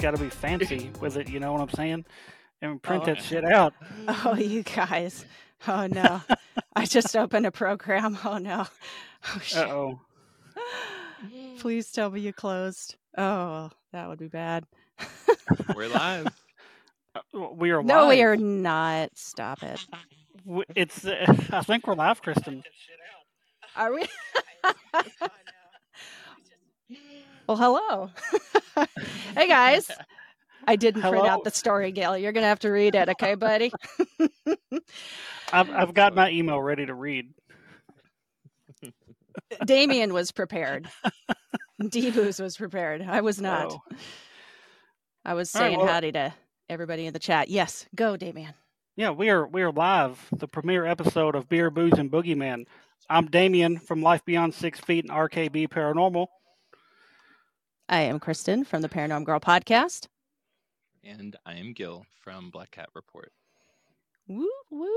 she's 0.00 0.04
got 0.04 0.16
to 0.16 0.22
be 0.22 0.30
fancy 0.30 0.90
with 1.00 1.16
it. 1.18 1.28
You 1.28 1.40
know 1.40 1.52
what 1.52 1.60
I'm 1.60 1.68
saying? 1.70 2.06
And 2.62 2.82
print 2.82 3.02
Oh, 3.02 3.06
that 3.06 3.22
shit 3.22 3.44
out. 3.44 3.74
Oh, 4.24 4.34
you 4.34 4.62
guys. 4.62 5.24
Oh 5.68 5.86
no. 5.86 6.22
I 6.74 6.86
just 6.86 7.14
opened 7.16 7.44
a 7.46 7.50
program. 7.50 8.18
Oh 8.24 8.38
no. 8.38 8.66
Oh 8.66 9.32
Uh 9.36 9.38
shit. 9.40 9.68
oh. 9.68 10.00
Please 11.58 11.92
tell 11.92 12.10
me 12.10 12.20
you 12.20 12.32
closed. 12.32 12.96
Oh, 13.18 13.70
that 13.92 14.08
would 14.08 14.18
be 14.18 14.28
bad. 14.28 14.64
We're 15.74 15.88
live. 15.88 16.28
We 17.34 17.72
are 17.72 17.78
live. 17.78 17.86
no, 17.86 18.06
we 18.06 18.22
are 18.22 18.36
not. 18.36 19.18
Stop 19.18 19.64
it. 19.64 19.84
It's. 20.76 21.04
Uh, 21.04 21.26
I 21.50 21.60
think 21.62 21.86
we're 21.88 21.94
live, 21.96 22.22
Kristen. 22.22 22.62
Are 23.74 23.92
we? 23.92 24.06
well, 27.50 27.80
hello. 27.80 28.10
hey 29.34 29.48
guys. 29.48 29.90
I 30.68 30.76
didn't 30.76 31.02
print 31.02 31.26
out 31.26 31.42
the 31.42 31.50
story, 31.50 31.90
Gil. 31.90 32.16
You're 32.16 32.30
gonna 32.32 32.46
have 32.46 32.60
to 32.60 32.70
read 32.70 32.94
it, 32.94 33.08
okay, 33.08 33.34
buddy? 33.34 33.72
I've 35.52 35.70
I've 35.70 35.94
got 35.94 36.14
my 36.14 36.30
email 36.30 36.60
ready 36.62 36.86
to 36.86 36.94
read. 36.94 37.30
Damion 39.64 40.12
was 40.12 40.30
prepared. 40.30 40.88
Debooz 41.82 42.40
was 42.40 42.56
prepared. 42.56 43.02
I 43.02 43.20
was 43.22 43.40
not. 43.40 43.72
Oh. 43.72 43.80
I 45.24 45.34
was 45.34 45.52
All 45.54 45.62
right, 45.62 45.68
saying 45.68 45.78
well- 45.78 45.88
howdy 45.88 46.12
to 46.12 46.32
everybody 46.68 47.06
in 47.06 47.12
the 47.12 47.18
chat. 47.18 47.48
Yes, 47.48 47.86
go, 47.96 48.16
Damion. 48.16 48.54
Yeah, 48.94 49.10
we 49.10 49.28
are 49.30 49.44
we 49.46 49.62
are 49.62 49.72
live. 49.72 50.24
The 50.30 50.46
premiere 50.46 50.86
episode 50.86 51.34
of 51.34 51.48
Beer, 51.48 51.70
Boos, 51.70 51.94
and 51.94 52.12
Boogeymen. 52.12 52.66
I'm 53.08 53.28
Damion 53.28 53.82
from 53.82 54.02
Life 54.02 54.24
Beyond 54.24 54.54
Six 54.54 54.78
Feet 54.78 55.04
and 55.04 55.12
RKB 55.12 55.68
Paranormal. 55.68 56.28
I 57.90 58.02
am 58.02 58.20
Kristen 58.20 58.64
from 58.64 58.82
the 58.82 58.88
Paranorm 58.88 59.24
Girl 59.24 59.40
podcast. 59.40 60.06
And 61.02 61.34
I 61.44 61.54
am 61.54 61.72
Gil 61.72 62.06
from 62.22 62.50
Black 62.50 62.70
Cat 62.70 62.88
Report. 62.94 63.32
Woot 64.28 64.48
woot. 64.70 64.90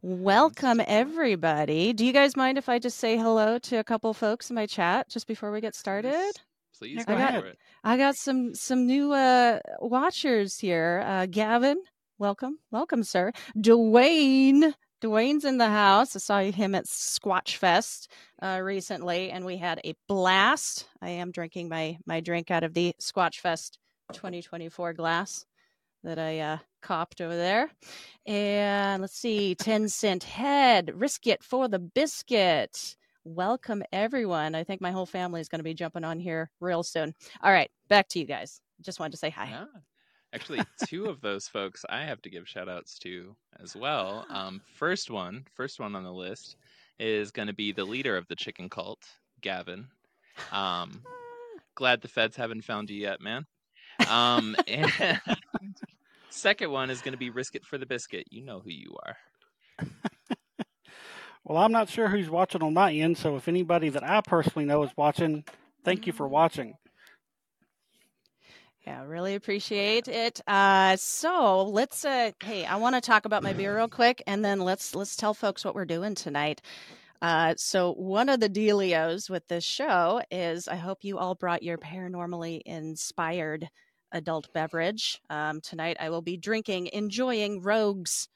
Welcome 0.00 0.80
everybody. 0.86 1.92
Do 1.92 2.06
you 2.06 2.12
guys 2.14 2.34
mind 2.36 2.56
if 2.56 2.70
I 2.70 2.78
just 2.78 2.98
say 2.98 3.18
hello 3.18 3.58
to 3.58 3.76
a 3.76 3.84
couple 3.84 4.14
folks 4.14 4.48
in 4.48 4.54
my 4.54 4.64
chat 4.66 5.10
just 5.10 5.26
before 5.26 5.52
we 5.52 5.60
get 5.60 5.74
started? 5.74 6.32
Please 6.78 6.96
Yeah, 6.96 7.04
go 7.04 7.16
go 7.18 7.22
ahead. 7.22 7.40
for 7.42 7.46
it. 7.48 7.58
I 7.84 7.98
got 7.98 8.16
some 8.16 8.54
some 8.54 8.86
new 8.86 9.12
uh 9.12 9.58
watchers 9.80 10.58
here. 10.58 11.02
Uh 11.06 11.26
Gavin, 11.26 11.82
welcome. 12.18 12.58
Welcome, 12.70 13.04
sir. 13.04 13.32
Dwayne. 13.58 14.72
Dwayne's 15.02 15.44
in 15.44 15.58
the 15.58 15.68
house. 15.68 16.14
I 16.14 16.18
saw 16.20 16.40
him 16.40 16.76
at 16.76 16.86
Squatch 16.86 17.56
Fest 17.56 18.08
uh, 18.40 18.60
recently, 18.62 19.32
and 19.32 19.44
we 19.44 19.56
had 19.56 19.80
a 19.84 19.94
blast. 20.06 20.86
I 21.02 21.10
am 21.10 21.32
drinking 21.32 21.68
my 21.68 21.98
my 22.06 22.20
drink 22.20 22.52
out 22.52 22.62
of 22.62 22.72
the 22.72 22.94
Squatch 23.00 23.40
Fest 23.40 23.78
2024 24.12 24.92
glass 24.92 25.44
that 26.04 26.20
I 26.20 26.38
uh, 26.38 26.58
copped 26.82 27.20
over 27.20 27.34
there. 27.34 27.68
And 28.26 29.02
let's 29.02 29.18
see, 29.18 29.56
10 29.56 29.88
cent 29.88 30.22
head, 30.22 30.92
risk 30.94 31.26
it 31.26 31.42
for 31.42 31.66
the 31.66 31.80
biscuit. 31.80 32.96
Welcome, 33.24 33.82
everyone. 33.92 34.54
I 34.54 34.62
think 34.62 34.80
my 34.80 34.92
whole 34.92 35.06
family 35.06 35.40
is 35.40 35.48
going 35.48 35.60
to 35.60 35.64
be 35.64 35.74
jumping 35.74 36.04
on 36.04 36.20
here 36.20 36.48
real 36.60 36.84
soon. 36.84 37.12
All 37.42 37.52
right, 37.52 37.70
back 37.88 38.06
to 38.10 38.20
you 38.20 38.24
guys. 38.24 38.60
Just 38.80 39.00
wanted 39.00 39.12
to 39.12 39.18
say 39.18 39.30
hi. 39.30 39.48
Yeah. 39.50 39.64
Actually, 40.34 40.60
two 40.86 41.06
of 41.06 41.20
those 41.20 41.48
folks 41.48 41.84
I 41.88 42.04
have 42.04 42.22
to 42.22 42.30
give 42.30 42.48
shout 42.48 42.68
outs 42.68 42.98
to 43.00 43.36
as 43.62 43.76
well. 43.76 44.26
Um, 44.30 44.60
first 44.74 45.10
one, 45.10 45.44
first 45.54 45.78
one 45.78 45.94
on 45.94 46.04
the 46.04 46.12
list 46.12 46.56
is 46.98 47.30
going 47.30 47.48
to 47.48 47.54
be 47.54 47.72
the 47.72 47.84
leader 47.84 48.16
of 48.16 48.26
the 48.28 48.36
chicken 48.36 48.70
cult, 48.70 49.02
Gavin. 49.40 49.88
Um, 50.50 51.02
glad 51.74 52.00
the 52.00 52.08
feds 52.08 52.36
haven't 52.36 52.64
found 52.64 52.90
you 52.90 53.00
yet, 53.00 53.20
man. 53.20 53.46
Um, 54.08 54.56
and 54.68 55.20
second 56.30 56.70
one 56.70 56.90
is 56.90 57.02
going 57.02 57.12
to 57.12 57.18
be 57.18 57.30
Risk 57.30 57.54
It 57.54 57.64
for 57.64 57.76
the 57.76 57.86
Biscuit. 57.86 58.26
You 58.30 58.44
know 58.44 58.60
who 58.60 58.70
you 58.70 58.96
are. 59.04 59.86
Well, 61.44 61.58
I'm 61.58 61.72
not 61.72 61.88
sure 61.88 62.08
who's 62.08 62.30
watching 62.30 62.62
on 62.62 62.74
my 62.74 62.92
end, 62.92 63.18
so 63.18 63.36
if 63.36 63.48
anybody 63.48 63.88
that 63.88 64.04
I 64.04 64.20
personally 64.20 64.64
know 64.64 64.84
is 64.84 64.92
watching, 64.96 65.44
thank 65.84 66.06
you 66.06 66.12
for 66.12 66.28
watching. 66.28 66.74
Yeah, 68.86 69.04
really 69.04 69.36
appreciate 69.36 70.08
it. 70.08 70.40
Uh, 70.46 70.96
so 70.96 71.62
let's. 71.68 72.04
Uh, 72.04 72.32
hey, 72.42 72.64
I 72.64 72.76
want 72.76 72.96
to 72.96 73.00
talk 73.00 73.24
about 73.26 73.44
my 73.44 73.52
beer 73.52 73.76
real 73.76 73.88
quick, 73.88 74.22
and 74.26 74.44
then 74.44 74.58
let's 74.60 74.96
let's 74.96 75.14
tell 75.14 75.34
folks 75.34 75.64
what 75.64 75.76
we're 75.76 75.84
doing 75.84 76.16
tonight. 76.16 76.60
Uh, 77.20 77.54
so 77.56 77.92
one 77.92 78.28
of 78.28 78.40
the 78.40 78.48
dealios 78.48 79.30
with 79.30 79.46
this 79.46 79.62
show 79.62 80.20
is 80.32 80.66
I 80.66 80.74
hope 80.74 81.04
you 81.04 81.18
all 81.18 81.36
brought 81.36 81.62
your 81.62 81.78
paranormally 81.78 82.60
inspired 82.66 83.68
adult 84.10 84.52
beverage. 84.52 85.20
Um, 85.30 85.60
tonight 85.60 85.96
I 86.00 86.10
will 86.10 86.22
be 86.22 86.36
drinking, 86.36 86.88
enjoying 86.92 87.62
Rogue's 87.62 88.28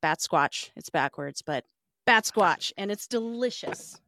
Bat 0.00 0.20
Squatch. 0.20 0.70
It's 0.76 0.88
backwards, 0.88 1.42
but 1.42 1.64
Bat 2.06 2.24
Squatch, 2.24 2.72
and 2.78 2.90
it's 2.90 3.06
delicious. 3.06 4.00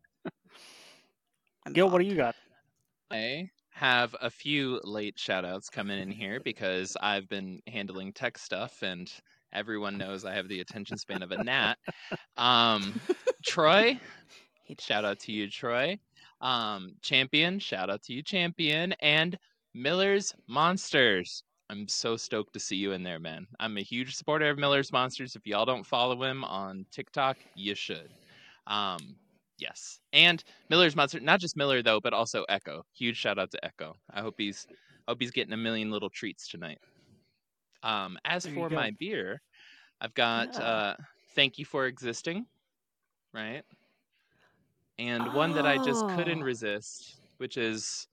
Gil, 1.70 1.90
what 1.90 2.00
do 2.00 2.06
you 2.06 2.16
got? 2.16 2.34
I 3.10 3.50
have 3.80 4.14
a 4.20 4.28
few 4.28 4.78
late 4.84 5.18
shout 5.18 5.42
outs 5.42 5.70
coming 5.70 5.98
in 5.98 6.10
here 6.10 6.38
because 6.38 6.98
I've 7.00 7.26
been 7.30 7.62
handling 7.66 8.12
tech 8.12 8.36
stuff 8.36 8.82
and 8.82 9.10
everyone 9.54 9.96
knows 9.96 10.26
I 10.26 10.34
have 10.34 10.48
the 10.48 10.60
attention 10.60 10.98
span 10.98 11.22
of 11.22 11.30
a 11.30 11.42
gnat. 11.42 11.78
Um, 12.36 13.00
Troy, 13.42 13.98
shout 14.78 15.06
out 15.06 15.18
to 15.20 15.32
you, 15.32 15.48
Troy. 15.48 15.98
Um, 16.42 16.92
Champion, 17.00 17.58
shout 17.58 17.88
out 17.88 18.02
to 18.02 18.12
you, 18.12 18.22
Champion. 18.22 18.92
And 19.00 19.38
Miller's 19.72 20.34
Monsters. 20.46 21.42
I'm 21.70 21.88
so 21.88 22.18
stoked 22.18 22.52
to 22.52 22.60
see 22.60 22.76
you 22.76 22.92
in 22.92 23.02
there, 23.02 23.18
man. 23.18 23.46
I'm 23.60 23.78
a 23.78 23.82
huge 23.82 24.14
supporter 24.14 24.50
of 24.50 24.58
Miller's 24.58 24.92
Monsters. 24.92 25.36
If 25.36 25.46
y'all 25.46 25.64
don't 25.64 25.86
follow 25.86 26.22
him 26.22 26.44
on 26.44 26.84
TikTok, 26.90 27.38
you 27.54 27.74
should. 27.74 28.10
Um, 28.66 29.16
yes. 29.60 30.00
And 30.12 30.42
Miller's 30.68 30.96
Monster, 30.96 31.20
not 31.20 31.40
just 31.40 31.56
Miller 31.56 31.82
though, 31.82 32.00
but 32.00 32.12
also 32.14 32.44
Echo. 32.48 32.84
Huge 32.94 33.16
shout 33.16 33.38
out 33.38 33.50
to 33.52 33.64
Echo. 33.64 33.96
I 34.10 34.20
hope 34.20 34.34
he's 34.38 34.66
I 35.06 35.12
hope 35.12 35.20
he's 35.20 35.30
getting 35.30 35.52
a 35.52 35.56
million 35.56 35.90
little 35.90 36.10
treats 36.10 36.48
tonight. 36.48 36.78
Um, 37.82 38.18
as 38.24 38.44
There 38.44 38.46
for 38.46 38.70
my 38.70 38.92
beer, 38.98 39.40
I've 40.00 40.14
got 40.14 40.48
Yeah. 40.54 40.58
uh, 40.58 40.96
Thank 41.34 41.58
You 41.58 41.64
for 41.64 41.86
Existing, 41.86 42.46
right? 43.32 43.64
And 44.98 45.32
one 45.32 45.54
that 45.54 45.66
I 45.66 45.78
just 45.78 46.06
couldn't 46.06 46.40
Oh. 46.40 46.42
resist, 46.42 47.16
which 47.38 47.56
is 47.56 48.06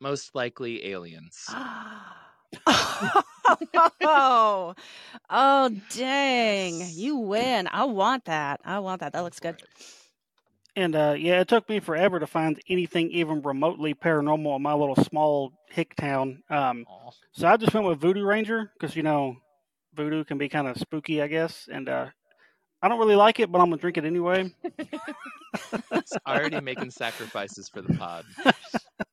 most 0.00 0.34
likely 0.34 0.84
aliens. 0.86 1.54
oh, 2.66 2.66
oh, 5.30 5.70
dang! 5.90 6.82
You 6.90 7.16
win. 7.16 7.68
I 7.70 7.84
want 7.84 8.24
that. 8.26 8.60
I 8.64 8.78
want 8.80 9.00
that. 9.00 9.12
That 9.12 9.20
looks 9.20 9.40
good. 9.40 9.62
And 10.74 10.96
uh, 10.96 11.14
yeah, 11.18 11.40
it 11.40 11.48
took 11.48 11.68
me 11.68 11.80
forever 11.80 12.18
to 12.18 12.26
find 12.26 12.58
anything 12.68 13.10
even 13.10 13.42
remotely 13.42 13.94
paranormal 13.94 14.56
in 14.56 14.62
my 14.62 14.72
little 14.72 14.96
small 14.96 15.52
hick 15.68 15.94
town. 15.96 16.42
Um, 16.48 16.86
Aw. 16.88 17.10
so 17.32 17.46
I 17.46 17.56
just 17.58 17.74
went 17.74 17.86
with 17.86 18.00
Voodoo 18.00 18.24
Ranger 18.24 18.70
because 18.78 18.96
you 18.96 19.02
know, 19.02 19.36
voodoo 19.94 20.24
can 20.24 20.38
be 20.38 20.48
kind 20.48 20.66
of 20.66 20.78
spooky, 20.78 21.20
I 21.20 21.26
guess. 21.26 21.68
And 21.70 21.88
uh, 21.88 22.06
I 22.80 22.88
don't 22.88 22.98
really 22.98 23.16
like 23.16 23.38
it, 23.38 23.52
but 23.52 23.60
I'm 23.60 23.66
gonna 23.68 23.80
drink 23.80 23.98
it 23.98 24.04
anyway. 24.04 24.50
It's 25.92 26.16
already 26.26 26.60
making 26.60 26.90
sacrifices 26.90 27.68
for 27.68 27.82
the 27.82 27.94
pod. 27.94 28.24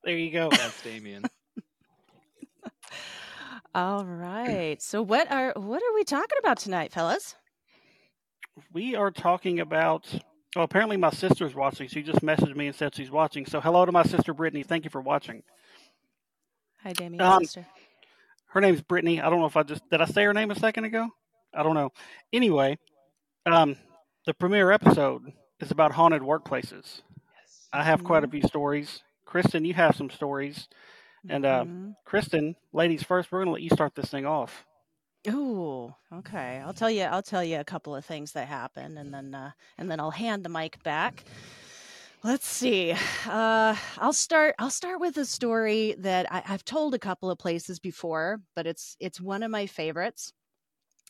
There 0.04 0.16
you 0.16 0.30
go. 0.30 0.48
That's 0.48 0.80
Damion. 0.82 1.26
All 3.74 4.04
right. 4.04 4.80
So 4.80 5.02
what 5.02 5.30
are 5.30 5.52
what 5.56 5.82
are 5.82 5.94
we 5.94 6.04
talking 6.04 6.38
about 6.38 6.58
tonight, 6.58 6.92
fellas? 6.92 7.34
We 8.72 8.94
are 8.94 9.10
talking 9.10 9.60
about. 9.60 10.06
Oh, 10.56 10.62
apparently 10.62 10.96
my 10.96 11.10
sister's 11.10 11.54
watching. 11.54 11.88
She 11.88 12.02
just 12.02 12.22
messaged 12.22 12.56
me 12.56 12.66
and 12.66 12.74
said 12.74 12.94
she's 12.94 13.10
watching. 13.10 13.46
So 13.46 13.60
hello 13.60 13.84
to 13.86 13.92
my 13.92 14.02
sister 14.02 14.34
Brittany. 14.34 14.62
Thank 14.64 14.84
you 14.84 14.90
for 14.90 15.00
watching. 15.00 15.42
Hi, 16.82 16.92
Damion, 16.92 17.20
Um, 17.20 17.44
sister. 17.44 17.66
Her 18.48 18.60
name's 18.60 18.80
Brittany. 18.82 19.20
I 19.20 19.30
don't 19.30 19.38
know 19.38 19.46
if 19.46 19.56
I 19.56 19.62
just 19.62 19.88
did 19.90 20.00
I 20.00 20.06
say 20.06 20.24
her 20.24 20.34
name 20.34 20.50
a 20.50 20.56
second 20.56 20.84
ago. 20.84 21.08
I 21.54 21.62
don't 21.62 21.74
know. 21.74 21.92
Anyway, 22.32 22.78
um, 23.46 23.76
the 24.26 24.34
premiere 24.34 24.72
episode 24.72 25.32
is 25.60 25.70
about 25.70 25.92
haunted 25.92 26.22
workplaces. 26.22 27.02
I 27.72 27.84
have 27.84 28.02
quite 28.02 28.24
a 28.24 28.28
few 28.28 28.42
stories. 28.42 29.02
Kristen, 29.24 29.64
you 29.64 29.74
have 29.74 29.94
some 29.94 30.10
stories. 30.10 30.68
And 31.28 31.44
uh, 31.44 31.64
Mhm. 31.64 31.94
Kristen, 32.04 32.56
ladies 32.72 33.02
first, 33.04 33.30
we're 33.30 33.40
gonna 33.40 33.52
let 33.52 33.62
you 33.62 33.70
start 33.70 33.94
this 33.94 34.10
thing 34.10 34.26
off. 34.26 34.64
Ooh, 35.28 35.94
okay. 36.12 36.62
I'll 36.64 36.72
tell 36.72 36.90
you. 36.90 37.02
I'll 37.02 37.22
tell 37.22 37.44
you 37.44 37.60
a 37.60 37.64
couple 37.64 37.94
of 37.94 38.04
things 38.04 38.32
that 38.32 38.48
happened, 38.48 38.98
and 38.98 39.12
then 39.12 39.34
uh, 39.34 39.50
and 39.76 39.90
then 39.90 40.00
I'll 40.00 40.10
hand 40.10 40.44
the 40.44 40.48
mic 40.48 40.82
back. 40.82 41.24
Let's 42.22 42.46
see. 42.46 42.92
Uh, 43.26 43.76
I'll 43.98 44.12
start. 44.12 44.54
I'll 44.58 44.70
start 44.70 45.00
with 45.00 45.16
a 45.18 45.26
story 45.26 45.94
that 45.98 46.30
I, 46.32 46.42
I've 46.46 46.64
told 46.64 46.94
a 46.94 46.98
couple 46.98 47.30
of 47.30 47.38
places 47.38 47.78
before, 47.78 48.40
but 48.56 48.66
it's 48.66 48.96
it's 48.98 49.20
one 49.20 49.42
of 49.42 49.50
my 49.50 49.66
favorites. 49.66 50.32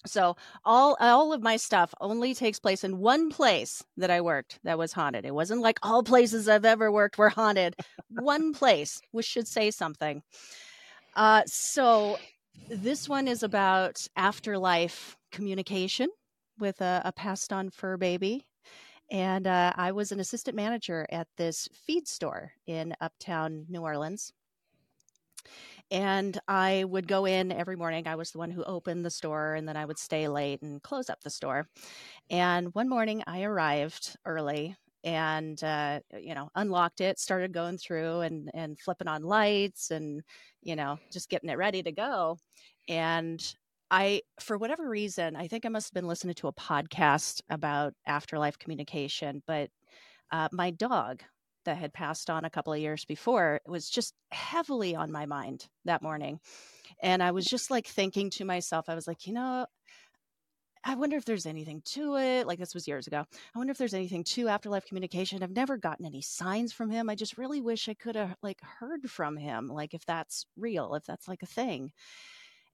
So 0.06 0.36
all 0.64 0.96
all 1.00 1.32
of 1.32 1.42
my 1.42 1.56
stuff 1.56 1.94
only 2.00 2.34
takes 2.34 2.58
place 2.58 2.84
in 2.84 2.98
one 2.98 3.30
place 3.30 3.84
that 3.96 4.10
I 4.10 4.20
worked 4.22 4.58
that 4.64 4.78
was 4.78 4.92
haunted. 4.92 5.24
It 5.24 5.34
wasn't 5.34 5.60
like 5.62 5.78
all 5.82 6.02
places 6.02 6.48
I've 6.48 6.64
ever 6.64 6.90
worked 6.90 7.18
were 7.18 7.28
haunted. 7.28 7.76
one 8.08 8.54
place, 8.54 9.00
which 9.12 9.26
should 9.26 9.46
say 9.46 9.70
something. 9.70 10.22
Uh, 11.14 11.42
so 11.46 12.18
this 12.68 13.08
one 13.08 13.28
is 13.28 13.42
about 13.42 14.06
afterlife 14.16 15.16
communication 15.32 16.08
with 16.58 16.80
a, 16.80 17.02
a 17.04 17.12
passed 17.12 17.52
on 17.52 17.70
fur 17.70 17.96
baby. 17.96 18.46
And 19.10 19.46
uh, 19.46 19.72
I 19.74 19.92
was 19.92 20.12
an 20.12 20.20
assistant 20.20 20.56
manager 20.56 21.06
at 21.10 21.26
this 21.36 21.68
feed 21.72 22.06
store 22.06 22.52
in 22.66 22.94
uptown 23.00 23.66
New 23.68 23.80
Orleans. 23.80 24.32
And 25.90 26.38
I 26.46 26.84
would 26.84 27.08
go 27.08 27.24
in 27.24 27.50
every 27.50 27.74
morning. 27.74 28.06
I 28.06 28.14
was 28.14 28.30
the 28.30 28.38
one 28.38 28.52
who 28.52 28.62
opened 28.62 29.04
the 29.04 29.10
store, 29.10 29.54
and 29.54 29.66
then 29.66 29.76
I 29.76 29.84
would 29.84 29.98
stay 29.98 30.28
late 30.28 30.62
and 30.62 30.80
close 30.80 31.10
up 31.10 31.22
the 31.22 31.30
store. 31.30 31.66
And 32.28 32.72
one 32.74 32.88
morning 32.88 33.24
I 33.26 33.42
arrived 33.42 34.16
early 34.24 34.76
and 35.04 35.62
uh, 35.64 36.00
you 36.18 36.34
know 36.34 36.50
unlocked 36.54 37.00
it 37.00 37.18
started 37.18 37.52
going 37.52 37.78
through 37.78 38.20
and 38.20 38.50
and 38.54 38.78
flipping 38.78 39.08
on 39.08 39.22
lights 39.22 39.90
and 39.90 40.22
you 40.62 40.76
know 40.76 40.98
just 41.12 41.28
getting 41.30 41.50
it 41.50 41.58
ready 41.58 41.82
to 41.82 41.92
go. 41.92 42.38
And 42.88 43.42
i 43.90 44.22
for 44.38 44.56
whatever 44.56 44.88
reason 44.88 45.34
i 45.34 45.48
think 45.48 45.66
i 45.66 45.68
must 45.68 45.88
have 45.88 45.94
been 45.94 46.06
listening 46.06 46.34
to 46.34 46.46
a 46.46 46.52
podcast 46.52 47.40
about 47.50 47.92
afterlife 48.06 48.56
communication 48.58 49.42
but 49.48 49.68
uh, 50.30 50.48
my 50.52 50.70
dog 50.70 51.22
that 51.64 51.76
had 51.76 51.92
passed 51.92 52.30
on 52.30 52.44
a 52.44 52.50
couple 52.50 52.72
of 52.72 52.78
years 52.78 53.04
before 53.04 53.60
was 53.66 53.90
just 53.90 54.14
heavily 54.30 54.94
on 54.94 55.12
my 55.12 55.26
mind 55.26 55.66
that 55.84 56.02
morning. 56.02 56.40
And 57.02 57.22
i 57.22 57.30
was 57.30 57.44
just 57.44 57.70
like 57.70 57.86
thinking 57.86 58.30
to 58.30 58.44
myself 58.44 58.88
i 58.88 58.94
was 58.94 59.06
like 59.06 59.26
you 59.26 59.32
know 59.32 59.66
I 60.82 60.94
wonder 60.94 61.16
if 61.16 61.26
there's 61.26 61.46
anything 61.46 61.82
to 61.86 62.16
it. 62.16 62.46
Like 62.46 62.58
this 62.58 62.74
was 62.74 62.88
years 62.88 63.06
ago. 63.06 63.24
I 63.54 63.58
wonder 63.58 63.70
if 63.70 63.78
there's 63.78 63.94
anything 63.94 64.24
to 64.24 64.48
afterlife 64.48 64.86
communication. 64.86 65.42
I've 65.42 65.50
never 65.50 65.76
gotten 65.76 66.06
any 66.06 66.22
signs 66.22 66.72
from 66.72 66.90
him. 66.90 67.10
I 67.10 67.14
just 67.14 67.36
really 67.36 67.60
wish 67.60 67.88
I 67.88 67.94
could 67.94 68.16
have 68.16 68.34
like 68.42 68.60
heard 68.62 69.10
from 69.10 69.36
him, 69.36 69.66
like 69.68 69.92
if 69.92 70.06
that's 70.06 70.46
real, 70.56 70.94
if 70.94 71.04
that's 71.04 71.28
like 71.28 71.42
a 71.42 71.46
thing. 71.46 71.92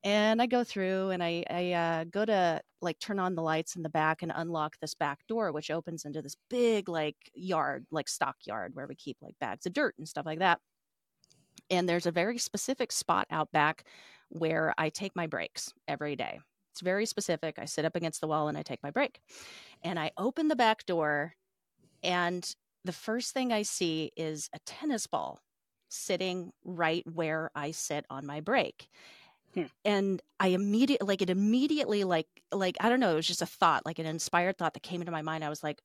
And 0.05 0.41
I 0.41 0.47
go 0.47 0.63
through 0.63 1.11
and 1.11 1.23
I, 1.23 1.43
I 1.51 1.73
uh, 1.73 2.05
go 2.05 2.25
to 2.25 2.61
like 2.81 3.01
turn 3.01 3.19
on 3.19 3.35
the 3.35 3.43
lights 3.43 3.75
in 3.75 3.83
the 3.83 3.89
back 3.89 4.23
and 4.23 4.33
unlock 4.35 4.77
this 4.81 4.95
back 4.95 5.27
door, 5.27 5.51
which 5.51 5.71
opens 5.71 6.05
into 6.05 6.23
this 6.23 6.37
big 6.49 6.89
like 6.89 7.17
yard, 7.35 7.87
like 7.91 8.09
stockyard 8.09 8.73
where 8.75 8.87
we 8.87 8.95
keep 8.95 9.17
like 9.21 9.35
bags 9.41 9.67
of 9.67 9.73
dirt 9.73 9.97
and 9.99 10.07
stuff 10.07 10.27
like 10.27 10.39
that. 10.39 10.61
And 11.71 11.89
there's 11.89 12.07
a 12.07 12.13
very 12.13 12.39
specific 12.39 12.93
spot 12.93 13.27
out 13.33 13.51
back 13.51 13.85
where 14.29 14.75
I 14.79 14.91
take 14.91 15.17
my 15.17 15.27
breaks 15.27 15.73
every 15.89 16.15
day. 16.15 16.39
It's 16.77 16.83
very 16.83 17.07
specific. 17.07 17.59
I 17.59 17.65
sit 17.65 17.87
up 17.87 17.97
against 17.97 18.21
the 18.21 18.27
wall 18.27 18.49
and 18.49 18.59
I 18.59 18.63
take 18.63 18.83
my 18.83 18.91
break. 18.91 19.23
And 19.83 19.99
I 19.99 20.11
open 20.19 20.49
the 20.49 20.57
back 20.57 20.85
door, 20.85 21.33
and 22.03 22.55
the 22.85 22.93
first 22.93 23.33
thing 23.33 23.51
I 23.51 23.63
see 23.63 24.13
is 24.15 24.51
a 24.53 24.59
tennis 24.67 25.07
ball 25.07 25.41
sitting 25.89 26.53
right 26.65 27.03
where 27.11 27.51
I 27.55 27.71
sit 27.71 28.05
on 28.11 28.27
my 28.27 28.41
break. 28.43 28.89
Hmm. 29.55 29.65
And 29.87 30.23
I 30.39 30.49
immediately 30.49 31.07
like 31.07 31.23
it 31.23 31.31
immediately 31.31 32.05
like 32.05 32.27
like 32.53 32.77
I 32.81 32.91
don't 32.91 33.01
know, 33.01 33.13
it 33.13 33.17
was 33.17 33.27
just 33.27 33.41
a 33.41 33.47
thought, 33.47 33.87
like 33.87 33.99
an 33.99 34.05
inspired 34.05 34.59
thought 34.59 34.75
that 34.75 34.83
came 34.83 35.01
into 35.01 35.13
my 35.13 35.23
mind. 35.23 35.45
I 35.45 35.49
was 35.49 35.65
like, 35.65 35.81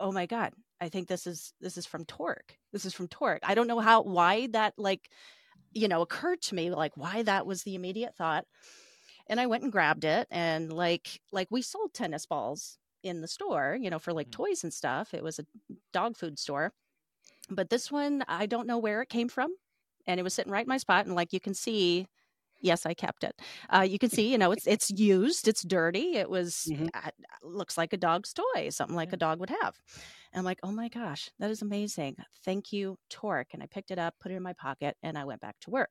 "Oh 0.00 0.12
my 0.12 0.24
god, 0.24 0.54
I 0.80 0.88
think 0.88 1.08
this 1.08 1.26
is 1.26 1.52
this 1.60 1.76
is 1.76 1.84
from 1.84 2.06
Torque. 2.06 2.56
This 2.72 2.86
is 2.86 2.94
from 2.94 3.08
Torque." 3.08 3.42
I 3.42 3.54
don't 3.54 3.68
know 3.68 3.80
how 3.80 4.00
why 4.00 4.46
that 4.52 4.72
like 4.78 5.10
you 5.72 5.88
know 5.88 6.00
occurred 6.00 6.40
to 6.42 6.54
me 6.54 6.70
like 6.70 6.96
why 6.96 7.22
that 7.24 7.46
was 7.46 7.64
the 7.64 7.74
immediate 7.74 8.16
thought 8.16 8.46
and 9.28 9.40
I 9.40 9.46
went 9.46 9.62
and 9.62 9.72
grabbed 9.72 10.04
it 10.04 10.26
and 10.30 10.72
like 10.72 11.20
like 11.32 11.48
we 11.50 11.62
sold 11.62 11.92
tennis 11.94 12.26
balls 12.26 12.78
in 13.02 13.20
the 13.20 13.28
store, 13.28 13.78
you 13.80 13.90
know, 13.90 13.98
for 13.98 14.12
like 14.12 14.28
mm-hmm. 14.30 14.44
toys 14.44 14.64
and 14.64 14.72
stuff. 14.72 15.14
It 15.14 15.22
was 15.22 15.38
a 15.38 15.46
dog 15.92 16.16
food 16.16 16.38
store. 16.38 16.72
But 17.48 17.70
this 17.70 17.90
one, 17.90 18.24
I 18.28 18.46
don't 18.46 18.66
know 18.66 18.78
where 18.78 19.02
it 19.02 19.08
came 19.08 19.28
from. 19.28 19.54
And 20.06 20.20
it 20.20 20.22
was 20.22 20.34
sitting 20.34 20.52
right 20.52 20.64
in 20.64 20.68
my 20.68 20.78
spot. 20.78 21.06
And 21.06 21.14
like 21.14 21.32
you 21.32 21.40
can 21.40 21.54
see, 21.54 22.06
yes, 22.60 22.86
I 22.86 22.94
kept 22.94 23.24
it. 23.24 23.40
Uh, 23.70 23.86
you 23.88 23.98
can 23.98 24.10
see, 24.16 24.30
you 24.30 24.38
know, 24.38 24.52
it's 24.52 24.66
it's 24.66 24.90
used, 24.90 25.48
it's 25.48 25.62
dirty. 25.62 26.16
It 26.16 26.30
was 26.30 26.68
mm-hmm. 26.70 26.88
uh, 26.94 27.10
looks 27.42 27.78
like 27.78 27.92
a 27.92 27.96
dog's 27.96 28.32
toy, 28.32 28.70
something 28.70 28.96
like 28.96 29.10
yeah. 29.10 29.14
a 29.16 29.18
dog 29.18 29.40
would 29.40 29.50
have. 29.50 29.76
And 30.32 30.40
I'm 30.40 30.44
like, 30.44 30.60
oh 30.62 30.72
my 30.72 30.88
gosh, 30.88 31.30
that 31.38 31.50
is 31.50 31.62
amazing. 31.62 32.16
Thank 32.44 32.72
you, 32.72 32.98
Torque. 33.08 33.54
And 33.54 33.62
I 33.62 33.66
picked 33.66 33.90
it 33.90 33.98
up, 33.98 34.14
put 34.20 34.32
it 34.32 34.36
in 34.36 34.42
my 34.42 34.52
pocket, 34.52 34.96
and 35.02 35.16
I 35.16 35.24
went 35.24 35.40
back 35.40 35.56
to 35.62 35.70
work. 35.70 35.90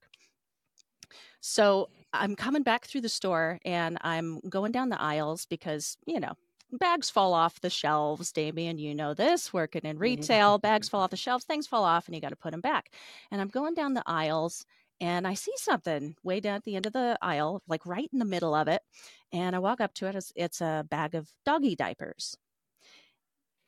So 1.41 1.89
I'm 2.13 2.35
coming 2.35 2.63
back 2.63 2.85
through 2.85 3.01
the 3.01 3.09
store 3.09 3.59
and 3.65 3.97
I'm 4.01 4.39
going 4.49 4.71
down 4.71 4.89
the 4.89 5.01
aisles 5.01 5.45
because, 5.45 5.97
you 6.05 6.19
know, 6.19 6.33
bags 6.71 7.09
fall 7.09 7.33
off 7.33 7.61
the 7.61 7.69
shelves. 7.69 8.31
Damion, 8.31 8.79
you 8.79 8.95
know 8.95 9.13
this, 9.13 9.53
working 9.53 9.81
in 9.83 9.95
mm-hmm. 9.95 10.03
retail, 10.03 10.57
bags 10.57 10.89
fall 10.89 11.01
off 11.03 11.11
the 11.11 11.17
shelves, 11.17 11.45
things 11.45 11.67
fall 11.67 11.83
off, 11.83 12.07
and 12.07 12.15
you 12.15 12.21
got 12.21 12.29
to 12.29 12.35
put 12.35 12.51
them 12.51 12.61
back. 12.61 12.91
And 13.31 13.41
I'm 13.41 13.49
going 13.49 13.73
down 13.73 13.93
the 13.93 14.03
aisles 14.05 14.65
and 15.01 15.27
I 15.27 15.33
see 15.33 15.51
something 15.57 16.15
way 16.23 16.39
down 16.39 16.55
at 16.55 16.63
the 16.63 16.75
end 16.75 16.85
of 16.85 16.93
the 16.93 17.17
aisle, 17.21 17.61
like 17.67 17.85
right 17.85 18.09
in 18.13 18.19
the 18.19 18.25
middle 18.25 18.55
of 18.55 18.67
it. 18.67 18.81
And 19.33 19.55
I 19.55 19.59
walk 19.59 19.81
up 19.81 19.93
to 19.95 20.07
it. 20.07 20.15
It's, 20.15 20.31
it's 20.35 20.61
a 20.61 20.85
bag 20.89 21.15
of 21.15 21.29
doggy 21.45 21.75
diapers. 21.75 22.37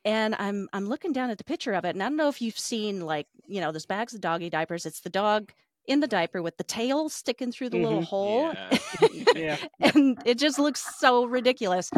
And 0.04 0.34
I'm 0.38 0.68
I'm 0.72 0.88
looking 0.88 1.12
down 1.12 1.28
at 1.28 1.38
the 1.38 1.44
picture 1.44 1.72
of 1.72 1.84
it, 1.84 1.90
and 1.90 2.02
I 2.02 2.06
don't 2.06 2.16
know 2.16 2.28
if 2.28 2.40
you've 2.40 2.58
seen 2.58 3.00
like 3.04 3.26
you 3.46 3.60
know 3.60 3.72
those 3.72 3.84
bags 3.84 4.14
of 4.14 4.20
doggy 4.20 4.48
diapers. 4.48 4.86
It's 4.86 5.00
the 5.00 5.10
dog 5.10 5.52
in 5.88 6.00
the 6.00 6.06
diaper 6.06 6.42
with 6.42 6.56
the 6.58 6.64
tail 6.64 7.08
sticking 7.08 7.50
through 7.50 7.70
the 7.70 7.78
mm-hmm. 7.78 7.86
little 7.86 8.02
hole. 8.02 8.52
Yeah. 8.52 9.16
yeah. 9.34 9.56
and 9.80 10.20
it 10.24 10.38
just 10.38 10.58
looks 10.58 10.98
so 10.98 11.24
ridiculous. 11.24 11.90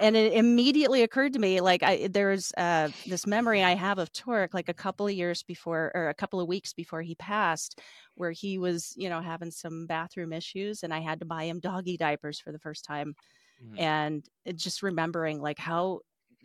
And 0.00 0.16
it 0.16 0.32
immediately 0.34 1.02
occurred 1.02 1.32
to 1.34 1.38
me 1.38 1.60
like 1.60 1.82
I 1.82 2.08
there's 2.08 2.52
uh, 2.56 2.90
this 3.06 3.26
memory 3.26 3.62
I 3.62 3.74
have 3.74 3.98
of 3.98 4.12
Torque 4.12 4.52
like 4.52 4.68
a 4.68 4.74
couple 4.74 5.06
of 5.06 5.12
years 5.12 5.42
before 5.42 5.92
or 5.94 6.08
a 6.08 6.14
couple 6.14 6.40
of 6.40 6.48
weeks 6.48 6.72
before 6.72 7.02
he 7.02 7.14
passed 7.14 7.80
where 8.16 8.32
he 8.32 8.58
was, 8.58 8.92
you 8.96 9.08
know, 9.08 9.20
having 9.20 9.50
some 9.50 9.86
bathroom 9.86 10.32
issues 10.32 10.82
and 10.82 10.92
I 10.92 11.00
had 11.00 11.20
to 11.20 11.26
buy 11.26 11.44
him 11.44 11.60
doggy 11.60 11.96
diapers 11.96 12.40
for 12.40 12.52
the 12.52 12.58
first 12.58 12.84
time. 12.84 13.14
Mm-hmm. 13.64 13.80
And 13.80 14.28
just 14.54 14.82
remembering 14.82 15.40
like 15.40 15.58
how 15.58 16.00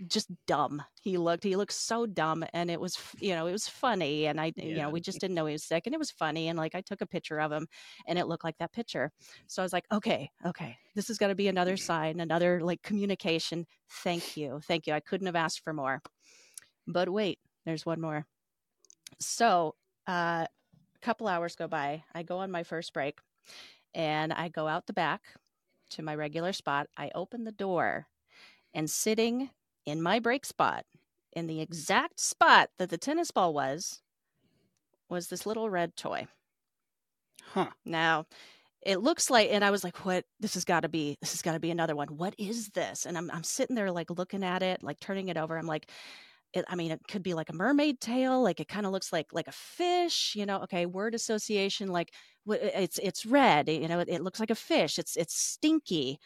just 0.08 0.30
dumb. 0.48 0.82
He 1.02 1.18
looked 1.18 1.44
he 1.44 1.56
looked 1.56 1.74
so 1.74 2.06
dumb 2.06 2.44
and 2.54 2.72
it 2.72 2.80
was 2.80 2.98
you 3.20 3.36
know 3.36 3.48
it 3.48 3.52
was 3.52 3.68
funny 3.68 4.26
and 4.26 4.40
i 4.40 4.52
yeah. 4.56 4.66
you 4.66 4.76
know 4.78 4.90
we 4.90 5.02
just 5.02 5.20
didn't 5.20 5.36
know 5.36 5.46
he 5.46 5.54
was 5.54 5.64
sick 5.64 5.84
and 5.86 5.94
it 5.94 6.00
was 6.00 6.12
funny 6.12 6.48
and 6.48 6.58
like 6.58 6.76
i 6.76 6.82
took 6.82 7.02
a 7.02 7.08
picture 7.08 7.40
of 7.40 7.52
him 7.52 7.68
and 8.08 8.18
it 8.18 8.28
looked 8.28 8.44
like 8.44 8.58
that 8.58 8.74
picture. 8.74 9.12
So 9.48 9.62
i 9.62 9.66
was 9.66 9.74
like 9.74 9.86
okay 9.92 10.30
okay 10.46 10.78
this 10.96 11.10
is 11.10 11.18
going 11.18 11.30
to 11.30 11.36
be 11.36 11.48
another 11.48 11.78
sign 11.78 12.20
another 12.20 12.62
like 12.62 12.82
communication. 12.82 13.66
Thank 14.04 14.38
you 14.38 14.62
thank 14.68 14.88
you 14.88 14.94
i 14.94 15.00
couldn't 15.00 15.28
have 15.28 15.36
asked 15.36 15.62
for 15.64 15.74
more. 15.74 16.02
But 16.88 17.10
wait 17.10 17.40
there's 17.66 17.86
one 17.86 18.02
more. 18.02 18.26
So 19.20 19.76
uh, 20.08 20.46
a 20.96 21.00
couple 21.02 21.28
hours 21.28 21.56
go 21.56 21.68
by 21.68 22.04
i 22.14 22.24
go 22.24 22.40
on 22.40 22.52
my 22.52 22.64
first 22.64 22.94
break 22.94 23.20
and 23.94 24.34
i 24.34 24.48
go 24.50 24.68
out 24.68 24.88
the 24.88 24.94
back 24.94 25.22
to 25.90 26.02
my 26.02 26.16
regular 26.16 26.54
spot 26.54 26.88
i 26.98 27.12
open 27.14 27.44
the 27.44 27.52
door 27.52 28.08
and 28.74 28.90
sitting 28.90 29.50
in 29.86 30.02
my 30.02 30.20
break 30.20 30.46
spot, 30.46 30.86
in 31.34 31.48
the 31.48 31.62
exact 31.62 32.20
spot 32.20 32.70
that 32.78 32.90
the 32.90 32.98
tennis 32.98 33.32
ball 33.32 33.54
was, 33.54 34.02
was 35.10 35.28
this 35.28 35.46
little 35.46 35.70
red 35.70 35.96
toy. 35.96 36.28
Huh. 37.54 37.70
Now, 37.86 38.26
it 38.82 39.02
looks 39.02 39.30
like, 39.30 39.50
and 39.52 39.64
I 39.64 39.72
was 39.72 39.84
like, 39.84 40.06
"What? 40.06 40.26
This 40.40 40.56
has 40.56 40.66
got 40.66 40.82
to 40.82 40.90
be. 40.90 41.18
This 41.22 41.34
has 41.34 41.42
got 41.42 41.54
to 41.54 41.60
be 41.60 41.72
another 41.72 41.96
one. 41.96 42.08
What 42.18 42.34
is 42.38 42.70
this?" 42.70 43.06
And 43.06 43.18
I'm 43.18 43.30
I'm 43.32 43.44
sitting 43.44 43.76
there 43.76 43.92
like 43.92 44.10
looking 44.10 44.44
at 44.44 44.64
it, 44.64 44.84
like 44.84 45.00
turning 45.00 45.30
it 45.30 45.38
over. 45.38 45.58
I'm 45.58 45.68
like, 45.68 45.90
it, 46.54 46.66
I 46.68 46.76
mean, 46.76 46.92
it 46.92 47.02
could 47.08 47.24
be 47.24 47.34
like 47.34 47.50
a 47.50 47.54
mermaid 47.54 48.00
tail. 48.02 48.42
Like 48.42 48.60
it 48.60 48.68
kind 48.68 48.86
of 48.86 48.92
looks 48.92 49.14
like 49.14 49.28
like 49.34 49.48
a 49.48 49.52
fish. 49.52 50.34
You 50.36 50.46
know? 50.46 50.62
Okay, 50.64 50.86
word 50.86 51.16
association. 51.16 51.90
Like 51.90 52.14
it's 52.48 53.00
it's 53.00 53.26
red. 53.26 53.70
You 53.70 53.88
know, 53.88 54.00
it, 54.00 54.10
it 54.10 54.24
looks 54.24 54.40
like 54.40 54.52
a 54.52 54.56
fish. 54.56 54.98
It's 55.00 55.16
it's 55.16 55.36
stinky. 55.36 56.20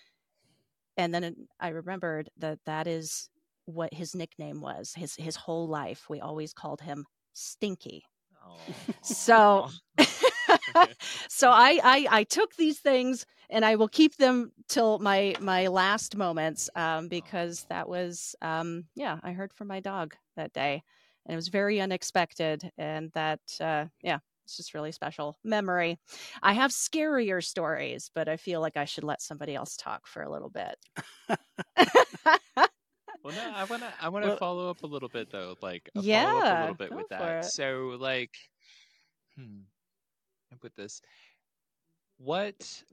And 0.97 1.13
then 1.13 1.47
I 1.59 1.69
remembered 1.69 2.29
that 2.37 2.59
that 2.65 2.87
is 2.87 3.29
what 3.65 3.93
his 3.93 4.15
nickname 4.15 4.61
was 4.61 4.93
his 4.95 5.15
his 5.15 5.35
whole 5.35 5.67
life. 5.67 6.05
We 6.09 6.21
always 6.21 6.53
called 6.53 6.81
him 6.81 7.05
Stinky. 7.33 8.03
Oh. 8.45 8.57
So 9.01 9.69
so 11.29 11.49
I, 11.49 11.79
I 11.83 12.07
I 12.09 12.23
took 12.23 12.55
these 12.55 12.79
things 12.79 13.25
and 13.49 13.65
I 13.65 13.75
will 13.75 13.87
keep 13.87 14.17
them 14.17 14.51
till 14.67 14.99
my 14.99 15.35
my 15.39 15.67
last 15.67 16.15
moments 16.15 16.69
um, 16.75 17.07
because 17.07 17.65
that 17.69 17.87
was 17.87 18.35
um, 18.41 18.85
yeah 18.95 19.19
I 19.23 19.31
heard 19.31 19.53
from 19.53 19.67
my 19.67 19.79
dog 19.79 20.15
that 20.35 20.53
day 20.53 20.83
and 21.25 21.33
it 21.33 21.35
was 21.35 21.47
very 21.47 21.81
unexpected 21.81 22.69
and 22.77 23.11
that 23.13 23.41
uh, 23.59 23.85
yeah 24.01 24.19
it's 24.45 24.57
just 24.57 24.75
really 24.75 24.91
special 24.91 25.39
memory. 25.43 25.97
I 26.43 26.53
have 26.53 26.69
scarier 26.69 27.43
stories, 27.43 28.11
but 28.13 28.29
I 28.29 28.37
feel 28.37 28.61
like 28.61 28.77
I 28.77 28.85
should 28.85 29.03
let 29.03 29.21
somebody 29.21 29.55
else 29.55 29.75
talk 29.75 30.05
for 30.05 30.21
a 30.21 30.31
little 30.31 30.51
bit. 30.51 30.77
Well, 33.25 33.33
no, 33.33 33.51
I 33.55 33.63
wanna 33.63 33.91
I 33.99 34.09
wanna 34.09 34.27
well, 34.27 34.37
follow 34.37 34.69
up 34.69 34.83
a 34.83 34.85
little 34.85 35.09
bit 35.09 35.31
though, 35.31 35.55
like 35.59 35.89
yeah, 35.95 36.25
follow 36.25 36.37
up 36.37 36.45
a 36.45 36.61
little 36.61 36.75
bit 36.75 36.93
with 36.93 37.09
that. 37.09 37.45
So, 37.45 37.97
like, 37.99 38.29
hmm, 39.35 39.61
I 40.53 40.55
put 40.61 40.75
this. 40.75 41.01
What 42.19 42.83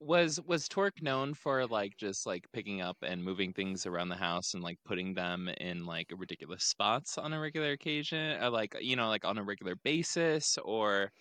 was 0.00 0.40
was 0.46 0.66
Torque 0.66 1.02
known 1.02 1.34
for 1.34 1.66
like 1.66 1.98
just 1.98 2.24
like 2.24 2.46
picking 2.54 2.80
up 2.80 2.96
and 3.02 3.22
moving 3.22 3.52
things 3.52 3.84
around 3.84 4.08
the 4.08 4.16
house 4.16 4.54
and 4.54 4.62
like 4.62 4.78
putting 4.86 5.12
them 5.12 5.50
in 5.60 5.84
like 5.84 6.10
ridiculous 6.16 6.64
spots 6.64 7.18
on 7.18 7.34
a 7.34 7.38
regular 7.40 7.72
occasion, 7.72 8.42
or 8.42 8.48
like 8.48 8.74
you 8.80 8.96
know 8.96 9.08
like 9.08 9.26
on 9.26 9.36
a 9.36 9.42
regular 9.42 9.74
basis, 9.76 10.56
or 10.64 11.12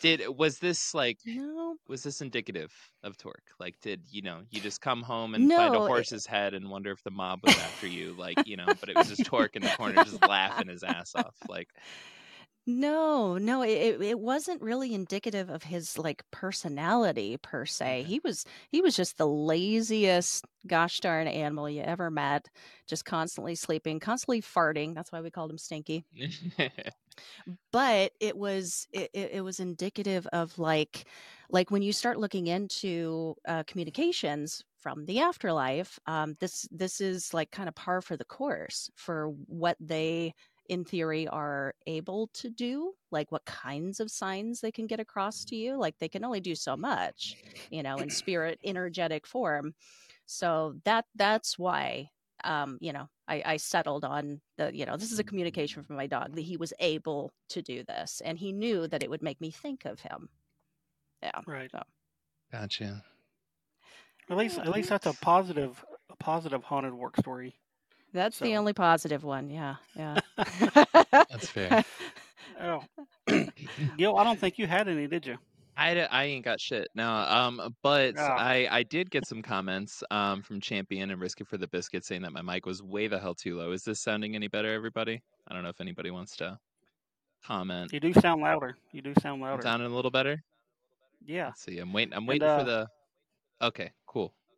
did 0.00 0.22
was 0.36 0.58
this 0.58 0.94
like 0.94 1.18
No, 1.24 1.76
was 1.88 2.02
this 2.02 2.20
indicative 2.20 2.72
of 3.02 3.16
Torque? 3.16 3.50
Like, 3.58 3.74
did 3.80 4.02
you 4.10 4.22
know 4.22 4.40
you 4.50 4.60
just 4.60 4.80
come 4.80 5.02
home 5.02 5.34
and 5.34 5.50
find 5.50 5.74
a 5.74 5.78
no. 5.78 5.84
It, 5.84 5.88
horse's 5.88 6.26
head 6.26 6.54
and 6.54 6.70
wonder 6.70 6.92
if 6.92 7.02
the 7.02 7.10
mob 7.10 7.40
was 7.44 7.56
after 7.56 7.86
you? 7.86 8.14
Like, 8.16 8.46
you 8.46 8.56
know, 8.56 8.66
but 8.66 8.88
it 8.88 8.96
was 8.96 9.08
just 9.08 9.24
Torque 9.24 9.56
in 9.56 9.62
the 9.62 9.70
corner 9.70 10.04
just 10.04 10.20
laughing 10.22 10.68
his 10.68 10.82
ass 10.82 11.14
off. 11.14 11.34
Like, 11.48 11.68
No, 12.64 13.38
no, 13.38 13.62
it, 13.62 13.70
it 13.70 14.02
it 14.02 14.20
wasn't 14.20 14.62
really 14.62 14.94
indicative 14.94 15.50
of 15.50 15.64
his 15.64 15.98
like 15.98 16.22
personality 16.30 17.36
per 17.38 17.66
se. 17.66 18.04
okay. 18.04 18.06
He 18.06 18.20
was 18.22 18.44
he 18.70 18.80
was 18.80 18.94
just 18.94 19.16
the 19.18 19.26
laziest 19.26 20.44
gosh 20.68 21.00
darn 21.00 21.26
animal 21.26 21.68
you 21.68 21.82
ever 21.82 22.08
met, 22.10 22.48
just 22.86 23.04
constantly 23.04 23.56
sleeping, 23.56 23.98
constantly 23.98 24.40
farting. 24.40 24.94
That's 24.94 25.10
why 25.10 25.20
we 25.22 25.30
called 25.30 25.50
him 25.50 25.58
Stinky. 25.58 26.06
But 27.72 28.12
it 28.20 28.36
was 28.36 28.86
it, 28.92 29.10
it 29.14 29.30
it 29.32 29.40
was 29.42 29.58
indicative 29.58 30.26
of 30.28 30.58
like 30.58 31.08
like 31.50 31.70
when 31.70 31.82
you 31.82 31.92
start 31.92 32.18
looking 32.18 32.46
into 32.46 33.34
uh, 33.46 33.64
communications 33.64 34.62
from 34.78 35.06
the 35.06 35.20
afterlife, 35.20 35.98
um, 36.06 36.34
this 36.40 36.68
this 36.70 37.00
is 37.00 37.32
like 37.34 37.50
kind 37.50 37.68
of 37.68 37.74
par 37.74 38.02
for 38.02 38.16
the 38.16 38.24
course 38.24 38.90
for 38.96 39.28
what 39.46 39.76
they 39.80 40.34
in 40.68 40.84
theory 40.84 41.26
are 41.28 41.74
able 41.86 42.28
to 42.28 42.48
do 42.50 42.92
like 43.10 43.30
what 43.32 43.44
kinds 43.44 44.00
of 44.00 44.10
signs 44.10 44.60
they 44.60 44.72
can 44.72 44.86
get 44.86 45.00
across 45.00 45.44
to 45.44 45.56
you 45.56 45.76
like 45.76 45.98
they 45.98 46.08
can 46.08 46.24
only 46.24 46.40
do 46.40 46.54
so 46.54 46.76
much 46.76 47.36
you 47.70 47.82
know 47.82 47.96
in 47.98 48.10
spirit 48.10 48.58
energetic 48.64 49.26
form 49.26 49.74
so 50.26 50.74
that 50.84 51.04
that's 51.16 51.58
why 51.58 52.08
um 52.44 52.78
you 52.80 52.92
know 52.92 53.08
I, 53.28 53.42
I 53.44 53.56
settled 53.56 54.04
on 54.04 54.40
the 54.56 54.74
you 54.74 54.86
know 54.86 54.96
this 54.96 55.12
is 55.12 55.18
a 55.18 55.24
communication 55.24 55.82
from 55.82 55.96
my 55.96 56.06
dog 56.06 56.34
that 56.34 56.42
he 56.42 56.56
was 56.56 56.72
able 56.78 57.32
to 57.50 57.62
do 57.62 57.84
this 57.84 58.22
and 58.24 58.38
he 58.38 58.52
knew 58.52 58.86
that 58.88 59.02
it 59.02 59.10
would 59.10 59.22
make 59.22 59.40
me 59.40 59.50
think 59.50 59.84
of 59.84 60.00
him 60.00 60.28
yeah 61.22 61.40
Right. 61.46 61.70
so 61.70 61.82
gotcha. 62.50 63.04
At 64.30 64.36
least, 64.36 64.58
at 64.58 64.68
least 64.68 64.88
that's 64.88 65.06
a 65.06 65.12
positive, 65.12 65.84
a 66.08 66.16
positive 66.16 66.64
haunted 66.64 66.94
work 66.94 67.16
story. 67.18 67.54
That's 68.12 68.38
the 68.38 68.56
only 68.56 68.72
positive 68.72 69.24
one 69.24 69.50
yeah 69.50 69.76
yeah 69.96 70.18
That's 71.12 71.48
fair. 71.48 71.84
oh, 72.60 72.82
Gil, 73.96 74.16
I 74.16 74.24
don't 74.24 74.38
think 74.38 74.58
you 74.58 74.66
had 74.66 74.88
any, 74.88 75.06
did 75.06 75.26
you? 75.26 75.38
I, 75.76 75.98
I 76.00 76.24
ain't 76.24 76.44
got 76.44 76.60
shit 76.60 76.88
no 76.94 77.08
um 77.10 77.74
but 77.82 78.14
Ah, 78.18 78.36
I 78.36 78.68
I 78.70 78.82
did 78.82 79.10
get 79.10 79.26
some 79.26 79.40
comments 79.40 80.02
um 80.10 80.42
from 80.42 80.60
Champion 80.60 81.10
and 81.10 81.20
Risk 81.20 81.40
It 81.40 81.48
for 81.48 81.56
the 81.56 81.66
Biscuit 81.66 82.04
saying 82.04 82.22
that 82.22 82.32
my 82.32 82.42
mic 82.42 82.66
was 82.66 82.82
way 82.82 83.08
the 83.08 83.18
hell 83.18 83.34
too 83.34 83.56
low. 83.56 83.72
Is 83.72 83.82
this 83.82 84.00
sounding 84.00 84.34
any 84.34 84.48
better, 84.48 84.72
everybody? 84.72 85.22
I 85.48 85.54
don't 85.54 85.62
know 85.62 85.70
if 85.70 85.80
anybody 85.80 86.10
wants 86.10 86.36
to 86.36 86.58
comment. 87.44 87.92
you 87.92 88.00
do 88.00 88.12
sound 88.12 88.42
louder. 88.42 88.76
You 88.92 89.00
do 89.02 89.14
sound 89.22 89.40
louder. 89.40 89.62
sounding 89.62 89.90
a 89.90 89.94
little 89.94 90.10
better. 90.10 90.42
Yeah. 91.24 91.46
Let's 91.46 91.62
see. 91.62 91.78
I'm 91.78 91.92
waiting. 91.92 92.12
I'm 92.12 92.18
And 92.18 92.28
waiting 92.28 92.48
for 92.48 92.60
uh, 92.60 92.64
the. 92.64 92.86
Okay, 93.62 93.90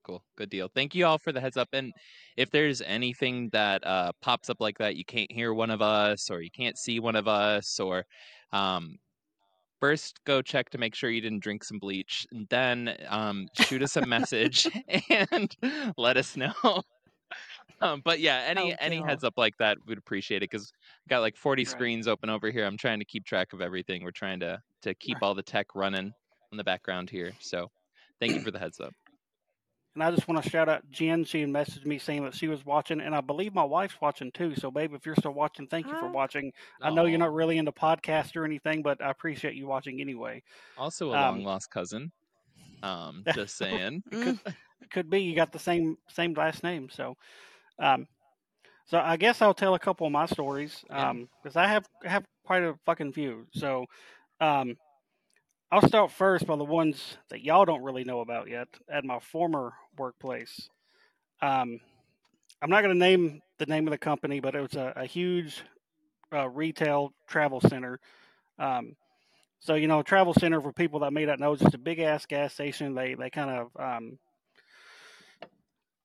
cool, 0.05 0.25
good 0.37 0.51
deal. 0.51 0.69
Thank 0.73 0.95
you 0.95 1.07
all 1.07 1.19
for 1.19 1.33
the 1.33 1.41
heads 1.41 1.57
up. 1.57 1.69
And 1.73 1.93
if 2.37 2.51
there's 2.51 2.81
anything 2.83 3.49
that 3.53 3.85
uh, 3.87 4.13
pops 4.21 4.51
up 4.51 4.61
like 4.61 4.79
that, 4.79 4.97
you 4.97 5.05
can't 5.05 5.31
hear 5.31 5.53
one 5.53 5.71
of 5.71 5.83
us, 5.83 6.31
or 6.31 6.41
you 6.43 6.51
can't 6.51 6.79
see 6.79 7.01
one 7.01 7.17
of 7.17 7.27
us, 7.27 7.81
or 7.81 8.05
um, 8.53 8.97
first 9.81 10.21
go 10.25 10.43
check 10.43 10.71
to 10.71 10.79
make 10.79 10.95
sure 10.95 11.11
you 11.11 11.21
didn't 11.21 11.43
drink 11.43 11.65
some 11.65 11.79
bleach, 11.79 12.27
and 12.33 12.47
then 12.51 12.97
um, 13.09 13.49
shoot 13.63 13.83
us 13.83 13.97
a 13.97 14.07
message 14.07 14.69
and 15.11 15.57
let 15.97 16.17
us 16.17 16.37
know. 16.37 16.83
Um, 17.81 18.03
but 18.05 18.21
yeah, 18.21 18.45
any 18.47 18.73
oh 18.73 18.77
any 18.81 19.03
heads 19.03 19.25
up 19.25 19.35
like 19.37 19.57
that, 19.59 19.77
we'd 19.87 19.99
appreciate 19.99 20.39
it 20.39 20.51
because 20.51 20.73
got 21.09 21.21
like 21.21 21.37
40 21.37 21.61
right. 21.61 21.69
screens 21.69 22.07
open 22.09 22.31
over 22.31 22.51
here. 22.51 22.65
I'm 22.65 22.77
trying 22.77 22.99
to 23.01 23.05
keep 23.05 23.25
track 23.25 23.53
of 23.53 23.61
everything. 23.61 24.05
We're 24.05 24.11
trying 24.11 24.41
to 24.41 24.61
to 24.83 24.95
keep 24.95 25.19
all 25.23 25.35
the 25.35 25.43
tech 25.43 25.67
running 25.75 26.13
in 26.53 26.57
the 26.57 26.65
background 26.65 27.11
here. 27.11 27.33
So 27.41 27.69
thank 28.21 28.33
you 28.33 28.41
for 28.41 28.51
the 28.51 28.59
heads 28.59 28.81
up. 28.81 28.93
And 29.95 30.03
I 30.03 30.11
just 30.11 30.29
want 30.29 30.43
to 30.43 30.49
shout 30.51 30.69
out 30.69 30.89
Jen. 30.91 31.25
She 31.25 31.45
messaged 31.45 31.87
me 31.87 31.99
saying 31.99 32.25
that 32.25 32.35
she 32.35 32.49
was 32.49 32.65
watching, 32.65 33.01
and 33.01 33.15
I 33.15 33.21
believe 33.21 33.55
my 33.55 33.65
wife's 33.65 34.01
watching 34.01 34.31
too. 34.33 34.55
So, 34.57 34.71
babe, 34.71 34.95
if 34.95 35.07
you're 35.07 35.17
still 35.17 35.33
watching, 35.35 35.67
thank 35.67 35.91
you 35.91 35.97
for 35.97 36.09
Ah, 36.09 36.09
watching. 36.09 36.53
I 36.83 36.91
know 36.91 37.05
you're 37.07 37.19
not 37.19 37.33
really 37.35 37.59
into 37.59 37.73
podcasts 37.73 38.37
or 38.37 38.45
anything, 38.45 38.83
but 38.83 39.03
I 39.03 39.11
appreciate 39.11 39.55
you 39.55 39.67
watching 39.67 40.01
anyway. 40.01 40.43
also 40.77 41.13
a 41.13 41.15
long 41.17 41.41
Um, 41.41 41.45
lost 41.45 41.71
cousin. 41.71 42.13
Um, 42.83 43.27
just 43.31 43.57
saying. 43.57 44.03
could 44.21 44.37
mm, 44.37 44.55
could 44.91 45.11
be 45.11 45.21
you 45.21 45.35
got 45.35 45.53
the 45.53 45.59
same 45.59 45.97
same 46.09 46.35
last 46.35 46.63
name. 46.63 46.89
So, 46.91 47.17
um, 47.79 48.07
so 48.87 48.99
I 48.99 49.17
guess 49.17 49.43
I'll 49.43 49.55
tell 49.55 49.75
a 49.75 49.79
couple 49.79 50.07
of 50.07 50.13
my 50.13 50.27
stories. 50.27 50.85
Yeah. 50.95 51.11
Um, 51.11 51.29
because 51.43 51.57
I 51.57 51.67
have 51.67 51.87
have 52.05 52.25
quite 52.45 52.63
a 52.63 52.75
fucking 52.87 53.13
few. 53.13 53.47
So, 53.53 53.87
um, 54.41 54.77
I'll 55.75 55.89
start 55.89 56.13
first 56.13 56.47
by 56.47 56.55
the 56.55 56.63
ones 56.63 57.17
that 57.31 57.43
y'all 57.43 57.65
don't 57.65 57.83
really 57.83 58.05
know 58.05 58.21
about 58.21 58.49
yet 58.49 58.69
at 58.89 59.05
my 59.05 59.19
former 59.19 59.73
workplace. 59.99 60.71
Um, 61.43 61.81
I'm 62.63 62.71
not 62.71 62.85
going 62.85 62.95
to 62.95 62.99
name 62.99 63.43
the 63.59 63.67
name 63.67 63.89
of 63.89 63.91
the 63.91 63.99
company, 63.99 64.39
but 64.39 64.55
it 64.55 64.61
was 64.61 64.77
a, 64.77 64.93
a 64.95 65.05
huge 65.05 65.63
uh, 66.33 66.49
retail 66.49 67.13
travel 67.27 67.61
center. 67.61 67.99
Um, 68.57 68.95
so 69.59 69.75
you 69.75 69.89
know, 69.89 70.01
travel 70.05 70.33
center 70.33 70.61
for 70.61 70.73
people 70.73 71.01
that 71.01 71.13
may 71.13 71.25
not 71.25 71.41
know, 71.41 71.57
just 71.57 71.75
a 71.75 71.79
big 71.79 71.99
ass 71.99 72.25
gas 72.25 72.55
station. 72.55 72.95
They 72.95 73.15
they 73.15 73.31
kind 73.31 73.51
of 73.51 73.71
um, 73.77 74.19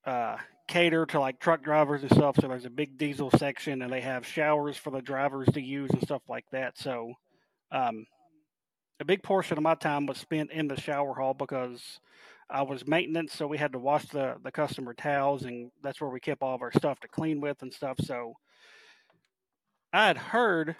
uh, 0.03 0.37
cater 0.67 1.05
to 1.05 1.19
like 1.19 1.39
truck 1.39 1.61
drivers 1.61 2.01
and 2.01 2.11
stuff. 2.11 2.37
So 2.41 2.47
there's 2.47 2.65
a 2.65 2.71
big 2.71 2.97
diesel 2.97 3.29
section, 3.37 3.83
and 3.83 3.93
they 3.93 4.01
have 4.01 4.25
showers 4.25 4.77
for 4.77 4.89
the 4.89 5.03
drivers 5.03 5.47
to 5.53 5.61
use 5.61 5.91
and 5.91 6.01
stuff 6.01 6.23
like 6.27 6.45
that. 6.53 6.75
So 6.75 7.13
um, 7.71 8.07
a 8.99 9.05
big 9.05 9.23
portion 9.23 9.57
of 9.57 9.63
my 9.63 9.75
time 9.75 10.05
was 10.05 10.17
spent 10.17 10.51
in 10.51 10.67
the 10.67 10.79
shower 10.79 11.13
hall 11.13 11.33
because 11.33 11.99
I 12.49 12.63
was 12.63 12.87
maintenance, 12.87 13.33
so 13.33 13.47
we 13.47 13.57
had 13.57 13.73
to 13.73 13.79
wash 13.79 14.05
the 14.07 14.35
the 14.43 14.51
customer 14.51 14.93
towels, 14.93 15.43
and 15.43 15.71
that's 15.83 16.01
where 16.01 16.09
we 16.09 16.19
kept 16.19 16.41
all 16.41 16.55
of 16.55 16.61
our 16.61 16.71
stuff 16.71 16.99
to 17.01 17.07
clean 17.07 17.41
with 17.41 17.61
and 17.61 17.73
stuff. 17.73 17.97
So 18.01 18.33
I 19.93 20.07
had 20.07 20.17
heard 20.17 20.75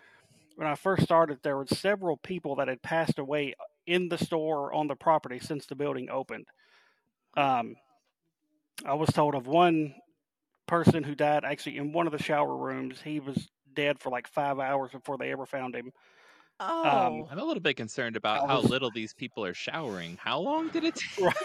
when 0.56 0.68
I 0.68 0.76
first 0.76 1.04
started 1.04 1.40
there 1.42 1.58
were 1.58 1.68
several 1.68 2.18
people 2.18 2.56
that 2.58 2.68
had 2.68 2.82
passed 2.82 3.20
away 3.20 3.56
in 3.88 4.10
the 4.10 4.18
store 4.18 4.70
or 4.70 4.74
on 4.74 4.88
the 4.88 4.96
property 4.96 5.40
since 5.40 5.66
the 5.66 5.76
building 5.76 6.10
opened. 6.10 6.48
Um, 7.38 7.76
I 8.86 8.94
was 8.94 9.10
told 9.10 9.36
of 9.36 9.48
one 9.48 9.96
person 10.68 11.04
who 11.04 11.16
died 11.16 11.46
actually 11.46 11.78
in 11.78 11.94
one 11.94 12.08
of 12.08 12.14
the 12.14 12.22
shower 12.24 12.56
rooms. 12.56 13.02
He 13.02 13.20
was 13.20 13.50
dead 13.74 14.00
for 14.00 14.10
like 14.10 14.28
five 14.28 14.60
hours 14.60 14.92
before 14.92 15.18
they 15.18 15.32
ever 15.32 15.46
found 15.46 15.76
him. 15.76 15.92
Um, 16.60 16.68
oh 16.86 17.28
I'm 17.32 17.40
a 17.40 17.44
little 17.44 17.62
bit 17.62 17.76
concerned 17.78 18.16
about 18.16 18.48
how 18.48 18.62
was 18.62 18.70
little 18.70 18.92
these 18.92 19.14
people 19.14 19.46
are 19.46 19.54
showering. 19.54 20.18
How 20.22 20.40
long 20.40 20.70
did 20.70 20.84
it 20.84 20.96
take? 21.18 21.26
right. 21.26 21.36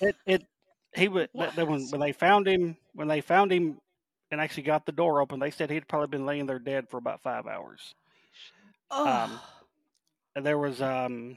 It 0.00 0.16
it 0.26 0.46
he 0.94 1.08
would 1.08 1.28
what 1.32 1.56
when 1.56 1.88
when 1.90 2.00
they 2.00 2.12
found 2.12 2.46
him 2.48 2.76
when 2.94 3.08
they 3.08 3.20
found 3.20 3.52
him 3.52 3.78
and 4.30 4.40
actually 4.40 4.64
got 4.64 4.86
the 4.86 4.92
door 4.92 5.20
open. 5.20 5.38
They 5.38 5.50
said 5.50 5.70
he'd 5.70 5.88
probably 5.88 6.08
been 6.08 6.26
laying 6.26 6.46
there 6.46 6.58
dead 6.58 6.88
for 6.88 6.96
about 6.96 7.22
five 7.22 7.46
hours. 7.46 7.94
Um, 8.90 9.06
oh 9.08 9.40
and 10.34 10.44
there 10.44 10.58
was 10.58 10.80
um 10.82 11.36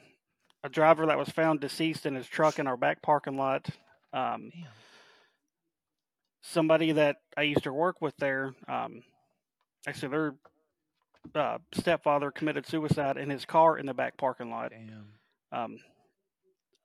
a 0.63 0.69
driver 0.69 1.05
that 1.05 1.17
was 1.17 1.29
found 1.29 1.59
deceased 1.59 2.05
in 2.05 2.15
his 2.15 2.27
truck 2.27 2.59
in 2.59 2.67
our 2.67 2.77
back 2.77 3.01
parking 3.01 3.37
lot. 3.37 3.67
Um, 4.13 4.49
Damn. 4.53 4.67
somebody 6.41 6.93
that 6.93 7.17
I 7.37 7.43
used 7.43 7.63
to 7.63 7.73
work 7.73 8.01
with 8.01 8.15
there, 8.17 8.55
um, 8.67 9.03
actually 9.87 10.09
their 10.09 10.35
uh, 11.33 11.57
stepfather 11.73 12.31
committed 12.31 12.67
suicide 12.67 13.17
in 13.17 13.29
his 13.29 13.45
car 13.45 13.77
in 13.77 13.85
the 13.85 13.93
back 13.93 14.17
parking 14.17 14.49
lot. 14.49 14.71
Um, 15.51 15.79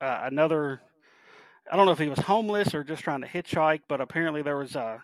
uh, 0.01 0.21
another, 0.25 0.81
I 1.71 1.77
don't 1.77 1.87
know 1.87 1.93
if 1.93 1.99
he 1.99 2.09
was 2.09 2.21
homeless 2.21 2.75
or 2.75 2.85
just 2.85 3.03
trying 3.03 3.21
to 3.21 3.27
hitchhike, 3.27 3.83
but 3.89 4.01
apparently 4.01 4.43
there 4.43 4.57
was 4.57 4.77
a 4.77 5.03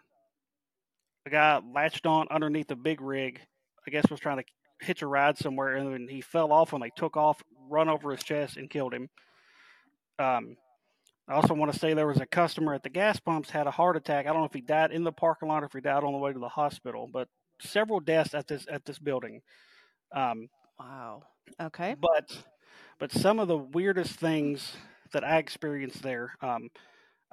a 1.26 1.30
guy 1.30 1.60
latched 1.74 2.06
on 2.06 2.28
underneath 2.30 2.68
the 2.68 2.76
big 2.76 3.00
rig. 3.00 3.40
I 3.86 3.90
guess 3.90 4.08
was 4.10 4.20
trying 4.20 4.38
to 4.38 4.44
hitch 4.80 5.02
a 5.02 5.06
ride 5.06 5.36
somewhere, 5.38 5.76
and 5.76 5.92
then 5.92 6.08
he 6.08 6.20
fell 6.20 6.52
off 6.52 6.72
when 6.72 6.82
they 6.82 6.90
took 6.96 7.16
off, 7.16 7.42
run 7.68 7.88
over 7.88 8.12
his 8.12 8.22
chest, 8.22 8.56
and 8.56 8.70
killed 8.70 8.94
him. 8.94 9.08
Um, 10.18 10.56
I 11.28 11.34
also 11.34 11.54
want 11.54 11.72
to 11.72 11.78
say 11.78 11.92
there 11.92 12.06
was 12.06 12.20
a 12.20 12.26
customer 12.26 12.74
at 12.74 12.84
the 12.84 12.88
gas 12.88 13.18
pumps 13.18 13.50
had 13.50 13.66
a 13.66 13.72
heart 13.72 13.96
attack. 13.96 14.26
I 14.26 14.32
don't 14.32 14.40
know 14.40 14.46
if 14.46 14.52
he 14.52 14.60
died 14.60 14.92
in 14.92 15.02
the 15.02 15.12
parking 15.12 15.48
lot 15.48 15.62
or 15.62 15.66
if 15.66 15.72
he 15.72 15.80
died 15.80 16.04
on 16.04 16.12
the 16.12 16.18
way 16.18 16.32
to 16.32 16.38
the 16.38 16.48
hospital, 16.48 17.08
but 17.12 17.28
several 17.60 18.00
deaths 18.00 18.34
at 18.34 18.46
this 18.48 18.66
at 18.70 18.84
this 18.84 18.98
building. 18.98 19.42
Um, 20.12 20.48
wow 20.78 21.22
okay 21.60 21.94
but 22.00 22.36
but 22.98 23.12
some 23.12 23.38
of 23.38 23.48
the 23.48 23.58
weirdest 23.58 24.12
things 24.18 24.76
that 25.12 25.24
I 25.24 25.38
experienced 25.38 26.02
there, 26.02 26.34
um, 26.40 26.68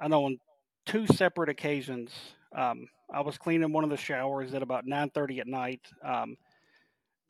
I 0.00 0.08
know 0.08 0.24
on 0.26 0.38
two 0.86 1.06
separate 1.06 1.48
occasions, 1.48 2.12
um, 2.54 2.88
I 3.12 3.20
was 3.22 3.38
cleaning 3.38 3.72
one 3.72 3.84
of 3.84 3.90
the 3.90 3.96
showers 3.96 4.54
at 4.54 4.62
about 4.62 4.86
nine 4.86 5.10
thirty 5.10 5.40
at 5.40 5.46
night, 5.46 5.80
um, 6.04 6.36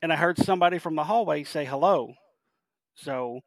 and 0.02 0.12
I 0.12 0.16
heard 0.16 0.38
somebody 0.38 0.78
from 0.78 0.94
the 0.96 1.04
hallway 1.04 1.44
say 1.44 1.64
hello. 1.64 2.14
So 2.96 3.40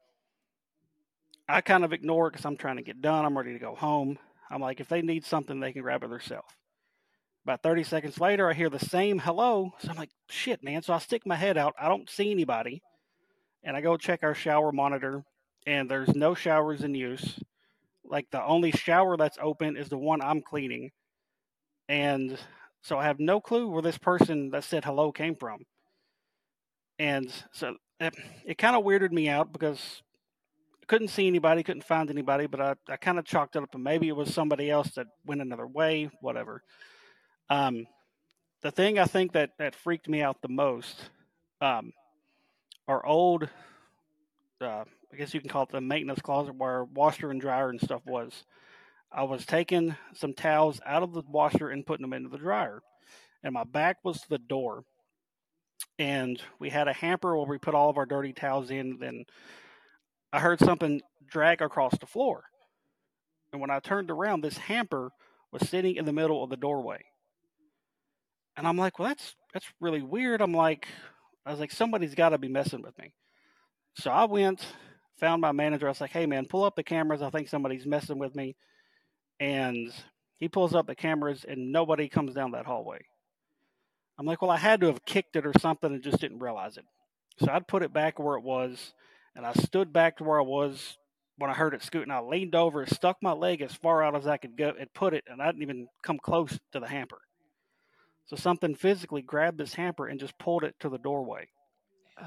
I 1.50 1.62
kind 1.62 1.84
of 1.84 1.94
ignore 1.94 2.28
it 2.28 2.32
because 2.32 2.46
I'm 2.46 2.58
trying 2.58 2.78
to 2.78 2.84
get 2.84 3.02
done. 3.02 3.26
I'm 3.26 3.38
ready 3.38 3.54
to 3.54 3.60
go 3.60 3.76
home. 3.76 4.18
I'm 4.50 4.62
like, 4.62 4.80
if 4.80 4.88
they 4.90 5.02
need 5.02 5.26
something, 5.26 5.60
they 5.60 5.74
can 5.74 5.82
grab 5.82 6.04
it 6.04 6.10
themselves. 6.10 6.48
About 7.48 7.64
30 7.64 7.84
seconds 7.84 8.20
later, 8.20 8.50
I 8.50 8.54
hear 8.54 8.70
the 8.70 8.78
same 8.78 9.20
hello. 9.20 9.72
So 9.80 9.90
I'm 9.90 9.96
like, 9.96 10.10
shit, 10.28 10.62
man. 10.66 10.82
So 10.82 10.92
I 10.92 10.98
stick 10.98 11.26
my 11.26 11.38
head 11.38 11.58
out. 11.58 11.76
I 11.80 11.88
don't 11.88 12.10
see 12.10 12.30
anybody. 12.30 12.82
And 13.64 13.78
I 13.78 13.80
go 13.80 13.96
check 13.96 14.20
our 14.22 14.36
shower 14.36 14.74
monitor, 14.74 15.24
and 15.66 15.90
there's 15.90 16.14
no 16.14 16.36
showers 16.36 16.84
in 16.84 16.94
use. 16.94 17.40
Like 18.04 18.28
the 18.32 18.44
only 18.44 18.72
shower 18.72 19.16
that's 19.16 19.38
open 19.42 19.78
is 19.78 19.88
the 19.88 19.98
one 19.98 20.22
I'm 20.22 20.42
cleaning. 20.42 20.92
And 21.88 22.38
so 22.82 23.00
I 23.00 23.06
have 23.06 23.18
no 23.18 23.40
clue 23.40 23.70
where 23.70 23.82
this 23.82 23.98
person 23.98 24.50
that 24.50 24.66
said 24.66 24.84
hello 24.84 25.14
came 25.14 25.38
from. 25.38 25.60
And 27.00 27.32
so 27.54 27.78
eh, 28.02 28.08
it, 28.08 28.16
it 28.46 28.58
kind 28.58 28.76
of 28.76 28.84
weirded 28.84 29.14
me 29.14 29.30
out 29.30 29.54
because 29.54 30.02
I 30.84 30.86
couldn't 30.88 31.08
see 31.08 31.28
anybody, 31.28 31.64
couldn't 31.64 31.86
find 31.86 32.10
anybody, 32.10 32.48
but 32.48 32.60
I, 32.60 32.76
I 32.90 32.98
kind 32.98 33.18
of 33.18 33.24
chalked 33.24 33.56
it 33.56 33.64
up 33.64 33.74
and 33.74 33.86
maybe 33.86 34.10
it 34.10 34.18
was 34.18 34.34
somebody 34.34 34.70
else 34.70 34.92
that 34.96 35.08
went 35.26 35.40
another 35.40 35.66
way, 35.66 36.10
whatever. 36.20 36.62
Um, 37.50 37.88
the 38.62 38.72
thing 38.72 39.00
I 39.00 39.06
think 39.06 39.34
that, 39.34 39.52
that 39.60 39.76
freaked 39.76 40.10
me 40.10 40.22
out 40.22 40.42
the 40.42 40.50
most, 40.50 41.10
um, 41.62 41.94
our 42.88 43.06
old, 43.06 43.48
uh, 44.62 44.84
I 45.14 45.18
guess 45.18 45.34
you 45.34 45.40
can 45.40 45.50
call 45.50 45.64
it 45.64 45.70
the 45.70 45.80
maintenance 45.80 46.22
closet 46.22 46.56
where 46.56 46.84
washer 46.84 47.32
and 47.32 47.40
dryer 47.40 47.70
and 47.70 47.80
stuff 47.80 48.02
was. 48.06 48.46
I 49.12 49.24
was 49.24 49.46
taking 49.46 49.96
some 50.14 50.34
towels 50.34 50.82
out 50.86 51.04
of 51.04 51.14
the 51.14 51.24
washer 51.30 51.70
and 51.70 51.86
putting 51.86 52.04
them 52.04 52.14
into 52.14 52.30
the 52.30 52.38
dryer, 52.38 52.82
and 53.44 53.54
my 53.54 53.64
back 53.64 53.98
was 54.04 54.20
to 54.22 54.30
the 54.30 54.38
door. 54.38 54.84
And 56.00 56.42
we 56.60 56.70
had 56.70 56.88
a 56.88 56.94
hamper 56.94 57.36
where 57.36 57.48
we 57.48 57.58
put 57.58 57.74
all 57.74 57.90
of 57.90 57.98
our 57.98 58.06
dirty 58.06 58.34
towels 58.34 58.70
in. 58.70 58.98
Then 59.00 59.26
I 60.34 60.40
heard 60.40 60.60
something 60.60 61.02
drag 61.28 61.62
across 61.62 61.98
the 61.98 62.06
floor. 62.06 62.44
And 63.52 63.62
when 63.62 63.72
I 63.72 63.80
turned 63.80 64.12
around, 64.12 64.42
this 64.42 64.58
hamper 64.58 65.12
was 65.52 65.68
sitting 65.70 65.96
in 65.96 66.06
the 66.06 66.14
middle 66.14 66.44
of 66.44 66.50
the 66.50 66.58
doorway. 66.58 67.04
And 68.58 68.68
I'm 68.68 68.78
like, 68.78 69.00
well, 69.00 69.08
that's 69.08 69.36
that's 69.54 69.68
really 69.80 70.02
weird. 70.02 70.42
I'm 70.42 70.54
like, 70.54 70.88
I 71.46 71.52
was 71.52 71.60
like, 71.60 71.72
somebody's 71.72 72.16
got 72.16 72.30
to 72.30 72.38
be 72.38 72.50
messing 72.50 72.82
with 72.82 72.98
me. 72.98 73.14
So 74.00 74.12
I 74.12 74.26
went, 74.26 74.66
found 75.20 75.42
my 75.42 75.52
manager. 75.52 75.88
I 75.88 75.92
was 75.92 76.02
like, 76.02 76.12
hey 76.12 76.26
man, 76.26 76.46
pull 76.46 76.64
up 76.64 76.76
the 76.76 76.84
cameras. 76.84 77.22
I 77.22 77.30
think 77.30 77.48
somebody's 77.48 77.86
messing 77.86 78.20
with 78.20 78.36
me. 78.36 78.56
And 79.40 79.94
he 80.38 80.50
pulls 80.50 80.76
up 80.76 80.88
the 80.88 80.96
cameras, 80.96 81.46
and 81.48 81.72
nobody 81.72 82.10
comes 82.10 82.34
down 82.34 82.52
that 82.52 82.66
hallway. 82.66 83.00
I'm 84.20 84.26
like, 84.26 84.42
well, 84.42 84.52
I 84.52 84.58
had 84.58 84.82
to 84.82 84.88
have 84.88 85.06
kicked 85.06 85.36
it 85.36 85.46
or 85.46 85.54
something 85.60 85.92
and 85.92 86.04
just 86.04 86.20
didn't 86.20 86.40
realize 86.40 86.78
it. 86.78 86.86
So 87.40 87.52
I'd 87.52 87.68
put 87.68 87.84
it 87.84 87.94
back 87.94 88.18
where 88.18 88.36
it 88.36 88.44
was, 88.44 88.94
and 89.36 89.46
I 89.46 89.54
stood 89.54 89.94
back 89.94 90.18
to 90.18 90.24
where 90.24 90.40
I 90.40 90.44
was 90.44 90.98
when 91.38 91.52
I 91.52 91.54
heard 91.54 91.76
it 91.76 91.84
scooting. 91.84 92.12
I 92.12 92.20
leaned 92.20 92.56
over, 92.56 92.86
stuck 92.88 93.18
my 93.22 93.34
leg 93.34 93.62
as 93.62 93.74
far 93.74 94.04
out 94.04 94.16
as 94.16 94.26
I 94.26 94.38
could 94.38 94.58
go, 94.58 94.74
and 94.80 94.92
put 94.94 95.14
it, 95.14 95.24
and 95.28 95.42
I 95.42 95.46
didn't 95.48 95.62
even 95.62 95.88
come 96.04 96.18
close 96.18 96.58
to 96.72 96.80
the 96.80 96.88
hamper. 96.88 97.20
So 98.28 98.36
something 98.36 98.76
physically 98.76 99.22
grabbed 99.22 99.58
this 99.58 99.74
hamper 99.74 100.08
and 100.08 100.20
just 100.20 100.38
pulled 100.38 100.64
it 100.64 100.76
to 100.82 100.90
the 100.90 100.98
doorway. 101.00 101.48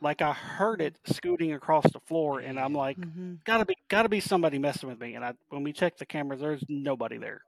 Like 0.00 0.22
I 0.22 0.32
heard 0.32 0.80
it 0.80 0.96
scooting 1.06 1.54
across 1.54 1.82
the 1.90 1.98
floor, 1.98 2.38
and 2.38 2.60
I'm 2.60 2.72
like, 2.72 2.96
Mm-hmm. 2.98 3.34
gotta 3.44 3.64
be, 3.64 3.74
gotta 3.88 4.08
be 4.08 4.20
somebody 4.20 4.56
messing 4.56 4.88
with 4.88 5.00
me. 5.00 5.16
And 5.16 5.24
I, 5.24 5.32
when 5.48 5.64
we 5.64 5.72
checked 5.72 5.98
the 5.98 6.06
cameras, 6.06 6.40
there's 6.40 6.62
nobody 6.68 7.18
there. 7.18 7.42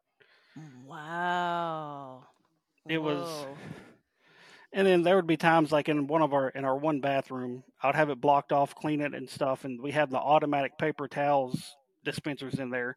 Wow. 0.84 2.24
It 2.88 2.98
was, 2.98 3.46
and 4.72 4.84
then 4.84 5.02
there 5.02 5.14
would 5.14 5.28
be 5.28 5.36
times 5.36 5.70
like 5.70 5.88
in 5.88 6.08
one 6.08 6.22
of 6.22 6.32
our 6.34 6.48
in 6.48 6.64
our 6.64 6.76
one 6.76 7.00
bathroom, 7.00 7.62
I'd 7.84 7.94
have 7.94 8.10
it 8.10 8.20
blocked 8.20 8.50
off, 8.50 8.74
clean 8.74 9.00
it 9.00 9.14
and 9.14 9.30
stuff, 9.30 9.64
and 9.64 9.80
we 9.80 9.92
have 9.92 10.10
the 10.10 10.18
automatic 10.18 10.76
paper 10.76 11.06
towels 11.06 11.76
dispensers 12.04 12.54
in 12.54 12.70
there, 12.70 12.96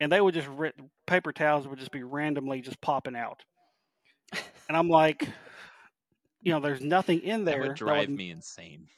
and 0.00 0.10
they 0.10 0.22
would 0.22 0.32
just 0.32 0.48
paper 1.06 1.32
towels 1.32 1.68
would 1.68 1.78
just 1.78 1.92
be 1.92 2.02
randomly 2.02 2.62
just 2.62 2.80
popping 2.80 3.16
out, 3.16 3.42
and 4.68 4.76
I'm 4.76 4.88
like, 4.88 5.28
you 6.42 6.52
know, 6.52 6.60
there's 6.60 6.80
nothing 6.80 7.20
in 7.20 7.44
there. 7.44 7.54
That 7.56 7.60
would 7.62 7.70
that 7.72 7.76
drive 7.78 8.08
would- 8.08 8.16
me 8.16 8.30
insane. 8.30 8.88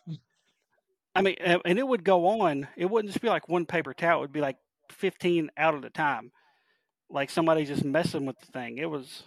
I 1.14 1.22
mean, 1.22 1.37
and 1.40 1.62
and 1.64 1.79
it 1.79 1.87
would 1.87 2.05
go 2.05 2.40
on. 2.42 2.68
It 2.76 2.87
wouldn't 2.90 3.11
just 3.12 3.22
be 3.22 3.29
like 3.29 3.48
one 3.48 3.64
paper 3.64 3.94
towel. 3.94 4.18
It 4.18 4.22
would 4.22 4.33
be 4.33 4.40
like 4.42 4.59
15 4.90 5.50
out 5.57 5.74
at 5.74 5.85
a 5.85 5.90
time. 5.90 6.31
Like 7.09 7.31
somebody 7.31 7.64
just 7.64 7.85
messing 7.85 8.26
with 8.26 8.38
the 8.40 8.46
thing. 8.52 8.79
It 8.79 8.90
was, 8.90 9.22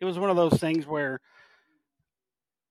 it 0.00 0.04
was 0.04 0.18
one 0.18 0.28
of 0.28 0.36
those 0.36 0.60
things 0.60 0.86
where 0.86 1.20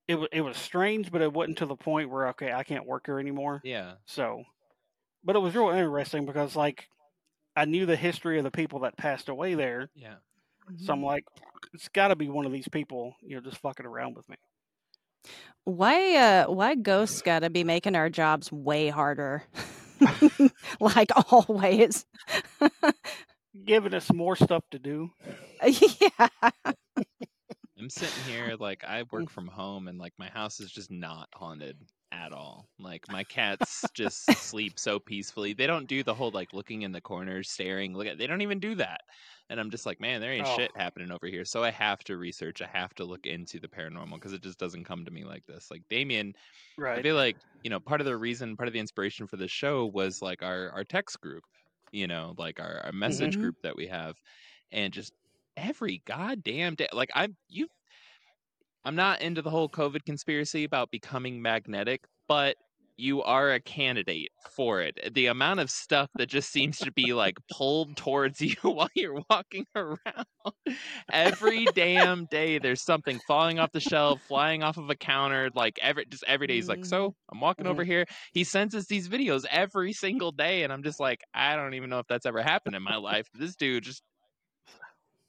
it 0.07 0.15
was, 0.15 0.27
it 0.31 0.41
was 0.41 0.57
strange, 0.57 1.11
but 1.11 1.21
it 1.21 1.31
wasn't 1.31 1.59
to 1.59 1.65
the 1.65 1.75
point 1.75 2.09
where, 2.09 2.27
okay, 2.29 2.51
I 2.51 2.63
can't 2.63 2.85
work 2.85 3.05
here 3.05 3.17
anymore. 3.19 3.61
Yeah. 3.63 3.93
So, 4.05 4.43
but 5.23 5.35
it 5.35 5.39
was 5.39 5.55
real 5.55 5.69
interesting 5.69 6.25
because 6.25 6.55
like 6.55 6.87
I 7.55 7.65
knew 7.65 7.85
the 7.85 7.95
history 7.95 8.37
of 8.37 8.43
the 8.43 8.51
people 8.51 8.79
that 8.81 8.97
passed 8.97 9.29
away 9.29 9.55
there. 9.55 9.89
Yeah. 9.95 10.15
So 10.77 10.93
I'm 10.93 11.03
like, 11.03 11.25
it's 11.73 11.89
got 11.89 12.09
to 12.09 12.15
be 12.15 12.29
one 12.29 12.45
of 12.45 12.51
these 12.51 12.67
people, 12.67 13.15
you 13.21 13.35
know, 13.35 13.41
just 13.41 13.57
fucking 13.57 13.85
around 13.85 14.15
with 14.15 14.27
me. 14.29 14.37
Why 15.63 16.15
uh 16.15 16.45
why 16.45 16.73
ghosts 16.75 17.21
gotta 17.21 17.51
be 17.51 17.63
making 17.63 17.95
our 17.95 18.09
jobs 18.09 18.51
way 18.51 18.89
harder? 18.89 19.43
like 20.79 21.11
always. 21.31 22.05
Giving 23.65 23.93
us 23.93 24.11
more 24.11 24.35
stuff 24.35 24.63
to 24.71 24.79
do. 24.79 25.11
yeah. 25.63 26.27
I'm 27.77 27.89
sitting 27.89 28.23
here 28.25 28.55
like 28.59 28.83
I 28.83 29.03
work 29.11 29.29
from 29.29 29.47
home 29.47 29.87
and 29.87 29.99
like 29.99 30.13
my 30.17 30.29
house 30.29 30.59
is 30.59 30.71
just 30.71 30.89
not 30.89 31.27
haunted 31.33 31.77
at 32.11 32.33
all. 32.33 32.69
Like 32.79 33.07
my 33.09 33.23
cats 33.23 33.91
just 33.93 34.35
sleep 34.41 34.79
so 34.79 34.99
peacefully. 34.99 35.53
They 35.53 35.67
don't 35.67 35.87
do 35.87 36.03
the 36.03 36.13
whole 36.15 36.31
like 36.31 36.53
looking 36.53 36.81
in 36.83 36.91
the 36.91 37.01
corners, 37.01 37.49
staring, 37.51 37.93
look 37.95 38.07
at 38.07 38.17
they 38.17 38.27
don't 38.27 38.41
even 38.41 38.59
do 38.59 38.75
that. 38.75 39.01
And 39.49 39.59
I'm 39.59 39.71
just 39.71 39.85
like, 39.85 39.99
man, 39.99 40.21
there 40.21 40.31
ain't 40.33 40.45
Oh. 40.45 40.57
shit 40.57 40.71
happening 40.75 41.11
over 41.11 41.27
here. 41.27 41.45
So 41.45 41.63
I 41.63 41.71
have 41.71 41.99
to 42.05 42.17
research. 42.17 42.61
I 42.61 42.67
have 42.67 42.93
to 42.95 43.05
look 43.05 43.25
into 43.25 43.59
the 43.59 43.67
paranormal 43.69 44.13
because 44.15 44.33
it 44.33 44.43
just 44.43 44.59
doesn't 44.59 44.85
come 44.85 45.05
to 45.05 45.11
me 45.11 45.23
like 45.23 45.45
this. 45.45 45.69
Like 45.71 45.83
Damion, 45.89 46.33
I 46.95 46.99
Right. 46.99 47.01
feel 47.01 47.15
like 47.15 47.37
you 47.63 47.69
know 47.69 47.79
part 47.79 48.01
of 48.01 48.05
the 48.07 48.17
reason, 48.17 48.57
part 48.57 48.67
of 48.67 48.73
the 48.73 48.79
inspiration 48.79 49.27
for 49.27 49.37
the 49.37 49.47
show 49.47 49.85
was 49.85 50.21
like 50.21 50.43
our 50.43 50.69
our 50.71 50.83
text 50.83 51.19
group, 51.21 51.43
you 51.91 52.07
know, 52.07 52.35
like 52.37 52.59
our, 52.59 52.81
our 52.85 52.91
message 52.91 53.37
Mhm. 53.37 53.39
group 53.39 53.55
that 53.63 53.75
we 53.75 53.87
have, 53.87 54.15
and 54.71 54.93
just 54.93 55.13
every 55.57 55.99
goddamn 56.05 56.75
day, 56.75 56.87
like 56.93 57.11
I'm 57.15 57.37
you, 57.49 57.67
I'm 58.83 58.95
not 58.95 59.21
into 59.21 59.41
the 59.41 59.49
whole 59.49 59.69
COVID 59.69 60.05
conspiracy 60.05 60.63
about 60.63 60.91
becoming 60.91 61.41
magnetic, 61.41 62.01
but 62.27 62.55
you 62.97 63.23
are 63.23 63.51
a 63.51 63.59
candidate 63.59 64.31
for 64.55 64.81
it. 64.81 65.13
The 65.13 65.27
amount 65.27 65.59
of 65.59 65.69
stuff 65.69 66.09
that 66.15 66.27
just 66.27 66.51
seems 66.51 66.77
to 66.79 66.91
be 66.91 67.13
like 67.13 67.37
pulled 67.51 67.97
towards 67.97 68.41
you 68.41 68.55
while 68.61 68.89
you're 68.93 69.21
walking 69.29 69.65
around. 69.75 70.25
Every 71.11 71.65
damn 71.75 72.25
day 72.25 72.59
there's 72.59 72.83
something 72.83 73.19
falling 73.27 73.59
off 73.59 73.71
the 73.71 73.79
shelf, 73.79 74.21
flying 74.27 74.63
off 74.63 74.77
of 74.77 74.89
a 74.89 74.95
counter, 74.95 75.49
like 75.55 75.79
every 75.81 76.05
just 76.05 76.23
every 76.27 76.47
day 76.47 76.55
he's 76.55 76.69
like, 76.69 76.79
mm-hmm. 76.79 76.89
So 76.89 77.15
I'm 77.31 77.39
walking 77.39 77.67
over 77.67 77.83
here. 77.83 78.05
He 78.33 78.43
sends 78.43 78.75
us 78.75 78.85
these 78.85 79.09
videos 79.09 79.45
every 79.49 79.93
single 79.93 80.31
day, 80.31 80.63
and 80.63 80.71
I'm 80.71 80.83
just 80.83 80.99
like, 80.99 81.21
I 81.33 81.55
don't 81.55 81.73
even 81.73 81.89
know 81.89 81.99
if 81.99 82.07
that's 82.07 82.25
ever 82.25 82.41
happened 82.41 82.75
in 82.75 82.83
my 82.83 82.97
life. 82.97 83.27
This 83.33 83.55
dude 83.55 83.83
just 83.83 84.03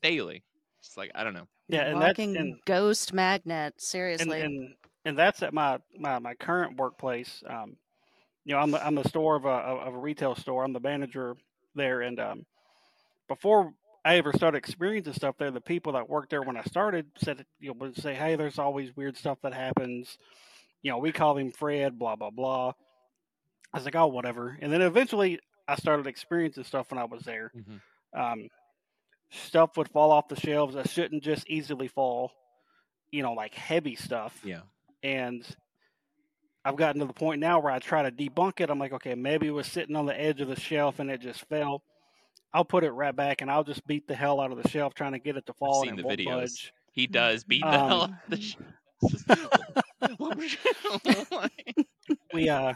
daily. 0.02 0.44
Just 0.82 0.96
like 0.96 1.10
I 1.14 1.24
don't 1.24 1.34
know. 1.34 1.46
Yeah, 1.72 1.86
and 1.86 2.02
that's 2.02 2.18
and, 2.18 2.56
ghost 2.66 3.14
magnet, 3.14 3.80
seriously. 3.80 4.42
and 4.42 4.74
and 5.06 5.18
that's 5.18 5.42
at 5.42 5.54
my 5.54 5.78
my, 5.98 6.18
my 6.18 6.34
current 6.34 6.76
workplace. 6.76 7.42
Um, 7.48 7.76
you 8.44 8.54
know, 8.54 8.60
I'm 8.60 8.70
the, 8.72 8.86
I'm 8.86 8.94
the 8.94 9.08
store 9.08 9.36
of 9.36 9.46
a 9.46 9.48
of 9.48 9.94
a 9.94 9.98
retail 9.98 10.34
store. 10.34 10.64
I'm 10.64 10.74
the 10.74 10.80
manager 10.80 11.34
there, 11.74 12.02
and 12.02 12.20
um, 12.20 12.44
before 13.26 13.72
I 14.04 14.16
ever 14.16 14.34
started 14.34 14.58
experiencing 14.58 15.14
stuff 15.14 15.36
there, 15.38 15.50
the 15.50 15.62
people 15.62 15.94
that 15.94 16.10
worked 16.10 16.28
there 16.28 16.42
when 16.42 16.58
I 16.58 16.62
started 16.64 17.06
said, 17.16 17.42
you 17.58 17.68
know, 17.68 17.76
would 17.78 17.96
say, 17.96 18.14
"Hey, 18.14 18.36
there's 18.36 18.58
always 18.58 18.94
weird 18.94 19.16
stuff 19.16 19.38
that 19.42 19.54
happens." 19.54 20.18
You 20.82 20.90
know, 20.90 20.98
we 20.98 21.10
call 21.10 21.38
him 21.38 21.52
Fred, 21.52 21.98
blah 21.98 22.16
blah 22.16 22.30
blah. 22.30 22.72
I 23.72 23.78
was 23.78 23.86
like, 23.86 23.96
"Oh, 23.96 24.08
whatever." 24.08 24.58
And 24.60 24.70
then 24.70 24.82
eventually, 24.82 25.40
I 25.66 25.76
started 25.76 26.06
experiencing 26.06 26.64
stuff 26.64 26.90
when 26.90 26.98
I 26.98 27.04
was 27.04 27.22
there. 27.22 27.50
Um, 28.14 28.48
stuff 29.32 29.76
would 29.76 29.88
fall 29.88 30.12
off 30.12 30.28
the 30.28 30.36
shelves 30.40 30.74
that 30.74 30.88
shouldn't 30.88 31.22
just 31.22 31.48
easily 31.48 31.88
fall. 31.88 32.32
You 33.10 33.22
know, 33.22 33.32
like 33.34 33.54
heavy 33.54 33.94
stuff 33.96 34.38
Yeah. 34.44 34.60
and 35.02 35.44
I've 36.64 36.76
gotten 36.76 37.00
to 37.00 37.06
the 37.06 37.12
point 37.12 37.40
now 37.40 37.58
where 37.60 37.72
I 37.72 37.78
try 37.80 38.02
to 38.08 38.10
debunk 38.12 38.60
it. 38.60 38.70
I'm 38.70 38.78
like, 38.78 38.92
okay, 38.92 39.14
maybe 39.14 39.48
it 39.48 39.50
was 39.50 39.66
sitting 39.66 39.96
on 39.96 40.06
the 40.06 40.18
edge 40.18 40.40
of 40.40 40.48
the 40.48 40.58
shelf 40.58 40.98
and 41.00 41.10
it 41.10 41.20
just 41.20 41.40
fell. 41.48 41.82
I'll 42.54 42.64
put 42.64 42.84
it 42.84 42.92
right 42.92 43.14
back 43.14 43.40
and 43.42 43.50
I'll 43.50 43.64
just 43.64 43.84
beat 43.86 44.06
the 44.06 44.14
hell 44.14 44.40
out 44.40 44.52
of 44.52 44.62
the 44.62 44.68
shelf 44.68 44.94
trying 44.94 45.12
to 45.12 45.18
get 45.18 45.36
it 45.36 45.44
to 45.46 45.52
fall 45.54 45.82
seen 45.82 45.90
and 45.90 45.98
it 46.00 46.06
the 46.08 46.24
videos. 46.24 46.40
budge. 46.40 46.72
He 46.92 47.06
does 47.06 47.44
beat 47.44 47.62
the 47.62 47.70
hell 47.70 48.02
out 48.02 48.08
Um, 48.10 48.18
of 48.24 48.30
the 48.30 48.40
sh- 48.40 48.56
It's 49.02 49.24
just- 49.24 50.18
what 50.20 50.36
was 50.36 50.56
you- 51.76 51.84
We 52.32 52.48
uh 52.48 52.74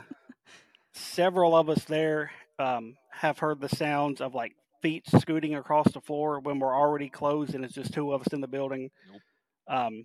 several 0.94 1.54
of 1.54 1.68
us 1.68 1.84
there 1.84 2.30
um 2.58 2.96
have 3.12 3.38
heard 3.38 3.60
the 3.60 3.68
sounds 3.68 4.20
of 4.20 4.34
like 4.34 4.52
feet 4.87 5.05
scooting 5.20 5.57
across 5.57 5.90
the 5.92 6.01
floor 6.01 6.38
when 6.38 6.61
we're 6.61 6.72
already 6.72 7.09
closed 7.09 7.57
and 7.57 7.64
it's 7.64 7.75
just 7.75 7.92
two 7.92 8.12
of 8.12 8.20
us 8.20 8.33
in 8.33 8.40
the 8.40 8.46
building. 8.46 8.88
Nope. 9.11 9.20
Um 9.68 10.05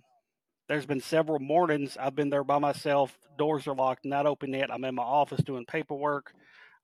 there's 0.68 0.86
been 0.86 1.00
several 1.00 1.38
mornings 1.38 1.96
I've 2.00 2.16
been 2.16 2.30
there 2.30 2.42
by 2.42 2.58
myself, 2.58 3.16
doors 3.38 3.68
are 3.68 3.74
locked, 3.74 4.04
not 4.04 4.26
open 4.26 4.52
yet. 4.52 4.72
I'm 4.72 4.84
in 4.84 4.96
my 4.96 5.02
office 5.04 5.40
doing 5.44 5.66
paperwork. 5.66 6.32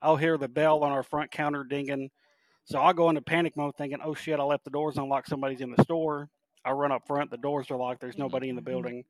I'll 0.01 0.15
hear 0.15 0.37
the 0.37 0.47
bell 0.47 0.83
on 0.83 0.91
our 0.93 1.03
front 1.03 1.31
counter 1.31 1.65
dinging. 1.65 2.09
So 2.63 2.79
I'll 2.79 2.93
go 2.93 3.09
into 3.09 3.21
panic 3.21 3.57
mode 3.57 3.75
thinking, 3.75 3.99
oh 4.01 4.13
shit, 4.13 4.39
I 4.39 4.43
left 4.43 4.63
the 4.63 4.69
doors 4.69 4.97
unlocked. 4.97 5.27
Somebody's 5.27 5.59
in 5.61 5.73
the 5.75 5.83
store. 5.83 6.29
I 6.63 6.71
run 6.71 6.93
up 6.93 7.05
front. 7.05 7.31
The 7.31 7.37
doors 7.37 7.69
are 7.69 7.77
locked. 7.77 7.99
There's 7.99 8.17
nobody 8.17 8.47
in 8.47 8.55
the 8.55 8.61
building. 8.61 9.03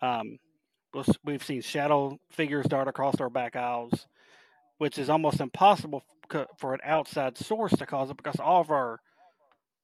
Um, 0.00 0.38
we've 1.22 1.44
seen 1.44 1.60
shadow 1.60 2.18
figures 2.30 2.66
dart 2.66 2.88
across 2.88 3.20
our 3.20 3.30
back 3.30 3.54
aisles, 3.54 4.06
which 4.78 4.98
is 4.98 5.10
almost 5.10 5.40
impossible 5.40 6.02
for 6.58 6.74
an 6.74 6.80
outside 6.84 7.36
source 7.38 7.72
to 7.72 7.86
cause 7.86 8.10
it 8.10 8.16
because 8.16 8.38
all 8.40 8.60
of 8.60 8.70
our 8.70 9.00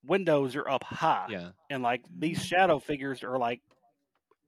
windows 0.06 0.56
are 0.56 0.68
up 0.68 0.84
high. 0.84 1.26
Yeah. 1.30 1.50
And 1.70 1.82
like 1.82 2.02
these 2.18 2.44
shadow 2.44 2.78
figures 2.78 3.22
are 3.22 3.38
like 3.38 3.60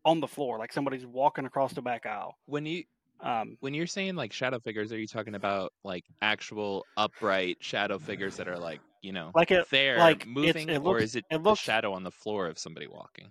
on 0.05 0.21
the 0.21 0.29
floor, 0.29 0.59
like 0.59 0.73
somebody's 0.73 1.07
walking 1.07 1.47
across 1.47 1.73
the 1.73 1.83
back 1.83 2.07
aisle. 2.07 2.37
When 2.47 2.67
you 2.67 2.85
um, 3.21 3.57
when 3.61 3.73
you're 3.75 3.87
saying 3.87 4.15
like 4.15 4.33
shadow 4.33 4.61
figures, 4.61 4.93
are 4.93 4.99
you 4.99 5.07
talking 5.07 5.35
about 5.35 5.73
like 5.85 6.05
actual 6.23 6.85
upright 6.97 7.57
shadow 7.61 7.99
figures 7.99 8.37
that 8.37 8.49
are 8.49 8.59
like 8.59 8.81
you 9.03 9.13
know 9.13 9.31
like 9.35 9.51
it 9.51 9.67
there 9.71 9.99
like 9.99 10.27
moving, 10.27 10.69
it 10.69 10.83
looks, 10.83 11.01
or 11.01 11.03
is 11.03 11.17
it, 11.17 11.25
it 11.31 11.43
looks, 11.43 11.61
the 11.61 11.65
shadow 11.65 11.93
on 11.93 12.03
the 12.03 12.11
floor 12.11 12.47
of 12.47 12.59
somebody 12.59 12.87
walking? 12.87 13.29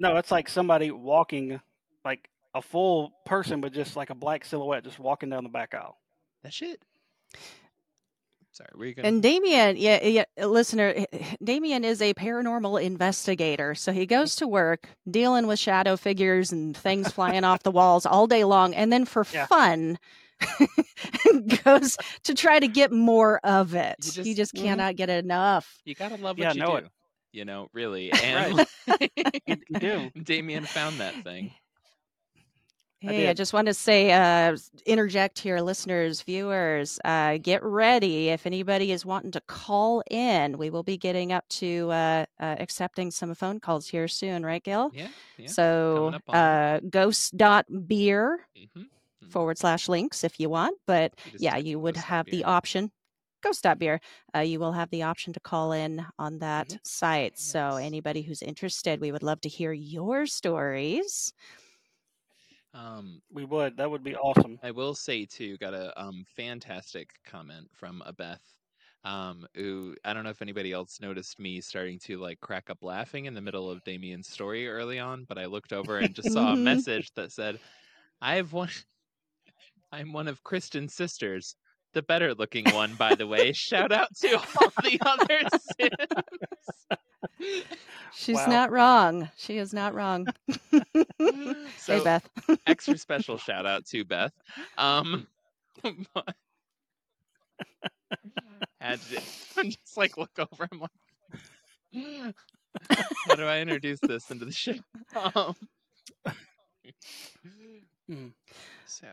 No, 0.00 0.16
it's 0.16 0.32
like 0.32 0.48
somebody 0.48 0.90
walking, 0.90 1.60
like 2.04 2.28
a 2.54 2.60
full 2.60 3.12
person, 3.24 3.60
but 3.60 3.72
just 3.72 3.96
like 3.96 4.10
a 4.10 4.14
black 4.14 4.44
silhouette, 4.44 4.84
just 4.84 4.98
walking 4.98 5.30
down 5.30 5.44
the 5.44 5.50
back 5.50 5.74
aisle. 5.74 5.96
That 6.44 6.52
shit. 6.52 6.80
Sorry, 8.52 8.68
were 8.76 8.86
you 8.86 8.94
going 8.94 9.06
And 9.06 9.20
Damion, 9.22 9.74
yeah, 9.76 10.04
yeah, 10.06 10.46
listener, 10.46 10.94
Damion 11.42 11.82
is 11.82 12.00
a 12.00 12.14
paranormal 12.14 12.80
investigator. 12.80 13.74
So 13.74 13.90
he 13.92 14.06
goes 14.06 14.36
to 14.36 14.46
work 14.46 14.88
dealing 15.10 15.48
with 15.48 15.58
shadow 15.58 15.96
figures 15.96 16.52
and 16.52 16.76
things 16.76 17.10
flying 17.10 17.42
off 17.42 17.64
the 17.64 17.70
walls 17.72 18.06
all 18.06 18.28
day 18.28 18.44
long. 18.44 18.72
And 18.72 18.92
then 18.92 19.06
for 19.06 19.26
Yeah. 19.32 19.46
fun, 19.46 19.98
goes 21.64 21.96
to 22.24 22.34
try 22.34 22.60
to 22.60 22.68
get 22.68 22.92
more 22.92 23.40
of 23.42 23.74
it. 23.74 23.96
You 24.16 24.22
he 24.22 24.34
just- 24.34 24.36
just 24.36 24.54
mm-hmm. 24.54 24.66
cannot 24.66 24.96
get 24.96 25.10
enough. 25.10 25.80
You 25.84 25.96
gotta 25.96 26.14
love 26.16 26.38
what 26.38 26.38
Yeah, 26.38 26.52
you 26.52 26.60
know 26.60 26.78
do. 26.78 26.86
it. 26.86 26.90
You 27.32 27.44
know, 27.44 27.68
really. 27.72 28.12
And 28.12 28.64
You, 28.86 29.56
you 29.68 29.78
do. 29.80 30.10
Damion 30.16 30.64
found 30.68 30.98
that 31.00 31.24
thing. 31.24 31.50
I 33.06 33.12
Hey, 33.12 33.24
I, 33.28 33.28
did. 33.28 33.36
just 33.36 33.52
want 33.52 33.66
to 33.66 33.74
say, 33.74 34.12
uh, 34.12 34.56
interject 34.86 35.38
here, 35.38 35.60
listeners, 35.60 36.22
viewers, 36.22 36.98
uh, 37.04 37.38
get 37.38 37.62
ready. 37.62 38.30
If 38.30 38.46
anybody 38.46 38.92
is 38.92 39.04
wanting 39.04 39.32
to 39.32 39.40
call 39.42 40.02
in, 40.10 40.58
we 40.58 40.70
will 40.70 40.82
be 40.82 40.96
getting 40.96 41.32
up 41.32 41.46
to 41.60 41.90
uh, 41.90 42.24
uh, 42.40 42.56
accepting 42.58 43.10
some 43.10 43.34
phone 43.34 43.60
calls 43.60 43.88
here 43.88 44.08
soon, 44.08 44.44
right, 44.44 44.62
Gil? 44.62 44.90
Yeah. 44.94 45.08
Yeah. 45.36 45.48
so, 45.48 45.96
coming 45.96 46.14
up 46.14 46.22
on 46.28 46.34
uh, 46.36 46.80
ghost.beer 46.90 48.40
Mhm. 48.56 48.86
forward 49.30 49.58
slash 49.58 49.88
links 49.88 50.24
if 50.24 50.40
you 50.40 50.48
want. 50.48 50.78
But 50.86 51.12
You 51.26 51.38
yeah, 51.40 51.56
you 51.56 51.78
would 51.78 51.96
have 51.96 52.26
Beer. 52.26 52.32
the 52.40 52.44
option. 52.44 52.90
Ghost 53.42 53.62
Ghost.beer. 53.62 54.00
Uh, 54.34 54.40
you 54.40 54.58
will 54.58 54.72
have 54.72 54.88
the 54.90 55.02
option 55.02 55.32
to 55.34 55.40
call 55.40 55.72
in 55.72 56.06
on 56.18 56.38
that 56.38 56.68
Mhm. 56.68 56.78
site. 56.86 57.38
So, 57.38 57.76
anybody 57.76 58.22
who's 58.22 58.40
interested, 58.42 59.00
we 59.00 59.12
would 59.12 59.22
love 59.22 59.40
to 59.42 59.48
hear 59.50 59.72
your 59.72 60.26
stories. 60.26 61.32
Um, 62.74 63.22
We 63.30 63.44
would. 63.44 63.76
That 63.76 63.90
would 63.90 64.02
be 64.02 64.16
awesome. 64.16 64.58
I 64.62 64.72
will 64.72 64.94
say 64.94 65.26
too, 65.26 65.56
got 65.58 65.74
a 65.74 65.98
um 66.00 66.24
fantastic 66.26 67.20
comment 67.24 67.70
from 67.74 68.02
a 68.04 68.12
Beth. 68.12 68.42
Um, 69.04 69.46
who 69.54 69.96
I 70.04 70.12
don't 70.14 70.24
know 70.24 70.30
if 70.30 70.42
anybody 70.42 70.72
else 70.72 71.00
noticed 71.00 71.38
me 71.38 71.60
starting 71.60 71.98
to 72.00 72.18
like 72.18 72.40
crack 72.40 72.70
up 72.70 72.82
laughing 72.82 73.26
in 73.26 73.34
the 73.34 73.42
middle 73.42 73.70
of 73.70 73.84
Damion's 73.84 74.28
story 74.28 74.68
early 74.68 74.98
on, 74.98 75.24
but 75.24 75.38
I 75.38 75.46
looked 75.46 75.72
over 75.72 76.00
and 76.00 76.14
just 76.14 76.32
saw 76.32 76.52
a 76.54 76.56
Mhm. 76.56 76.64
message 76.64 77.12
that 77.14 77.32
said, 77.32 77.60
"I 78.22 78.36
have 78.36 78.52
one. 78.54 78.70
I'm 79.92 80.12
one 80.12 80.28
of 80.28 80.42
Kristen's 80.42 80.94
sisters, 80.94 81.56
the 81.94 82.02
better 82.02 82.34
looking 82.34 82.64
one, 82.74 82.94
by 82.96 83.14
the 83.14 83.26
way. 83.26 83.52
Shout 83.52 83.92
out 83.92 84.08
to 84.20 84.36
all 84.36 84.72
the 84.82 85.00
other 85.06 85.40
Sims." 85.80 85.90
She's 88.16 88.36
Wow. 88.36 88.46
not 88.46 88.70
wrong. 88.70 89.30
She 89.36 89.58
is 89.58 89.72
not 89.74 89.94
wrong. 89.94 90.26
so, 91.78 91.98
hey, 91.98 92.00
Beth. 92.04 92.28
extra 92.66 92.96
special 92.98 93.38
shout 93.38 93.66
out 93.66 93.84
to 93.86 94.04
Beth. 94.04 94.32
Um, 94.78 95.26
had 98.80 99.00
to 99.00 99.20
just 99.64 99.96
like 99.96 100.16
look 100.16 100.30
over. 100.38 100.68
I'm 100.70 100.80
like, 100.80 100.90
how 103.26 103.34
do 103.36 103.44
I 103.44 103.60
introduce 103.60 104.00
this 104.00 104.30
into 104.30 104.44
the 104.44 104.52
show? 104.52 104.74
Um, 105.14 105.54
Mm. 108.10 108.32
so 108.84 109.06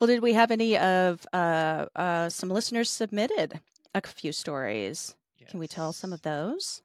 Well, 0.00 0.08
did 0.08 0.20
we 0.22 0.34
have 0.34 0.50
any 0.50 0.76
of 0.76 1.26
uh, 1.32 1.86
uh, 1.96 2.28
some 2.28 2.50
listeners 2.50 2.90
submitted 2.90 3.60
a 3.94 4.02
few 4.02 4.32
stories? 4.32 5.14
Can 5.48 5.58
we 5.60 5.66
tell 5.68 5.92
some 5.92 6.12
of 6.12 6.22
those? 6.22 6.82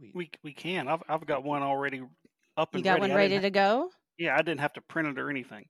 we- 0.00 0.10
We 0.14 0.30
we 0.44 0.52
can. 0.52 0.86
I've 0.88 1.02
I've 1.08 1.26
got 1.26 1.42
one 1.42 1.62
already 1.62 2.02
up 2.56 2.68
You 2.74 2.78
and 2.78 2.84
got 2.84 3.00
ready. 3.00 3.00
one 3.12 3.14
ready 3.16 3.40
to 3.40 3.50
go? 3.50 3.90
yeah, 4.18 4.34
I 4.34 4.42
didn't 4.42 4.60
have 4.60 4.72
to 4.74 4.80
print 4.80 5.08
it 5.08 5.18
or 5.18 5.30
anything. 5.30 5.64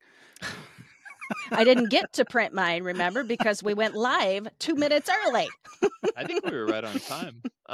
I 1.51 1.65
didn't 1.65 1.91
get 1.91 2.13
to 2.15 2.25
print 2.35 2.53
mine, 2.55 2.83
remember, 2.83 3.23
because 3.25 3.63
we 3.63 3.73
went 3.75 3.95
live 3.95 4.49
two 4.59 4.75
minutes 4.75 5.09
early. 5.27 5.49
I 6.17 6.25
think 6.25 6.45
we 6.45 6.53
were 6.53 6.67
right 6.67 6.85
on 6.85 6.99
time. 7.01 7.43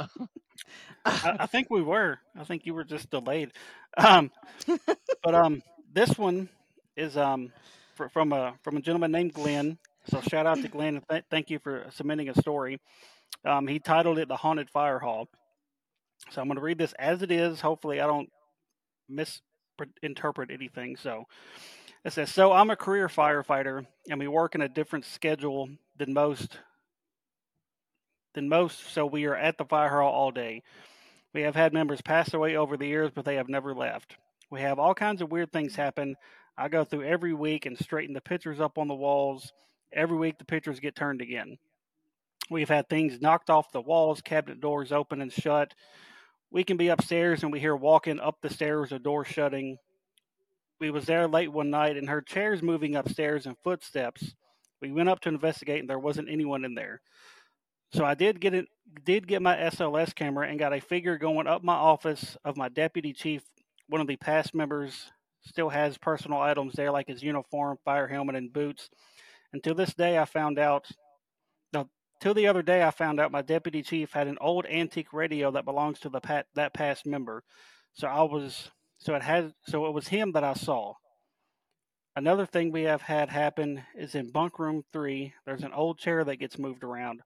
I, 1.05 1.35
I 1.39 1.45
think 1.47 1.67
we 1.69 1.81
were. 1.81 2.19
I 2.39 2.43
think 2.43 2.65
you 2.65 2.73
were 2.73 2.83
just 2.83 3.09
delayed. 3.09 3.51
Um, 3.97 4.31
but 5.23 5.35
um, 5.35 5.61
this 5.93 6.17
one 6.17 6.49
is 6.97 7.17
um 7.17 7.51
fr- 7.95 8.07
from 8.07 8.33
a 8.33 8.55
from 8.63 8.77
a 8.77 8.81
gentleman 8.81 9.11
named 9.11 9.33
Glenn. 9.33 9.77
So 10.07 10.21
shout 10.21 10.45
out 10.45 10.61
to 10.61 10.67
Glenn 10.67 10.97
and 10.97 11.09
th- 11.09 11.23
thank 11.29 11.49
you 11.49 11.59
for 11.59 11.85
submitting 11.91 12.29
a 12.29 12.35
story. 12.35 12.79
Um, 13.43 13.67
he 13.67 13.79
titled 13.79 14.19
it 14.19 14.27
"The 14.27 14.37
Haunted 14.37 14.69
Fire 14.69 14.99
Hall." 14.99 15.27
So 16.31 16.41
I'm 16.41 16.47
going 16.47 16.57
to 16.57 16.63
read 16.63 16.77
this 16.77 16.93
as 16.93 17.21
it 17.21 17.31
is. 17.31 17.61
Hopefully, 17.61 17.99
I 18.01 18.07
don't 18.07 18.29
misinterpret 19.09 20.51
anything. 20.51 20.95
So 20.97 21.25
it 22.03 22.13
says, 22.13 22.31
"So 22.31 22.51
I'm 22.51 22.69
a 22.69 22.75
career 22.75 23.07
firefighter, 23.07 23.85
and 24.09 24.19
we 24.19 24.27
work 24.27 24.55
in 24.55 24.61
a 24.61 24.69
different 24.69 25.05
schedule 25.05 25.69
than 25.97 26.13
most 26.13 26.59
than 28.35 28.49
most. 28.49 28.91
So 28.93 29.05
we 29.05 29.25
are 29.25 29.35
at 29.35 29.57
the 29.57 29.65
fire 29.65 29.89
hall 29.89 30.11
all 30.11 30.31
day. 30.31 30.61
We 31.33 31.41
have 31.41 31.55
had 31.55 31.73
members 31.73 32.01
pass 32.01 32.33
away 32.33 32.55
over 32.55 32.77
the 32.77 32.87
years, 32.87 33.11
but 33.13 33.25
they 33.25 33.35
have 33.35 33.49
never 33.49 33.73
left. 33.73 34.15
We 34.51 34.61
have 34.61 34.77
all 34.77 34.93
kinds 34.93 35.21
of 35.21 35.31
weird 35.31 35.51
things 35.51 35.75
happen. 35.75 36.15
I 36.57 36.69
go 36.69 36.83
through 36.83 37.03
every 37.03 37.33
week 37.33 37.65
and 37.65 37.77
straighten 37.77 38.13
the 38.13 38.21
pictures 38.21 38.59
up 38.59 38.77
on 38.77 38.87
the 38.87 38.93
walls. 38.93 39.51
Every 39.91 40.17
week, 40.17 40.37
the 40.37 40.45
pictures 40.45 40.79
get 40.79 40.95
turned 40.95 41.21
again. 41.21 41.57
We've 42.49 42.69
had 42.69 42.87
things 42.87 43.21
knocked 43.21 43.49
off 43.49 43.71
the 43.71 43.81
walls, 43.81 44.21
cabinet 44.21 44.61
doors 44.61 44.91
open 44.91 45.21
and 45.21 45.33
shut. 45.33 45.73
We 46.51 46.63
can 46.63 46.77
be 46.77 46.89
upstairs 46.89 47.43
and 47.43 47.51
we 47.51 47.59
hear 47.59 47.75
walking 47.75 48.19
up 48.19 48.37
the 48.41 48.49
stairs 48.49 48.91
or 48.91 48.99
door 48.99 49.25
shutting. 49.25 49.77
We 50.79 50.91
was 50.91 51.05
there 51.05 51.27
late 51.27 51.51
one 51.51 51.69
night 51.69 51.97
and 51.97 52.07
heard 52.07 52.27
chairs 52.27 52.61
moving 52.61 52.95
upstairs 52.95 53.45
and 53.45 53.57
footsteps. 53.63 54.35
We 54.81 54.91
went 54.91 55.09
up 55.09 55.21
to 55.21 55.29
investigate 55.29 55.79
and 55.79 55.89
there 55.89 55.99
wasn't 55.99 56.29
anyone 56.29 56.63
in 56.63 56.75
there. 56.75 57.01
So 57.93 58.05
I 58.05 58.13
did 58.13 58.39
get 58.39 58.53
it 58.53 58.67
did 59.03 59.27
get 59.27 59.41
my 59.41 59.55
SLS 59.55 60.13
camera 60.13 60.47
and 60.47 60.59
got 60.59 60.73
a 60.73 60.79
figure 60.79 61.17
going 61.17 61.47
up 61.47 61.63
my 61.63 61.73
office 61.73 62.37
of 62.45 62.55
my 62.55 62.69
deputy 62.69 63.13
chief. 63.13 63.43
One 63.89 64.01
of 64.01 64.07
the 64.07 64.15
past 64.15 64.53
members 64.53 65.11
still 65.45 65.69
has 65.69 65.97
personal 65.97 66.41
items 66.41 66.73
there 66.73 66.91
like 66.91 67.07
his 67.07 67.23
uniform, 67.23 67.77
fire 67.85 68.07
helmet, 68.07 68.35
and 68.35 68.51
boots. 68.51 68.89
To 69.63 69.73
this 69.73 69.93
day, 69.93 70.17
I 70.17 70.25
found 70.25 70.59
out. 70.59 70.85
No, 71.71 71.87
till 72.21 72.33
the 72.33 72.47
other 72.47 72.61
day, 72.61 72.83
I 72.83 72.91
found 72.91 73.21
out 73.21 73.31
my 73.31 73.41
deputy 73.41 73.81
chief 73.81 74.11
had 74.11 74.27
an 74.27 74.37
old 74.41 74.65
antique 74.65 75.13
radio 75.13 75.49
that 75.51 75.63
belongs 75.63 75.99
to 75.99 76.09
the 76.09 76.19
pat, 76.19 76.47
that 76.55 76.73
past 76.73 77.05
member. 77.05 77.41
So 77.93 78.07
I 78.07 78.23
was 78.23 78.69
so 78.97 79.15
it 79.15 79.21
had 79.21 79.53
so 79.67 79.85
it 79.85 79.93
was 79.93 80.09
him 80.09 80.33
that 80.33 80.43
I 80.43 80.53
saw. 80.53 80.95
Another 82.17 82.45
thing 82.45 82.71
we 82.71 82.83
have 82.83 83.01
had 83.01 83.29
happen 83.29 83.83
is 83.93 84.15
in 84.15 84.31
bunk 84.31 84.59
room 84.59 84.83
three. 84.91 85.33
There's 85.45 85.63
an 85.63 85.73
old 85.73 85.99
chair 85.99 86.23
that 86.23 86.37
gets 86.37 86.57
moved 86.57 86.83
around. 86.83 87.21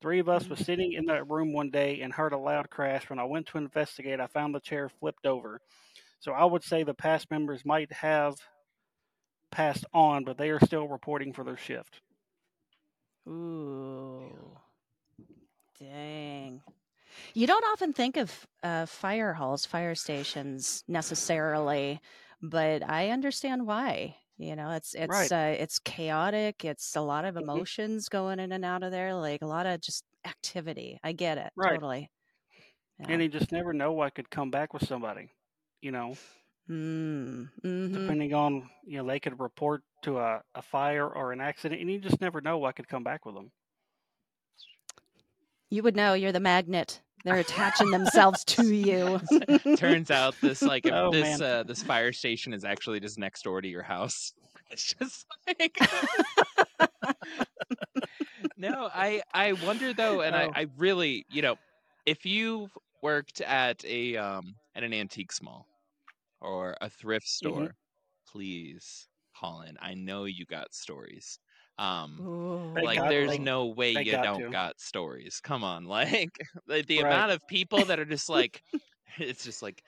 Three 0.00 0.20
of 0.20 0.28
us 0.28 0.48
was 0.48 0.60
sitting 0.60 0.92
in 0.92 1.06
that 1.06 1.28
room 1.28 1.52
one 1.52 1.70
day 1.70 2.00
and 2.02 2.12
heard 2.12 2.32
a 2.32 2.38
loud 2.38 2.70
crash. 2.70 3.10
When 3.10 3.18
I 3.18 3.24
went 3.24 3.46
to 3.48 3.58
investigate, 3.58 4.20
I 4.20 4.28
found 4.28 4.54
the 4.54 4.60
chair 4.60 4.88
flipped 4.88 5.26
over. 5.26 5.60
So 6.20 6.32
I 6.32 6.44
would 6.44 6.62
say 6.64 6.82
the 6.84 6.94
past 6.94 7.30
members 7.30 7.64
might 7.64 7.92
have 7.92 8.36
passed 9.50 9.84
on, 9.92 10.24
but 10.24 10.38
they 10.38 10.48
are 10.48 10.58
still 10.58 10.88
reporting 10.88 11.34
for 11.34 11.44
their 11.44 11.56
shift. 11.58 12.00
Ooh. 13.28 14.58
Dang. 15.78 16.62
You 17.34 17.46
don't 17.46 17.64
often 17.72 17.92
think 17.92 18.16
of 18.16 18.46
uh, 18.62 18.86
fire 18.86 19.34
halls, 19.34 19.66
fire 19.66 19.94
stations 19.94 20.84
necessarily, 20.88 22.00
but 22.42 22.82
I 22.88 23.10
understand 23.10 23.66
why. 23.66 24.16
You 24.38 24.56
know, 24.56 24.72
it's 24.72 24.94
it's 24.94 25.30
Right. 25.30 25.32
uh, 25.32 25.56
it's 25.58 25.78
chaotic. 25.80 26.64
It's 26.64 26.96
a 26.96 27.02
lot 27.02 27.24
of 27.26 27.36
Mhm. 27.38 27.64
emotions 27.64 28.08
going 28.08 28.40
in 28.40 28.52
and 28.52 28.64
out 28.64 28.82
of 28.84 28.92
there, 28.92 29.14
like 29.14 29.42
a 29.42 29.46
lot 29.46 29.66
of 29.66 29.80
just 29.80 30.04
activity. 30.26 30.98
I 31.04 31.12
get 31.12 31.38
it 31.38 31.52
Right. 31.56 31.80
totally. 31.80 32.10
And 33.08 33.20
you 33.20 33.28
just 33.28 33.50
never 33.50 33.72
know 33.72 33.92
what 33.92 34.14
could 34.14 34.30
come 34.30 34.52
back 34.52 34.72
with 34.72 34.86
somebody, 34.86 35.32
you 35.80 35.90
know, 35.92 36.16
Mm, 36.68 37.48
mhm. 37.64 37.92
depending 37.92 37.92
depending 37.92 38.34
on 38.34 38.68
you 38.84 38.98
know 38.98 39.06
they 39.06 39.18
could 39.18 39.40
report 39.40 39.82
to 40.02 40.18
a, 40.18 40.42
a 40.54 40.60
fire 40.60 41.08
or 41.08 41.32
an 41.32 41.40
accident, 41.40 41.80
and 41.80 41.90
you 41.90 41.98
just 41.98 42.20
never 42.20 42.42
know 42.42 42.58
what 42.58 42.76
could 42.76 42.88
come 42.88 43.02
back 43.02 43.24
with 43.24 43.34
them. 43.34 43.50
You 45.70 45.82
would 45.82 45.96
know. 45.96 46.12
You're 46.14 46.32
the 46.32 46.40
magnet. 46.40 47.00
They're 47.24 47.38
attaching 47.38 47.90
themselves 47.90 48.44
to 48.44 48.72
you. 48.72 49.20
Turns 49.76 50.10
out 50.10 50.34
this 50.40 50.62
like 50.62 50.86
Oh, 50.92 51.10
this 51.10 51.40
uh, 51.40 51.62
this 51.64 51.82
fire 51.82 52.12
station 52.12 52.52
is 52.52 52.64
actually 52.64 53.00
just 53.00 53.18
next 53.18 53.42
door 53.42 53.60
to 53.60 53.68
your 53.68 53.82
house. 53.82 54.32
It's 54.70 54.92
just 54.94 55.24
like 55.46 55.78
no, 58.58 58.90
I 58.94 59.22
I 59.32 59.52
wonder 59.52 59.94
though, 59.94 60.20
and 60.20 60.34
Oh. 60.34 60.52
I 60.54 60.62
I 60.62 60.66
really 60.76 61.24
you 61.30 61.40
know 61.40 61.56
if 62.04 62.26
you've 62.26 62.70
worked 63.02 63.40
at 63.40 63.82
a 63.86 64.16
um 64.16 64.56
at 64.78 64.84
an 64.84 64.94
antique 64.94 65.32
mall 65.42 65.66
or 66.40 66.76
a 66.80 66.88
thrift 66.88 67.26
Mm-hmm. 67.26 67.48
store, 67.48 67.74
please 68.30 69.08
call 69.36 69.62
in. 69.62 69.76
I 69.82 69.94
know 69.94 70.24
you 70.24 70.46
got 70.46 70.72
stories. 70.72 71.38
Um, 71.78 72.18
Ooh. 72.20 72.74
Like 72.82 72.98
got- 72.98 73.08
there's 73.08 73.30
they- 73.30 73.38
no 73.38 73.66
way 73.66 73.90
you 73.92 74.12
got 74.12 74.22
don't 74.24 74.40
to. 74.42 74.50
got 74.50 74.80
stories 74.80 75.40
come 75.42 75.62
on 75.64 75.84
like 76.00 76.30
the, 76.66 76.82
the 76.82 77.02
Right. 77.02 77.12
amount 77.12 77.32
of 77.32 77.46
people 77.48 77.84
that 77.86 77.98
are 78.00 78.04
just 78.04 78.28
like 78.28 78.62
it's 79.18 79.44
just 79.44 79.62
like 79.62 79.82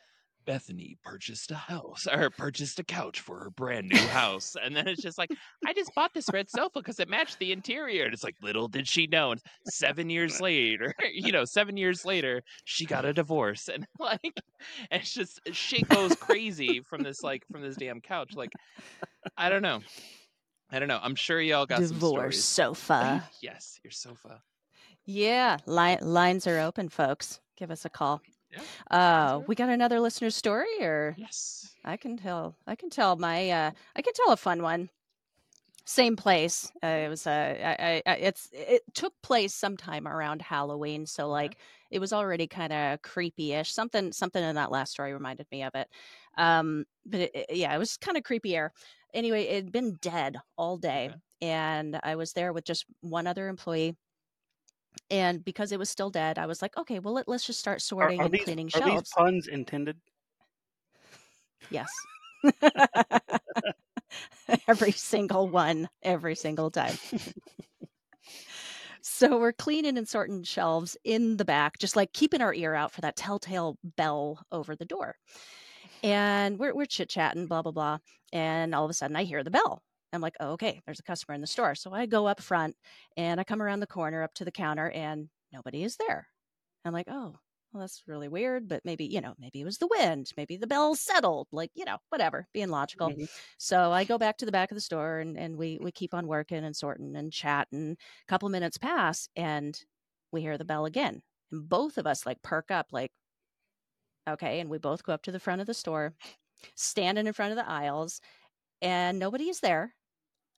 bethany 0.46 0.96
purchased 1.05 1.50
a 1.50 1.55
house 1.55 2.07
or 2.11 2.31
purchased 2.31 2.79
a 2.79 2.85
couch 2.85 3.20
for 3.20 3.38
her 3.38 3.50
brand 3.50 3.88
new 3.88 3.98
house 4.09 4.57
and 4.62 4.74
then 4.74 4.88
it's 4.88 5.03
just 5.03 5.18
like 5.18 5.31
i 5.66 5.72
just 5.72 5.94
bought 5.94 6.12
this 6.14 6.29
red 6.33 6.48
sofa 6.50 6.81
because 6.81 6.98
it 6.98 7.09
matched 7.09 7.38
the 7.38 7.53
interior 7.53 8.05
and 8.05 8.14
it's 8.14 8.24
like 8.24 8.35
little 8.42 8.68
did 8.68 8.87
she 8.88 9.07
know 9.07 9.33
and 9.33 9.40
seven 9.66 10.09
years 10.11 10.40
later 10.40 10.94
you 11.12 11.33
know 11.33 11.44
seven 11.44 11.76
years 11.76 12.05
later 12.05 12.42
she 12.64 12.87
got 12.87 13.05
a 13.05 13.12
divorce 13.12 13.68
and 13.68 13.87
like 13.98 14.35
it's 14.90 15.12
just 15.12 15.40
shit 15.53 15.88
goes 15.88 16.14
crazy 16.16 16.81
from 16.81 17.03
this 17.03 17.22
like 17.22 17.42
from 17.50 17.62
this 17.62 17.76
damn 17.76 18.00
couch 18.00 18.35
like 18.35 18.53
i 19.37 19.48
don't 19.48 19.62
know 19.62 19.81
i 20.70 20.79
don't 20.79 20.88
know 20.88 21.00
i'm 21.03 21.14
sure 21.14 21.40
y'all 21.40 21.66
got 21.66 21.79
some 21.79 21.88
Divorce 21.88 22.42
stories 22.42 22.44
sofa. 22.44 23.24
yes, 23.42 23.79
your 23.85 23.90
sofa. 23.90 24.42
Yeah, 25.07 25.57
li- 25.66 25.98
lines 26.03 26.46
are 26.46 26.61
open, 26.61 26.88
folks. 26.88 27.40
Give 27.57 27.70
us 27.70 27.85
a 27.85 27.88
call. 27.88 28.20
Yeah, 28.52 28.62
Uh, 28.90 29.40
we 29.46 29.54
got 29.54 29.68
another 29.68 30.00
listener 30.00 30.30
story, 30.30 30.80
or 30.80 31.14
Yes. 31.18 31.74
I 31.84 31.96
can 31.96 32.16
tell. 32.16 32.56
I 32.66 32.74
can 32.76 32.90
tell 32.90 33.16
my. 33.16 33.50
Uh, 33.50 33.70
I 33.96 34.02
can 34.02 34.12
tell 34.14 34.32
a 34.32 34.36
fun 34.36 34.62
one. 34.62 34.90
Same 35.84 36.14
place. 36.16 36.70
Uh, 36.84 36.86
it 36.86 37.08
was. 37.08 37.26
Uh, 37.26 37.30
I, 37.80 38.02
I, 38.06 38.12
It's. 38.14 38.48
It 38.52 38.82
took 38.94 39.12
place 39.22 39.54
sometime 39.54 40.06
around 40.06 40.42
Halloween, 40.42 41.06
so 41.06 41.28
like 41.28 41.56
it 41.90 41.98
was 41.98 42.12
already 42.12 42.46
kind 42.46 42.72
of 42.72 43.02
creepy-ish. 43.02 43.72
Something. 43.72 44.12
Something 44.12 44.44
in 44.44 44.54
that 44.56 44.70
last 44.70 44.92
story 44.92 45.12
reminded 45.12 45.46
me 45.50 45.62
of 45.64 45.74
it. 45.74 45.88
Um, 46.36 46.84
but 47.06 47.20
it, 47.20 47.30
it- 47.34 47.56
yeah, 47.56 47.74
it 47.74 47.78
was 47.78 47.96
kind 47.96 48.16
of 48.16 48.22
creepier. 48.22 48.70
Anyway, 49.14 49.42
it 49.44 49.54
had 49.64 49.72
been 49.72 49.96
dead 50.00 50.36
all 50.56 50.76
day, 50.76 51.08
Okay. 51.08 51.16
and 51.42 51.98
I 52.04 52.14
was 52.16 52.32
there 52.34 52.52
with 52.52 52.64
just 52.64 52.84
one 53.00 53.26
other 53.26 53.48
employee. 53.48 53.96
And 55.11 55.44
because 55.44 55.72
it 55.72 55.79
was 55.79 55.90
still 55.90 56.11
dead, 56.11 56.38
I 56.38 56.46
was 56.46 56.62
like, 56.62 56.76
okay, 56.76 56.98
well, 56.98 57.14
let, 57.14 57.29
let's 57.29 57.46
just 57.46 57.59
start 57.59 57.83
sorting 57.83 58.20
are 58.20 58.24
and 58.24 58.33
these, 58.33 58.44
cleaning 58.44 58.70
are 58.74 58.81
these 58.81 58.92
shelves. 58.92 59.12
puns 59.16 59.48
intended? 59.48 59.96
Yes. 61.70 61.90
every 64.68 64.92
single 64.92 65.48
one, 65.48 65.88
every 66.03 66.35
single 66.35 66.70
time. 66.70 66.96
so 69.03 69.38
we're 69.38 69.53
cleaning 69.53 69.98
and 69.98 70.09
sorting 70.09 70.42
shelves 70.42 70.96
in 71.05 71.37
the 71.37 71.44
back, 71.44 71.79
just 71.79 71.96
like 71.96 72.12
keeping 72.12 72.40
our 72.40 72.55
ear 72.55 72.74
out 72.74 72.92
for 72.92 73.00
that 73.00 73.16
telltale 73.16 73.76
bell 73.96 74.44
over 74.53 74.76
the 74.76 74.85
door. 74.85 75.16
And 76.03 76.59
we're, 76.59 76.74
we're 76.74 76.87
chit 76.87 77.11
chatting, 77.11 77.46
blah, 77.46 77.62
blah, 77.62 77.72
blah. 77.72 77.98
And 78.33 78.74
all 78.74 78.85
of 78.85 78.90
a 78.90 78.94
sudden 78.94 79.16
I 79.16 79.24
hear 79.24 79.42
the 79.42 79.50
bell. 79.50 79.83
I'm 80.12 80.20
like, 80.20 80.37
oh, 80.40 80.53
okay, 80.53 80.81
there's 80.87 81.01
a 81.01 81.05
customer 81.05 81.35
in 81.35 81.40
the 81.40 81.46
store. 81.46 81.75
So 81.75 81.92
I 81.92 82.07
go 82.07 82.27
up 82.27 82.40
front 82.42 82.77
and 83.16 83.40
I 83.40 83.44
come 83.44 83.62
around 83.62 83.81
the 83.81 83.87
corner 83.87 84.23
up 84.23 84.35
to 84.35 84.44
the 84.44 84.53
counter 84.53 84.90
and 84.90 85.31
nobody 85.53 85.85
is 85.85 85.96
there. 85.96 86.29
I'm 86.85 86.92
like, 86.92 87.09
oh, 87.09 87.37
well, 87.73 87.81
that's 87.81 88.03
really 88.09 88.29
weird, 88.29 88.68
but 88.68 88.85
maybe, 88.85 89.05
you 89.07 89.20
know, 89.20 89.35
maybe 89.38 89.61
it 89.61 89.64
was 89.64 89.79
the 89.79 89.87
wind. 89.88 90.33
Maybe 90.37 90.57
the 90.57 90.66
bell 90.66 90.94
settled, 90.96 91.49
like, 91.53 91.70
you 91.75 91.85
know, 91.85 91.99
whatever, 92.09 92.49
being 92.53 92.68
logical. 92.68 93.14
Mhm. 93.14 93.29
So 93.59 93.92
I 93.92 94.05
go 94.05 94.18
back 94.18 94.38
to 94.38 94.46
the 94.46 94.53
back 94.53 94.70
of 94.73 94.77
the 94.77 94.81
store 94.81 95.20
and, 95.20 95.38
and 95.38 95.57
we, 95.57 95.79
we 95.81 95.92
keep 95.92 96.12
on 96.14 96.27
working 96.27 96.64
and 96.64 96.75
sorting 96.77 97.14
and 97.16 97.33
chatting. 97.33 97.92
A 97.92 98.27
couple 98.29 98.49
minutes 98.49 98.79
pass 98.79 99.29
and 99.37 99.81
we 100.33 100.40
hear 100.40 100.59
the 100.59 100.64
bell 100.64 100.85
again. 100.87 101.23
And 101.53 101.68
both 101.68 101.96
of 101.99 102.07
us 102.07 102.27
like 102.27 102.42
perk 102.42 102.70
up, 102.73 102.88
like, 102.92 103.12
okay. 104.29 104.61
And 104.61 104.70
we 104.70 104.79
both 104.79 105.03
go 105.03 105.12
up 105.12 105.23
to 105.23 105.33
the 105.33 105.40
front 105.40 105.61
of 105.61 105.66
the 105.66 105.75
store, 105.75 106.14
standing 106.77 107.27
in 107.27 107.33
front 107.33 107.53
of 107.53 107.57
the 107.57 107.68
aisles, 107.68 108.20
and 108.83 109.18
nobody 109.18 109.49
is 109.51 109.61
there. 109.61 109.96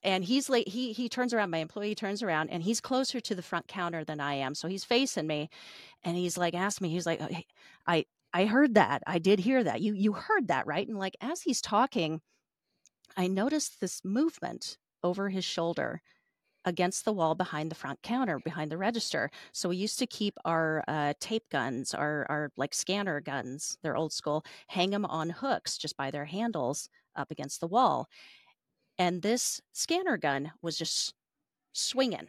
And 0.03 0.25
he's 0.25 0.49
like, 0.49 0.67
he 0.67 0.91
he 0.93 1.09
turns 1.09 1.33
around. 1.33 1.49
My 1.51 1.59
employee 1.59 1.95
turns 1.95 2.21
around, 2.23 2.49
and 2.49 2.63
he's 2.63 2.81
closer 2.81 3.19
to 3.21 3.35
the 3.35 3.41
front 3.41 3.67
counter 3.67 4.03
than 4.03 4.19
I 4.19 4.35
am. 4.35 4.55
So 4.55 4.67
he's 4.67 4.83
facing 4.83 5.27
me, 5.27 5.49
and 6.03 6.17
he's 6.17 6.37
like, 6.37 6.53
asked 6.55 6.81
me, 6.81 6.89
he's 6.89 7.05
like, 7.05 7.21
"Oh, 7.21 7.29
I 7.87 8.05
I 8.33 8.45
heard 8.47 8.75
that. 8.75 9.03
I 9.07 9.19
did 9.19 9.39
hear 9.39 9.63
that. 9.63 9.81
You 9.81 9.93
you 9.93 10.13
heard 10.13 10.47
that, 10.49 10.67
right? 10.67 10.87
And 10.87 10.97
like 10.99 11.15
as 11.21 11.41
he's 11.43 11.61
talking, 11.61 12.21
I 13.17 13.27
noticed 13.27 13.79
this 13.79 14.03
movement 14.03 14.77
over 15.03 15.29
his 15.29 15.45
shoulder 15.45 16.01
against 16.65 17.05
the 17.05 17.13
wall 17.13 17.35
behind 17.35 17.71
the 17.71 17.75
front 17.75 18.01
counter, 18.03 18.39
behind 18.39 18.71
the 18.71 18.77
register. 18.77 19.29
So 19.53 19.69
we 19.69 19.77
used 19.77 19.99
to 19.99 20.07
keep 20.07 20.35
our 20.45 20.83
uh, 20.87 21.13
tape 21.19 21.49
guns, 21.51 21.93
our 21.93 22.25
our 22.29 22.51
like 22.57 22.73
scanner 22.73 23.21
guns, 23.21 23.77
they're 23.83 23.97
old 23.97 24.13
school, 24.13 24.45
hang 24.69 24.91
them 24.91 25.05
on 25.05 25.29
hooks 25.31 25.77
just 25.77 25.97
by 25.97 26.11
their 26.11 26.25
handles 26.25 26.89
up 27.15 27.31
against 27.31 27.59
the 27.61 27.67
wall. 27.67 28.09
And 29.03 29.21
this 29.21 29.59
scanner 29.73 30.15
gun 30.15 30.53
was 30.61 30.77
just 30.77 31.13
swinging, 31.73 32.19
hmm. 32.19 32.27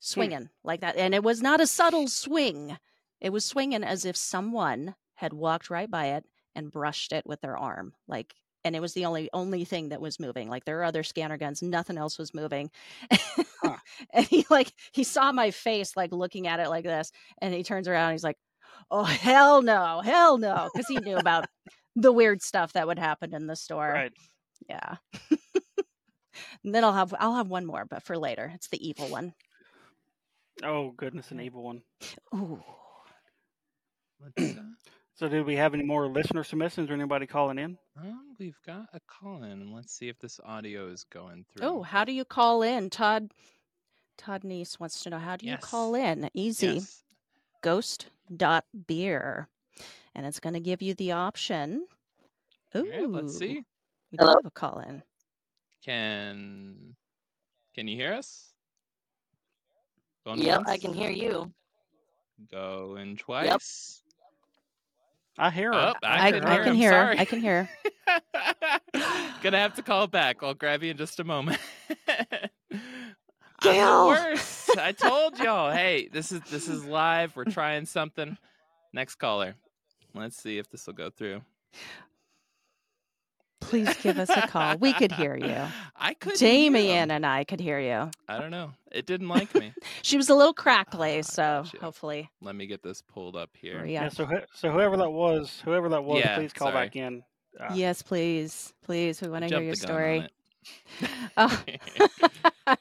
swinging 0.00 0.48
like 0.64 0.80
that. 0.80 0.96
And 0.96 1.14
it 1.14 1.22
was 1.22 1.40
not 1.40 1.60
a 1.60 1.68
subtle 1.68 2.08
swing. 2.08 2.76
It 3.20 3.30
was 3.30 3.44
swinging 3.44 3.84
as 3.84 4.04
if 4.04 4.16
someone 4.16 4.96
had 5.14 5.32
walked 5.32 5.70
right 5.70 5.88
by 5.88 6.06
it 6.06 6.24
and 6.56 6.72
brushed 6.72 7.12
it 7.12 7.24
with 7.26 7.40
their 7.42 7.56
arm. 7.56 7.92
Like, 8.08 8.34
and 8.64 8.74
it 8.74 8.80
was 8.80 8.92
the 8.92 9.04
only 9.04 9.30
only 9.32 9.64
thing 9.64 9.90
that 9.90 10.00
was 10.00 10.18
moving. 10.18 10.48
Like 10.48 10.64
there 10.64 10.80
are 10.80 10.84
other 10.84 11.04
scanner 11.04 11.36
guns, 11.36 11.62
nothing 11.62 11.96
else 11.96 12.18
was 12.18 12.34
moving. 12.34 12.72
Huh. 13.62 13.76
and 14.12 14.26
he 14.26 14.44
like 14.50 14.72
he 14.92 15.04
saw 15.04 15.30
my 15.30 15.52
face 15.52 15.96
like 15.96 16.10
looking 16.10 16.48
at 16.48 16.58
it 16.58 16.70
like 16.70 16.84
this, 16.84 17.12
and 17.40 17.54
he 17.54 17.62
turns 17.62 17.86
around. 17.86 18.06
And 18.06 18.14
he's 18.14 18.24
like, 18.24 18.38
"Oh 18.90 19.04
hell 19.04 19.62
no, 19.62 20.00
hell 20.00 20.38
no," 20.38 20.70
because 20.74 20.88
he 20.88 20.98
knew 20.98 21.18
about 21.18 21.46
the 21.94 22.12
weird 22.12 22.42
stuff 22.42 22.72
that 22.72 22.88
would 22.88 22.98
happen 22.98 23.32
in 23.32 23.46
the 23.46 23.54
store. 23.54 23.92
Right. 23.92 24.12
Yeah. 24.68 24.96
and 26.64 26.74
then 26.74 26.84
I'll 26.84 26.92
have 26.92 27.14
I'll 27.18 27.34
have 27.34 27.48
one 27.48 27.66
more, 27.66 27.84
but 27.84 28.02
for 28.02 28.16
later. 28.18 28.50
It's 28.54 28.68
the 28.68 28.86
evil 28.86 29.08
one. 29.08 29.34
Oh 30.62 30.92
goodness, 30.96 31.30
an 31.30 31.40
evil 31.40 31.62
one. 31.62 31.82
Ooh. 32.34 32.62
Uh, 34.38 34.42
So, 35.14 35.28
do 35.28 35.44
we 35.44 35.54
have 35.56 35.74
any 35.74 35.82
more 35.84 36.08
listener 36.08 36.42
submissions 36.42 36.88
or 36.88 36.94
anybody 36.94 37.26
calling 37.26 37.58
in? 37.58 37.76
um, 38.00 38.34
we've 38.38 38.56
got 38.66 38.86
a 38.94 39.00
call 39.06 39.42
in, 39.42 39.50
and 39.52 39.74
let's 39.74 39.92
see 39.92 40.08
if 40.08 40.18
this 40.18 40.40
audio 40.46 40.88
is 40.88 41.04
going 41.12 41.44
through. 41.52 41.66
Oh, 41.68 41.82
how 41.82 42.06
do 42.06 42.12
you 42.12 42.24
call 42.24 42.62
in? 42.62 42.88
Todd 42.88 43.30
Todd 44.16 44.44
Neese 44.44 44.80
wants 44.80 45.02
to 45.02 45.10
know 45.10 45.18
how 45.18 45.36
do 45.36 45.44
you 45.44 45.58
call 45.58 45.94
in? 45.94 46.30
Easy. 46.32 46.66
yes. 46.68 47.02
Ghost 47.62 48.06
dot 48.34 48.64
beer. 48.86 49.46
And 50.14 50.24
it's 50.24 50.40
gonna 50.40 50.58
give 50.58 50.80
you 50.80 50.94
the 50.94 51.12
option. 51.12 51.86
Ooh. 52.74 52.80
Okay, 52.80 53.04
let's 53.04 53.36
see. 53.36 53.62
We 54.10 54.16
do 54.16 54.24
Hello? 54.24 54.34
have 54.36 54.46
a 54.46 54.50
call 54.50 54.78
in. 54.80 55.02
Can 55.84 56.94
can 57.74 57.88
you 57.88 57.96
hear 57.96 58.12
us? 58.12 58.52
Going 60.26 60.40
Yep, 60.42 60.62
I 60.66 60.78
can 60.78 60.92
hear 60.92 61.10
you. 61.10 61.50
Going 62.50 63.16
twice. 63.16 63.46
Yep. 63.46 63.60
I 65.38 65.50
hear 65.50 65.72
her. 65.72 65.78
Oh, 65.78 66.06
I, 66.06 66.28
I 66.28 66.30
hear 66.30 66.40
can 66.40 66.48
I 66.48 66.54
hear 66.54 66.64
can 66.64 66.74
hear. 66.74 66.90
her. 66.92 67.14
I 67.18 67.24
can 67.24 67.40
hear. 67.40 67.68
her. 68.06 68.20
Gonna 69.42 69.58
have 69.58 69.74
to 69.76 69.82
call 69.82 70.06
back. 70.06 70.42
I'll 70.42 70.54
grab 70.54 70.82
you 70.82 70.90
in 70.90 70.96
just 70.96 71.20
a 71.20 71.24
moment. 71.24 71.58
I'm 72.72 72.78
the 73.62 73.72
Gail. 73.72 74.06
worst. 74.08 74.76
I 74.78 74.92
told 74.92 75.38
y'all. 75.38 75.70
Hey, 75.70 76.08
this 76.12 76.32
is 76.32 76.40
this 76.50 76.68
is 76.68 76.84
live. 76.84 77.36
We're 77.36 77.44
trying 77.44 77.86
something. 77.86 78.36
Next 78.92 79.14
caller. 79.16 79.54
Let's 80.14 80.36
see 80.36 80.58
if 80.58 80.68
this 80.70 80.86
will 80.86 80.94
go 80.94 81.10
through. 81.10 81.42
Please 83.60 83.94
give 84.02 84.18
us 84.18 84.30
a 84.30 84.46
call. 84.48 84.76
We 84.78 84.92
could 84.92 85.12
hear 85.12 85.36
you. 85.36 85.56
I 85.96 86.14
could. 86.14 86.34
Damion 86.34 87.10
and 87.10 87.24
I 87.24 87.44
could 87.44 87.60
hear 87.60 87.78
you. 87.78 88.10
I 88.28 88.38
don't 88.38 88.50
know. 88.50 88.72
It 88.90 89.06
didn't 89.06 89.28
like 89.28 89.54
me. 89.54 89.72
She 90.02 90.16
was 90.16 90.28
a 90.30 90.34
little 90.34 90.54
crackly, 90.64 91.18
Ah, 91.18 91.22
so 91.22 91.42
gotcha. 91.64 91.78
hopefully. 91.80 92.30
Let 92.40 92.54
me 92.56 92.66
get 92.66 92.82
this 92.82 93.02
pulled 93.02 93.36
up 93.36 93.50
here. 93.56 93.84
Yeah. 93.84 94.04
Yeah. 94.04 94.08
So, 94.08 94.28
so 94.54 94.70
whoever 94.72 94.96
that 94.96 95.10
was, 95.10 95.60
whoever 95.64 95.88
that 95.90 96.02
was, 96.02 96.20
Yeah, 96.20 96.36
please 96.36 96.52
call 96.52 96.72
sorry. 96.72 96.86
back 96.86 96.96
in. 96.96 97.22
Uh, 97.58 97.72
Yes, 97.74 98.02
please. 98.02 98.72
Please. 98.82 99.20
We 99.20 99.28
want 99.28 99.46
to 99.48 99.54
hear 99.54 99.62
your 99.64 99.74
the 99.74 99.86
gun 99.86 99.90
on 99.90 99.96
story. 99.96 100.18
it. 101.02 101.10
Oh, 101.36 102.76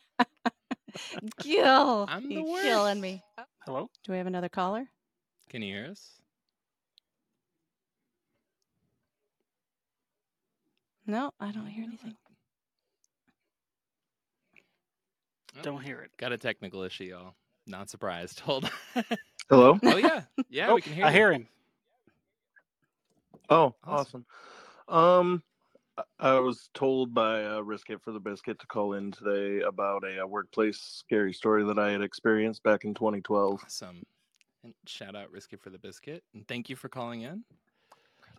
Gil. 1.42 2.06
I'm 2.10 2.28
the 2.28 2.36
you're 2.36 2.62
killing 2.62 3.02
me. 3.02 3.24
Hello. 3.66 3.90
Do 4.06 4.12
we 4.12 4.18
have 4.18 4.28
another 4.28 4.50
caller? 4.50 4.88
Can 5.50 5.62
you 5.62 5.74
hear 5.76 5.88
us? 5.92 6.19
No, 11.10 11.32
I 11.40 11.52
don't 11.52 11.66
hear 11.66 11.86
anything. 11.86 12.16
Oh, 15.58 15.62
Don't 15.64 15.82
hear 15.82 16.02
it. 16.02 16.12
Got 16.18 16.34
a 16.34 16.38
technical 16.38 16.84
issue, 16.84 17.06
y'all. 17.06 17.34
Not 17.66 17.90
surprised. 17.90 18.40
Hold 18.46 18.66
on. 18.96 19.04
Hello? 19.50 19.80
oh 19.84 19.98
yeah, 19.98 20.22
yeah, 20.52 20.68
oh, 20.70 20.76
we 20.76 20.82
can 20.82 20.94
hear. 20.94 21.06
I 21.06 21.10
you. 21.10 21.16
hear 21.16 21.32
him. 21.34 21.48
Oh, 23.50 23.74
Awesome. 23.84 24.24
awesome. 24.88 24.96
Um, 24.96 25.44
I- 25.98 26.04
I 26.36 26.40
was 26.40 26.70
told 26.76 27.12
by 27.12 27.44
uh, 27.44 27.62
Risk 27.62 27.90
It 27.90 28.04
for 28.04 28.12
the 28.12 28.20
Biscuit 28.20 28.60
to 28.60 28.68
call 28.68 28.94
in 28.94 29.12
today 29.12 29.66
about 29.66 30.04
a, 30.04 30.24
uh 30.24 30.28
workplace 30.28 30.78
scary 30.80 31.34
story 31.34 31.64
that 31.66 31.80
I 31.80 31.90
had 31.92 32.04
experienced 32.04 32.62
back 32.62 32.86
in 32.86 32.94
2012. 32.94 33.60
Awesome. 33.66 34.04
And 34.64 34.76
shout 34.86 35.16
out 35.16 35.32
Risky 35.32 35.56
for 35.56 35.72
the 35.72 35.80
biscuit, 35.80 36.24
and 36.36 36.48
thank 36.48 36.70
you 36.70 36.76
for 36.76 36.88
calling 36.88 37.22
in. 37.22 37.44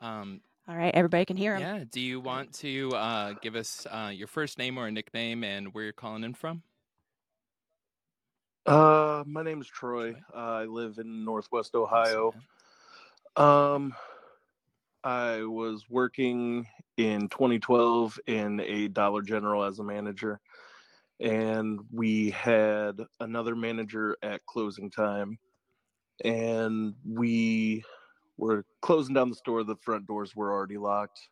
Um, 0.00 0.40
All 0.68 0.76
right, 0.76 0.94
everybody 0.94 1.24
can 1.24 1.36
hear 1.36 1.56
him. 1.56 1.62
yeah. 1.62 1.84
Do 1.90 2.00
you 2.00 2.20
want 2.20 2.52
to 2.54 2.90
uh, 2.92 3.32
give 3.42 3.56
us 3.56 3.86
uh, 3.90 4.12
your 4.14 4.28
first 4.28 4.58
name 4.58 4.78
or 4.78 4.86
a 4.86 4.92
nickname 4.92 5.42
and 5.42 5.74
where 5.74 5.84
you're 5.84 5.92
calling 5.92 6.22
in 6.22 6.34
from? 6.34 6.62
Uh, 8.66 9.24
my 9.26 9.42
name 9.42 9.60
is 9.60 9.66
Troy. 9.66 10.12
Troy. 10.12 10.22
Uh, 10.34 10.36
I 10.36 10.64
live 10.66 10.98
in 10.98 11.24
Northwest 11.24 11.74
Ohio. 11.74 12.32
Um, 13.36 13.94
I 15.02 15.42
was 15.42 15.86
working 15.88 16.66
in 16.96 17.28
2012 17.28 18.20
in 18.26 18.60
a 18.60 18.88
Dollar 18.88 19.22
General 19.22 19.64
as 19.64 19.78
a 19.78 19.84
manager, 19.84 20.40
and 21.18 21.80
we 21.90 22.30
had 22.30 23.00
another 23.18 23.56
manager 23.56 24.16
at 24.22 24.44
closing 24.46 24.90
time, 24.90 25.38
and 26.24 26.94
we 27.04 27.82
were 28.40 28.64
closing 28.80 29.14
down 29.14 29.28
the 29.28 29.36
store. 29.36 29.62
The 29.62 29.76
front 29.76 30.06
doors 30.06 30.34
were 30.34 30.52
already 30.52 30.78
locked, 30.78 31.28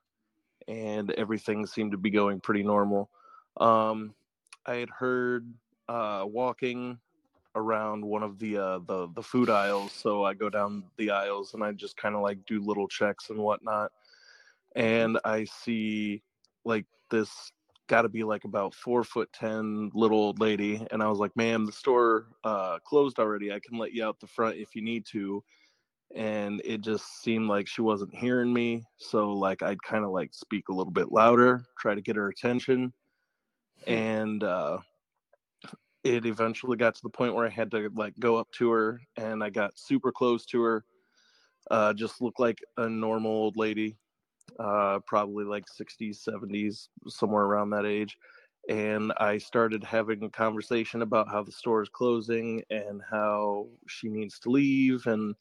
and 0.68 1.11
everything 1.12 1.66
seemed 1.66 1.92
to 1.92 1.99
be 1.99 2.11
going 2.11 2.40
pretty 2.40 2.62
normal. 2.62 3.11
Um, 3.57 4.14
I 4.66 4.75
had 4.77 4.90
heard 4.90 5.53
uh, 5.88 6.25
walking 6.27 6.99
around 7.55 8.05
one 8.05 8.23
of 8.23 8.38
the 8.38 8.57
uh 8.57 8.79
the 8.87 9.09
the 9.14 9.23
food 9.23 9.51
aisles 9.51 9.90
so 9.90 10.23
i 10.23 10.33
go 10.35 10.49
down 10.49 10.85
the 10.97 11.11
aisles 11.11 11.55
and 11.55 11.64
i 11.64 11.73
just 11.73 11.97
kind 11.97 12.14
of 12.14 12.21
like 12.21 12.38
do 12.47 12.61
little 12.61 12.87
checks 12.87 13.31
and 13.31 13.38
whatnot 13.38 13.90
and 14.77 15.18
i 15.25 15.44
see 15.44 16.23
like 16.64 16.85
this 17.11 17.51
got 17.88 18.03
to 18.03 18.09
be 18.09 18.23
like 18.23 18.44
about 18.44 18.75
four 18.75 19.03
foot 19.03 19.29
ten 19.33 19.90
little 19.94 20.18
old 20.18 20.38
lady 20.38 20.87
and 20.90 21.03
i 21.03 21.09
was 21.09 21.18
like 21.18 21.35
ma'am 21.37 21.64
the 21.64 21.73
store 21.73 22.27
uh 22.44 22.79
closed 22.81 23.18
already 23.18 23.53
i 23.53 23.59
can 23.59 23.79
let 23.79 23.92
you 23.92 24.05
out 24.05 24.21
the 24.21 24.27
front 24.27 24.57
if 24.57 24.77
you 24.77 24.83
need 24.83 25.05
to 25.05 25.42
and 26.14 26.62
it 26.64 26.81
just 26.81 27.23
seemed 27.23 27.49
like 27.49 27.68
she 27.68 27.83
wasn't 27.83 28.14
hearing 28.14 28.53
me 28.53 28.83
so 28.97 29.31
like 29.33 29.62
i'd 29.62 29.83
kind 29.83 30.05
of 30.05 30.11
like 30.11 30.33
speak 30.33 30.68
a 30.68 30.73
little 30.73 30.92
bit 30.92 31.12
louder 31.12 31.62
try 31.79 31.94
to 31.94 32.01
get 32.01 32.16
her 32.16 32.29
attention 32.29 32.92
and 33.87 34.42
uh 34.42 34.79
it 36.05 36.27
eventually 36.27 36.77
got 36.77 36.94
to 36.94 37.03
the 37.03 37.11
point 37.11 37.35
where 37.35 37.47
I 37.47 37.51
had 37.51 37.71
to 37.73 37.90
like 37.94 38.14
go 38.18 38.37
up 38.37 38.51
to 38.53 38.71
her 38.71 39.01
and 39.16 39.42
I 39.42 39.51
got 39.51 39.79
super 39.79 40.12
close 40.12 40.44
to 40.47 40.62
her. 40.62 40.85
Uh, 41.71 41.92
just 41.92 42.23
looked 42.23 42.40
like 42.40 42.59
a 42.79 42.88
normal 42.88 43.31
old 43.31 43.57
lady, 43.57 43.99
uh, 44.59 45.01
probably 45.07 45.44
like 45.44 45.64
60s, 45.66 46.27
70s, 46.27 46.88
somewhere 47.09 47.44
around 47.44 47.71
that 47.71 47.85
age. 47.85 48.16
And 48.71 49.12
I 49.18 49.38
started 49.38 49.85
having 49.85 50.23
a 50.23 50.31
conversation 50.31 51.03
about 51.03 51.29
how 51.29 51.42
the 51.42 51.53
store 51.53 51.83
is 51.83 51.88
closing 51.88 52.62
and 52.71 53.03
how 53.11 53.66
she 53.87 54.09
needs 54.09 54.38
to 54.40 54.51
leave. 54.51 55.07
And 55.07 55.35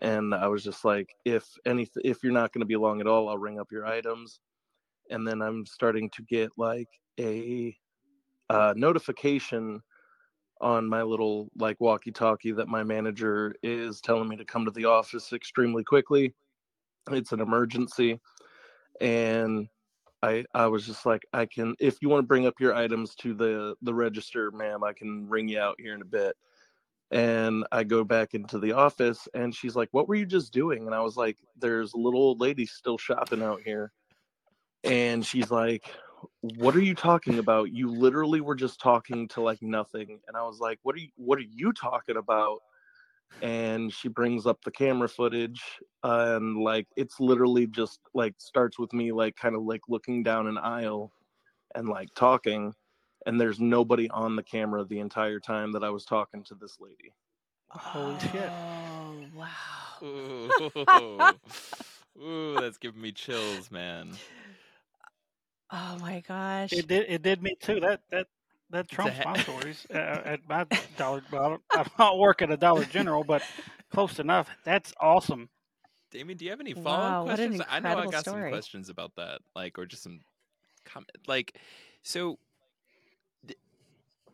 and 0.00 0.34
I 0.34 0.48
was 0.48 0.64
just 0.64 0.84
like, 0.84 1.14
if 1.24 1.46
any, 1.66 1.88
if 2.04 2.22
you're 2.22 2.32
not 2.32 2.52
going 2.52 2.60
to 2.60 2.66
be 2.66 2.76
long 2.76 3.00
at 3.00 3.06
all, 3.06 3.28
I'll 3.28 3.38
ring 3.38 3.60
up 3.60 3.70
your 3.70 3.86
items. 3.86 4.40
And 5.10 5.26
then 5.26 5.42
I'm 5.42 5.66
starting 5.66 6.08
to 6.10 6.22
get 6.22 6.50
like 6.56 6.88
a 7.20 7.76
uh, 8.48 8.72
notification 8.76 9.82
on 10.60 10.88
my 10.88 11.02
little 11.02 11.50
like 11.58 11.80
walkie 11.80 12.12
talkie 12.12 12.52
that 12.52 12.68
my 12.68 12.84
manager 12.84 13.54
is 13.62 14.00
telling 14.00 14.28
me 14.28 14.36
to 14.36 14.44
come 14.44 14.64
to 14.64 14.70
the 14.70 14.84
office 14.84 15.32
extremely 15.32 15.82
quickly. 15.82 16.32
It's 17.10 17.32
an 17.32 17.40
emergency. 17.40 18.20
And 19.00 19.68
I 20.22 20.44
I 20.54 20.66
was 20.68 20.86
just 20.86 21.04
like 21.04 21.22
I 21.32 21.46
can 21.46 21.74
if 21.80 22.00
you 22.00 22.08
want 22.08 22.22
to 22.22 22.26
bring 22.26 22.46
up 22.46 22.60
your 22.60 22.74
items 22.74 23.14
to 23.16 23.34
the 23.34 23.74
the 23.82 23.92
register, 23.92 24.52
ma'am, 24.52 24.84
I 24.84 24.92
can 24.92 25.28
ring 25.28 25.48
you 25.48 25.58
out 25.58 25.76
here 25.78 25.94
in 25.94 26.02
a 26.02 26.06
bit. 26.06 26.36
And 27.12 27.64
I 27.70 27.84
go 27.84 28.04
back 28.04 28.34
into 28.34 28.58
the 28.58 28.72
office 28.72 29.28
and 29.34 29.54
she's 29.54 29.76
like, 29.76 29.90
"What 29.92 30.08
were 30.08 30.14
you 30.14 30.26
just 30.26 30.52
doing?" 30.52 30.86
And 30.86 30.94
I 30.94 31.02
was 31.02 31.16
like, 31.16 31.36
"There's 31.58 31.92
a 31.92 31.98
little 31.98 32.20
old 32.20 32.40
lady 32.40 32.66
still 32.66 32.98
shopping 32.98 33.42
out 33.42 33.60
here." 33.62 33.92
And 34.82 35.24
she's 35.24 35.50
like, 35.50 35.92
what 36.40 36.74
are 36.74 36.82
you 36.82 36.94
talking 36.94 37.38
about 37.38 37.72
you 37.72 37.88
literally 37.88 38.40
were 38.40 38.54
just 38.54 38.80
talking 38.80 39.28
to 39.28 39.40
like 39.40 39.60
nothing 39.62 40.20
and 40.28 40.36
i 40.36 40.42
was 40.42 40.58
like 40.60 40.78
what 40.82 40.94
are 40.94 41.00
you 41.00 41.08
what 41.16 41.38
are 41.38 41.46
you 41.50 41.72
talking 41.72 42.16
about 42.16 42.58
and 43.40 43.92
she 43.92 44.08
brings 44.08 44.46
up 44.46 44.62
the 44.62 44.70
camera 44.70 45.08
footage 45.08 45.62
and 46.04 46.58
like 46.58 46.86
it's 46.96 47.18
literally 47.18 47.66
just 47.66 48.00
like 48.14 48.34
starts 48.38 48.78
with 48.78 48.92
me 48.92 49.10
like 49.10 49.34
kind 49.36 49.54
of 49.54 49.62
like 49.62 49.80
looking 49.88 50.22
down 50.22 50.46
an 50.46 50.58
aisle 50.58 51.10
and 51.74 51.88
like 51.88 52.08
talking 52.14 52.72
and 53.26 53.40
there's 53.40 53.60
nobody 53.60 54.08
on 54.10 54.36
the 54.36 54.42
camera 54.42 54.84
the 54.84 54.98
entire 55.00 55.40
time 55.40 55.72
that 55.72 55.84
i 55.84 55.90
was 55.90 56.04
talking 56.04 56.42
to 56.42 56.54
this 56.54 56.78
lady 56.80 57.12
Holy 57.74 58.18
shit. 58.20 58.50
Oh, 58.50 59.14
wow. 59.34 59.48
Ooh. 60.02 60.50
Ooh, 62.22 62.54
that's 62.60 62.76
giving 62.76 63.00
me 63.00 63.12
chills, 63.12 63.70
man. 63.70 64.10
Oh 65.70 65.96
my 66.00 66.22
gosh. 66.28 66.72
It 66.72 66.86
did. 66.86 67.06
It 67.08 67.22
did 67.22 67.42
me 67.42 67.56
too. 67.60 67.80
That 67.80 68.00
that 68.10 68.26
that 68.70 68.88
trumps 68.90 69.16
ha- 69.16 69.32
my 69.32 69.42
stories 69.42 69.86
uh, 69.94 69.96
at 69.96 70.40
my 70.48 70.66
dollar. 70.98 71.22
Well, 71.32 71.42
I 71.42 71.48
don't- 71.48 71.62
I'm 71.72 71.90
not 71.98 72.18
working 72.18 72.48
at 72.48 72.54
a 72.54 72.56
Dollar 72.58 72.84
General, 72.84 73.24
but 73.24 73.42
close 73.90 74.18
enough. 74.18 74.50
That's 74.64 74.92
awesome. 75.00 75.48
Damion, 76.12 76.36
do 76.36 76.44
you 76.44 76.50
have 76.50 76.60
any 76.60 76.74
Wow, 76.74 76.82
follow-up 76.82 77.26
what 77.26 77.40
an 77.40 77.48
questions? 77.48 77.68
I 77.70 77.80
know 77.80 77.88
I 77.88 77.92
incredible 77.92 78.12
got 78.12 78.24
some 78.26 78.48
questions 78.50 78.88
about 78.90 79.12
that, 79.16 79.40
like, 79.56 79.78
or 79.78 79.86
just 79.86 80.02
some 80.02 80.20
comment. 80.84 81.08
Like, 81.26 81.56
so 82.02 82.28
th- 82.28 82.38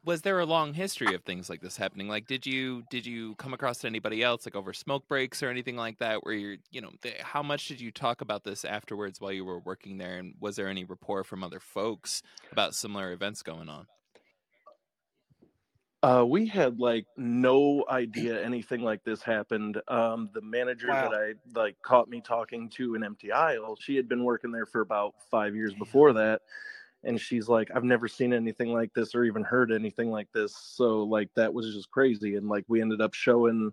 was 0.08 0.22
there 0.22 0.40
a 0.40 0.46
long 0.46 0.72
history 0.72 1.12
of 1.12 1.22
things 1.22 1.50
like 1.50 1.60
this 1.60 1.76
happening? 1.76 2.08
Like, 2.08 2.26
did 2.26 2.46
you 2.46 2.82
did 2.90 3.04
you 3.06 3.34
come 3.36 3.52
across 3.52 3.84
anybody 3.84 4.22
else, 4.22 4.46
like 4.46 4.56
over 4.56 4.72
smoke 4.72 5.06
breaks 5.06 5.42
or 5.42 5.50
anything 5.50 5.76
like 5.76 5.98
that, 5.98 6.24
where 6.24 6.34
you're, 6.34 6.56
you 6.70 6.80
know, 6.80 6.92
th- 7.02 7.20
how 7.20 7.42
much 7.42 7.68
did 7.68 7.78
you 7.78 7.92
talk 7.92 8.22
about 8.22 8.42
this 8.42 8.64
afterwards 8.64 9.20
while 9.20 9.32
you 9.32 9.44
were 9.44 9.60
working 9.60 9.98
there, 9.98 10.16
and 10.16 10.34
was 10.40 10.56
there 10.56 10.68
any 10.68 10.84
rapport 10.84 11.24
from 11.24 11.44
other 11.44 11.60
folks 11.60 12.22
about 12.50 12.74
similar 12.74 13.12
events 13.12 13.42
going 13.42 13.68
on? 13.68 13.86
Uh, 16.00 16.24
we 16.26 16.46
had 16.46 16.78
like 16.78 17.06
no 17.16 17.84
idea 17.90 18.40
anything 18.44 18.82
like 18.82 19.02
this 19.02 19.20
happened. 19.20 19.82
Um, 19.88 20.30
the 20.32 20.40
manager 20.40 20.86
Wow. 20.86 21.08
that 21.08 21.12
I 21.12 21.34
like 21.58 21.76
caught 21.82 22.08
me 22.08 22.20
talking 22.20 22.70
to 22.70 22.94
an 22.94 23.02
empty 23.02 23.32
aisle. 23.32 23.76
She 23.80 23.96
had 23.96 24.08
been 24.08 24.22
working 24.22 24.52
there 24.52 24.66
for 24.66 24.80
about 24.80 25.14
five 25.28 25.56
years 25.56 25.74
before 25.74 26.12
that, 26.12 26.42
and 27.04 27.20
she's 27.20 27.48
like, 27.48 27.70
"I've 27.74 27.84
never 27.84 28.08
seen 28.08 28.32
anything 28.32 28.72
like 28.72 28.92
this 28.94 29.14
or 29.14 29.24
even 29.24 29.44
heard 29.44 29.72
anything 29.72 30.10
like 30.10 30.28
this." 30.32 30.56
So 30.56 31.02
like 31.02 31.30
that 31.34 31.52
was 31.52 31.74
just 31.74 31.90
crazy, 31.90 32.36
and 32.36 32.48
like 32.48 32.64
we 32.68 32.80
ended 32.80 33.00
up 33.00 33.14
showing 33.14 33.72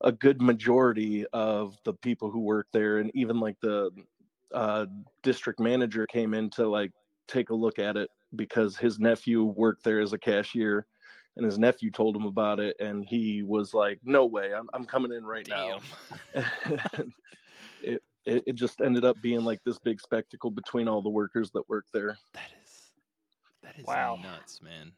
a 0.00 0.12
good 0.12 0.42
majority 0.42 1.24
of 1.32 1.78
the 1.84 1.94
people 1.94 2.30
who 2.30 2.40
work 2.40 2.66
there, 2.72 2.98
and 2.98 3.10
even 3.14 3.40
like 3.40 3.58
the 3.60 3.90
uh, 4.52 4.86
district 5.22 5.60
manager 5.60 6.06
came 6.06 6.34
in 6.34 6.50
to 6.50 6.68
like 6.68 6.92
take 7.26 7.50
a 7.50 7.54
look 7.54 7.78
at 7.78 7.96
it 7.96 8.10
because 8.36 8.76
his 8.76 8.98
nephew 8.98 9.44
worked 9.44 9.82
there 9.84 10.00
as 10.00 10.12
a 10.12 10.18
cashier 10.18 10.86
and 11.36 11.44
his 11.44 11.58
nephew 11.58 11.90
told 11.90 12.14
him 12.14 12.24
about 12.24 12.60
it 12.60 12.76
and 12.80 13.04
he 13.04 13.42
was 13.42 13.74
like 13.74 13.98
no 14.04 14.26
way 14.26 14.52
i'm, 14.54 14.68
I'm 14.74 14.84
coming 14.84 15.12
in 15.12 15.24
right 15.24 15.48
now 15.48 15.80
it, 17.82 18.02
it 18.26 18.42
it 18.46 18.54
just 18.54 18.80
ended 18.80 19.04
up 19.04 19.20
being 19.20 19.44
like 19.44 19.62
this 19.64 19.78
big 19.78 20.00
spectacle 20.00 20.50
between 20.50 20.88
all 20.88 21.02
the 21.02 21.10
workers 21.10 21.50
that 21.52 21.68
work 21.68 21.86
there 21.92 22.18
That 22.32 22.50
is 22.62 22.92
that 23.62 23.78
is 23.78 23.96
Wow. 23.96 24.18
nuts, 24.18 24.60
man. 24.62 24.96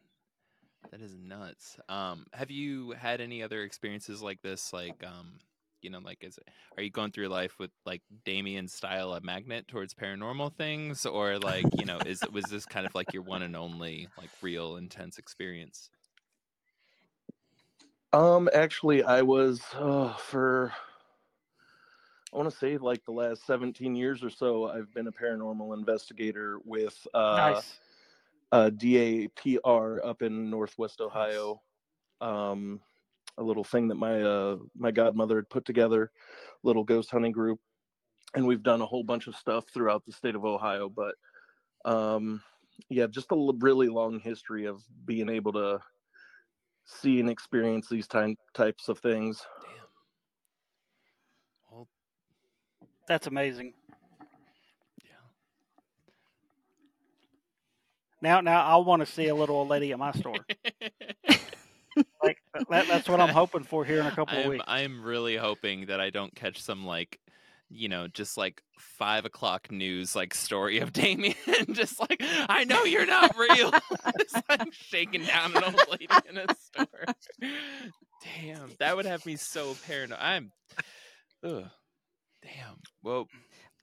That 0.91 1.01
is 1.01 1.17
nuts. 1.17 1.79
Um, 1.89 2.27
have 2.33 2.51
you 2.51 2.91
had 2.91 3.21
any 3.21 3.43
other 3.43 3.63
experiences 3.63 4.21
like 4.21 4.41
this? 4.41 4.73
Like, 4.73 5.03
um, 5.03 5.41
you 5.81 5.89
know, 5.89 5.99
like, 5.99 6.23
is 6.23 6.37
it, 6.37 6.49
are 6.77 6.83
you 6.83 6.91
going 6.91 7.11
through 7.11 7.27
life 7.29 7.59
with 7.59 7.71
like 7.85 8.03
Damion 8.25 8.69
style 8.69 9.13
a 9.13 9.21
magnet 9.21 9.67
towards 9.67 9.93
paranormal 9.93 10.55
things, 10.55 11.05
or 11.05 11.39
like, 11.39 11.77
you 11.77 11.85
know, 11.85 12.01
is 12.01 12.25
was 12.31 12.49
this 12.49 12.65
kind 12.65 12.85
of 12.85 12.95
like 12.95 13.13
your 13.13 13.23
one 13.23 13.43
and 13.43 13.55
only 13.55 14.09
like 14.17 14.31
real 14.41 14.77
intense 14.77 15.17
experience? 15.19 15.91
um 18.13 18.49
actually 18.53 19.03
i 19.03 19.21
was 19.21 19.61
uh, 19.75 20.13
for 20.15 20.73
i 22.33 22.37
want 22.37 22.49
to 22.49 22.57
say 22.57 22.77
like 22.77 23.03
the 23.05 23.11
last 23.11 23.45
17 23.45 23.95
years 23.95 24.23
or 24.23 24.29
so 24.29 24.69
i've 24.69 24.93
been 24.93 25.07
a 25.07 25.11
paranormal 25.11 25.77
investigator 25.77 26.59
with 26.65 27.07
uh 27.13 27.35
nice. 27.35 27.79
uh, 28.51 28.69
DAPR 28.69 29.99
up 30.05 30.21
in 30.21 30.49
Northwest 30.49 31.01
Ohio. 31.01 31.61
Um, 32.21 32.81
a 33.37 33.43
little 33.43 33.63
thing 33.65 33.89
that 33.89 33.95
my 33.95 34.21
uh, 34.21 34.57
my 34.75 34.91
godmother 34.91 35.35
had 35.37 35.49
put 35.49 35.65
together, 35.65 36.11
little 36.63 36.83
ghost 36.85 37.11
hunting 37.11 37.33
group, 37.33 37.59
and 38.35 38.47
we've 38.47 38.63
done 38.63 38.81
a 38.81 38.85
whole 38.85 39.03
bunch 39.03 39.27
of 39.27 39.35
stuff 39.35 39.65
throughout 39.73 40.05
the 40.05 40.13
state 40.13 40.35
of 40.35 40.45
Ohio. 40.45 40.89
But 40.89 41.15
Um, 41.85 42.43
yeah, 42.89 43.07
just 43.07 43.31
a 43.31 43.35
l- 43.35 43.57
really 43.59 43.87
long 43.87 44.19
history 44.19 44.65
of 44.65 44.83
being 45.05 45.29
able 45.29 45.53
to 45.53 45.79
see 46.85 47.19
and 47.19 47.29
experience 47.29 47.89
these 47.89 48.07
ty- 48.07 48.35
types 48.53 48.89
of 48.89 48.99
things. 48.99 49.45
Damn. 49.61 49.87
Well, 51.71 51.87
That's 53.07 53.27
amazing. 53.27 53.73
yeah. 55.03 55.11
Now, 58.21 58.41
now 58.41 58.63
I 58.63 58.75
want 58.77 58.99
to 58.99 59.05
see 59.05 59.27
a 59.27 59.35
little 59.35 59.55
old 59.55 59.69
lady 59.69 59.91
at 59.91 59.99
my 59.99 60.11
store. 60.11 60.35
Like 62.21 62.37
that, 62.69 62.87
that's 62.87 63.09
what 63.09 63.19
I'm 63.19 63.33
hoping 63.33 63.63
for 63.63 63.85
here 63.85 63.99
in 63.99 64.05
a 64.05 64.11
couple 64.11 64.37
of 64.37 64.45
I'm, 64.45 64.51
weeks. 64.51 64.63
I'm 64.67 65.03
really 65.03 65.35
hoping 65.35 65.87
that 65.87 65.99
I 65.99 66.09
don't 66.09 66.33
catch 66.35 66.61
some 66.61 66.85
like, 66.85 67.19
you 67.69 67.89
know, 67.89 68.07
just 68.07 68.37
like 68.37 68.61
five 68.77 69.25
o'clock 69.25 69.71
news 69.71 70.15
like 70.15 70.33
story 70.33 70.79
of 70.79 70.93
Damion. 70.93 71.35
just 71.73 71.99
like, 71.99 72.21
I 72.21 72.63
know 72.65 72.83
you're 72.83 73.05
not 73.05 73.35
real. 73.37 73.71
just 74.19 74.49
like 74.49 74.73
shaking 74.73 75.23
down 75.23 75.55
an 75.55 75.63
old 75.63 75.81
lady 75.91 76.07
in 76.29 76.37
a 76.37 76.45
store. 76.55 76.87
Damn, 78.41 78.71
that 78.79 78.95
would 78.95 79.05
have 79.05 79.25
me 79.25 79.35
so 79.35 79.75
paranoid. 79.85 80.19
I'm, 80.19 80.51
ugh, 81.43 81.65
damn. 82.47 82.77
Well, 83.03 83.27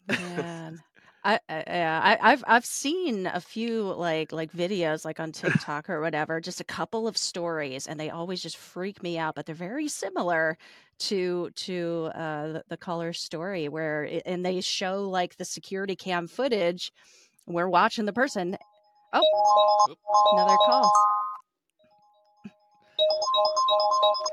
Man. 0.09 0.81
I, 1.27 1.41
I 1.49 1.65
yeah, 1.67 2.01
I, 2.05 2.33
I've 2.33 2.45
I've 2.47 2.67
seen 2.67 3.27
a 3.27 3.41
few 3.41 3.85
like 3.95 4.31
like 4.31 4.53
videos 4.53 5.07
like 5.07 5.21
on 5.21 5.33
TikTok 5.33 5.89
or 5.89 6.01
whatever, 6.03 6.39
just 6.41 6.61
a 6.61 6.65
couple 6.65 7.09
of 7.09 7.17
stories, 7.17 7.87
and 7.87 7.99
they 7.99 8.11
always 8.11 8.43
just 8.43 8.59
freak 8.59 9.03
me 9.03 9.17
out. 9.19 9.35
But 9.35 9.47
they're 9.47 9.55
very 9.55 9.89
similar 9.89 10.59
to 10.99 11.49
to 11.51 12.11
uh, 12.15 12.47
the, 12.49 12.65
the 12.69 12.77
caller's 12.77 13.21
story, 13.21 13.69
where 13.69 14.05
it, 14.05 14.23
and 14.27 14.45
they 14.45 14.61
show 14.61 15.09
like 15.09 15.37
the 15.37 15.47
security 15.47 15.97
cam 15.97 16.27
footage. 16.27 16.93
We're 17.47 17.69
watching 17.69 18.05
the 18.05 18.13
person. 18.13 18.59
Oh, 19.15 19.87
Oop. 19.91 19.99
another 20.33 20.57
call. 20.67 20.91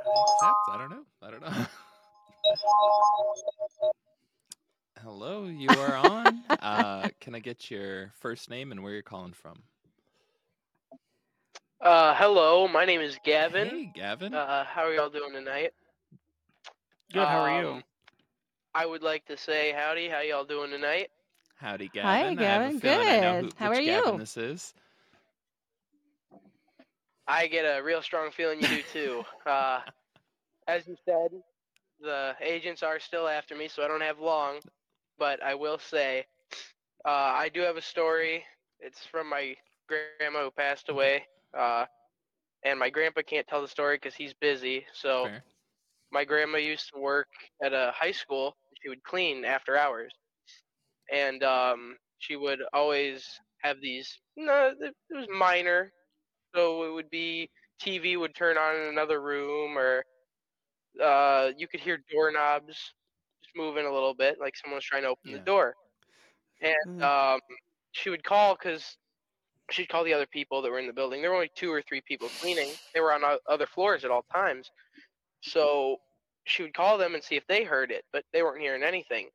I 0.06 0.22
accept. 0.22 0.56
I 0.74 0.78
don't 0.78 0.90
know. 0.90 1.04
I 1.22 1.32
don't 1.32 1.42
know. 1.42 1.66
Hello, 5.04 5.46
you 5.46 5.78
are 5.80 5.96
on. 5.96 6.44
uh, 6.62 7.10
can 7.20 7.36
I 7.36 7.40
get 7.40 7.70
your 7.72 8.12
first 8.20 8.50
name 8.50 8.72
and 8.72 8.84
where 8.84 8.94
you're 8.94 9.02
calling 9.02 9.34
from? 9.34 9.64
Uh, 11.82 12.14
hello, 12.16 12.68
my 12.68 12.86
name 12.86 13.02
is 13.02 13.18
Gavin. 13.24 13.70
Hey, 13.70 13.86
Gavin. 13.86 14.34
Uh, 14.34 14.64
how 14.66 14.84
are 14.84 14.94
y'all 14.94 15.10
doing 15.10 15.34
tonight? 15.34 15.72
Good. 17.12 17.28
How 17.30 17.40
are 17.42 17.50
you? 17.50 17.78
Um, 17.78 17.84
I 18.74 18.86
would 18.86 19.04
like 19.04 19.26
to 19.26 19.38
say 19.38 19.72
howdy. 19.72 20.10
How 20.10 20.22
y'all 20.22 20.46
doing 20.46 20.72
tonight? 20.72 21.10
Howdy, 21.56 21.90
Gavin. 21.90 22.38
I 22.40 22.46
have 22.46 22.64
a 22.66 22.72
Gavin. 22.72 22.72
feeling 22.72 23.10
I 23.10 23.18
know 23.18 23.36
Good. 23.36 23.36
who, 23.36 23.54
How 23.56 23.70
which 23.70 23.72
are 23.72 23.82
Gavin 23.82 24.16
you? 24.16 24.18
this 24.18 24.38
is. 24.38 24.74
I 27.28 27.48
get 27.48 27.64
a 27.64 27.82
real 27.84 28.02
strong 28.02 28.32
feeling 28.32 28.60
you 28.62 28.68
do 28.68 28.84
too. 28.84 29.24
uh, 29.46 29.82
as 30.68 30.88
you 30.88 30.96
said, 31.06 31.32
the 32.02 32.36
agents 32.42 32.84
are 32.84 33.00
still 33.00 33.28
after 33.28 33.56
me, 33.56 33.68
so 33.68 33.84
I 33.84 33.88
don't 33.88 34.02
have 34.02 34.20
long. 34.20 34.60
But 35.22 35.48
I 35.48 35.58
will 35.58 35.80
say, 35.80 36.28
uh, 37.06 37.34
I 37.44 37.50
do 37.50 37.62
have 37.62 37.78
a 37.78 37.82
story. 37.82 38.46
It's 38.82 39.06
from 39.06 39.30
my 39.30 39.58
grandma 39.90 40.22
who 40.22 40.30
passed 40.30 40.90
away. 40.90 41.04
Uh, 41.32 41.64
and 42.50 42.62
my 42.62 42.76
grandpa 42.90 43.10
can't 43.12 43.48
tell 43.48 43.62
the 43.62 43.68
story 43.68 43.96
because 43.96 44.16
he's 44.16 44.34
busy. 44.34 44.86
So 44.94 45.30
Fair. 45.30 45.58
my 46.12 46.26
grandma 46.26 46.58
used 46.58 46.90
to 46.94 47.00
work 47.00 47.28
at 47.64 47.74
a 47.74 47.92
high 47.96 48.12
school. 48.12 48.56
She 48.82 48.90
would 48.90 49.04
clean 49.04 49.46
after 49.46 49.78
hours, 49.78 50.14
and 51.12 51.44
um, 51.44 51.98
she 52.20 52.36
would 52.36 52.60
always 52.74 53.40
have 53.64 53.82
these. 53.82 54.20
No, 54.38 54.74
it 54.80 54.96
was 55.12 55.28
minor. 55.30 55.92
So 56.56 56.84
it 56.86 56.94
would 56.94 57.10
be 57.10 57.50
TV 57.80 58.18
would 58.18 58.36
turn 58.36 58.58
on 58.58 58.76
in 58.76 58.88
another 58.90 59.22
room, 59.22 59.78
or 59.78 60.04
uh, 61.02 61.52
you 61.58 61.68
could 61.68 61.82
hear 61.82 62.00
doorknobs 62.12 62.94
moving 63.56 63.86
a 63.86 63.92
little 63.92 64.14
bit, 64.14 64.40
like 64.40 64.56
someone's 64.56 64.86
trying 64.86 65.04
to 65.04 65.10
open 65.10 65.32
Yeah. 65.32 65.38
the 65.38 65.44
door. 65.44 65.76
And 66.62 67.02
Mhm. 67.02 67.02
um, 67.02 67.42
she 67.92 68.10
would 68.10 68.24
call 68.24 68.56
because 68.56 68.98
she'd 69.72 69.88
call 69.90 70.04
the 70.04 70.14
other 70.14 70.28
people 70.28 70.62
that 70.62 70.72
were 70.72 70.80
in 70.80 70.88
the 70.88 70.94
building. 70.94 71.22
There 71.22 71.30
were 71.32 71.36
only 71.38 71.52
two 71.56 71.72
or 71.72 71.82
three 71.82 72.02
people 72.02 72.30
cleaning. 72.30 72.70
They 72.94 73.00
were 73.00 73.14
on 73.14 73.40
other 73.48 73.66
floors 73.66 74.06
at 74.06 74.12
all 74.12 74.24
times. 74.24 74.70
So 75.42 75.98
she 76.46 76.64
would 76.64 76.74
call 76.74 76.98
them 76.98 77.16
and 77.16 77.24
see 77.24 77.36
if 77.36 77.46
they 77.48 77.64
heard 77.64 77.92
it, 77.92 78.06
but 78.12 78.26
they 78.32 78.44
weren't 78.44 78.62
hearing 78.62 78.84
anything. 78.84 79.30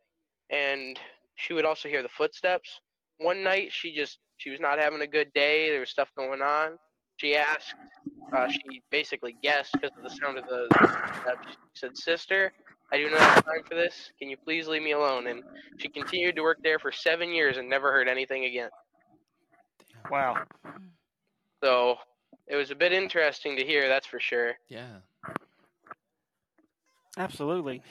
And 0.50 0.98
she 1.36 1.52
would 1.52 1.64
also 1.64 1.88
hear 1.88 2.02
the 2.02 2.08
footsteps. 2.08 2.80
One 3.18 3.42
night, 3.42 3.72
she 3.72 3.94
just 3.94 4.18
she 4.38 4.50
was 4.50 4.60
not 4.60 4.78
having 4.78 5.00
a 5.00 5.06
good 5.06 5.32
day. 5.32 5.70
There 5.70 5.80
was 5.80 5.90
stuff 5.90 6.10
going 6.16 6.42
on. 6.42 6.78
She 7.16 7.34
asked. 7.36 7.74
Uh, 8.32 8.48
she 8.48 8.82
basically 8.90 9.36
guessed 9.42 9.72
because 9.80 9.96
of 9.96 10.02
the 10.02 10.10
sound 10.10 10.36
of 10.38 10.44
the 10.46 10.68
footsteps. 10.78 11.46
She 11.48 11.80
said, 11.80 11.96
"Sister, 11.96 12.52
I 12.92 12.98
do 12.98 13.10
not 13.10 13.20
have 13.20 13.44
time 13.44 13.64
for 13.68 13.74
this. 13.74 14.12
Can 14.18 14.28
you 14.28 14.36
please 14.36 14.68
leave 14.68 14.82
me 14.82 14.92
alone?" 14.92 15.26
And 15.26 15.42
she 15.78 15.88
continued 15.88 16.36
to 16.36 16.42
work 16.42 16.58
there 16.62 16.78
for 16.78 16.92
seven 16.92 17.32
years 17.32 17.56
and 17.56 17.68
never 17.68 17.92
heard 17.92 18.08
anything 18.08 18.44
again. 18.44 18.70
Wow. 20.10 20.44
So 21.62 21.96
it 22.46 22.56
was 22.56 22.70
a 22.70 22.74
bit 22.74 22.92
interesting 22.92 23.56
to 23.56 23.64
hear, 23.64 23.88
that's 23.88 24.06
for 24.06 24.20
sure. 24.20 24.54
Yeah. 24.68 24.98
Absolutely. 27.16 27.82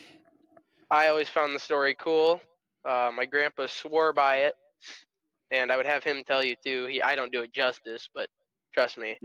I 0.90 1.08
always 1.08 1.30
found 1.30 1.56
the 1.56 1.60
story 1.60 1.96
cool. 2.00 2.40
Uh, 2.86 3.12
my 3.16 3.26
grandpa 3.26 3.66
swore 3.68 4.14
by 4.14 4.38
it, 4.38 4.54
and 5.52 5.72
I 5.72 5.78
would 5.78 5.88
have 5.88 6.04
him 6.04 6.24
tell 6.26 6.44
you 6.44 6.56
too. 6.64 6.86
He, 6.86 7.02
I 7.02 7.16
don't 7.16 7.32
do 7.32 7.42
it 7.42 7.52
justice, 7.52 8.08
but 8.14 8.30
trust 8.74 8.98
me, 8.98 9.18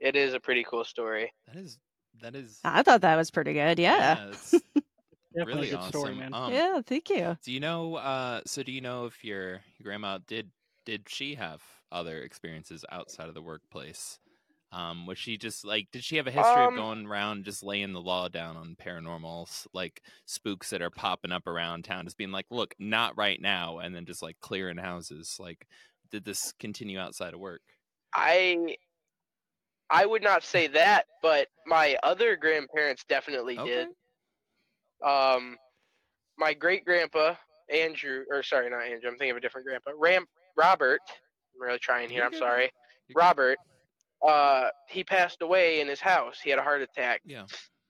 it 0.00 0.16
is 0.16 0.32
a 0.32 0.40
pretty 0.40 0.64
cool 0.68 0.84
story. 0.84 1.32
That 1.46 1.56
is. 1.56 1.78
That 2.20 2.34
is. 2.34 2.58
I 2.64 2.82
thought 2.82 3.02
that 3.02 3.16
was 3.16 3.30
pretty 3.30 3.52
good. 3.52 3.78
Yeah. 3.78 4.28
it's 4.28 4.54
Definitely 5.38 5.68
really 5.68 5.70
a 5.70 5.70
good 5.70 5.82
awesome. 5.82 5.82
story, 5.82 6.14
man. 6.14 6.34
Um, 6.34 6.60
yeah. 6.60 6.80
Thank 6.82 7.10
you. 7.10 7.38
Do 7.42 7.52
you 7.52 7.60
know? 7.60 7.96
Uh, 7.96 8.42
so 8.46 8.62
do 8.62 8.72
you 8.72 8.80
know 8.80 9.06
if 9.06 9.24
your, 9.24 9.52
your 9.78 9.84
grandma 9.84 10.18
did 10.18 10.52
did 10.84 11.08
she 11.08 11.34
have 11.36 11.62
other 11.92 12.22
experiences 12.22 12.84
outside 12.90 13.28
of 13.28 13.34
the 13.34 13.42
workplace? 13.42 14.18
Um, 14.72 15.06
was 15.06 15.18
she 15.18 15.38
just 15.38 15.64
like 15.64 15.90
did 15.92 16.04
she 16.04 16.16
have 16.16 16.26
a 16.26 16.30
history 16.32 16.64
Um, 16.64 16.66
of 16.66 16.74
going 16.74 17.06
around 17.06 17.44
just 17.46 17.62
laying 17.62 17.92
the 17.94 18.02
law 18.02 18.28
down 18.28 18.56
on 18.56 18.76
paranormals, 18.76 19.66
like 19.74 20.02
spooks 20.26 20.70
that 20.70 20.82
are 20.82 20.90
popping 20.90 21.32
up 21.32 21.46
around 21.46 21.84
town, 21.84 22.04
just 22.06 22.18
being 22.18 22.32
like, 22.32 22.46
look, 22.50 22.74
not 22.78 23.16
right 23.16 23.40
now, 23.40 23.78
and 23.78 23.94
then 23.94 24.06
just 24.06 24.22
like 24.22 24.40
clearing 24.40 24.78
houses? 24.78 25.36
Like, 25.40 25.68
did 26.10 26.24
this 26.24 26.52
continue 26.52 26.98
outside 27.00 27.34
of 27.34 27.40
work? 27.40 27.62
I 28.14 28.76
I 29.90 30.06
would 30.06 30.22
not 30.22 30.44
say 30.44 30.66
that, 30.68 31.06
but 31.22 31.48
my 31.66 31.96
other 32.02 32.36
grandparents 32.36 33.04
definitely 33.04 33.58
Okay. 33.58 33.58
did. 33.58 33.88
Um, 35.04 35.56
my 36.38 36.54
great 36.54 36.84
grandpa 36.84 37.34
Andrew, 37.72 38.24
or 38.30 38.42
sorry, 38.42 38.70
not 38.70 38.82
Andrew. 38.82 39.10
I'm 39.10 39.16
thinking 39.18 39.32
of 39.32 39.36
a 39.36 39.40
different 39.40 39.66
grandpa. 39.66 39.90
Ram 39.96 40.24
Robert. 40.56 41.00
I'm 41.54 41.60
really 41.66 41.78
trying 41.78 42.08
here. 42.08 42.24
I'm 42.24 42.34
sorry. 42.34 42.70
Robert. 43.14 43.58
Uh, 44.26 44.68
he 44.88 45.04
passed 45.04 45.42
away 45.42 45.80
in 45.80 45.88
his 45.88 46.00
house. 46.00 46.40
He 46.42 46.50
had 46.50 46.58
a 46.58 46.62
heart 46.62 46.82
attack. 46.82 47.20
Yeah. 47.24 47.44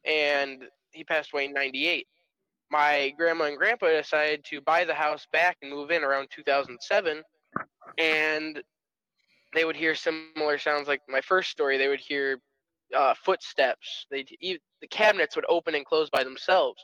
and 0.05 0.65
he 0.93 1.05
passed 1.05 1.33
away 1.33 1.45
in 1.47 1.53
98 1.53 2.07
my 2.71 3.13
grandma 3.17 3.45
and 3.45 3.57
grandpa 3.57 3.87
decided 3.89 4.45
to 4.45 4.61
buy 4.61 4.85
the 4.85 4.95
house 4.95 5.27
back 5.33 5.57
and 5.63 5.71
move 5.71 5.91
in 5.91 6.05
around 6.05 6.29
2007 6.31 7.23
and 7.99 8.63
they 9.55 9.65
would 9.65 9.77
hear 9.77 9.95
similar 9.95 10.59
sounds 10.59 10.89
like 10.89 11.01
my 11.09 11.21
first 11.21 11.51
story 11.51 11.77
they 11.79 11.89
would 11.89 12.01
hear 12.01 12.39
uh, 12.97 13.15
footsteps 13.25 14.07
they 14.11 14.25
the 14.41 14.87
cabinets 14.91 15.37
would 15.37 15.45
open 15.49 15.75
and 15.75 15.85
close 15.85 16.09
by 16.11 16.23
themselves 16.25 16.83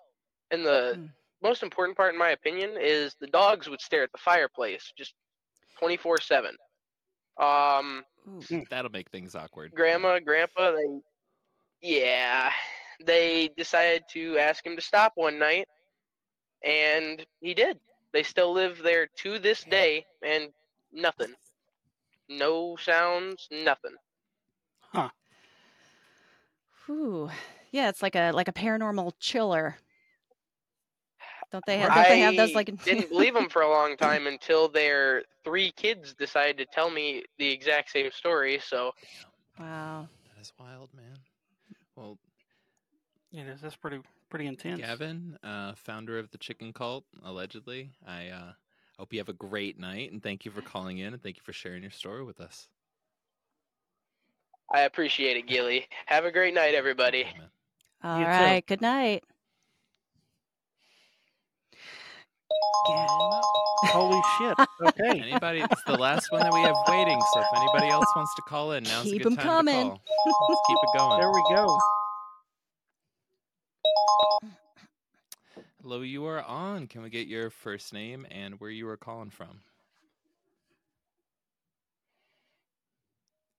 and 0.54 0.64
the 0.66 0.96
Hmm. 0.96 1.06
most 1.42 1.62
important 1.62 1.96
part 1.96 2.14
in 2.14 2.18
my 2.18 2.30
opinion 2.30 2.76
is 2.80 3.14
the 3.20 3.26
dogs 3.28 3.68
would 3.68 3.80
stare 3.82 4.04
at 4.04 4.12
the 4.12 4.18
fireplace 4.18 4.92
just 4.96 5.14
24 5.78 6.20
7 6.20 6.56
um 7.40 8.04
Ooh. 8.28 8.46
That'll 8.70 8.90
make 8.90 9.10
things 9.10 9.34
awkward. 9.34 9.74
grandma, 9.74 10.20
grandpa, 10.20 10.72
they 10.72 11.00
yeah, 11.82 12.52
they 13.04 13.48
decided 13.56 14.04
to 14.10 14.38
ask 14.38 14.64
him 14.66 14.76
to 14.76 14.82
stop 14.82 15.12
one 15.16 15.38
night 15.38 15.68
and 16.64 17.26
he 17.40 17.54
did. 17.54 17.80
They 18.12 18.22
still 18.22 18.52
live 18.52 18.78
there 18.82 19.06
to 19.18 19.38
this 19.38 19.64
day 19.64 20.06
and 20.22 20.52
nothing. 20.92 21.34
No 22.28 22.76
sounds, 22.76 23.48
nothing. 23.50 23.96
Huh. 24.92 25.10
Ooh. 26.88 27.30
Yeah, 27.70 27.88
it's 27.88 28.02
like 28.02 28.14
a 28.16 28.30
like 28.32 28.48
a 28.48 28.52
paranormal 28.52 29.14
chiller. 29.18 29.78
Don't 31.54 31.64
they 31.66 31.78
have? 31.78 31.94
Don't 31.94 32.08
they 32.08 32.18
have 32.18 32.36
those 32.36 32.52
like? 32.56 32.66
didn't 32.84 33.10
believe 33.10 33.32
them 33.32 33.48
for 33.48 33.62
a 33.62 33.70
long 33.70 33.96
time 33.96 34.26
until 34.26 34.68
their 34.68 35.22
three 35.44 35.70
kids 35.70 36.12
decided 36.12 36.58
to 36.58 36.66
tell 36.66 36.90
me 36.90 37.22
the 37.38 37.48
exact 37.48 37.92
same 37.92 38.10
story. 38.10 38.58
So 38.60 38.90
wow. 39.60 40.08
That 40.34 40.40
is 40.40 40.52
wild, 40.58 40.90
man. 40.96 41.16
Well, 41.94 42.18
It 43.32 43.46
is. 43.46 43.60
That's 43.60 43.76
pretty 43.76 44.00
pretty 44.30 44.48
intense. 44.48 44.80
Gavin, 44.80 45.38
uh, 45.44 45.74
founder 45.76 46.18
of 46.18 46.28
the 46.32 46.38
chicken 46.38 46.72
cult, 46.72 47.04
allegedly. 47.22 47.92
I 48.04 48.30
uh, 48.30 48.52
Hope 48.98 49.12
you 49.12 49.20
have 49.20 49.28
a 49.28 49.32
great 49.32 49.78
night, 49.78 50.10
and 50.10 50.20
thank 50.20 50.44
you 50.44 50.50
for 50.50 50.60
calling 50.60 50.98
in, 50.98 51.12
and 51.12 51.22
thank 51.22 51.36
you 51.36 51.42
for 51.44 51.52
sharing 51.52 51.82
your 51.82 51.92
story 51.92 52.24
with 52.24 52.40
us. 52.40 52.68
I 54.72 54.80
appreciate 54.80 55.36
it, 55.36 55.46
Gilly. 55.46 55.86
Have 56.06 56.24
a 56.24 56.32
great 56.32 56.54
night, 56.54 56.74
everybody. 56.74 57.22
Amen. 57.22 57.48
All 58.02 58.18
You 58.18 58.60
too. 58.60 58.66
Good 58.66 58.80
night. 58.80 59.22
Yeah. 62.88 63.06
Holy 63.86 64.20
shit. 64.38 64.58
Okay. 64.82 65.20
Anybody? 65.20 65.60
It's 65.60 65.82
the 65.84 65.96
last 65.96 66.30
one 66.32 66.42
that 66.42 66.52
we 66.52 66.60
have 66.62 66.74
waiting. 66.88 67.20
So 67.32 67.40
if 67.40 67.46
anybody 67.56 67.88
else 67.88 68.06
wants 68.16 68.34
to 68.36 68.42
call 68.42 68.72
in, 68.72 68.84
now's 68.84 69.04
Keep 69.04 69.20
a 69.22 69.24
good 69.24 69.32
'em 69.32 69.36
time 69.36 69.44
coming. 69.46 69.90
to 69.90 69.96
call. 70.24 70.46
Let's 70.48 70.60
keep 70.66 70.78
it 70.82 70.98
going. 70.98 71.20
There 71.20 71.32
we 71.32 71.42
go. 71.54 71.78
Hello, 75.82 76.00
you 76.00 76.24
are 76.26 76.42
on. 76.42 76.86
Can 76.86 77.02
we 77.02 77.10
get 77.10 77.26
your 77.26 77.50
first 77.50 77.92
name 77.92 78.26
and 78.30 78.58
where 78.60 78.70
you 78.70 78.88
are 78.88 78.96
calling 78.96 79.30
from? 79.30 79.60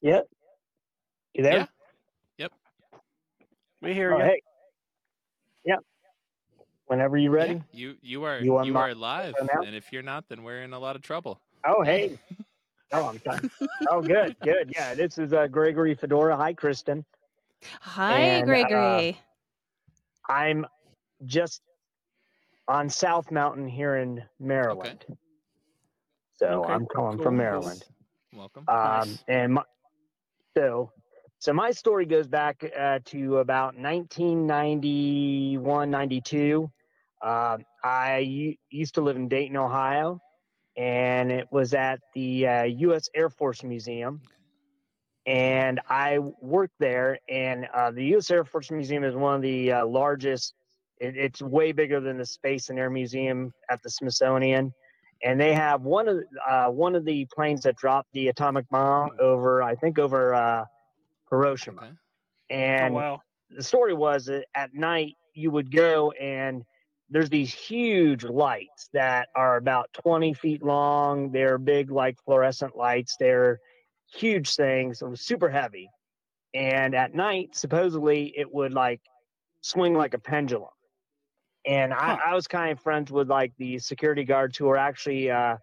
Yep. 0.01 0.27
You 1.33 1.43
there? 1.43 1.53
Yeah. 1.53 1.65
Yep. 2.37 2.51
We 3.81 3.93
hear 3.93 4.13
Oh, 4.13 4.17
you. 4.17 4.23
hey. 4.23 4.41
Yep. 6.85 6.89
Whenever 6.97 7.17
you're 7.17 7.31
ready. 7.31 7.53
Yeah, 7.53 7.59
you 7.71 7.95
you 8.01 8.23
are 8.23 8.39
You 8.39 8.63
you, 8.63 8.77
are 8.77 8.93
live, 8.93 9.35
phone 9.39 9.65
and 9.65 9.75
if 9.75 9.91
you're 9.91 10.03
not, 10.03 10.27
then 10.29 10.43
we're 10.43 10.61
in 10.63 10.73
a 10.73 10.79
lot 10.79 10.95
of 10.95 11.01
trouble. 11.01 11.39
Oh, 11.65 11.83
hey. 11.83 12.17
Oh, 12.91 13.07
I'm 13.09 13.19
sorry. 13.23 13.49
oh, 13.89 13.99
good, 13.99 14.37
good. 14.43 14.71
Yeah, 14.73 14.93
this 14.93 15.17
is 15.17 15.33
uh, 15.33 15.47
Gregory 15.47 15.95
Fedora. 15.95 16.37
Hi, 16.37 16.53
Kristen. 16.53 17.03
Hi, 17.81 18.19
And, 18.19 18.43
uh, 18.43 18.45
Gregory. 18.45 19.19
I'm 20.29 20.67
just 21.25 21.61
on 22.67 22.87
South 22.87 23.31
Mountain 23.31 23.67
here 23.67 23.95
in 23.97 24.23
Maryland. 24.39 25.03
So 26.37 26.63
Okay, 26.63 26.73
I'm 26.73 26.85
calling 26.85 27.17
cool, 27.17 27.25
from. 27.25 27.37
Maryland. 27.37 27.83
Welcome. 28.33 28.65
Um, 28.67 28.77
Nice. 28.77 29.23
and 29.27 29.53
my, 29.55 29.63
so, 30.55 30.91
so 31.45 31.53
my 31.53 31.69
story 31.69 32.07
goes 32.07 32.25
back 32.25 32.65
uh, 32.75 32.97
to 33.05 33.37
about 33.37 33.77
1991, 33.77 35.91
92. 35.91 36.71
Um, 37.21 37.63
I 37.83 38.57
used 38.71 38.95
to 38.95 39.01
live 39.01 39.15
in 39.15 39.27
Dayton, 39.27 39.55
Ohio, 39.55 40.19
and 40.75 41.31
it 41.31 41.47
was 41.51 41.75
at 41.75 41.99
the 42.15 42.47
uh, 42.47 42.63
U.S. 42.63 43.09
Air 43.13 43.29
Force 43.29 43.63
Museum. 43.63 44.23
And 45.27 45.79
I 45.87 46.17
worked 46.17 46.79
there, 46.79 47.19
and 47.29 47.67
uh, 47.71 47.91
the 47.91 48.05
U.S. 48.05 48.31
Air 48.31 48.43
Force 48.43 48.71
Museum 48.71 49.03
is 49.03 49.13
one 49.13 49.35
of 49.35 49.43
the 49.43 49.71
uh, 49.71 49.85
largest. 49.85 50.55
It, 50.97 51.15
it's 51.15 51.43
way 51.43 51.73
bigger 51.73 51.99
than 51.99 52.17
the 52.17 52.25
Space 52.25 52.71
and 52.71 52.79
Air 52.79 52.89
Museum 52.89 53.53
at 53.69 53.83
the 53.83 53.91
Smithsonian 53.91 54.73
and 55.23 55.39
they 55.39 55.53
have 55.53 55.81
one 55.81 56.09
of 56.09 56.17
the- 56.17 56.25
uh, 56.45 56.69
one 56.69 56.93
of 56.93 57.05
the 57.05 57.25
planes 57.33 57.61
that 57.61 57.77
dropped 57.77 58.11
the 58.11 58.27
atomic 58.27 58.67
bomb 58.69 59.09
over, 59.19 59.63
I 59.63 59.73
think, 59.75 59.97
over 59.97 60.33
uh, 60.33 60.65
Hiroshima. 61.29 61.81
Okay. 61.81 61.91
Oh, 62.51 62.55
And 62.57 62.93
wow. 62.93 63.21
the 63.49 63.63
story 63.63 63.93
was 63.93 64.25
that 64.25 64.45
at 64.55 64.73
night 64.73 65.15
you 65.33 65.51
would 65.51 65.71
go 65.71 66.11
and 66.11 66.63
there's 67.09 67.29
these 67.29 67.53
huge 67.53 68.23
lights 68.23 68.89
that 68.93 69.29
are 69.35 69.57
about 69.57 69.93
20 69.93 70.33
feet 70.33 70.63
long. 70.63 71.31
They're 71.31 71.57
big, 71.57 71.91
like 71.91 72.17
fluorescent 72.25 72.75
lights. 72.75 73.15
They're 73.19 73.59
huge 74.13 74.55
things. 74.55 75.01
It 75.01 75.07
was 75.09 75.21
super 75.21 75.49
heavy. 75.49 75.89
And 76.53 76.95
at 76.95 77.13
night, 77.13 77.55
supposedly, 77.55 78.33
it 78.37 78.51
would 78.53 78.73
like 78.73 79.01
swing 79.61 79.93
like 79.93 80.13
a 80.13 80.19
pendulum. 80.19 80.69
And 81.65 81.93
I, 81.93 82.17
I 82.27 82.35
was 82.35 82.47
kind 82.47 82.71
of 82.71 82.79
friends 82.79 83.11
with 83.11 83.29
like 83.29 83.51
the 83.57 83.79
security 83.79 84.23
guards 84.23 84.57
who 84.57 84.69
are 84.69 84.77
actually 84.77 85.29
uh, 85.31 85.57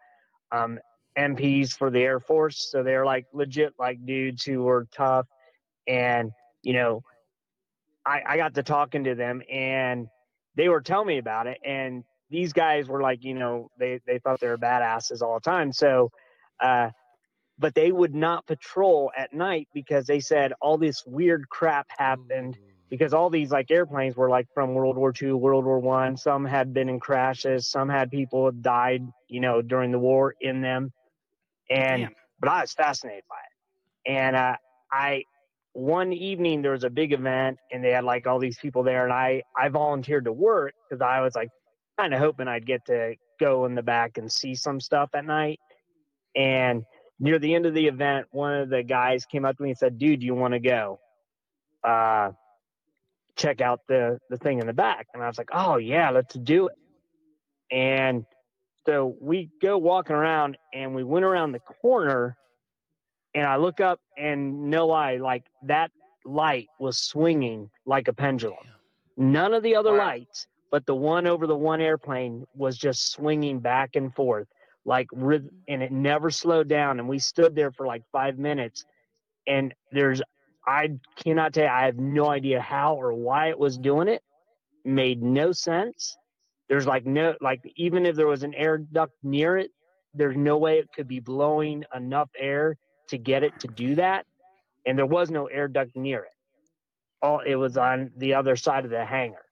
um, 0.50 0.78
MPs 1.16 1.76
for 1.76 1.90
the 1.90 2.00
Air 2.00 2.20
Force. 2.20 2.68
So 2.70 2.82
they're 2.82 3.06
like 3.06 3.26
legit 3.32 3.74
like 3.78 4.04
dudes 4.04 4.44
who 4.44 4.62
were 4.62 4.86
tough. 4.92 5.26
And, 5.86 6.30
you 6.62 6.74
know, 6.74 7.02
I, 8.04 8.22
I 8.26 8.36
got 8.36 8.54
to 8.54 8.62
talking 8.62 9.04
to 9.04 9.14
them 9.14 9.42
and 9.50 10.08
they 10.56 10.68
were 10.68 10.80
telling 10.80 11.08
me 11.08 11.18
about 11.18 11.46
it. 11.46 11.58
And 11.64 12.04
these 12.30 12.52
guys 12.52 12.88
were 12.88 13.00
like, 13.00 13.22
you 13.24 13.34
know, 13.34 13.70
they, 13.78 14.00
they 14.06 14.18
thought 14.18 14.40
they 14.40 14.48
were 14.48 14.58
badasses 14.58 15.22
all 15.22 15.34
the 15.34 15.50
time. 15.50 15.72
So, 15.72 16.10
uh, 16.60 16.90
but 17.58 17.74
they 17.74 17.92
would 17.92 18.14
not 18.14 18.46
patrol 18.46 19.12
at 19.16 19.32
night 19.32 19.68
because 19.72 20.06
they 20.06 20.20
said 20.20 20.52
all 20.60 20.78
this 20.78 21.04
weird 21.06 21.48
crap 21.48 21.86
happened 21.96 22.58
because 22.90 23.14
all 23.14 23.30
these 23.30 23.50
like 23.50 23.70
airplanes 23.70 24.16
were 24.16 24.28
like 24.28 24.46
from 24.52 24.74
World 24.74 24.96
War 24.96 25.14
II, 25.20 25.32
World 25.32 25.64
War 25.64 25.78
One. 25.78 26.16
Some 26.16 26.44
had 26.44 26.74
been 26.74 26.88
in 26.88 27.00
crashes, 27.00 27.70
some 27.70 27.88
had 27.88 28.10
people 28.10 28.50
died, 28.50 29.02
you 29.28 29.40
know, 29.40 29.62
during 29.62 29.92
the 29.92 29.98
war 29.98 30.34
in 30.40 30.60
them. 30.60 30.92
And 31.70 32.02
Damn. 32.02 32.14
but 32.40 32.50
I 32.50 32.60
was 32.62 32.72
fascinated 32.72 33.24
by 33.28 33.36
it. 33.36 34.12
And 34.14 34.36
uh, 34.36 34.56
I 34.90 35.24
one 35.74 36.12
evening 36.12 36.62
there 36.62 36.72
was 36.72 36.84
a 36.84 36.90
big 36.90 37.12
event 37.12 37.58
and 37.70 37.82
they 37.82 37.90
had 37.90 38.04
like 38.04 38.26
all 38.26 38.38
these 38.38 38.58
people 38.58 38.82
there 38.82 39.04
and 39.04 39.12
I 39.12 39.42
I 39.56 39.68
volunteered 39.68 40.26
to 40.26 40.32
work 40.32 40.74
because 40.88 41.00
I 41.00 41.20
was 41.20 41.34
like 41.34 41.48
kind 41.98 42.12
of 42.12 42.20
hoping 42.20 42.48
I'd 42.48 42.66
get 42.66 42.84
to 42.86 43.14
go 43.40 43.64
in 43.66 43.74
the 43.74 43.82
back 43.82 44.18
and 44.18 44.30
see 44.30 44.54
some 44.54 44.80
stuff 44.80 45.10
at 45.14 45.24
night. 45.24 45.60
And 46.34 46.84
near 47.18 47.38
the 47.38 47.54
end 47.54 47.66
of 47.66 47.74
the 47.74 47.86
event, 47.86 48.26
one 48.30 48.54
of 48.54 48.70
the 48.70 48.82
guys 48.82 49.24
came 49.24 49.44
up 49.44 49.56
to 49.56 49.62
me 49.62 49.70
and 49.70 49.78
said, 49.78 49.98
"Dude, 49.98 50.22
you 50.22 50.34
want 50.34 50.54
to 50.54 50.60
go 50.60 51.00
uh, 51.84 52.30
check 53.36 53.60
out 53.60 53.80
the 53.88 54.18
the 54.30 54.36
thing 54.38 54.60
in 54.60 54.66
the 54.66 54.72
back?" 54.72 55.06
And 55.14 55.22
I 55.22 55.26
was 55.26 55.38
like, 55.38 55.50
"Oh 55.52 55.76
yeah, 55.76 56.10
let's 56.10 56.34
do 56.34 56.68
it." 56.68 56.76
And 57.70 58.24
so 58.86 59.16
we 59.20 59.50
go 59.60 59.78
walking 59.78 60.16
around, 60.16 60.56
and 60.72 60.94
we 60.94 61.04
went 61.04 61.24
around 61.24 61.52
the 61.52 61.60
corner, 61.60 62.36
and 63.34 63.46
I 63.46 63.56
look 63.56 63.80
up, 63.80 64.00
and 64.16 64.70
no 64.70 64.86
lie, 64.86 65.16
like 65.16 65.44
that 65.62 65.90
light 66.24 66.68
was 66.78 66.98
swinging 66.98 67.70
like 67.86 68.08
a 68.08 68.12
pendulum. 68.12 68.66
None 69.16 69.54
of 69.54 69.62
the 69.62 69.74
other 69.76 69.92
Wow. 69.92 69.96
lights, 69.96 70.46
but 70.70 70.86
the 70.86 70.94
one 70.94 71.26
over 71.26 71.46
the 71.46 71.56
one 71.56 71.80
airplane 71.80 72.44
was 72.54 72.76
just 72.78 73.10
swinging 73.12 73.60
back 73.60 73.96
and 73.96 74.14
forth 74.14 74.48
like 74.84 75.08
and 75.68 75.82
it 75.82 75.92
never 75.92 76.30
slowed 76.30 76.68
down. 76.68 76.98
And 76.98 77.08
we 77.08 77.18
stood 77.18 77.54
there 77.54 77.70
for 77.72 77.86
like 77.86 78.02
five 78.12 78.38
minutes. 78.38 78.84
And 79.46 79.74
there's 79.92 80.22
i 80.66 80.88
cannot 81.16 81.52
tell 81.54 81.64
you 81.64 81.70
i 81.70 81.84
have 81.86 81.96
no 81.98 82.28
idea 82.28 82.60
how 82.60 82.94
or 82.94 83.12
why 83.12 83.48
it 83.48 83.58
was 83.58 83.78
doing 83.78 84.08
it. 84.08 84.22
Made 84.84 85.22
no 85.22 85.52
sense. 85.52 86.16
There's 86.68 86.86
like 86.86 87.06
no 87.06 87.34
like 87.40 87.60
even 87.76 88.06
if 88.06 88.16
there 88.16 88.26
was 88.26 88.42
an 88.42 88.54
air 88.54 88.78
duct 88.78 89.12
near 89.22 89.56
it 89.58 89.70
there's 90.14 90.36
no 90.36 90.58
way 90.58 90.78
it 90.78 90.88
could 90.94 91.08
be 91.08 91.20
blowing 91.20 91.84
enough 91.94 92.30
air 92.38 92.76
to 93.08 93.18
get 93.18 93.42
it 93.42 93.58
to 93.60 93.68
do 93.68 93.94
that 93.96 94.26
and 94.86 94.98
there 94.98 95.06
was 95.06 95.30
no 95.30 95.46
air 95.46 95.68
duct 95.68 95.94
near 95.96 96.20
it. 96.24 96.30
All 97.20 97.40
it 97.40 97.54
was 97.54 97.76
on 97.76 98.10
the 98.16 98.34
other 98.34 98.56
side 98.56 98.84
of 98.84 98.90
the 98.90 99.04
hangar. 99.04 99.44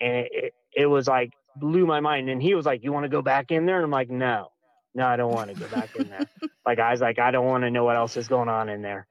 And 0.00 0.12
it, 0.16 0.28
it, 0.32 0.54
it 0.74 0.86
was 0.86 1.08
like 1.08 1.32
blew 1.56 1.86
my 1.86 2.00
mind. 2.00 2.28
And 2.30 2.40
he 2.40 2.54
was 2.54 2.66
like 2.66 2.84
you 2.84 2.92
want 2.92 3.04
to 3.04 3.08
go 3.08 3.22
back 3.22 3.50
in 3.50 3.66
there? 3.66 3.76
And 3.76 3.84
i'm 3.84 3.90
like 3.90 4.10
no. 4.10 4.48
No 4.94 5.06
i 5.06 5.16
don't 5.16 5.32
want 5.32 5.50
to 5.52 5.60
go 5.60 5.68
back 5.68 5.94
in 5.96 6.08
there. 6.08 6.26
Like 6.66 6.78
i 6.78 6.92
was 6.92 7.00
like 7.00 7.18
i 7.18 7.30
don't 7.30 7.46
want 7.46 7.64
to 7.64 7.70
know 7.70 7.84
what 7.84 7.96
else 7.96 8.16
is 8.16 8.28
going 8.28 8.48
on 8.48 8.68
in 8.68 8.82
there. 8.82 9.06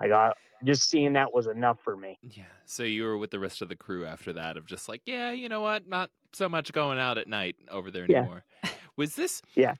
Like 0.00 0.12
I, 0.12 0.32
just 0.64 0.88
seeing 0.88 1.14
that 1.14 1.32
was 1.32 1.46
enough 1.46 1.78
for 1.82 1.96
me. 1.96 2.18
Yeah. 2.22 2.44
So 2.66 2.82
you 2.82 3.04
were 3.04 3.16
with 3.16 3.30
the 3.30 3.38
rest 3.38 3.62
of 3.62 3.68
the 3.68 3.74
crew 3.76 4.04
after 4.04 4.34
that 4.34 4.56
of 4.58 4.66
just 4.66 4.88
like, 4.88 5.00
yeah, 5.06 5.32
you 5.32 5.48
know 5.48 5.62
what? 5.62 5.88
Not 5.88 6.10
so 6.34 6.48
much 6.48 6.72
going 6.72 6.98
out 6.98 7.16
at 7.18 7.26
night 7.26 7.56
over 7.70 7.90
there 7.90 8.06
Yeah. 8.08 8.18
anymore. 8.18 8.44
Was 8.96 9.16
this 9.16 9.40
yeah 9.56 9.74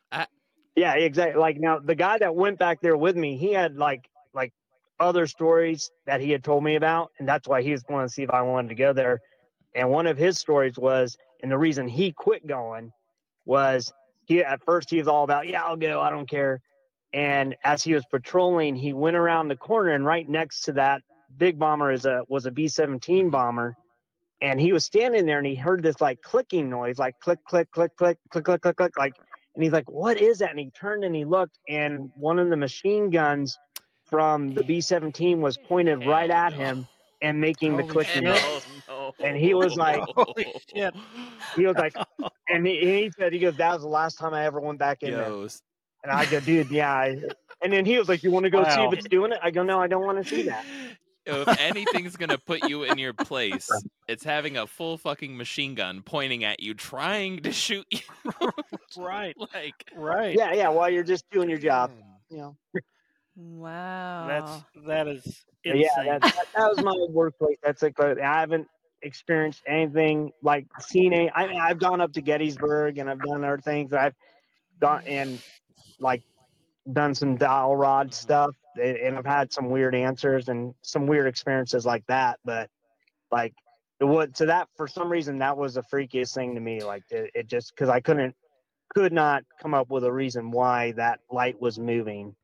exactly 0.94 1.40
like 1.40 1.58
now 1.58 1.78
the 1.78 1.94
guy 1.94 2.18
that 2.18 2.34
went 2.34 2.58
back 2.58 2.80
there 2.80 2.96
with 2.96 3.16
me 3.16 3.36
he 3.36 3.52
had 3.52 3.76
like 3.76 4.08
like 4.34 4.52
other 4.98 5.26
stories 5.26 5.90
that 6.06 6.20
he 6.20 6.30
had 6.30 6.44
told 6.44 6.62
me 6.62 6.76
about 6.76 7.10
and 7.18 7.28
that's 7.28 7.48
why 7.48 7.62
he 7.62 7.72
was 7.72 7.82
going 7.82 8.06
to 8.06 8.12
see 8.12 8.22
if 8.22 8.30
i 8.30 8.42
wanted 8.42 8.68
to 8.68 8.74
go 8.74 8.92
there. 8.92 9.20
And 9.74 9.88
one 9.88 10.06
of 10.06 10.18
his 10.18 10.38
stories 10.38 10.76
was 10.76 11.16
and 11.42 11.50
the 11.50 11.58
reason 11.58 11.86
he 11.88 12.12
quit 12.12 12.46
going 12.46 12.90
was 13.44 13.92
he 14.26 14.42
at 14.42 14.64
first 14.64 14.90
he 14.90 14.98
was 14.98 15.08
all 15.08 15.24
about 15.24 15.48
yeah 15.48 15.62
i'll 15.62 15.76
go 15.76 16.00
i 16.00 16.10
don't 16.10 16.28
care. 16.28 16.60
And 17.12 17.56
as 17.64 17.82
he 17.82 17.94
was 17.94 18.04
patrolling 18.10 18.76
he 18.76 18.92
went 18.92 19.16
around 19.16 19.48
the 19.48 19.56
corner 19.56 19.90
and 19.90 20.04
right 20.04 20.28
next 20.28 20.62
to 20.62 20.72
that 20.72 21.02
big 21.36 21.58
bomber 21.58 21.92
is 21.92 22.04
a 22.04 22.22
was 22.28 22.46
a 22.46 22.50
b-17 22.50 23.30
bomber. 23.30 23.76
And 24.42 24.58
he 24.58 24.72
was 24.72 24.84
standing 24.84 25.26
there 25.26 25.38
and 25.38 25.46
he 25.46 25.54
heard 25.54 25.82
this 25.82 26.00
like 26.00 26.22
clicking 26.22 26.70
noise 26.70 26.98
like 26.98 27.18
click 27.20 27.38
click 27.44 27.70
click 27.70 27.94
click 27.96 28.18
click 28.30 28.44
click 28.44 28.62
click 28.62 28.76
click 28.76 28.98
like 28.98 29.14
and 29.54 29.62
he's 29.64 29.72
like 29.72 29.88
what 29.90 30.20
is 30.20 30.38
that 30.38 30.50
and 30.50 30.58
he 30.58 30.70
turned 30.70 31.04
and 31.04 31.14
he 31.14 31.24
looked 31.24 31.58
and 31.68 32.10
one 32.14 32.38
of 32.38 32.48
the 32.50 32.56
machine 32.56 33.10
guns 33.10 33.58
from 34.06 34.54
the 34.54 34.62
b-17 34.64 35.38
was 35.38 35.56
pointed 35.56 36.04
right 36.06 36.30
at 36.30 36.52
no. 36.52 36.58
him 36.58 36.86
and 37.22 37.40
making 37.40 37.76
the 37.76 37.82
Holy 37.82 37.92
clicking 37.92 38.22
shit. 38.22 38.24
noise 38.24 38.66
no. 38.88 39.12
And 39.22 39.36
he 39.36 39.54
was 39.54 39.76
like- 39.76 40.00
Holy 40.16 40.52
shit. 40.74 40.94
he 41.56 41.66
was 41.66 41.76
like 41.76 41.94
and 42.48 42.66
he, 42.66 42.78
he 42.80 43.10
said 43.18 43.32
he 43.32 43.38
goes 43.38 43.56
that 43.56 43.72
was 43.74 43.82
the 43.82 43.88
last 43.88 44.18
time 44.18 44.34
i 44.34 44.44
ever 44.44 44.60
went 44.60 44.78
back 44.78 45.02
in 45.02 45.12
there 45.12 45.28
Yo, 45.28 45.48
and 46.02 46.12
i 46.12 46.24
go 46.26 46.40
dude 46.40 46.70
yeah 46.70 46.92
I, 46.92 47.20
and 47.62 47.72
then 47.72 47.84
he 47.84 47.98
was 47.98 48.08
like 48.08 48.22
you 48.22 48.30
want 48.30 48.44
to 48.44 48.50
go 48.50 48.62
see 48.64 48.70
Wow. 48.78 48.90
if 48.90 48.98
it's 48.98 49.08
doing 49.08 49.32
it 49.32 49.38
i 49.42 49.50
go 49.50 49.62
no 49.62 49.80
i 49.80 49.86
don't 49.86 50.04
want 50.04 50.22
to 50.22 50.28
see 50.28 50.42
that 50.42 50.64
if 51.26 51.60
anything's 51.60 52.16
gonna 52.16 52.38
put 52.38 52.68
you 52.68 52.84
in 52.84 52.98
your 52.98 53.12
place, 53.12 53.68
it's 54.08 54.24
having 54.24 54.56
a 54.56 54.66
full 54.66 54.98
fucking 54.98 55.36
machine 55.36 55.74
gun 55.74 56.02
pointing 56.02 56.44
at 56.44 56.60
you, 56.60 56.74
trying 56.74 57.40
to 57.40 57.52
shoot 57.52 57.86
you. 57.90 58.00
right. 58.98 59.36
like 59.54 59.84
Right. 59.94 60.36
Yeah, 60.36 60.52
yeah. 60.52 60.68
While 60.68 60.90
you're 60.90 61.04
just 61.04 61.28
doing 61.30 61.48
your 61.48 61.58
job, 61.58 61.90
hmm. 61.90 62.34
you 62.34 62.38
know. 62.38 62.56
Wow. 63.36 64.26
That's 64.28 64.86
that 64.86 65.08
is 65.08 65.44
insane. 65.64 65.82
yeah, 65.96 66.18
that, 66.18 66.22
that, 66.22 66.46
that 66.56 66.68
was 66.68 66.82
my 66.82 66.94
workplace. 67.10 67.58
That's 67.62 67.82
like 67.82 67.98
I 68.00 68.14
haven't 68.20 68.66
experienced 69.02 69.62
anything 69.66 70.32
like 70.42 70.66
seen 70.80 71.12
any. 71.12 71.30
I 71.34 71.46
mean, 71.46 71.60
I've 71.60 71.78
gone 71.78 72.00
up 72.00 72.12
to 72.14 72.20
Gettysburg 72.20 72.98
and 72.98 73.08
I've 73.08 73.20
done 73.20 73.44
other 73.44 73.58
things. 73.58 73.92
I've 73.92 74.14
gone 74.80 75.02
and 75.06 75.40
like 75.98 76.22
done 76.92 77.14
some 77.14 77.36
dowel 77.36 77.76
rod 77.76 78.12
stuff, 78.12 78.54
and 78.76 79.16
I've 79.16 79.26
had 79.26 79.52
some 79.52 79.70
weird 79.70 79.94
answers 79.94 80.48
and 80.48 80.74
some 80.82 81.06
weird 81.06 81.26
experiences 81.26 81.86
like 81.86 82.06
that. 82.06 82.40
But 82.44 82.70
like 83.30 83.54
it 84.00 84.04
would 84.04 84.36
so 84.36 84.46
that 84.46 84.68
for 84.76 84.88
some 84.88 85.10
reason 85.10 85.38
that 85.38 85.56
was 85.56 85.74
the 85.74 85.82
freakiest 85.82 86.34
thing 86.34 86.54
to 86.54 86.60
me. 86.60 86.82
Like 86.84 87.04
it, 87.10 87.30
it 87.34 87.46
just 87.48 87.74
because 87.74 87.88
I 87.88 88.00
couldn't 88.00 88.34
could 88.94 89.12
not 89.12 89.44
come 89.60 89.74
up 89.74 89.90
with 89.90 90.04
a 90.04 90.12
reason 90.12 90.50
why 90.50 90.92
that 90.92 91.20
light 91.30 91.60
was 91.60 91.78
moving. 91.78 92.36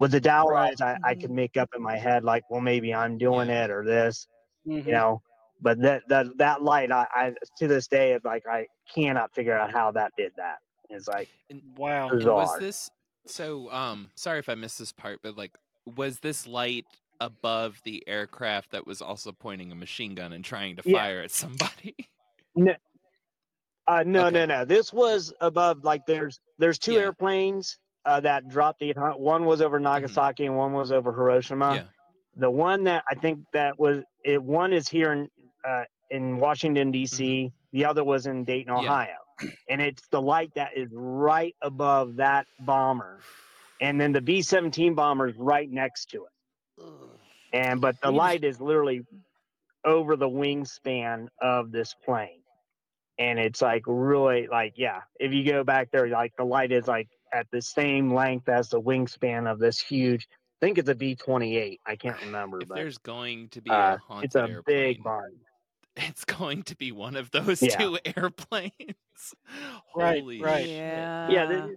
With 0.00 0.10
the 0.12 0.20
dowel 0.20 0.50
Right. 0.50 0.80
I, 0.80 0.98
I 1.04 1.14
Mhm. 1.14 1.20
could 1.20 1.30
make 1.30 1.56
up 1.56 1.70
in 1.74 1.82
my 1.82 1.96
head 1.96 2.24
like, 2.24 2.44
well, 2.50 2.60
maybe 2.60 2.92
I'm 2.94 3.16
doing 3.18 3.48
Yeah. 3.48 3.64
it 3.64 3.70
or 3.70 3.84
this, 3.84 4.26
Mhm. 4.66 4.86
you 4.86 4.92
know. 4.92 5.22
But 5.60 5.80
that 5.82 6.02
that 6.08 6.26
that 6.38 6.62
light, 6.62 6.90
I, 6.92 7.06
I 7.14 7.34
to 7.58 7.68
this 7.68 7.86
day, 7.88 8.18
like 8.24 8.46
I 8.46 8.66
cannot 8.92 9.32
figure 9.34 9.56
out 9.56 9.72
how 9.72 9.92
that 9.92 10.12
did 10.16 10.32
that. 10.36 10.58
It's 10.90 11.08
like 11.08 11.30
Wow. 11.76 12.08
Bizarre. 12.10 12.36
was 12.36 12.58
this 12.58 12.90
so 13.26 13.70
um 13.70 14.10
sorry 14.16 14.38
if 14.40 14.48
I 14.48 14.54
missed 14.54 14.78
this 14.78 14.92
part, 14.92 15.20
but 15.22 15.36
like 15.36 15.56
was 15.86 16.20
this 16.20 16.46
light 16.46 16.86
above 17.20 17.80
the 17.84 18.02
aircraft 18.08 18.70
that 18.72 18.86
was 18.86 19.00
also 19.00 19.32
pointing 19.32 19.70
a 19.72 19.74
machine 19.74 20.14
gun 20.14 20.32
and 20.32 20.44
trying 20.44 20.76
to 20.76 20.82
Yeah. 20.84 20.98
fire 20.98 21.20
at 21.22 21.30
somebody? 21.30 21.94
Uh, 23.86 24.02
no, 24.06 24.26
Okay. 24.28 24.34
no, 24.34 24.46
no. 24.46 24.64
This 24.64 24.92
was 24.92 25.32
above. 25.40 25.84
Like, 25.84 26.06
there's 26.06 26.40
there's 26.58 26.78
two 26.78 26.94
Yeah. 26.94 27.00
airplanes 27.00 27.78
uh, 28.06 28.20
that 28.20 28.48
dropped. 28.48 28.80
The 28.80 28.92
one 29.16 29.44
was 29.44 29.60
over 29.60 29.78
Nagasaki 29.78 30.46
and 30.46 30.56
one 30.56 30.72
was 30.72 30.90
over 30.92 31.12
Hiroshima. 31.12 31.74
yeah. 31.74 31.82
The 32.36 32.50
one 32.50 32.84
that 32.84 33.04
I 33.10 33.14
think 33.14 33.40
that 33.52 33.78
was 33.78 34.02
it. 34.24 34.42
One 34.42 34.72
is 34.72 34.88
here 34.88 35.12
in 35.12 35.28
uh, 35.68 35.84
in 36.10 36.38
Washington 36.38 36.90
D.C. 36.92 37.52
The 37.72 37.84
other 37.84 38.04
was 38.04 38.26
in 38.26 38.44
Dayton, 38.44 38.72
Mm-hmm. 38.72 38.84
Ohio, 38.86 39.18
and 39.68 39.80
it's 39.82 40.06
the 40.08 40.20
light 40.22 40.50
that 40.54 40.70
is 40.76 40.88
right 40.92 41.54
above 41.62 42.16
that 42.16 42.46
bomber, 42.60 43.20
and 43.84 44.00
then 44.00 44.12
the 44.12 44.20
B-17 44.20 44.94
bomber 44.94 45.28
is 45.28 45.36
right 45.36 45.70
next 45.70 46.10
to 46.10 46.24
it. 46.24 46.84
And 47.52 47.80
but 47.80 48.00
the 48.00 48.10
light 48.10 48.42
is 48.44 48.60
literally 48.60 49.02
over 49.84 50.16
the 50.16 50.28
wingspan 50.28 51.28
of 51.40 51.70
this 51.70 51.94
plane 52.04 52.40
and 53.18 53.38
it's 53.38 53.60
like 53.62 53.82
really 53.86 54.48
like 54.50 54.72
yeah 54.76 55.00
if 55.20 55.32
you 55.32 55.44
go 55.44 55.62
back 55.62 55.90
there 55.92 56.08
like 56.08 56.32
the 56.36 56.44
light 56.44 56.72
is 56.72 56.88
like 56.88 57.06
at 57.32 57.46
the 57.52 57.60
same 57.62 58.12
length 58.12 58.48
as 58.48 58.70
the 58.70 58.80
wingspan 58.80 59.48
of 59.48 59.58
this 59.58 59.78
huge 59.78 60.26
i 60.32 60.66
think 60.66 60.78
it's 60.78 60.88
a 60.88 60.94
b28 60.94 61.78
i 61.86 61.94
can't 61.96 62.18
remember 62.22 62.60
If 62.62 62.68
but 62.68 62.76
there's 62.76 62.98
going 62.98 63.50
to 63.50 63.60
be 63.60 63.70
uh, 63.70 63.96
a 63.96 63.98
haunted 63.98 64.24
it's 64.24 64.34
a 64.36 64.40
airplane, 64.48 64.62
big 64.64 65.02
barn 65.04 65.32
it's 65.96 66.24
going 66.24 66.62
to 66.64 66.76
be 66.76 66.90
one 66.90 67.14
of 67.14 67.30
those 67.30 67.62
Yeah. 67.62 67.76
two 67.76 67.98
airplanes. 68.16 68.72
Right, 69.94 70.20
Holy 70.20 70.40
right. 70.42 70.64
shit. 70.64 70.76
yeah. 70.76 71.30
yeah 71.30 71.46
the, 71.46 71.76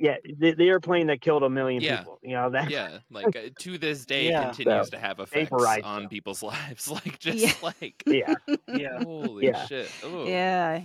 yeah 0.00 0.16
the, 0.38 0.52
the 0.54 0.68
airplane 0.68 1.06
that 1.08 1.20
killed 1.20 1.42
a 1.44 1.50
million 1.50 1.82
Yeah. 1.82 1.98
people 1.98 2.18
you 2.22 2.32
know 2.34 2.50
that 2.50 2.70
Yeah, 2.76 2.98
like 3.10 3.36
uh, 3.36 3.50
to 3.60 3.78
this 3.78 4.04
day 4.06 4.28
Yeah. 4.30 4.44
continues 4.46 4.86
So, 4.86 4.90
to 4.92 4.98
have 4.98 5.20
effects 5.20 5.50
vaporized 5.50 5.84
on 5.84 6.02
them. 6.02 6.08
people's 6.08 6.42
lives. 6.52 6.90
Like 6.90 7.18
just 7.18 7.38
Yeah. 7.38 7.52
like 7.62 8.02
yeah 8.06 8.34
Yeah. 8.68 9.02
holy 9.04 9.46
Yeah. 9.46 9.66
shit. 9.66 9.90
Ooh. 10.04 10.24
Yeah. 10.26 10.80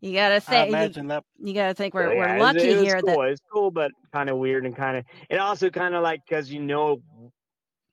You 0.00 0.12
gotta 0.12 0.36
I 0.36 0.38
think. 0.40 0.70
You, 0.70 0.76
imagine 0.76 1.06
that. 1.08 1.24
you 1.42 1.54
gotta 1.54 1.74
think 1.74 1.92
So, 1.92 1.98
we're 1.98 2.12
yeah, 2.12 2.18
we're 2.20 2.28
it 2.28 2.38
was- 2.38 2.42
lucky 2.54 2.68
it 2.68 2.76
was 2.76 2.82
here 2.84 3.00
cool. 3.02 3.20
that 3.22 3.28
it's 3.30 3.42
cool 3.52 3.70
but 3.72 3.90
kind 4.12 4.30
of 4.30 4.36
weird 4.38 4.64
and 4.64 4.76
kind 4.76 4.96
of 4.96 5.04
it 5.28 5.38
also 5.38 5.70
kind 5.70 5.94
of 5.96 6.02
like 6.04 6.20
because 6.28 6.52
you 6.52 6.60
know 6.60 7.00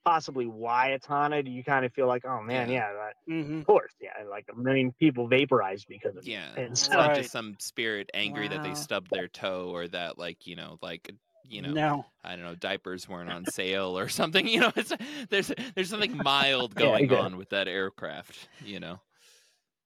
possibly 0.06 0.46
why 0.46 0.90
it's 0.92 1.06
haunted 1.06 1.48
you 1.48 1.64
kind 1.64 1.84
of 1.84 1.92
feel 1.94 2.08
like 2.08 2.24
oh 2.26 2.42
man 2.42 2.70
Yeah. 2.70 2.76
yeah, 2.76 2.94
that- 2.94 3.16
hmm 3.44 3.60
of 3.62 3.66
course 3.66 3.92
yeah 4.00 4.12
like 4.30 4.46
a 4.54 4.56
million 4.56 4.92
people 5.00 5.28
vaporized 5.28 5.88
because 5.90 6.16
of 6.16 6.24
it 6.24 6.30
Yeah, 6.30 6.50
And 6.56 6.72
it's 6.72 6.82
so- 6.86 6.94
not 6.94 7.08
Right. 7.10 7.18
just 7.18 7.32
some 7.32 7.56
spirit 7.60 8.10
angry 8.14 8.48
that 8.48 8.62
they 8.64 8.76
stubbed 8.76 9.10
their 9.12 9.28
toe 9.28 9.70
or 9.74 9.88
that 9.90 10.18
like 10.20 10.46
you 10.46 10.56
know 10.56 10.78
like 10.82 11.12
you 11.44 11.62
know 11.64 11.72
No. 11.72 12.06
I 12.24 12.36
don't 12.36 12.46
know 12.46 12.56
diapers 12.56 13.10
weren't 13.10 13.32
on 13.32 13.46
sale 13.46 13.98
or 13.98 14.08
something. 14.20 14.48
You 14.48 14.62
know, 14.62 14.72
it's 14.76 14.92
there's 15.30 15.52
there's 15.76 15.90
something 15.90 16.18
mild 16.18 16.74
going 16.86 17.06
okay. 17.12 17.20
on 17.22 17.38
with 17.38 17.50
that 17.50 17.68
aircraft. 17.68 18.48
You 18.64 18.80
know, 18.80 19.00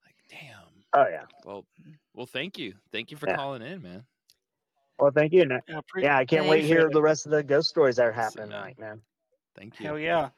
like 0.05 0.15
damn. 0.29 0.63
oh 0.93 1.07
yeah 1.09 1.25
Well, 1.45 1.65
well, 2.13 2.25
thank 2.25 2.57
you, 2.57 2.73
thank 2.91 3.11
you 3.11 3.17
for 3.17 3.27
Yeah. 3.29 3.35
calling 3.35 3.61
in, 3.61 3.81
man. 3.81 4.03
well 4.99 5.11
thank 5.11 5.31
you 5.33 5.45
Yeah. 5.67 5.79
Yeah 5.97 6.17
i 6.17 6.25
can't 6.25 6.47
wait 6.47 6.61
to 6.61 6.67
hear 6.67 6.89
the 6.89 7.01
rest 7.01 7.25
of 7.25 7.31
the 7.31 7.41
ghost 7.43 7.69
stories 7.69 7.95
that 7.97 8.05
are 8.05 8.11
happening 8.11 8.49
man. 8.49 8.59
tonight 8.59 8.79
man 8.79 9.01
Thank 9.59 9.79
you. 9.79 9.85
Hell 9.87 9.99
yeah. 9.99 10.29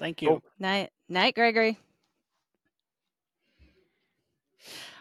Thank 0.00 0.22
you. 0.22 0.28
Cool. 0.28 0.42
night 0.58 0.90
night 1.08 1.36
Gregory. 1.36 1.78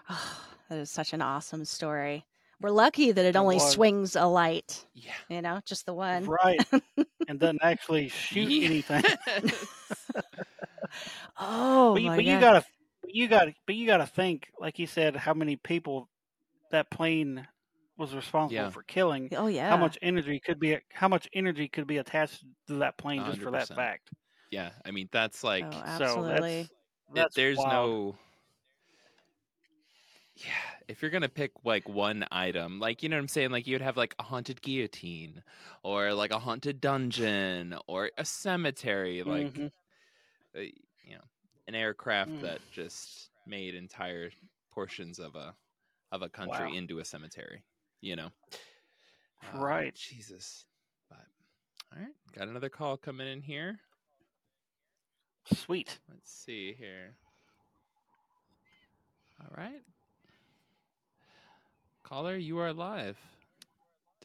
Oh, 0.10 0.42
that 0.70 0.78
is 0.78 0.90
such 0.92 1.14
an 1.14 1.22
awesome 1.22 1.66
story. 1.66 2.26
We're 2.62 2.70
lucky 2.72 3.12
that 3.12 3.26
it 3.26 3.30
It 3.30 3.36
only 3.36 3.56
was. 3.56 3.72
swings 3.72 4.16
a 4.16 4.26
light. 4.26 4.86
Yeah. 4.94 5.12
You 5.30 5.42
know, 5.42 5.62
just 5.66 5.86
the 5.86 5.94
one. 5.94 6.26
Right. 6.26 6.60
and 7.28 7.40
doesn't 7.40 7.64
actually 7.64 8.10
shoot 8.10 8.64
anything. 8.64 9.04
Oh 11.42 11.94
but 11.94 12.02
you, 12.02 12.10
my 12.10 12.16
but 12.16 12.26
you 12.26 12.40
gotta, 12.40 12.66
you 13.08 13.28
gotta, 13.28 13.54
but 13.66 13.76
you 13.76 13.86
gotta 13.86 14.08
think, 14.08 14.50
like 14.60 14.80
you 14.80 14.88
said, 14.88 15.16
how 15.16 15.34
many 15.34 15.56
people 15.56 16.10
that 16.72 16.90
plane 16.90 17.48
was 18.00 18.16
responsible 18.16 18.56
Yeah. 18.64 18.70
for 18.70 18.82
killing. 18.84 19.30
Oh 19.36 19.48
yeah. 19.48 19.70
How 19.70 19.78
much 19.78 19.98
energy 20.02 20.40
could 20.40 20.60
be, 20.60 20.78
how 20.92 21.08
much 21.08 21.28
energy 21.34 21.68
could 21.68 21.86
be 21.86 21.98
attached 21.98 22.44
to 22.68 22.76
that 22.76 22.98
plane 22.98 23.24
just 23.26 23.42
for 23.42 23.52
that 23.52 23.68
fact? 23.68 24.10
yeah. 24.52 24.72
I 24.86 24.92
mean, 24.92 25.10
that's 25.12 25.44
like 25.44 25.66
Oh, 25.66 25.72
So 25.72 25.82
absolutely. 26.06 26.60
it- 26.62 26.70
that's 27.14 27.36
there's 27.36 27.58
wild. 27.58 27.72
no. 28.16 28.18
Yeah, 30.36 30.54
if 30.88 31.02
you're 31.02 31.12
gonna 31.12 31.28
pick 31.28 31.52
like 31.66 31.90
one 31.90 32.26
item, 32.32 32.80
like 32.80 33.04
you 33.04 33.10
know 33.10 33.18
what 33.18 33.22
I'm 33.24 33.28
saying, 33.28 33.52
like 33.52 33.68
you'd 33.68 33.82
have 33.82 33.98
like 33.98 34.16
a 34.20 34.24
haunted 34.24 34.62
guillotine, 34.62 35.44
or 35.84 36.14
like 36.14 36.32
a 36.32 36.40
haunted 36.40 36.80
dungeon, 36.80 37.76
or 37.88 38.10
a 38.18 38.24
cemetery, 38.24 39.22
like 39.24 39.52
Mhm. 39.54 39.72
uh, 40.56 40.60
you 40.60 41.16
know, 41.16 41.24
an 41.68 41.76
aircraft 41.76 42.32
Mm. 42.32 42.42
that 42.42 42.62
just 42.72 43.32
made 43.46 43.76
entire 43.76 44.32
portions 44.72 45.20
of 45.20 45.36
a 45.36 45.54
of 46.12 46.22
a 46.22 46.30
country 46.30 46.68
Wow. 46.68 46.74
into 46.74 47.00
a 47.00 47.06
cemetery. 47.06 47.62
You 48.02 48.16
know, 48.16 48.30
Uh, 49.54 49.60
Right. 49.60 49.96
Jesus, 49.96 50.66
but 51.10 51.26
all 51.92 52.02
right, 52.02 52.14
got 52.34 52.48
another 52.48 52.70
call 52.70 52.98
coming 52.98 53.28
in 53.28 53.42
here. 53.42 53.80
Sweet. 55.54 56.00
Let's 56.10 56.32
see 56.32 56.74
here. 56.74 57.16
All 59.42 59.52
right. 59.58 59.82
Caller, 62.04 62.36
you 62.36 62.60
are 62.60 62.74
live. 62.74 63.18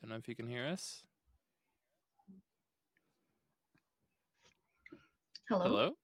Don't 0.01 0.11
know 0.11 0.17
if 0.17 0.29
you 0.29 0.35
can 0.35 0.49
hear 0.49 0.67
us. 0.67 1.03
Hello. 5.49 5.65
Hello? 5.65 5.97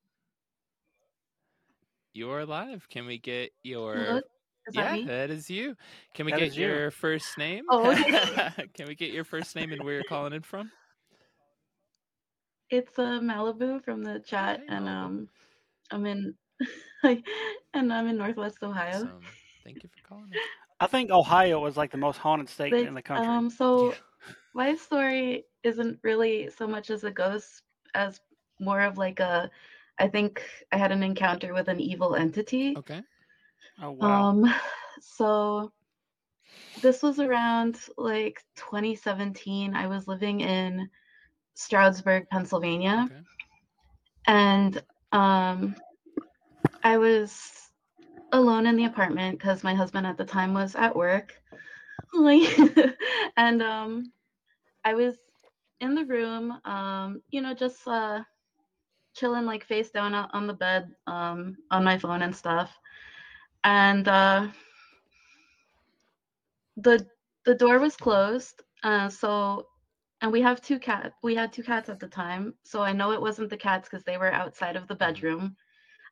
You 2.12 2.30
are 2.30 2.44
live. 2.44 2.88
Can 2.88 3.06
we 3.06 3.18
get 3.18 3.52
your 3.62 3.96
Hello? 3.96 4.20
Is 4.68 4.76
Yeah, 4.76 4.92
me? 4.92 5.04
that 5.06 5.30
is 5.30 5.50
you. 5.50 5.76
Can 6.14 6.26
we 6.26 6.32
That 6.32 6.40
get 6.40 6.48
is 6.48 6.56
you. 6.56 6.66
your 6.66 6.90
first 6.90 7.38
name? 7.38 7.64
Oh, 7.72 7.94
Can 8.74 8.86
we 8.88 8.94
get 8.94 9.10
your 9.12 9.24
first 9.24 9.56
name 9.56 9.72
and 9.72 9.82
where 9.82 9.94
you're 9.94 10.04
calling 10.04 10.32
in 10.32 10.42
from? 10.42 10.70
It's 12.70 12.98
uh, 12.98 13.18
Malibu 13.20 13.82
from 13.84 14.02
the 14.04 14.20
chat, 14.20 14.60
Hey, 14.60 14.76
and 14.76 14.88
um, 14.88 15.28
I'm 15.90 16.06
in, 16.06 16.34
and 17.02 17.92
I'm 17.92 18.06
in 18.06 18.16
Northwest 18.16 18.58
Ohio. 18.62 18.98
Awesome. 18.98 19.24
Thank 19.64 19.82
you 19.82 19.88
for 19.88 20.08
calling. 20.08 20.30
I 20.78 20.86
think 20.86 21.10
Ohio 21.10 21.64
is 21.66 21.76
like 21.76 21.90
the 21.90 21.98
most 21.98 22.18
haunted 22.18 22.48
state 22.48 22.72
But, 22.72 22.86
in 22.86 22.94
the 22.94 23.02
country. 23.02 23.28
um, 23.28 23.50
so 23.50 23.92
Yeah. 23.92 24.32
my 24.54 24.74
story 24.76 25.44
isn't 25.62 25.98
really 26.02 26.48
so 26.50 26.66
much 26.66 26.90
as 26.90 27.04
a 27.04 27.10
ghost 27.10 27.62
as 27.94 28.20
more 28.60 28.80
of 28.82 28.98
like 28.98 29.20
a, 29.20 29.50
I 29.98 30.08
think 30.08 30.42
I 30.72 30.76
had 30.78 30.92
an 30.92 31.02
encounter 31.02 31.52
with 31.52 31.68
an 31.68 31.80
evil 31.80 32.14
entity. 32.14 32.76
Okay. 32.78 33.02
Oh 33.82 33.90
wow. 33.92 34.30
Um, 34.30 34.54
so 35.00 35.72
this 36.82 37.02
was 37.02 37.18
around 37.20 37.78
like 37.96 38.42
2017. 38.56 39.74
I 39.74 39.86
was 39.86 40.08
living 40.08 40.40
in 40.40 40.88
Stroudsburg, 41.54 42.28
Pennsylvania, 42.30 43.10
Okay. 43.10 43.20
and 44.26 44.82
um, 45.12 45.74
I 46.82 46.96
was 46.98 47.70
alone 48.32 48.66
in 48.66 48.76
the 48.76 48.84
apartment 48.84 49.38
because 49.38 49.64
my 49.64 49.74
husband 49.74 50.06
at 50.06 50.16
the 50.16 50.24
time 50.24 50.54
was 50.54 50.74
at 50.76 50.96
work. 50.96 51.34
Like, 52.12 52.58
and 53.36 53.62
um, 53.62 54.12
I 54.84 54.94
was 54.94 55.16
in 55.80 55.94
the 55.94 56.04
room, 56.04 56.52
um, 56.64 57.22
you 57.30 57.40
know, 57.40 57.54
just 57.54 57.86
uh, 57.86 58.20
chilling 59.14 59.44
like 59.46 59.64
face 59.64 59.90
down 59.90 60.14
on 60.14 60.46
the 60.46 60.52
bed 60.54 60.90
um, 61.06 61.56
on 61.70 61.84
my 61.84 61.98
phone 61.98 62.22
and 62.22 62.34
stuff. 62.34 62.76
And 63.64 64.08
uh, 64.08 64.48
the 66.76 67.06
the 67.44 67.54
door 67.54 67.78
was 67.78 67.96
closed. 67.96 68.62
Uh, 68.82 69.08
so 69.08 69.66
and 70.20 70.32
we 70.32 70.40
have 70.42 70.60
two 70.60 70.78
cat 70.78 71.12
we 71.22 71.34
had 71.34 71.52
two 71.52 71.62
cats 71.62 71.88
at 71.88 72.00
the 72.00 72.08
time. 72.08 72.54
So 72.64 72.82
I 72.82 72.92
know 72.92 73.12
it 73.12 73.20
wasn't 73.20 73.50
the 73.50 73.56
cats 73.56 73.88
because 73.88 74.04
they 74.04 74.16
were 74.18 74.32
outside 74.32 74.76
of 74.76 74.86
the 74.88 74.94
bedroom. 74.94 75.56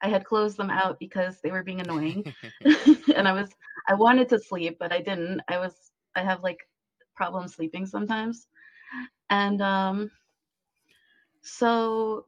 I 0.03 0.09
had 0.09 0.24
closed 0.24 0.57
them 0.57 0.70
out 0.70 0.99
because 0.99 1.40
they 1.40 1.51
were 1.51 1.62
being 1.62 1.80
annoying. 1.80 2.24
and 3.16 3.28
I 3.28 3.32
was 3.32 3.51
I 3.88 3.94
wanted 3.94 4.28
to 4.30 4.38
sleep, 4.38 4.76
but 4.78 4.92
I 4.92 5.01
didn't. 5.01 5.40
I 5.49 5.59
was 5.59 5.92
I 6.14 6.22
have 6.22 6.42
like 6.42 6.59
problems 7.16 7.55
sleeping 7.55 7.86
sometimes. 7.86 8.46
And 9.30 9.61
um 9.62 10.11
so 11.42 12.24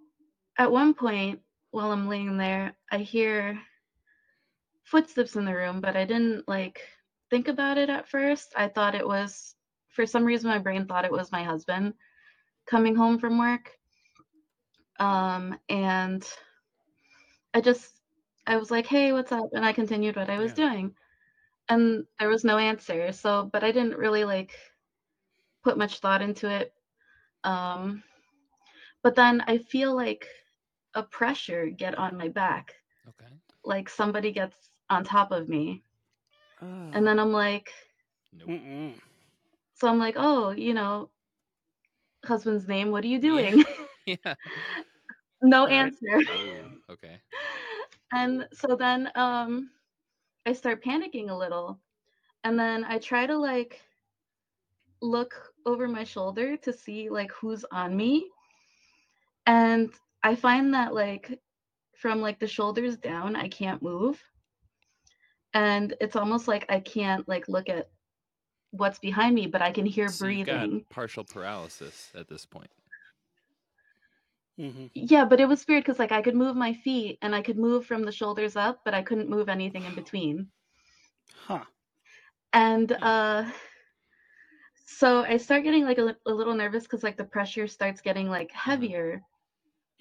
at 0.59 0.71
one 0.73 0.95
point 0.95 1.41
while 1.71 1.93
I'm 1.93 2.09
laying 2.09 2.37
there, 2.37 2.75
I 2.91 2.99
hear 2.99 3.59
footsteps 4.91 5.37
in 5.37 5.45
the 5.45 5.55
room, 5.55 5.81
but 5.81 5.97
I 5.97 6.05
didn't 6.05 6.49
like 6.49 6.81
think 7.31 7.49
about 7.49 7.79
it 7.79 7.89
at 7.89 8.09
first. 8.09 8.53
I 8.57 8.69
thought 8.69 8.97
it 8.97 9.07
was 9.07 9.55
for 9.89 10.05
some 10.07 10.25
reason 10.25 10.51
my 10.51 10.59
brain 10.59 10.87
thought 10.87 11.05
it 11.05 11.13
was 11.13 11.33
my 11.33 11.45
husband 11.45 11.95
coming 12.67 12.97
home 12.97 13.19
from 13.19 13.39
work. 13.39 13.71
Um 14.99 15.59
and 15.69 16.27
I 17.55 17.61
just 17.61 18.01
I 18.47 18.57
was 18.57 18.71
like, 18.71 18.87
"Hey, 18.87 19.13
what's 19.13 19.33
up?" 19.33 19.51
and 19.53 19.65
I 19.65 19.73
continued 19.73 20.17
what 20.17 20.31
I 20.31 20.39
was 20.39 20.53
yeah. 20.53 20.69
doing. 20.69 20.95
And 21.69 22.05
there 22.19 22.29
was 22.29 22.45
no 22.45 22.59
answer. 22.59 23.13
So, 23.13 23.49
but 23.53 23.63
I 23.63 23.71
didn't 23.71 23.97
really 23.97 24.25
like 24.25 24.53
put 25.63 25.79
much 25.79 26.01
thought 26.01 26.23
into 26.23 26.51
it. 26.51 26.73
Um 27.45 28.03
but 29.03 29.15
then 29.15 29.43
I 29.47 29.59
feel 29.59 29.95
like 29.95 30.27
a 30.95 31.03
pressure 31.05 31.67
get 31.71 31.97
on 31.97 32.17
my 32.19 32.29
back. 32.29 32.75
Okay. 33.09 33.33
Like 33.65 33.89
somebody 33.89 34.33
gets 34.33 34.70
on 34.91 35.05
top 35.05 35.33
of 35.33 35.49
me. 35.49 35.83
Oh. 36.63 36.95
And 36.95 37.07
then 37.07 37.19
I'm 37.21 37.33
like 37.33 37.73
nope. 38.33 38.53
So 39.75 39.89
I'm 39.89 39.99
like, 39.99 40.15
"Oh, 40.19 40.51
you 40.51 40.75
know, 40.75 41.11
husband's 42.25 42.69
name, 42.69 42.91
what 42.91 43.05
are 43.05 43.09
you 43.09 43.19
doing?" 43.21 43.65
Yeah. 44.07 44.07
yeah. 44.07 44.35
no 45.43 45.67
right. 45.67 45.67
answer. 45.67 46.21
Oh, 46.29 46.73
okay. 46.91 47.23
And 48.13 48.49
so 48.53 48.77
then 48.77 49.11
um 49.15 49.71
I 50.47 50.53
start 50.53 50.83
panicking 50.85 51.31
a 51.31 51.35
little. 51.35 51.81
And 52.45 52.59
then 52.59 52.85
I 52.85 52.99
try 52.99 53.27
to 53.27 53.37
like 53.39 53.81
look 55.03 55.55
over 55.67 55.89
my 55.89 56.05
shoulder 56.05 56.57
to 56.57 56.73
see 56.73 57.09
like 57.11 57.33
who's 57.33 57.65
on 57.73 57.97
me. 57.97 58.31
And 59.47 59.93
I 60.23 60.35
find 60.37 60.75
that 60.75 60.95
like 60.95 61.41
from 61.95 62.21
like 62.21 62.39
the 62.41 62.47
shoulders 62.47 62.97
down, 62.97 63.37
I 63.37 63.49
can't 63.49 63.83
move. 63.83 64.23
And 65.55 65.95
it's 66.01 66.17
almost 66.17 66.49
like 66.49 66.67
I 66.69 66.81
can't 66.81 67.29
like 67.29 67.49
look 67.49 67.69
at 67.69 67.89
what's 68.71 68.99
behind 68.99 69.35
me, 69.35 69.47
but 69.47 69.63
I 69.63 69.73
can 69.73 69.87
hear 69.87 70.09
so 70.09 70.27
breathing. 70.27 70.85
partial 70.91 71.25
paralysis 71.25 72.11
at 72.15 72.29
this 72.29 72.47
point. 72.47 72.71
Mm-hmm. 74.61 74.87
Yeah, 74.95 75.25
but 75.25 75.41
it 75.41 75.49
was 75.49 75.67
weird 75.67 75.85
because 75.85 75.99
like 75.99 76.13
I 76.13 76.23
could 76.23 76.37
move 76.37 76.55
my 76.55 76.75
feet 76.75 77.19
and 77.23 77.35
I 77.35 77.43
could 77.43 77.59
move 77.59 77.87
from 77.87 78.05
the 78.05 78.13
shoulders 78.13 78.57
up, 78.57 78.81
but 78.85 78.95
I 78.95 79.03
couldn't 79.03 79.31
move 79.31 79.49
anything 79.49 79.85
in 79.85 79.95
between. 79.95 80.49
Huh. 81.47 81.65
And 82.53 82.93
uh 83.01 83.51
so 84.85 85.23
I 85.23 85.39
start 85.39 85.63
getting 85.63 85.85
like 85.85 85.99
a, 85.99 86.15
a 86.27 86.33
little 86.33 86.55
nervous 86.55 86.83
because 86.83 87.03
like 87.03 87.17
the 87.17 87.25
pressure 87.25 87.67
starts 87.67 88.03
getting 88.03 88.29
like 88.29 88.49
mm-hmm. 88.49 88.71
heavier 88.71 89.23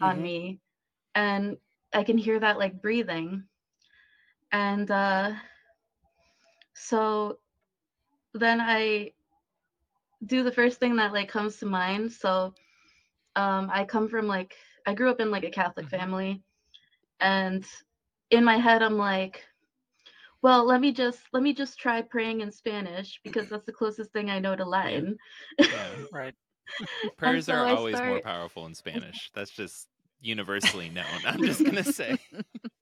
mm-hmm. 0.02 0.06
on 0.06 0.22
me 0.22 0.60
and 1.16 1.58
I 1.93 2.04
can 2.04 2.18
hear 2.18 2.39
that 2.39 2.60
like 2.60 2.82
breathing. 2.82 3.43
And 4.52 4.89
uh 4.89 5.34
so 6.74 7.39
then 8.34 8.62
I 8.62 9.12
do 10.26 10.43
the 10.43 10.52
first 10.52 10.80
thing 10.80 10.95
that 10.97 11.14
like 11.14 11.30
comes 11.30 11.58
to 11.58 11.66
mind. 11.66 12.12
So 12.12 12.54
um, 13.36 13.70
I 13.72 13.86
come 13.86 14.08
from 14.08 14.28
like 14.28 14.56
I 14.86 14.93
grew 14.93 15.10
up 15.10 15.20
in 15.20 15.32
like 15.32 15.43
a 15.43 15.52
Catholic 15.52 15.88
mm-hmm. 15.88 15.97
family, 15.97 16.43
and 17.20 17.66
in 18.32 18.43
my 18.43 18.58
head 18.58 18.82
I'm 18.82 18.97
like, 18.97 19.45
well, 20.41 20.66
let 20.66 20.82
me 20.82 20.91
just 20.91 21.20
let 21.34 21.43
me 21.43 21.54
just 21.54 21.78
try 21.78 22.02
praying 22.02 22.41
in 22.41 22.52
Spanish 22.52 23.20
because 23.24 23.50
that's 23.50 23.66
the 23.66 23.74
closest 23.74 24.12
thing 24.12 24.30
I 24.30 24.39
know 24.39 24.56
to 24.56 24.66
Latin. 24.66 25.18
Yeah, 25.60 25.88
right. 26.12 26.36
Prayers 27.18 27.47
so 27.47 27.54
are 27.54 27.68
I 27.68 27.72
always 27.72 27.95
start... 27.95 28.10
more 28.10 28.22
powerful 28.22 28.66
in 28.68 28.76
Spanish. 28.76 29.32
That's 29.36 29.50
just 29.50 29.88
universally 30.22 30.89
known. 30.89 31.06
I'm 31.26 31.43
just 31.43 31.66
gonna 31.66 31.84
say. 31.84 32.20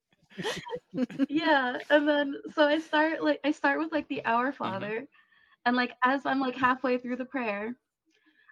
yeah, 1.29 1.77
and 1.89 2.07
then 2.07 2.35
so 2.53 2.63
I 2.63 2.79
start 2.79 3.23
like 3.23 3.39
I 3.43 3.51
start 3.51 3.79
with 3.79 3.91
like 3.91 4.07
the 4.07 4.23
Our 4.25 4.47
mm-hmm. 4.47 4.57
Father, 4.63 4.91
mm-hmm. 4.91 5.03
and 5.65 5.75
like 5.75 5.93
as 6.03 6.25
I'm 6.25 6.39
like 6.39 6.55
halfway 6.55 6.97
through 6.97 7.17
the 7.17 7.25
prayer, 7.25 7.75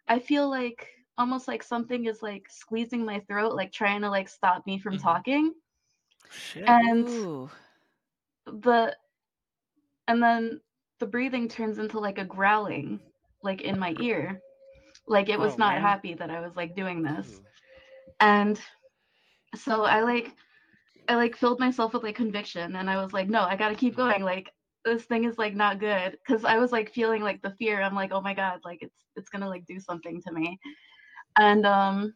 I 0.08 0.20
feel 0.20 0.50
like 0.50 0.88
almost 1.18 1.48
like 1.48 1.64
something 1.64 2.06
is 2.06 2.22
like 2.22 2.48
squeezing 2.50 3.06
my 3.06 3.20
throat, 3.22 3.54
like 3.54 3.72
trying 3.72 4.02
to 4.02 4.10
like 4.10 4.30
stop 4.30 4.66
me 4.66 4.80
from 4.80 4.96
mm-hmm. 4.96 5.04
talking. 5.04 5.54
Shit. 6.32 6.64
And 6.68 7.08
Ooh. 7.08 7.50
the 8.46 8.96
and 10.08 10.22
then 10.22 10.62
the 11.00 11.06
breathing 11.06 11.48
turns 11.48 11.78
into 11.78 12.00
like 12.00 12.18
a 12.18 12.26
growling, 12.26 13.00
like 13.44 13.62
in 13.62 13.80
my 13.80 13.96
ear. 14.00 14.42
Like 15.08 15.30
it 15.30 15.40
was 15.40 15.54
oh, 15.54 15.58
not 15.58 15.74
man. 15.74 15.82
happy 15.82 16.14
that 16.16 16.32
I 16.32 16.40
was 16.42 16.56
like 16.56 16.76
doing 16.76 17.04
this. 17.04 17.28
Ooh. 17.30 17.46
And 18.20 18.60
so 19.56 19.84
I 19.84 20.02
like 20.02 20.34
I 21.10 21.16
like 21.16 21.36
filled 21.38 21.60
myself 21.60 21.94
with 21.94 22.04
like 22.04 22.16
conviction 22.16 22.76
and 22.76 22.90
I 22.90 23.02
was 23.02 23.14
like, 23.14 23.30
no, 23.30 23.42
I 23.42 23.56
gotta 23.56 23.76
keep 23.76 23.96
going. 23.96 24.24
Like 24.24 24.52
this 24.86 25.04
thing 25.06 25.26
is 25.26 25.38
like 25.38 25.56
not 25.56 25.80
good. 25.80 26.18
Cause 26.28 26.46
I 26.46 26.58
was 26.58 26.72
like 26.72 26.94
feeling 26.94 27.22
like 27.24 27.42
the 27.42 27.56
fear. 27.60 27.82
I'm 27.82 27.96
like, 27.96 28.12
oh 28.14 28.22
my 28.22 28.34
God, 28.34 28.60
like 28.66 28.80
it's 28.82 28.96
it's 29.16 29.30
gonna 29.30 29.50
like 29.50 29.66
do 29.66 29.80
something 29.80 30.22
to 30.24 30.32
me 30.34 30.60
and 31.38 31.66
um 31.66 32.14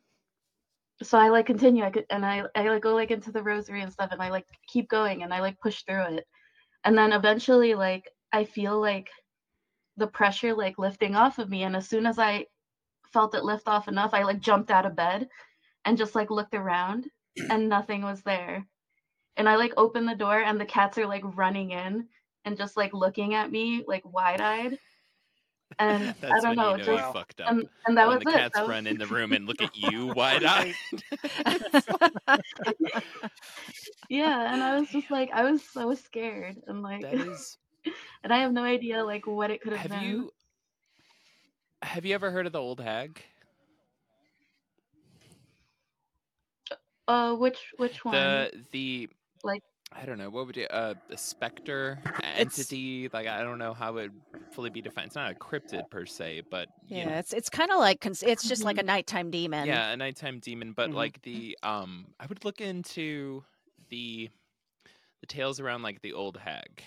so 1.04 1.18
I 1.18 1.30
like 1.30 1.46
continue 1.46 1.84
I 1.84 1.92
could 1.92 2.06
and 2.10 2.26
I 2.26 2.44
I 2.56 2.70
like 2.70 2.84
go 2.84 2.94
like 2.96 3.12
into 3.12 3.32
the 3.32 3.44
rosary 3.44 3.82
and 3.82 3.92
stuff 3.92 4.10
and 4.12 4.22
I 4.22 4.30
like 4.30 4.46
keep 4.68 4.90
going 4.90 5.24
and 5.24 5.34
I 5.34 5.40
like 5.42 5.60
push 5.60 5.84
through 5.84 6.16
it. 6.18 6.26
And 6.86 6.98
then 6.98 7.14
eventually 7.14 7.76
like 7.76 8.10
I 8.34 8.46
feel 8.46 8.80
like 8.80 9.10
the 9.98 10.08
pressure 10.08 10.54
like 10.56 10.78
lifting 10.80 11.16
off 11.16 11.40
of 11.40 11.50
me 11.50 11.64
and 11.64 11.76
as 11.76 11.88
soon 11.90 12.06
as 12.06 12.20
I 12.20 12.48
felt 13.14 13.36
it 13.36 13.44
lift 13.46 13.68
off 13.68 13.88
enough 13.88 14.14
I 14.14 14.24
like 14.24 14.40
jumped 14.42 14.72
out 14.72 14.86
of 14.86 14.96
bed 14.96 15.28
and 15.86 15.98
just 15.98 16.16
like 16.16 16.30
looked 16.32 16.56
around 16.56 17.08
and 17.50 17.70
nothing 17.70 18.04
was 18.04 18.22
there. 18.24 18.66
And 19.40 19.50
I 19.50 19.56
like 19.56 19.74
open 19.78 20.06
the 20.06 20.14
door 20.14 20.40
and 20.40 20.62
the 20.62 20.66
cats 20.66 21.00
are 21.00 21.08
like 21.08 21.24
running 21.36 21.72
in 21.72 22.08
and 22.46 22.58
just 22.58 22.78
like 22.78 22.94
looking 22.94 23.34
at 23.34 23.52
me 23.52 23.84
like 23.88 24.04
wide-eyed 24.06 24.78
and 25.78 26.16
That's 26.22 26.34
I 26.34 26.40
don't 26.40 26.56
know, 26.56 26.72
you 26.72 26.78
know 26.78 26.98
just 26.98 27.14
fucked 27.14 27.42
up. 27.42 27.52
And, 27.52 27.68
and 27.86 27.98
that 27.98 28.08
when 28.08 28.18
was 28.18 28.26
the 28.26 28.32
cats 28.32 28.58
it. 28.58 28.68
run 28.68 28.86
was... 28.86 28.92
in 28.92 28.98
the 28.98 29.08
room 29.08 29.34
and 29.34 29.46
look 29.46 29.62
at 29.62 29.76
you 29.76 30.08
wide 30.16 30.44
eyed. 30.44 30.74
yeah, 34.10 34.54
and 34.54 34.64
I 34.64 34.80
was 34.80 34.90
just 34.90 35.12
like, 35.12 35.30
I 35.34 35.50
was 35.50 35.64
so 35.64 35.94
scared, 35.94 36.58
and 36.68 36.82
like, 36.82 37.04
is... 37.06 37.58
and 38.24 38.34
I 38.34 38.40
have 38.40 38.52
no 38.52 38.64
idea 38.64 39.04
like 39.04 39.28
what 39.28 39.52
it 39.52 39.62
could 39.62 39.74
have, 39.74 39.92
have 39.92 40.02
been. 40.02 40.10
You... 40.10 40.32
Have 41.84 42.06
you 42.06 42.16
ever 42.16 42.32
heard 42.32 42.46
of 42.46 42.52
the 42.52 42.60
old 42.60 42.80
hag? 42.82 43.22
Uh, 47.08 47.34
which 47.36 47.74
which 47.78 48.06
one? 48.06 48.14
The 48.14 48.52
the 48.72 49.10
like 49.44 49.64
I 49.92 50.06
don't 50.06 50.18
know 50.20 50.30
what 50.30 50.46
would 50.46 50.56
you 50.56 50.66
uh, 50.66 50.94
a 51.10 51.18
specter 51.18 52.00
entity 52.36 53.06
it's, 53.06 53.14
like 53.14 53.28
I 53.28 53.42
don't 53.44 53.58
know 53.58 53.74
how 53.74 53.98
it 53.98 54.12
would 54.12 54.44
fully 54.52 54.70
be 54.70 54.82
defined. 54.82 55.08
It's 55.08 55.16
not 55.16 55.32
a 55.32 55.36
cryptid 55.36 55.90
per 55.90 56.06
se, 56.06 56.44
but 56.52 56.68
yeah, 56.88 57.06
know. 57.06 57.16
it's 57.16 57.34
it's 57.34 57.50
kind 57.50 57.72
of 57.72 57.80
like 57.80 58.06
it's 58.06 58.48
just 58.48 58.64
like 58.64 58.78
a 58.78 58.84
nighttime 58.84 59.32
demon. 59.32 59.68
Yeah, 59.68 59.92
a 59.92 59.98
nighttime 59.98 60.40
demon, 60.40 60.74
but 60.74 60.90
mm-hmm. 60.90 60.98
like 60.98 61.22
the 61.24 61.58
um, 61.64 62.08
I 62.20 62.28
would 62.28 62.46
look 62.46 62.62
into 62.62 63.44
the 63.90 64.30
the 65.22 65.28
tales 65.28 65.60
around 65.60 65.82
like 65.82 66.02
the 66.02 66.14
old 66.14 66.38
hag 66.38 66.84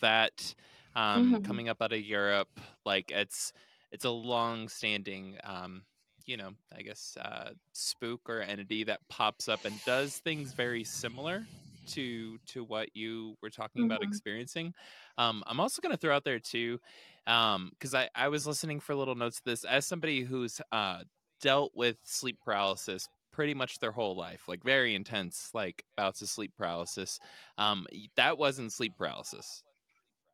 that 0.00 0.54
um 0.94 1.32
mm-hmm. 1.32 1.42
coming 1.42 1.68
up 1.70 1.80
out 1.80 1.92
of 1.92 2.00
Europe, 2.00 2.60
like 2.84 3.10
it's 3.10 3.54
it's 3.92 4.04
a 4.04 4.10
long 4.10 4.68
standing 4.68 5.38
um 5.42 5.82
you 6.26 6.36
know, 6.36 6.50
I 6.76 6.82
guess 6.82 7.16
uh, 7.20 7.50
spook 7.72 8.28
or 8.28 8.40
entity 8.40 8.84
that 8.84 9.00
pops 9.08 9.48
up 9.48 9.64
and 9.64 9.74
does 9.84 10.18
things 10.18 10.52
very 10.52 10.84
similar 10.84 11.46
to 11.88 12.38
to 12.46 12.64
what 12.64 12.88
you 12.94 13.36
were 13.42 13.50
talking 13.50 13.82
mm-hmm. 13.82 13.90
about 13.90 14.02
experiencing. 14.02 14.72
Um, 15.18 15.42
I'm 15.46 15.60
also 15.60 15.82
going 15.82 15.92
to 15.94 15.98
throw 15.98 16.14
out 16.14 16.24
there 16.24 16.38
too, 16.38 16.78
because 17.24 17.94
um, 17.94 17.96
I 17.96 18.08
I 18.14 18.28
was 18.28 18.46
listening 18.46 18.80
for 18.80 18.94
little 18.94 19.14
notes 19.14 19.38
of 19.38 19.44
this 19.44 19.64
as 19.64 19.86
somebody 19.86 20.22
who's 20.22 20.60
uh, 20.72 21.00
dealt 21.40 21.72
with 21.74 21.96
sleep 22.04 22.38
paralysis 22.44 23.08
pretty 23.32 23.54
much 23.54 23.80
their 23.80 23.92
whole 23.92 24.16
life, 24.16 24.42
like 24.46 24.62
very 24.62 24.94
intense, 24.94 25.50
like 25.52 25.84
bouts 25.96 26.22
of 26.22 26.28
sleep 26.28 26.52
paralysis. 26.56 27.18
Um, 27.58 27.86
that 28.16 28.38
wasn't 28.38 28.72
sleep 28.72 28.92
paralysis. 28.96 29.62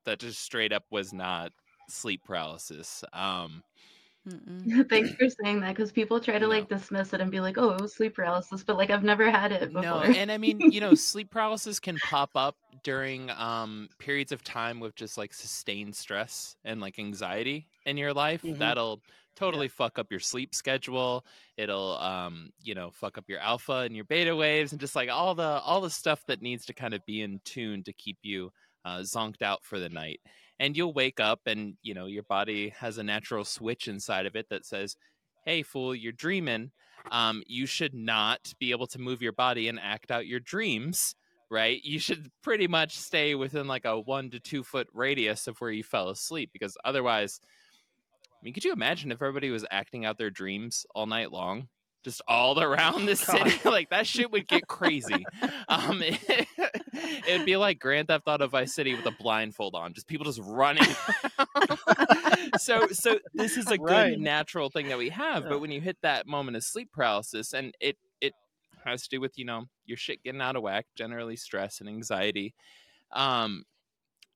That 0.05 0.19
just 0.19 0.41
straight 0.41 0.73
up 0.73 0.85
was 0.91 1.13
not 1.13 1.53
sleep 1.89 2.23
paralysis. 2.25 3.05
Um. 3.13 3.63
Thanks 4.91 5.11
for 5.15 5.29
saying 5.43 5.61
that 5.61 5.75
because 5.75 5.91
people 5.93 6.21
try 6.21 6.39
to 6.39 6.47
like 6.47 6.69
dismiss 6.69 7.15
it 7.15 7.21
and 7.21 7.31
be 7.31 7.41
like, 7.41 7.57
"Oh, 7.57 7.71
it 7.71 7.81
was 7.81 7.95
sleep 7.95 8.15
paralysis," 8.15 8.63
but 8.63 8.77
like 8.77 8.91
I've 8.91 9.03
never 9.03 9.31
had 9.31 9.53
it 9.53 9.73
before. 9.73 9.83
No, 9.83 10.01
and 10.03 10.31
I 10.31 10.37
mean, 10.37 10.65
you 10.69 10.81
know, 10.81 10.95
sleep 10.95 11.31
paralysis 11.31 11.81
can 11.81 11.99
pop 12.01 12.31
up 12.35 12.57
during 12.83 13.31
um 13.31 13.89
periods 13.99 14.33
of 14.33 14.43
time 14.45 14.79
with 14.81 14.95
just 14.95 15.17
like 15.17 15.33
sustained 15.33 15.97
stress 15.97 16.57
and 16.65 16.81
like 16.81 16.99
anxiety 16.99 17.69
in 17.87 17.97
your 17.97 18.13
life. 18.13 18.43
Mhm. 18.43 18.59
That'll 18.59 19.03
totally 19.37 19.69
fuck 19.69 19.99
up 19.99 20.11
your 20.11 20.21
sleep 20.21 20.55
schedule. 20.55 21.25
It'll 21.57 21.97
um, 21.99 22.51
you 22.63 22.75
know, 22.75 22.91
fuck 22.91 23.17
up 23.17 23.25
your 23.29 23.41
alpha 23.41 23.85
and 23.87 23.97
your 23.97 24.05
beta 24.05 24.37
waves 24.37 24.73
and 24.73 24.81
just 24.81 24.95
like 24.97 25.09
all 25.09 25.35
the 25.35 25.61
all 25.63 25.81
the 25.81 25.91
stuff 25.91 26.27
that 26.27 26.43
needs 26.43 26.67
to 26.67 26.75
kind 26.75 26.93
of 26.93 27.05
be 27.07 27.23
in 27.23 27.41
tune 27.45 27.83
to 27.85 27.93
keep 27.95 28.19
you 28.23 28.53
uh 28.85 28.99
zonked 28.99 29.43
out 29.43 29.65
for 29.65 29.79
the 29.79 29.89
night. 29.89 30.21
And 30.61 30.77
you'll 30.77 30.93
wake 30.93 31.19
up 31.19 31.41
and, 31.47 31.75
you 31.83 31.95
know, 31.95 32.07
your 32.07 32.23
body 32.23 32.69
has 32.79 32.99
a 32.99 33.03
natural 33.03 33.45
switch 33.45 33.89
inside 33.89 34.27
of 34.27 34.37
it 34.37 34.47
that 34.51 34.65
says, 34.65 34.97
"Hey 35.45 35.63
fool, 35.65 35.95
you're 35.95 36.13
dreaming." 36.13 36.71
um, 37.11 37.43
you 37.47 37.67
should 37.67 37.95
not 37.95 38.53
be 38.59 38.71
able 38.71 38.87
to 38.89 39.01
move 39.01 39.23
your 39.23 39.33
body 39.33 39.69
and 39.69 39.79
act 39.81 40.11
out 40.11 40.27
your 40.27 40.41
dreams 40.41 41.15
right 41.51 41.83
you 41.83 41.99
should 41.99 42.31
pretty 42.43 42.69
much 42.69 42.97
stay 42.97 43.35
within 43.35 43.67
like 43.67 43.85
a 43.85 43.99
one 44.01 44.31
to 44.31 44.39
two 44.39 44.63
foot 44.63 44.87
radius 44.93 45.47
of 45.47 45.59
where 45.61 45.71
you 45.71 45.83
fell 45.83 46.11
asleep 46.11 46.51
because 46.53 46.77
otherwise 46.85 47.41
i 48.27 48.39
mean 48.43 48.55
could 48.55 48.65
you 48.65 48.73
imagine 48.73 49.11
if 49.11 49.21
everybody 49.21 49.51
was 49.51 49.67
acting 49.71 50.05
out 50.05 50.17
their 50.17 50.31
dreams 50.31 50.87
all 50.95 51.07
night 51.07 51.33
long 51.33 51.67
just 52.05 52.23
all 52.27 52.61
around 52.61 53.07
the 53.07 53.15
city 53.17 53.59
like 53.69 53.91
that 53.91 54.07
shit 54.07 54.31
would 54.31 54.49
get 54.49 54.67
crazy. 54.67 55.27
Um 55.69 56.03
it, 56.03 56.49
would 57.29 57.45
be 57.47 57.57
like 57.57 57.79
grand 57.79 58.09
theft 58.09 58.25
auto 58.27 58.49
vice 58.49 58.75
city 58.75 58.95
with 58.95 59.07
a 59.07 59.13
blindfold 59.13 59.75
on 59.75 59.93
just 59.93 60.09
people 60.09 60.25
just 60.25 60.41
running 60.43 60.87
so 62.59 62.89
so 62.89 63.19
this 63.35 63.57
is 63.57 63.71
a 63.71 63.79
good 63.79 63.87
Right. 63.87 64.19
natural 64.19 64.69
thing 64.71 64.89
that 64.89 64.99
we 64.99 65.11
have 65.11 65.49
but 65.49 65.61
when 65.61 65.71
you 65.71 65.81
hit 65.81 65.97
that 66.03 66.27
moment 66.27 66.57
of 66.57 66.65
sleep 66.65 66.91
paralysis 66.93 67.53
and 67.53 67.75
it 67.81 67.97
it 68.21 68.33
has 68.85 69.03
to 69.05 69.09
do 69.09 69.21
with 69.21 69.39
you 69.39 69.45
know 69.45 69.67
your 69.87 69.97
shit 69.97 70.23
getting 70.23 70.41
out 70.41 70.57
of 70.57 70.63
whack 70.63 70.87
generally 70.97 71.37
stress 71.37 71.81
and 71.81 71.89
anxiety 71.89 72.55
um 73.13 73.65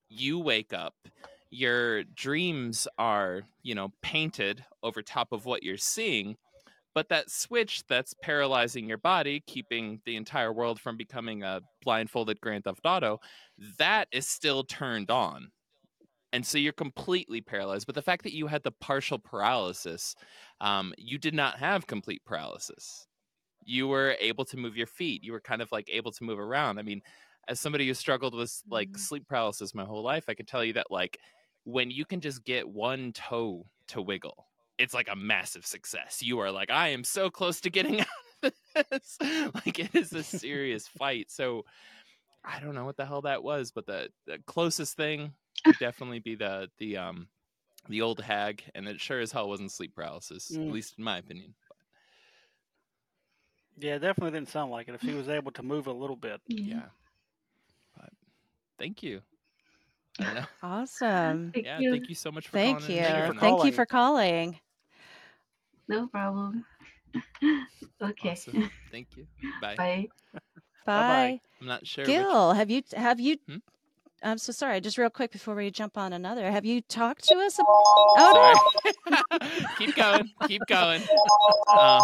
you 0.09 0.39
wake 0.39 0.71
up 0.73 0.95
your 1.49 2.03
dreams 2.03 2.87
are 2.97 3.41
you 3.61 3.75
know 3.75 3.91
painted 4.01 4.63
over 4.83 5.01
top 5.01 5.31
of 5.31 5.45
what 5.45 5.63
you're 5.63 5.77
seeing 5.77 6.35
but 6.95 7.09
that 7.09 7.31
switch 7.31 7.85
that's 7.87 8.15
paralyzing 8.15 8.89
your 8.89 8.97
body 8.99 9.41
keeping 9.47 10.01
the 10.05 10.17
entire 10.17 10.53
world 10.53 10.81
from 10.81 10.97
becoming 10.97 11.43
a 11.43 11.61
blindfolded 11.83 12.41
grand 12.41 12.65
theft 12.65 12.81
auto 12.85 13.19
that 13.79 14.07
is 14.13 14.27
still 14.27 14.63
turned 14.63 15.11
on. 15.11 15.51
And 16.33 16.45
so 16.45 16.57
you're 16.57 16.73
completely 16.73 17.41
paralyzed 17.41 17.85
but 17.85 17.95
the 17.95 18.01
fact 18.01 18.23
that 18.23 18.33
you 18.35 18.47
had 18.47 18.63
the 18.63 18.71
partial 18.71 19.19
paralysis 19.19 20.15
um, 20.61 20.93
you 20.97 21.17
did 21.17 21.33
not 21.33 21.59
have 21.59 21.87
complete 21.87 22.23
paralysis. 22.25 23.07
You 23.65 23.87
were 23.87 24.17
able 24.19 24.45
to 24.45 24.57
move 24.57 24.77
your 24.77 24.87
feet. 24.87 25.23
You 25.23 25.33
were 25.33 25.41
kind 25.41 25.61
of 25.61 25.71
like 25.71 25.89
able 25.89 26.11
to 26.13 26.23
move 26.25 26.39
around. 26.39 26.79
I 26.79 26.83
mean 26.83 27.01
as 27.49 27.59
somebody 27.59 27.87
who 27.87 27.93
struggled 27.95 28.35
with 28.35 28.61
like 28.69 28.89
Mhm. 28.89 28.97
sleep 28.97 29.27
paralysis 29.27 29.75
my 29.75 29.85
whole 29.85 30.03
life 30.03 30.25
i 30.29 30.33
can 30.35 30.45
tell 30.47 30.63
you 30.63 30.73
that 30.73 30.91
like 30.91 31.19
when 31.65 31.91
you 31.91 32.05
can 32.05 32.21
just 32.21 32.43
get 32.45 32.69
one 32.69 33.13
toe 33.13 33.65
to 33.87 34.01
wiggle 34.01 34.47
it's 34.77 34.93
like 34.93 35.07
a 35.09 35.15
massive 35.15 35.65
success 35.65 36.21
you 36.21 36.39
are 36.39 36.51
like 36.51 36.69
i 36.69 36.89
am 36.89 37.03
so 37.03 37.29
close 37.29 37.61
to 37.61 37.69
getting 37.69 38.01
out 38.01 38.07
of 38.43 38.53
this 38.89 39.17
like 39.65 39.79
it 39.79 39.93
is 39.95 40.13
a 40.13 40.23
serious 40.23 40.87
fight 40.97 41.31
so 41.31 41.63
i 42.43 42.59
don't 42.59 42.75
know 42.75 42.85
what 42.85 42.97
the 42.97 43.05
hell 43.05 43.21
that 43.21 43.43
was 43.43 43.71
but 43.71 43.85
the, 43.85 44.09
the 44.25 44.39
closest 44.47 44.95
thing 44.97 45.33
would 45.65 45.77
definitely 45.79 46.19
be 46.19 46.35
the 46.35 46.69
the 46.77 46.97
um 46.97 47.27
the 47.89 48.01
old 48.01 48.19
hag 48.21 48.63
and 48.75 48.87
it 48.87 48.99
sure 49.01 49.19
as 49.19 49.31
hell 49.31 49.49
wasn't 49.49 49.71
sleep 49.71 49.93
paralysis 49.95 50.51
Mm. 50.51 50.67
at 50.67 50.73
least 50.73 50.97
in 50.97 51.03
my 51.03 51.17
opinion 51.17 51.55
Yeah, 53.77 53.97
definitely 53.97 54.31
didn't 54.31 54.49
sound 54.49 54.71
like 54.71 54.87
it. 54.87 54.95
If 54.95 55.01
she 55.03 55.13
was 55.13 55.27
able 55.29 55.51
to 55.51 55.63
move 55.63 55.87
a 55.87 55.91
little 55.93 56.15
bit. 56.15 56.41
yeah 56.47 56.89
but 57.97 58.09
thank 58.77 59.03
you 59.03 59.21
Awesome. 60.61 61.53
Thank 61.53 61.65
yeah 61.65 61.77
you. 61.77 61.91
thank 61.91 62.09
you 62.09 62.15
so 62.15 62.31
much 62.31 62.47
for 62.47 62.57
Thank 62.57 62.79
calling 62.79 62.85
you. 62.89 62.95
in 62.97 63.03
and 63.03 63.05
for 63.05 63.11
sharing 63.11 63.35
that. 63.35 63.41
Thank 63.41 63.63
you 63.63 63.71
for 63.71 63.85
calling. 63.85 64.59
No 65.87 66.07
problem. 66.07 66.65
okay. 68.01 68.31
Awesome. 68.31 68.69
thank 68.91 69.07
you 69.15 69.25
bye 69.61 69.75
Bye. 69.75 70.07
Bye. 70.85 71.41
i'm 71.61 71.67
not 71.67 71.87
sure 71.87 72.03
which- 72.03 72.07
Gil, 72.09 72.53
have 72.53 72.69
you 72.69 72.81
have 72.95 73.19
you 73.19 73.37
Hmm? 73.47 73.57
I'm 74.23 74.37
so 74.39 74.51
sorry, 74.53 74.81
just 74.81 74.97
real 74.97 75.09
quick 75.11 75.31
before 75.31 75.53
we 75.53 75.69
jump 75.69 75.97
on 75.99 76.11
another. 76.11 76.49
Have 76.49 76.65
you 76.65 76.81
talked 76.81 77.25
to 77.25 77.35
us? 77.35 77.59
Ab- 77.59 77.65
oh 77.67 78.57
no. 79.11 79.39
Keep 79.77 79.95
going. 79.95 80.31
Keep 80.47 80.61
going. 80.67 81.01
Um, 81.77 82.01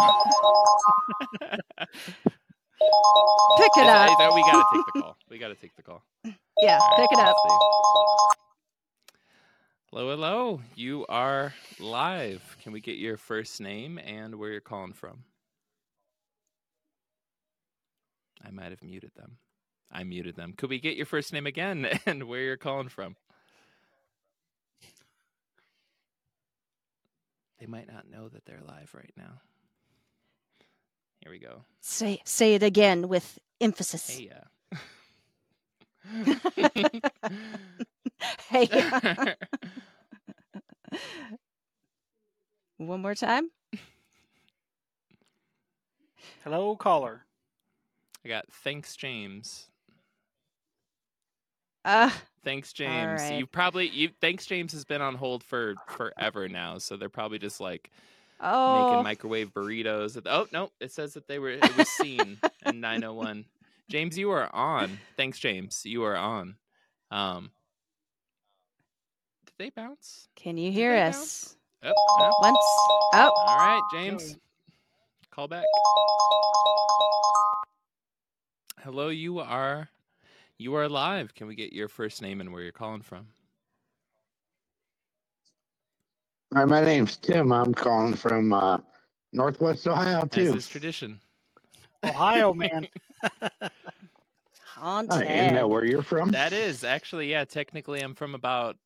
Pick 3.58 3.70
it 3.76 3.86
up. 3.86 4.34
we 4.34 4.42
gotta 4.42 4.64
take 4.72 4.84
the 4.94 5.00
call. 5.00 5.16
We 5.30 5.38
gotta 5.38 5.54
take 5.56 5.74
the 5.76 5.82
call. 5.82 6.02
Yeah, 6.60 6.78
All 6.80 6.90
right, 6.90 7.08
pick 7.10 7.18
it 7.18 7.24
up. 7.24 7.34
Hello, 9.94 10.08
hello. 10.08 10.62
You 10.74 11.04
are 11.10 11.52
live. 11.78 12.56
Can 12.62 12.72
we 12.72 12.80
get 12.80 12.96
your 12.96 13.18
first 13.18 13.60
name 13.60 13.98
and 13.98 14.36
where 14.36 14.50
you're 14.50 14.62
calling 14.62 14.94
from? 14.94 15.24
I 18.42 18.50
might 18.50 18.70
have 18.70 18.82
muted 18.82 19.10
them. 19.14 19.36
I 19.90 20.04
muted 20.04 20.34
them. 20.34 20.54
Could 20.56 20.70
we 20.70 20.80
get 20.80 20.96
your 20.96 21.04
first 21.04 21.30
name 21.34 21.46
again 21.46 21.86
and 22.06 22.24
where 22.24 22.40
you're 22.40 22.56
calling 22.56 22.88
from? 22.88 23.16
They 27.60 27.66
might 27.66 27.92
not 27.92 28.08
know 28.10 28.30
that 28.30 28.46
they're 28.46 28.62
live 28.66 28.94
right 28.94 29.12
now. 29.14 29.42
Here 31.20 31.30
we 31.30 31.38
go. 31.38 31.64
Say 31.82 32.22
say 32.24 32.54
it 32.54 32.62
again 32.62 33.08
with 33.08 33.38
emphasis. 33.60 34.08
Hey, 34.08 34.30
uh. 36.24 37.08
Hey. 38.48 38.68
One 42.78 43.00
more 43.00 43.14
time. 43.14 43.50
Hello, 46.44 46.74
caller. 46.76 47.24
I 48.24 48.28
got 48.28 48.46
thanks, 48.50 48.96
James. 48.96 49.68
Uh 51.84 52.10
Thanks, 52.44 52.72
James. 52.72 53.22
right. 53.22 53.38
You 53.38 53.46
probably 53.46 53.88
you 53.88 54.10
thanks, 54.20 54.46
James 54.46 54.72
has 54.72 54.84
been 54.84 55.00
on 55.00 55.14
hold 55.14 55.44
for 55.44 55.74
forever 55.88 56.48
now, 56.48 56.78
so 56.78 56.96
they're 56.96 57.08
probably 57.08 57.38
just 57.38 57.60
like 57.60 57.90
oh 58.40 58.90
making 58.90 59.04
microwave 59.04 59.52
burritos. 59.52 60.20
Oh 60.26 60.46
no, 60.52 60.70
it 60.80 60.90
says 60.90 61.14
that 61.14 61.28
they 61.28 61.38
were 61.38 61.50
it 61.50 61.76
was 61.76 61.88
seen 61.88 62.38
in 62.66 62.80
901. 62.80 63.44
James, 63.88 64.16
you 64.18 64.30
are 64.30 64.52
on. 64.54 64.98
Thanks, 65.16 65.38
James. 65.38 65.82
You 65.84 66.04
are 66.04 66.16
on. 66.16 66.56
Um, 67.10 67.44
did 67.44 67.61
they 69.62 69.70
bounce? 69.70 70.28
Can 70.34 70.56
you 70.56 70.72
hear 70.72 70.92
us? 70.96 71.56
Oh, 71.84 71.92
no. 72.18 72.30
Once 72.40 72.58
oh 73.14 73.32
All 73.46 73.56
right, 73.58 73.80
James. 73.94 74.36
Call 75.30 75.46
back. 75.46 75.64
Hello, 78.82 79.08
you 79.08 79.38
are 79.38 79.88
you 80.58 80.74
are 80.74 80.88
live. 80.88 81.32
Can 81.36 81.46
we 81.46 81.54
get 81.54 81.72
your 81.72 81.86
first 81.86 82.22
name 82.22 82.40
and 82.40 82.52
where 82.52 82.62
you're 82.62 82.72
calling 82.72 83.02
from? 83.02 83.28
Hi, 86.52 86.64
my 86.64 86.84
name's 86.84 87.16
Tim. 87.16 87.52
I'm 87.52 87.72
calling 87.72 88.14
from 88.14 88.52
uh, 88.52 88.78
Northwest 89.32 89.86
Ohio 89.86 90.22
As 90.22 90.30
too. 90.30 90.54
is 90.56 90.66
tradition. 90.66 91.20
Ohio 92.02 92.52
man. 92.54 92.88
on 94.76 95.08
I 95.08 95.20
didn't 95.20 95.54
know 95.54 95.68
where 95.68 95.84
you're 95.84 96.02
from. 96.02 96.32
That 96.32 96.52
is 96.52 96.82
actually, 96.82 97.30
yeah. 97.30 97.44
Technically, 97.44 98.00
I'm 98.00 98.16
from 98.16 98.34
about 98.34 98.76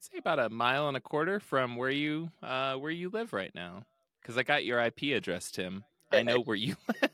say 0.00 0.18
about 0.18 0.38
a 0.38 0.48
mile 0.48 0.88
and 0.88 0.96
a 0.96 1.00
quarter 1.00 1.40
from 1.40 1.76
where 1.76 1.90
you 1.90 2.30
uh 2.42 2.74
where 2.74 2.90
you 2.90 3.10
live 3.10 3.32
right 3.32 3.54
now. 3.54 3.84
Because 4.20 4.36
I 4.36 4.42
got 4.42 4.64
your 4.64 4.80
IP 4.80 5.14
address, 5.16 5.50
Tim. 5.50 5.84
I 6.12 6.22
know 6.22 6.40
where 6.40 6.56
you. 6.56 6.76
live. 6.88 7.10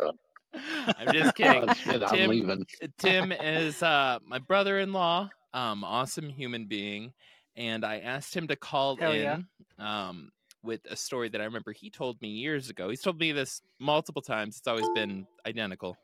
I'm 0.54 1.12
just 1.12 1.34
kidding. 1.36 1.64
Oh, 1.68 1.74
shit, 1.74 2.02
I'm 2.02 2.14
Tim, 2.14 2.30
leaving. 2.30 2.66
Tim 2.98 3.32
is 3.32 3.82
uh, 3.82 4.18
my 4.26 4.38
brother-in-law, 4.38 5.30
um, 5.54 5.84
awesome 5.84 6.28
human 6.28 6.66
being, 6.66 7.12
and 7.56 7.84
I 7.84 7.98
asked 7.98 8.34
him 8.36 8.48
to 8.48 8.56
call 8.56 8.96
Hell 8.96 9.12
in 9.12 9.46
yeah. 9.78 10.08
um, 10.08 10.30
with 10.62 10.80
a 10.90 10.96
story 10.96 11.28
that 11.30 11.40
I 11.40 11.44
remember 11.44 11.72
he 11.72 11.90
told 11.90 12.20
me 12.20 12.28
years 12.28 12.70
ago. 12.70 12.88
He's 12.90 13.00
told 13.00 13.18
me 13.18 13.32
this 13.32 13.62
multiple 13.78 14.22
times. 14.22 14.58
It's 14.58 14.68
always 14.68 14.88
been 14.94 15.26
identical, 15.46 15.96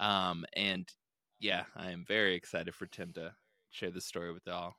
um, 0.00 0.44
and 0.54 0.88
yeah, 1.40 1.64
I 1.76 1.90
am 1.90 2.04
very 2.06 2.34
excited 2.34 2.74
for 2.74 2.86
Tim 2.86 3.12
to 3.14 3.34
share 3.70 3.90
this 3.90 4.06
story 4.06 4.32
with 4.32 4.46
y'all. 4.46 4.74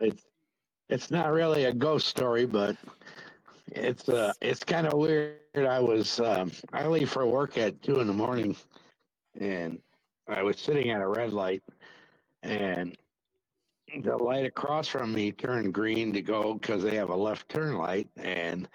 It's 0.00 0.24
it's 0.88 1.10
not 1.10 1.32
really 1.32 1.64
a 1.64 1.72
ghost 1.72 2.08
story, 2.08 2.46
but 2.46 2.76
it's 3.68 4.08
uh 4.08 4.32
it's 4.40 4.64
kind 4.64 4.86
of 4.86 4.94
weird. 4.94 5.36
I 5.56 5.80
was 5.80 6.20
um, 6.20 6.50
I 6.72 6.86
leave 6.86 7.10
for 7.10 7.26
work 7.26 7.58
at 7.58 7.82
two 7.82 8.00
in 8.00 8.06
the 8.06 8.12
morning, 8.12 8.56
and 9.38 9.78
I 10.28 10.42
was 10.42 10.58
sitting 10.58 10.90
at 10.90 11.00
a 11.02 11.08
red 11.08 11.32
light, 11.32 11.62
and 12.42 12.96
the 14.02 14.16
light 14.16 14.46
across 14.46 14.88
from 14.88 15.12
me 15.12 15.32
turned 15.32 15.74
green 15.74 16.12
to 16.12 16.22
go 16.22 16.54
because 16.54 16.82
they 16.82 16.96
have 16.96 17.10
a 17.10 17.16
left 17.16 17.48
turn 17.48 17.76
light, 17.76 18.08
and 18.16 18.68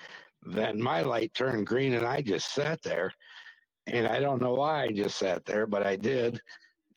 then 0.44 0.82
my 0.82 1.02
light 1.02 1.34
turned 1.34 1.66
green, 1.66 1.94
and 1.94 2.06
I 2.06 2.22
just 2.22 2.54
sat 2.54 2.82
there, 2.82 3.12
and 3.88 4.08
I 4.08 4.20
don't 4.20 4.42
know 4.42 4.54
why 4.54 4.84
I 4.84 4.92
just 4.92 5.18
sat 5.18 5.46
there, 5.46 5.66
but 5.66 5.86
I 5.86 5.96
did, 5.96 6.40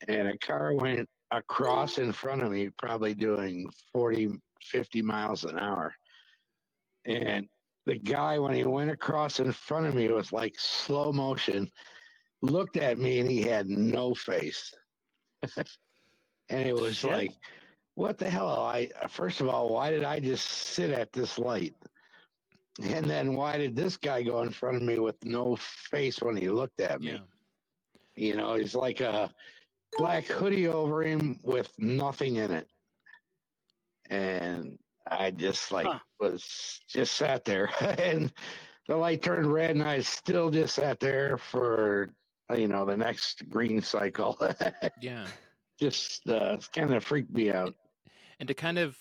and 0.07 0.27
a 0.27 0.37
car 0.37 0.73
went 0.73 1.09
across 1.31 1.97
in 1.97 2.11
front 2.11 2.41
of 2.41 2.51
me, 2.51 2.69
probably 2.77 3.13
doing 3.13 3.67
40, 3.93 4.29
50 4.61 5.01
miles 5.01 5.43
an 5.43 5.59
hour, 5.59 5.93
and 7.05 7.47
the 7.85 7.95
guy 7.95 8.37
when 8.37 8.53
he 8.53 8.63
went 8.63 8.91
across 8.91 9.39
in 9.39 9.51
front 9.51 9.87
of 9.87 9.95
me 9.95 10.07
was 10.09 10.31
like 10.31 10.55
slow 10.57 11.11
motion 11.11 11.69
looked 12.41 12.77
at 12.77 12.97
me 12.97 13.19
and 13.19 13.29
he 13.29 13.41
had 13.41 13.67
no 13.67 14.13
face. 14.13 14.73
And 16.51 16.67
it 16.67 16.73
was 16.75 16.95
Shit. 16.97 17.11
like 17.11 17.31
what 17.93 18.17
the 18.17 18.27
hell? 18.27 18.47
I 18.47 18.89
first 19.07 19.39
of 19.39 19.49
all 19.49 19.69
why 19.71 19.91
did 19.91 20.03
i 20.03 20.19
just 20.19 20.47
sit 20.47 20.89
at 20.89 21.13
this 21.13 21.37
light? 21.37 21.75
And 22.81 23.05
then 23.05 23.35
why 23.35 23.57
did 23.59 23.75
this 23.75 23.97
guy 23.97 24.23
go 24.23 24.41
in 24.41 24.49
front 24.49 24.77
of 24.77 24.81
me 24.81 24.97
with 24.97 25.23
no 25.23 25.55
face 25.57 26.21
when 26.21 26.35
he 26.35 26.49
looked 26.49 26.81
at 26.81 27.01
me? 27.01 27.11
Yeah. 27.11 27.19
you 28.15 28.35
know 28.35 28.55
he's 28.55 28.73
like 28.73 28.99
a 28.99 29.31
black 29.97 30.25
hoodie 30.25 30.67
over 30.67 31.03
him 31.03 31.39
with 31.43 31.71
nothing 31.77 32.35
in 32.37 32.51
it 32.51 32.67
and 34.09 34.77
i 35.09 35.31
just 35.31 35.71
like 35.71 35.87
Huh. 35.87 35.99
was 36.19 36.79
just 36.87 37.15
sat 37.15 37.43
there 37.45 37.69
and 37.81 38.31
the 38.87 38.95
light 38.95 39.21
turned 39.21 39.51
red 39.51 39.71
and 39.71 39.83
i 39.83 39.99
still 40.01 40.49
just 40.49 40.75
sat 40.75 40.99
there 40.99 41.37
for 41.37 42.09
you 42.55 42.67
know 42.67 42.85
the 42.85 42.97
next 42.97 43.47
green 43.49 43.81
cycle 43.81 44.37
Yeah. 45.01 45.27
just 45.79 46.27
uh 46.29 46.57
kind 46.73 46.93
of 46.93 47.03
freaked 47.03 47.31
me 47.31 47.51
out 47.51 47.75
and 48.39 48.47
to 48.47 48.53
kind 48.53 48.77
of 48.79 48.97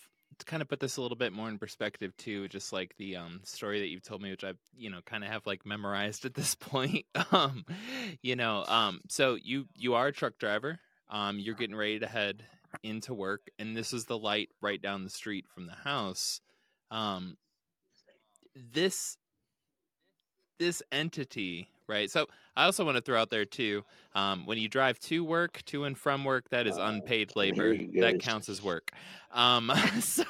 kind 0.47 0.63
of 0.63 0.69
put 0.69 0.81
this 0.81 0.97
a 0.97 1.03
little 1.03 1.17
bit 1.17 1.33
more 1.33 1.49
in 1.49 1.59
perspective 1.59 2.17
too 2.17 2.49
just 2.49 2.73
like 2.73 2.95
the 2.97 3.17
um 3.17 3.41
story 3.45 3.81
that 3.81 3.89
you've 3.89 4.03
told 4.03 4.23
me 4.23 4.31
which 4.31 4.45
i've 4.45 4.59
you 4.77 4.91
know 4.91 5.01
kind 5.05 5.25
of 5.25 5.31
have 5.31 5.47
like 5.47 5.65
memorized 5.67 6.25
at 6.25 6.35
this 6.35 6.55
point 6.61 7.05
um 7.33 7.65
you 8.23 8.37
know 8.37 8.65
um 8.69 9.01
so 9.09 9.37
you 9.43 9.67
you 9.77 9.95
are 9.95 10.09
a 10.09 10.13
truck 10.13 10.39
driver 10.39 10.79
um 11.11 11.39
you're 11.39 11.55
getting 11.55 11.77
ready 11.77 11.99
to 11.99 12.07
head 12.07 12.43
into 12.83 13.15
work 13.15 13.49
and 13.59 13.77
this 13.77 13.93
is 13.93 14.05
the 14.05 14.19
light 14.19 14.51
right 14.61 14.83
down 14.83 15.05
the 15.05 15.11
street 15.11 15.47
from 15.49 15.67
the 15.67 15.73
house 15.73 16.41
um 16.91 17.37
this 18.55 19.17
this 20.59 20.83
entity 20.93 21.69
right? 21.89 22.11
So 22.11 22.27
i 22.59 22.65
also 22.65 22.85
want 22.85 22.97
to 22.97 23.01
throw 23.01 23.19
out 23.19 23.31
there 23.31 23.45
too 23.45 23.85
um, 24.15 24.45
when 24.45 24.59
you 24.59 24.69
drive 24.69 24.99
to 24.99 25.25
work 25.25 25.63
to 25.67 25.85
and 25.85 25.97
from 25.97 26.25
work 26.25 26.51
that 26.51 26.67
is 26.67 26.77
unpaid 26.77 27.33
labor. 27.37 27.77
that 28.01 28.21
counts 28.21 28.49
as 28.49 28.61
work. 28.63 28.91
Um, 29.31 29.71
so 30.01 30.25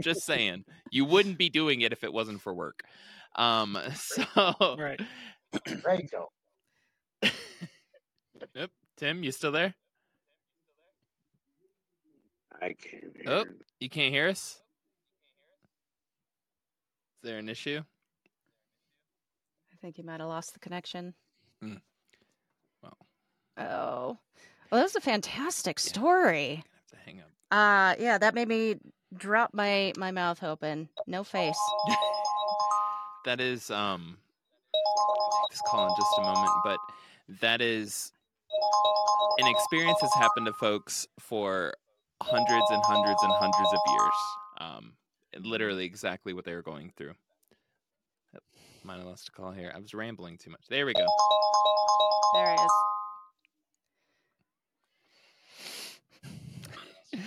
just 0.00 0.24
saying 0.26 0.64
you 0.90 1.04
wouldn't 1.06 1.38
be 1.38 1.48
doing 1.48 1.80
it 1.80 1.92
if 1.92 2.04
it 2.04 2.12
wasn't 2.12 2.40
for 2.42 2.52
work. 2.52 2.82
Um, 3.34 3.78
so 3.94 4.76
Right. 4.78 5.00
Rachel. 5.84 6.32
yep. 8.54 8.70
Tim 8.98 9.22
you 9.24 9.32
still 9.32 9.52
there? 9.52 9.74
I 12.60 12.74
can't 12.74 13.16
hear. 13.16 13.24
Oh. 13.26 13.44
you 13.80 13.88
can't 13.88 14.12
hear 14.12 14.28
us? 14.28 14.60
Is 17.22 17.28
there 17.30 17.38
an 17.38 17.48
issue 17.48 17.80
I 19.76 19.78
think 19.82 19.98
you 19.98 20.04
might 20.04 20.20
have 20.20 20.28
lost 20.28 20.54
the 20.54 20.60
connection. 20.60 21.12
Mm. 21.62 21.80
Well. 22.82 22.96
Oh. 23.58 24.18
Well, 24.70 24.80
that 24.80 24.82
was 24.84 24.96
a 24.96 25.00
fantastic 25.00 25.78
story. 25.78 26.64
Gonna 26.64 26.64
have 26.72 26.86
to 26.86 26.96
hang 27.04 27.20
up 27.20 27.30
Uh 27.50 27.94
yeah, 28.02 28.16
that 28.16 28.34
made 28.34 28.48
me 28.48 28.76
drop 29.14 29.50
my 29.52 29.92
my 29.98 30.10
mouth 30.10 30.42
open. 30.42 30.88
No 31.06 31.22
face. 31.24 31.58
that 33.26 33.38
is 33.38 33.70
um 33.70 34.16
I'll 34.74 35.42
take 35.42 35.50
this 35.50 35.62
call 35.66 35.86
in 35.86 35.94
just 35.94 36.18
a 36.18 36.22
moment 36.22 36.50
but 36.64 36.78
that 37.40 37.60
is 37.60 38.12
an 39.38 39.46
experience 39.46 39.98
that's 40.00 40.14
happened 40.14 40.46
to 40.46 40.52
folks 40.54 41.06
for 41.18 41.74
hundreds 42.22 42.70
and 42.70 42.82
hundreds 42.86 43.22
and 43.22 43.32
hundreds 43.32 43.72
of 43.72 43.80
years 43.90 44.14
um 44.58 44.92
literally 45.40 45.84
exactly 45.84 46.32
what 46.32 46.44
they 46.46 46.54
were 46.54 46.62
going 46.62 46.92
through 46.96 47.14
Yep, 48.86 48.92
might 48.92 48.98
have 48.98 49.06
lost 49.06 49.28
a 49.28 49.32
call 49.32 49.50
here. 49.50 49.72
I 49.74 49.80
was 49.80 49.94
rambling 49.94 50.38
too 50.38 50.50
much. 50.50 50.60
There 50.70 50.86
we 50.86 50.94
go. 50.94 51.04
There 52.34 52.54
it 52.54 52.60
is. 57.14 57.20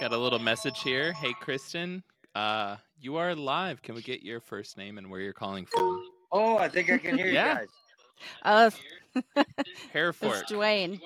got 0.00 0.12
a 0.12 0.18
little 0.18 0.38
message 0.38 0.82
here. 0.82 1.12
Hey 1.14 1.32
kristen. 1.40 2.02
Uh 2.34 2.76
you 3.00 3.16
are 3.16 3.34
live. 3.34 3.80
Can 3.82 3.94
we 3.94 4.02
get 4.02 4.22
your 4.22 4.40
first 4.40 4.76
name 4.76 4.98
and 4.98 5.10
where 5.10 5.20
you're 5.20 5.32
calling 5.32 5.64
from? 5.66 6.02
Oh, 6.32 6.58
I 6.58 6.68
think 6.68 6.90
I 6.90 6.98
can 6.98 7.16
hear 7.16 7.28
Yeah. 7.28 7.60
you 7.60 7.66
guys. 8.44 8.74
Uh 9.34 9.44
hereford 9.92 10.42
it's 10.42 10.52
Dwayne. 10.52 11.00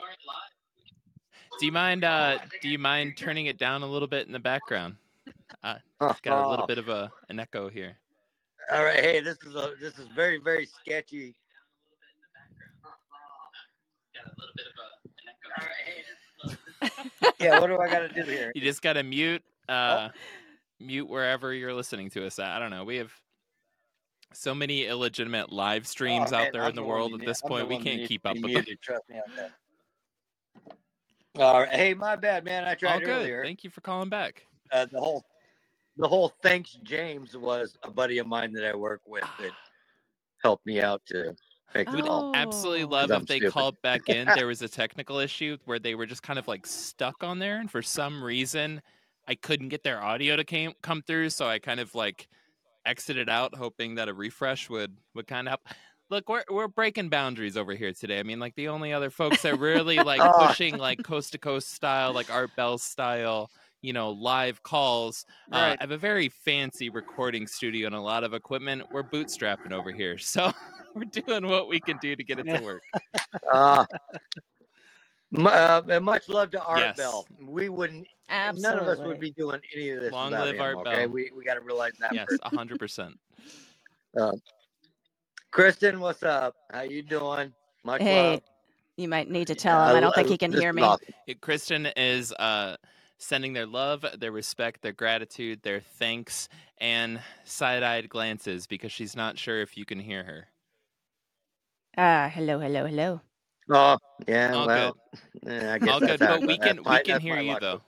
do 1.61 1.67
you 1.67 1.73
mind 1.73 2.03
uh 2.03 2.39
do 2.61 2.69
you 2.69 2.79
mind 2.79 3.17
turning 3.17 3.47
it 3.47 3.59
down 3.59 3.83
a 3.83 3.87
little 3.87 4.09
bit 4.09 4.27
in 4.27 4.33
the 4.33 4.41
background? 4.41 4.97
Uh 5.63 5.77
it's 6.03 6.21
got 6.21 6.45
a 6.45 6.49
little 6.51 6.67
bit 6.73 6.79
of 6.79 6.89
a 6.89 7.13
an 7.29 7.39
echo 7.39 7.69
here 7.69 7.99
All 8.73 8.85
right, 8.85 9.01
hey, 9.01 9.21
this 9.21 9.37
is 9.45 9.55
a 9.55 9.73
this 9.81 9.99
is 9.99 10.09
very 10.15 10.39
very 10.39 10.67
sketchy. 10.67 11.35
Yeah, 17.41 17.61
what 17.61 17.67
do 17.69 17.79
I 17.79 17.89
got 17.89 18.01
to 18.01 18.09
do 18.09 18.23
here? 18.23 18.53
you 18.55 18.61
just 18.61 18.83
gotta 18.83 19.03
mute 19.03 19.43
uh 19.69 20.09
mute 20.81 21.09
wherever 21.09 21.53
you're 21.53 21.73
listening 21.75 22.11
to 22.11 22.27
us 22.27 22.39
at 22.39 22.49
i 22.49 22.59
don't 22.59 22.71
know 22.71 22.85
we 22.85 22.97
have 22.97 23.13
so 24.33 24.55
many 24.55 24.85
illegitimate 24.87 25.51
live 25.53 25.87
streams 25.87 26.33
Oh, 26.33 26.37
out 26.37 26.43
man, 26.43 26.53
there 26.53 26.63
I'm 26.63 26.71
in 26.71 26.77
the 26.77 26.83
one 26.83 26.91
world 26.91 27.15
at 27.15 27.27
this 27.27 27.41
I'm 27.43 27.49
point 27.49 27.69
we 27.69 27.79
can't 27.79 28.07
keep 28.07 28.27
up 28.27 28.35
be 28.35 28.43
with 28.43 28.53
them 28.53 28.63
muted, 28.63 28.81
Trust 28.83 29.03
me 29.09 29.17
on 29.17 29.37
that. 29.37 29.53
All 31.43 31.61
right, 31.61 31.69
hey, 31.71 31.95
my 31.95 32.17
bad, 32.17 32.45
man. 32.45 32.65
I 32.65 32.75
tried 32.75 32.93
all 32.95 33.01
good 33.01 33.09
earlier. 33.09 33.43
thank 33.45 33.65
you 33.65 33.71
for 33.71 33.81
calling 33.81 34.09
back 34.09 34.45
Uh, 34.73 34.87
the 34.91 35.01
whole 35.01 35.25
the 35.97 36.09
whole 36.09 36.33
thanks 36.43 36.79
James 36.83 37.37
was 37.37 37.77
a 37.83 37.91
buddy 37.91 38.19
of 38.19 38.27
mine 38.27 38.53
that 38.53 38.65
I 38.65 38.75
work 38.75 39.03
with 39.07 39.25
that 39.39 39.53
helped 40.43 40.67
me 40.67 40.81
out 40.81 41.03
to 41.07 41.35
make 41.75 41.91
the 41.91 42.03
call. 42.03 42.33
absolutely 42.35 42.85
love 42.85 43.11
I'm 43.11 43.23
if 43.23 43.27
they 43.27 43.41
stupid. 43.41 43.53
called 43.53 43.81
back 43.83 44.09
in 44.09 44.27
there 44.35 44.47
was 44.47 44.63
a 44.63 44.69
technical 44.69 45.19
issue 45.19 45.57
where 45.65 45.79
they 45.79 45.95
were 45.95 46.07
just 46.07 46.23
kind 46.23 46.39
of 46.39 46.47
like 46.49 46.67
stuck 46.67 47.23
on 47.25 47.39
there 47.39 47.59
and 47.59 47.71
for 47.71 47.83
some 47.83 48.23
reason 48.23 48.81
i 49.27 49.35
couldn't 49.35 49.69
get 49.71 49.83
their 49.83 50.03
audio 50.03 50.37
to 50.37 50.45
came, 50.45 50.73
come 50.83 51.03
through 51.03 51.31
so 51.31 51.47
i 51.49 51.59
kind 51.59 51.81
of 51.81 51.95
like 51.95 52.29
exited 52.87 53.29
out 53.29 53.55
hoping 53.55 53.95
that 53.95 54.09
a 54.09 54.15
refresh 54.15 54.69
would 54.71 54.97
would 55.15 55.27
kind 55.27 55.49
of 55.49 55.53
help 55.53 55.63
look 56.11 56.29
we're, 56.29 56.45
we're 56.51 56.69
breaking 56.69 57.09
boundaries 57.09 57.57
over 57.57 57.75
here 57.75 57.93
today 57.93 58.19
i 58.21 58.23
mean 58.23 58.39
like 58.39 58.55
the 58.57 58.69
only 58.69 58.93
other 58.93 59.11
folks 59.11 59.43
that 59.43 59.59
really 59.59 59.97
like 59.99 60.21
Oh. 60.25 60.47
pushing 60.47 60.77
like 60.77 61.03
coast 61.03 61.33
to 61.33 61.39
coast 61.39 61.73
style 61.73 62.13
like 62.13 62.31
art 62.31 62.51
bell 62.57 62.77
style 62.79 63.51
you 63.85 63.93
know 63.93 64.11
live 64.13 64.63
calls 64.63 65.27
uh, 65.53 65.57
i 65.57 65.77
have 65.79 65.91
a 65.91 65.99
very 65.99 66.31
fancy 66.31 66.89
recording 66.89 67.47
studio 67.47 67.87
and 67.87 67.95
a 67.95 68.01
lot 68.01 68.25
of 68.25 68.33
equipment 68.33 68.83
we're 68.91 69.03
bootstrapping 69.03 69.73
over 69.73 69.93
here 69.93 70.17
so 70.33 70.51
we're 70.95 71.05
doing 71.05 71.47
what 71.47 71.69
we 71.69 71.79
can 71.81 71.99
do 72.01 72.17
to 72.17 72.25
get 72.25 72.39
it 72.39 72.45
to 72.45 72.61
work 72.63 72.83
Uh, 73.53 73.85
mu- 75.33 75.51
uh, 75.51 75.83
and 75.91 76.03
much 76.03 76.31
love 76.31 76.51
to 76.51 76.63
Art 76.65 76.79
Yes. 76.79 76.97
Bell. 76.97 77.27
We 77.47 77.69
wouldn't. 77.69 78.07
Absolutely. 78.31 78.81
None 78.81 78.89
of 78.89 78.99
us 78.99 79.07
would 79.07 79.21
be 79.21 79.33
doing 79.33 79.61
any 79.75 79.91
of 79.91 80.01
this 80.01 80.13
Long 80.13 80.31
live 80.33 80.55
him, 80.55 80.63
Art 80.63 80.77
okay? 80.79 80.95
Bell. 81.05 81.09
We 81.09 81.31
we 81.37 81.45
got 81.45 81.55
to 81.55 81.61
realize 81.61 81.93
that. 82.01 82.15
yes 82.15 82.27
first. 82.31 82.41
a 82.45 82.57
hundred 82.57 82.79
percent 82.79 83.19
Kristen, 85.51 86.01
what's 86.01 86.23
up? 86.23 86.55
How 86.73 86.83
you 86.83 87.03
doing? 87.03 87.53
Much 87.85 88.01
Hey, 88.01 88.33
love. 88.33 88.41
You 88.97 89.09
might 89.09 89.29
need 89.31 89.47
to 89.49 89.55
tell 89.55 89.89
him. 89.89 89.97
I 89.97 90.01
don't 90.01 90.15
think 90.15 90.29
he 90.29 90.39
can 90.39 90.53
hear 90.53 90.73
me. 90.73 90.83
It- 91.27 91.41
Kristen 91.41 91.87
is 91.97 92.33
uh, 92.39 92.77
sending 93.19 93.53
their 93.53 93.67
love, 93.67 94.05
their 94.19 94.33
respect, 94.33 94.83
their 94.83 94.93
gratitude, 94.93 95.63
their 95.63 95.81
thanks, 95.81 96.49
and 96.79 97.21
side-eyed 97.45 98.09
glances 98.09 98.67
because 98.67 98.93
she's 98.93 99.17
not 99.17 99.39
sure 99.39 99.61
if 99.63 99.77
you 99.77 99.85
can 99.85 100.01
hear 100.01 100.25
her. 100.25 100.49
Ah, 101.97 102.31
hello, 102.35 102.59
hello, 102.59 102.87
hello. 102.87 103.21
Oh, 103.71 103.97
yeah. 104.27 104.53
All 104.55 104.67
well, 104.67 104.97
eh, 105.47 105.75
I 105.75 105.79
guess 105.79 105.89
All 105.95 106.01
good, 106.01 106.21
but 106.21 106.43
we 106.43 106.59
can 106.59 106.83
we 106.85 107.01
can 107.01 107.21
hear 107.21 107.41
you 107.41 107.53
luck. 107.53 107.61
though. 107.61 107.83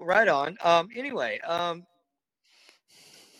Right 0.00 0.28
on. 0.28 0.56
Um. 0.62 0.88
Anyway, 0.96 1.38
um. 1.40 1.86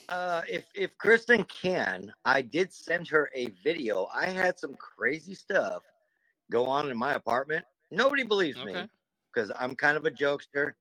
Uh, 0.09 0.43
if 0.49 0.67
if 0.75 0.97
Kristen 0.99 1.45
can, 1.45 2.13
I 2.25 2.43
did 2.43 2.73
send 2.73 3.09
her 3.09 3.31
a 3.35 3.47
video. 3.65 4.09
I 4.15 4.27
had 4.27 4.59
some 4.59 4.75
crazy 4.75 5.35
stuff 5.35 5.83
go 6.51 6.67
on 6.67 6.91
in 6.91 6.97
my 6.99 7.15
apartment. 7.15 7.65
Nobody 7.93 8.23
believes 8.23 8.65
me 8.65 8.75
because 9.33 9.53
I'm 9.59 9.75
kind 9.77 9.99
of 9.99 10.07
a 10.07 10.11
jokester. 10.11 10.73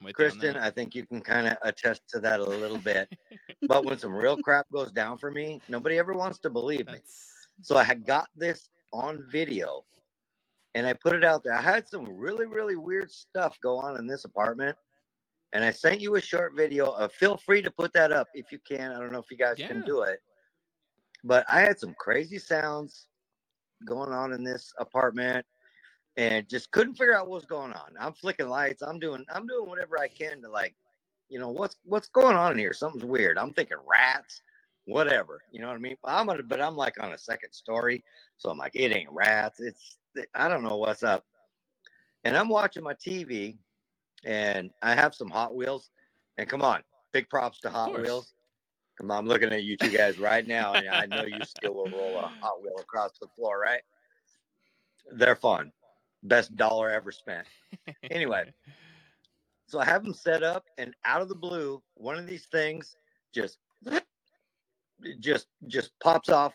I'm 0.00 0.04
with 0.04 0.14
you 0.18 0.26
on 0.26 0.30
Kristen. 0.30 0.56
I 0.56 0.68
think 0.68 0.94
you 0.94 1.06
can 1.06 1.22
kind 1.22 1.46
of 1.46 1.56
attest 1.62 2.02
to 2.10 2.20
that 2.20 2.40
a 2.40 2.44
little 2.44 2.76
bit. 2.76 3.08
but 3.66 3.86
when 3.86 3.98
some 3.98 4.14
real 4.14 4.36
crap 4.36 4.66
goes 4.70 4.92
down 4.92 5.16
for 5.16 5.30
me, 5.30 5.62
nobody 5.68 5.98
ever 5.98 6.12
wants 6.12 6.38
to 6.40 6.50
believe 6.50 6.86
me. 6.88 6.98
So 7.62 7.76
I 7.76 7.84
had 7.84 8.04
got 8.04 8.28
this 8.36 8.68
on 8.92 9.24
video, 9.30 9.84
and 10.74 10.86
I 10.86 10.92
put 10.92 11.14
it 11.14 11.24
out 11.24 11.42
there. 11.42 11.54
I 11.54 11.62
had 11.62 11.88
some 11.88 12.04
really, 12.04 12.44
really 12.44 12.76
weird 12.76 13.10
stuff 13.10 13.58
go 13.62 13.78
on 13.78 13.96
in 13.98 14.06
this 14.06 14.26
apartment. 14.26 14.76
And 15.54 15.64
I 15.64 15.70
sent 15.70 16.02
you 16.02 16.16
a 16.16 16.20
short 16.20 16.52
video. 16.54 17.08
Feel 17.08 17.38
free 17.38 17.62
to 17.62 17.70
put 17.70 17.94
that 17.94 18.12
up 18.12 18.28
if 18.34 18.52
you 18.52 18.58
can. 18.68 18.92
I 18.92 18.98
don't 18.98 19.10
know 19.10 19.20
if 19.20 19.30
you 19.30 19.38
guys 19.38 19.56
can 19.56 19.82
do 19.86 20.02
it. 20.02 20.18
But 21.24 21.46
I 21.48 21.60
had 21.60 21.78
some 21.78 21.94
crazy 21.98 22.38
sounds 22.38 23.06
going 23.86 24.12
on 24.12 24.34
in 24.34 24.44
this 24.44 24.74
apartment 24.78 25.46
and 26.16 26.48
just 26.48 26.70
couldn't 26.70 26.94
figure 26.94 27.16
out 27.16 27.28
what 27.28 27.36
was 27.36 27.46
going 27.46 27.72
on. 27.72 27.92
I'm 28.00 28.12
flicking 28.12 28.48
lights. 28.48 28.82
I'm 28.82 28.98
doing 28.98 29.24
I'm 29.32 29.46
doing 29.46 29.68
whatever 29.68 29.98
I 29.98 30.08
can 30.08 30.40
to 30.42 30.50
like, 30.50 30.74
you 31.28 31.38
know, 31.38 31.50
what's 31.50 31.76
what's 31.84 32.08
going 32.08 32.36
on 32.36 32.52
in 32.52 32.58
here? 32.58 32.72
Something's 32.72 33.04
weird. 33.04 33.38
I'm 33.38 33.52
thinking 33.52 33.76
rats, 33.86 34.42
whatever. 34.86 35.42
You 35.52 35.60
know 35.60 35.68
what 35.68 35.76
I 35.76 35.80
mean? 35.80 35.96
I'm 36.04 36.26
gonna 36.26 36.42
but 36.42 36.60
I'm 36.60 36.76
like 36.76 37.02
on 37.02 37.12
a 37.12 37.18
second 37.18 37.52
story. 37.52 38.04
So 38.38 38.50
I'm 38.50 38.58
like, 38.58 38.74
it 38.74 38.94
ain't 38.94 39.10
rats. 39.10 39.60
It's 39.60 39.98
I 40.34 40.48
don't 40.48 40.62
know 40.62 40.76
what's 40.76 41.02
up. 41.02 41.24
And 42.24 42.36
I'm 42.36 42.48
watching 42.48 42.82
my 42.82 42.94
TV 42.94 43.56
and 44.24 44.70
I 44.82 44.94
have 44.94 45.14
some 45.14 45.30
Hot 45.30 45.54
Wheels. 45.54 45.90
And 46.38 46.48
come 46.48 46.62
on, 46.62 46.82
big 47.12 47.28
props 47.28 47.60
to 47.60 47.70
Hot. 47.70 47.98
Wheels. 47.98 48.32
Come 48.98 49.10
on, 49.10 49.18
I'm 49.18 49.26
looking 49.26 49.52
at 49.52 49.62
you 49.62 49.76
two 49.76 49.90
guys 49.90 50.18
right 50.18 50.46
now, 50.46 50.72
and 50.72 50.88
I 50.88 51.04
know 51.04 51.24
you 51.24 51.38
still 51.44 51.74
will 51.74 51.90
roll 51.90 52.16
a 52.18 52.32
Hot 52.40 52.62
Wheel 52.62 52.76
across 52.80 53.12
the 53.20 53.28
floor, 53.36 53.60
right? 53.60 53.82
They're 55.12 55.36
fun. 55.36 55.70
Best 56.28 56.56
dollar 56.56 56.90
ever 56.90 57.12
spent. 57.12 57.46
Anyway, 58.10 58.52
so 59.66 59.78
I 59.78 59.84
have 59.84 60.04
them 60.04 60.14
set 60.14 60.42
up, 60.42 60.64
and 60.78 60.94
out 61.04 61.22
of 61.22 61.28
the 61.28 61.34
blue, 61.34 61.82
one 61.94 62.18
of 62.18 62.26
these 62.26 62.46
things 62.46 62.96
just 63.34 63.58
just 65.20 65.46
just 65.66 65.90
pops 66.02 66.28
off 66.28 66.54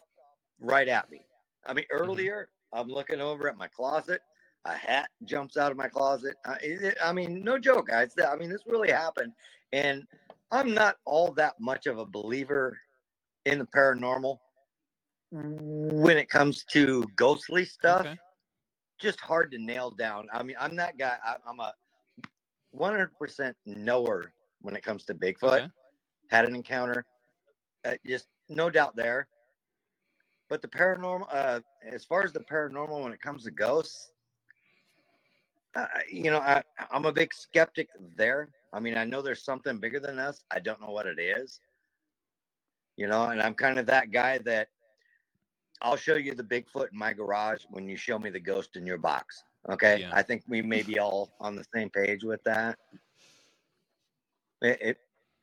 right 0.59 0.87
at 0.87 1.09
me. 1.11 1.21
I 1.65 1.73
mean, 1.73 1.85
mm-hmm. 1.91 2.03
earlier 2.03 2.49
I'm 2.73 2.87
looking 2.87 3.21
over 3.21 3.49
at 3.49 3.57
my 3.57 3.67
closet, 3.67 4.21
a 4.65 4.73
hat 4.73 5.09
jumps 5.25 5.57
out 5.57 5.71
of 5.71 5.77
my 5.77 5.87
closet. 5.87 6.35
I, 6.45 6.57
it, 6.61 6.97
I 7.03 7.13
mean, 7.13 7.43
no 7.43 7.57
joke, 7.57 7.87
guys. 7.87 8.13
I 8.25 8.35
mean, 8.35 8.49
this 8.49 8.63
really 8.65 8.91
happened, 8.91 9.33
and 9.73 10.03
I'm 10.51 10.73
not 10.73 10.97
all 11.05 11.31
that 11.33 11.59
much 11.59 11.87
of 11.87 11.97
a 11.97 12.05
believer 12.05 12.77
in 13.45 13.59
the 13.59 13.65
paranormal 13.65 14.37
mm-hmm. 15.33 16.01
when 16.01 16.17
it 16.17 16.29
comes 16.29 16.63
to 16.71 17.05
ghostly 17.15 17.65
stuff. 17.65 18.01
Okay. 18.01 18.17
Just 19.01 19.19
hard 19.19 19.51
to 19.51 19.57
nail 19.57 19.89
down. 19.91 20.27
I 20.31 20.43
mean, 20.43 20.55
I'm 20.59 20.75
that 20.75 20.97
guy. 20.97 21.17
I, 21.25 21.35
I'm 21.47 21.59
a 21.59 21.73
100% 22.77 23.53
knower 23.65 24.31
when 24.61 24.75
it 24.75 24.83
comes 24.83 25.05
to 25.05 25.15
Bigfoot. 25.15 25.61
Okay. 25.61 25.67
Had 26.29 26.45
an 26.45 26.55
encounter, 26.55 27.03
uh, 27.83 27.95
just 28.05 28.27
no 28.47 28.69
doubt 28.69 28.95
there. 28.95 29.27
But 30.49 30.61
the 30.61 30.67
paranormal, 30.67 31.27
uh, 31.31 31.61
as 31.89 32.05
far 32.05 32.23
as 32.23 32.31
the 32.31 32.41
paranormal 32.41 33.01
when 33.03 33.11
it 33.11 33.21
comes 33.21 33.43
to 33.45 33.51
ghosts, 33.51 34.11
uh, 35.75 35.87
you 36.11 36.29
know, 36.29 36.39
I, 36.39 36.61
I'm 36.91 37.05
a 37.05 37.11
big 37.11 37.33
skeptic 37.33 37.87
there. 38.15 38.49
I 38.73 38.79
mean, 38.79 38.97
I 38.97 39.05
know 39.05 39.21
there's 39.21 39.43
something 39.43 39.79
bigger 39.79 39.99
than 39.99 40.19
us. 40.19 40.43
I 40.51 40.59
don't 40.59 40.81
know 40.81 40.91
what 40.91 41.07
it 41.07 41.19
is. 41.19 41.59
You 42.97 43.07
know, 43.07 43.25
and 43.25 43.41
I'm 43.41 43.53
kind 43.53 43.79
of 43.79 43.85
that 43.87 44.11
guy 44.11 44.37
that 44.39 44.67
I'll 45.81 45.95
show 45.95 46.15
you 46.15 46.33
the 46.35 46.43
Bigfoot 46.43 46.91
in 46.91 46.97
my 46.97 47.13
garage 47.13 47.63
when 47.69 47.87
you 47.87 47.97
show 47.97 48.19
me 48.19 48.29
the 48.29 48.39
ghost 48.39 48.75
in 48.75 48.85
your 48.85 48.97
box. 48.97 49.43
Okay. 49.69 50.01
Yeah. 50.01 50.11
I 50.13 50.21
think 50.21 50.43
we 50.47 50.61
may 50.61 50.81
be 50.81 50.99
all 50.99 51.31
on 51.39 51.55
the 51.55 51.65
same 51.73 51.89
page 51.89 52.23
with 52.23 52.43
that. 52.43 52.77
It, 54.61 54.81
it, 54.81 54.97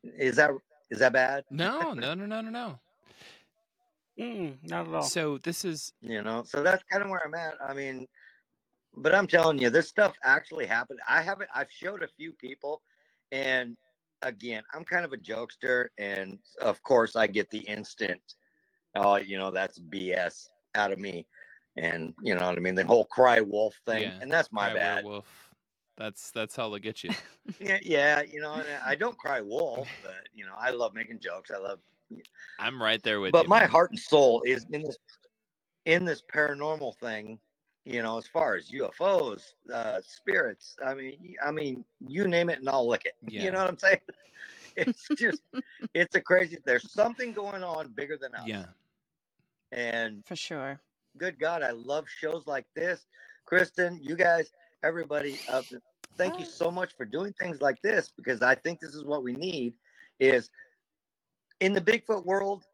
is 0.05 0.37
that 0.37 0.51
is 0.91 1.01
that 1.01 1.13
bad? 1.13 1.45
No, 1.51 1.93
no, 1.93 2.15
no, 2.15 2.27
no, 2.27 2.41
no, 2.41 2.51
no. 2.51 2.79
Mm, 4.19 4.57
not 4.65 4.89
at 4.89 4.95
all. 4.95 5.03
So 5.03 5.39
this 5.39 5.65
is 5.65 5.93
you 6.01 6.23
know 6.23 6.43
so 6.45 6.63
that's 6.63 6.83
kind 6.91 7.03
of 7.05 7.09
where 7.09 7.23
i'm 7.25 7.35
at 7.35 7.55
i 7.65 7.73
mean 7.73 8.07
but 8.97 9.15
i'm 9.15 9.27
telling 9.29 9.59
you 9.59 9.71
this 9.71 9.89
stuff 9.89 10.15
actually 10.25 10.67
happened 10.67 10.99
i 11.09 11.23
haven't 11.23 11.49
i've 11.55 11.71
showed 11.71 12.03
a 12.03 12.09
few 12.17 12.33
people 12.33 12.83
and 13.31 13.77
again 14.23 14.63
i'm 14.75 14.85
kind 14.85 15.05
of 15.05 15.13
a 15.13 15.17
jokester 15.17 15.87
and 15.99 16.39
of 16.61 16.83
course 16.83 17.15
i 17.15 17.27
get 17.27 17.49
the 17.51 17.59
instant 17.59 18.21
oh 18.99 19.17
you 19.17 19.39
know 19.39 19.51
that's 19.51 19.79
bs 19.79 20.49
out 20.75 20.93
of 20.93 20.99
me 20.99 21.27
and 21.77 22.15
you 22.23 22.35
know 22.35 22.47
what 22.47 22.57
i 22.57 22.61
mean 22.61 22.75
the 22.75 22.85
whole 22.85 23.05
cry 23.07 23.41
wolf 23.41 23.75
thing 23.87 24.03
Yeah, 24.03 24.19
and 24.21 24.31
that's 24.31 24.51
my 24.53 24.71
cry 24.71 24.75
bad 24.75 25.05
werewolf. 25.05 25.51
That's 25.97 26.31
that's 26.31 26.55
how 26.55 26.71
they 26.71 26.79
get 26.79 27.03
you. 27.03 27.11
yeah, 27.61 27.79
yeah 27.83 28.23
you 28.23 28.41
know 28.41 28.63
i 28.87 28.95
don't 28.95 29.17
cry 29.19 29.41
wolf 29.41 29.89
but 30.03 30.29
you 30.35 30.45
know 30.45 30.55
i 30.59 30.71
love 30.71 30.95
making 30.95 31.19
jokes 31.19 31.51
i 31.51 31.59
love 31.59 31.79
I'm 32.59 32.83
right 32.83 33.03
there 33.03 33.21
with 33.21 33.33
but 33.33 33.39
you. 33.39 33.45
But 33.45 33.49
my 33.49 33.61
man. 33.61 33.69
heart 33.69 33.91
and 33.91 34.01
soul 34.01 34.43
is 34.43 34.65
in 34.71 34.83
this 34.83 34.97
in 35.85 36.05
this 36.05 36.23
paranormal 36.33 36.97
thing 36.97 37.39
you 37.85 38.03
know 38.03 38.19
as 38.19 38.27
far 38.27 38.55
as 38.57 38.71
ufos 38.71 39.43
uh 39.73 40.01
spirits 40.03 40.77
i 40.85 40.95
mean 40.95 41.35
I 41.43 41.51
mean 41.51 41.85
you 42.07 42.29
name 42.29 42.51
it 42.51 42.59
and 42.59 42.69
i'll 42.69 42.87
lick 42.89 43.07
it 43.07 43.15
Yeah. 43.29 43.45
you 43.45 43.51
know 43.51 43.59
what 43.61 43.69
i'm 43.69 43.79
saying 43.79 44.01
it's 44.77 45.09
just 45.17 45.43
it's 45.95 46.15
a 46.15 46.21
crazy 46.21 46.59
there's 46.65 46.93
something 46.93 47.33
going 47.33 47.65
on 47.65 47.89
bigger 47.89 48.17
than 48.21 48.35
us 48.35 48.47
Yeah. 48.47 48.67
And 49.73 50.25
For 50.27 50.37
sure. 50.37 50.81
good 51.19 51.39
god 51.39 51.63
i 51.63 51.71
love 51.71 52.07
shows 52.09 52.47
like 52.47 52.67
this 52.75 53.07
kristen 53.47 53.99
you 54.03 54.17
guys 54.17 54.51
everybody 54.83 55.39
uh, 55.49 55.63
thank 56.17 56.39
you 56.39 56.45
so 56.45 56.71
much 56.71 56.97
for 56.97 57.05
doing 57.05 57.33
things 57.41 57.61
like 57.61 57.81
this 57.83 58.13
because 58.17 58.43
i 58.43 58.55
think 58.55 58.81
this 58.81 58.95
is 58.95 59.05
what 59.05 59.23
we 59.23 59.35
need 59.35 59.75
is 60.21 60.51
in 61.61 61.73
the 61.73 61.81
bigfoot 61.81 62.25
world 62.25 62.65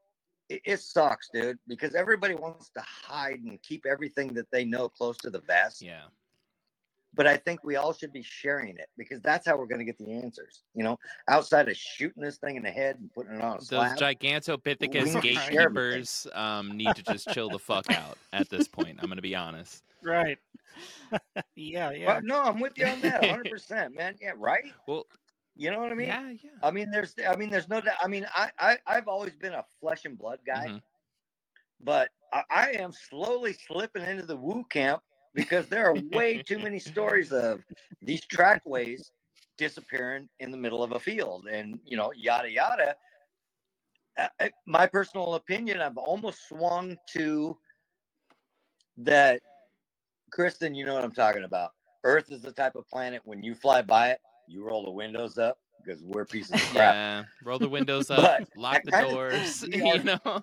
it, 0.49 0.61
it 0.65 0.81
sucks 0.81 1.29
dude 1.33 1.59
because 1.69 1.95
everybody 1.95 2.35
wants 2.35 2.71
to 2.71 2.83
hide 2.83 3.41
and 3.41 3.63
keep 3.63 3.87
everything 3.87 4.35
that 4.35 4.51
they 4.53 4.65
know 4.65 4.89
close 4.89 5.17
to 5.19 5.31
the 5.31 5.41
vest 5.41 5.81
Yeah. 5.83 6.05
But 7.15 7.27
i 7.27 7.37
think 7.37 7.63
we 7.65 7.77
all 7.77 7.93
should 7.93 8.13
be 8.13 8.23
sharing 8.23 8.77
it 8.77 8.89
because 8.97 9.21
that's 9.21 9.47
how 9.47 9.57
we're 9.57 9.67
going 9.67 9.79
to 9.79 9.85
get 9.85 9.97
the 9.99 10.13
answers 10.13 10.65
you 10.75 10.83
know 10.83 10.99
outside 11.29 11.69
of 11.69 11.77
shooting 11.77 12.23
this 12.23 12.39
thing 12.39 12.57
in 12.57 12.63
the 12.63 12.71
head 12.71 12.97
and 12.99 13.13
putting 13.13 13.35
it 13.35 13.41
on 13.43 13.57
a 13.57 13.59
Those 13.59 13.67
slab 13.69 13.99
Gigantopithecus 13.99 15.15
need 15.15 15.23
to 15.23 15.35
share 15.35 15.61
everything. 15.63 16.01
gatekeepers 16.01 16.27
um, 16.33 16.77
need 16.77 16.95
to 16.97 17.03
just 17.03 17.29
chill 17.31 17.49
the 17.49 17.59
fuck 17.59 17.91
out 17.91 18.19
at 18.33 18.49
this 18.51 18.69
point. 18.69 18.99
I'm 19.03 19.09
gonna 19.09 19.23
be 19.23 19.35
honest. 19.35 19.83
Right. 20.03 20.37
yeah, 21.57 21.91
yeah. 21.93 22.07
Well, 22.07 22.21
no 22.23 22.43
i'm 22.43 22.61
with 22.61 22.77
you 22.77 22.85
on 22.87 23.01
that 23.01 23.23
100% 23.23 23.95
man 23.97 24.17
yeah 24.21 24.33
right 24.37 24.65
Well, 24.87 25.07
you 25.57 25.71
know 25.71 25.81
what 25.81 25.93
i 25.93 25.95
mean 25.95 26.09
yeah, 26.09 26.31
yeah. 26.31 26.51
I 26.63 26.71
mean, 26.71 26.91
there's, 26.91 27.15
I 27.27 27.37
mean, 27.37 27.49
there's 27.49 27.69
no 27.69 27.81
doubt. 27.81 27.97
I 28.03 28.09
mean, 28.09 28.27
I, 28.35 28.51
I, 28.59 28.79
I've 28.87 29.09
always 29.09 29.35
been 29.35 29.55
a 29.55 29.65
flesh 29.81 30.05
and 30.05 30.19
blood 30.19 30.41
guy, 30.47 30.67
Mhm. 30.69 30.83
but 31.81 32.11
I, 32.33 32.43
I 32.51 32.71
am 32.73 32.93
slowly 32.93 33.53
slipping 33.55 34.03
into 34.05 34.27
the 34.27 34.37
woo 34.37 34.65
camp 34.69 35.03
because 35.35 35.67
there 35.67 35.87
are 35.87 35.95
way 36.13 36.43
too 36.47 36.59
many 36.59 36.79
stories 36.79 37.33
of 37.33 37.61
these 38.03 38.25
trackways 38.27 39.11
disappearing 39.59 40.29
in 40.41 40.51
the 40.51 40.57
middle 40.57 40.83
of 40.83 40.93
a 40.93 40.99
field 41.01 41.47
and, 41.51 41.79
you 41.85 41.97
know, 41.97 42.13
yada, 42.17 42.51
yada. 42.51 42.95
Uh, 44.19 44.29
uh, 44.41 44.49
my 44.67 44.87
personal 44.87 45.35
opinion, 45.35 45.81
I've 45.81 45.97
almost 45.97 46.49
swung 46.49 46.97
to 47.13 47.57
that. 48.99 49.41
Kristen, 50.31 50.75
you 50.75 50.85
know 50.85 50.95
what 50.95 51.05
I'm 51.05 51.13
talking 51.13 51.45
about. 51.45 51.71
Earth 52.03 52.31
is 52.33 52.43
the 52.43 52.51
type 52.53 52.75
of 52.75 52.89
planet 52.89 53.23
when 53.25 53.43
you 53.43 53.55
fly 53.55 53.83
by 53.83 54.11
it, 54.11 54.19
you 54.49 54.65
roll 54.65 54.85
the 54.85 54.91
windows 54.91 55.39
up 55.39 55.59
because 55.85 56.03
we're 56.03 56.25
pieces 56.25 56.53
of 56.55 56.61
crap. 56.73 56.95
Yeah, 56.95 57.25
roll 57.45 57.59
the 57.59 57.69
windows 57.69 58.11
up, 58.11 58.43
lock 58.57 58.83
the 58.85 58.91
kinda 58.91 59.07
think 59.07 59.15
doors. 59.15 59.65
You 59.73 60.03
know, 60.03 60.43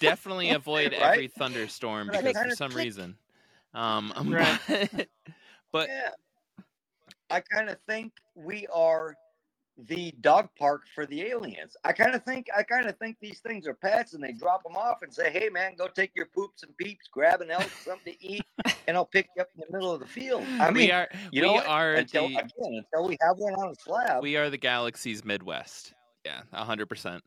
definitely 0.00 0.50
avoid 0.50 0.92
Right? 0.92 1.02
every 1.02 1.28
thunderstorm 1.28 2.08
But 2.08 2.24
because 2.24 2.42
for 2.50 2.56
some 2.56 2.70
think- 2.70 2.84
reason. 2.84 3.16
Um, 3.74 4.12
Right. 4.26 4.58
but, 4.68 5.08
but 5.72 5.88
yeah. 5.88 6.10
I 7.30 7.40
kind 7.40 7.70
of 7.70 7.78
think 7.86 8.12
we 8.34 8.66
are 8.68 9.14
the 9.86 10.12
dog 10.20 10.48
park 10.58 10.82
for 10.94 11.06
the 11.06 11.22
aliens. 11.22 11.76
I 11.84 11.92
kind 11.92 12.14
of 12.14 12.24
think 12.24 12.48
I 12.54 12.62
kind 12.62 12.86
of 12.86 12.98
think 12.98 13.16
these 13.20 13.38
things 13.40 13.66
are 13.66 13.74
pets, 13.74 14.12
and 14.14 14.22
they 14.22 14.32
drop 14.32 14.62
them 14.62 14.76
off 14.76 15.02
and 15.02 15.12
say, 15.14 15.30
"Hey, 15.30 15.48
man, 15.48 15.74
go 15.76 15.86
take 15.88 16.10
your 16.14 16.26
poops 16.26 16.62
and 16.64 16.76
peeps, 16.76 17.06
grab 17.10 17.40
an 17.40 17.50
elk, 17.50 17.70
something 17.82 18.12
to 18.12 18.26
eat, 18.26 18.42
and 18.88 18.96
I'll 18.96 19.06
pick 19.06 19.28
you 19.36 19.42
up 19.42 19.48
in 19.54 19.62
the 19.66 19.72
middle 19.76 19.92
of 19.92 20.00
the 20.00 20.06
field." 20.06 20.44
I 20.58 20.66
mean, 20.66 20.74
we 20.74 20.92
are 20.92 21.08
you 21.32 21.40
we 21.42 21.46
know 21.46 21.54
what? 21.54 21.66
are 21.66 21.92
until 21.92 22.28
the 22.28 22.36
again 22.36 22.84
until 22.92 23.08
we 23.08 23.16
have 23.22 23.38
one 23.38 23.54
on 23.54 23.70
a 23.70 23.74
slab. 23.76 24.22
we 24.22 24.36
are 24.36 24.50
the 24.50 24.58
galaxy's 24.58 25.24
Midwest. 25.24 25.94
Yeah, 26.26 26.42
hundred 26.52 26.86
percent. 26.86 27.22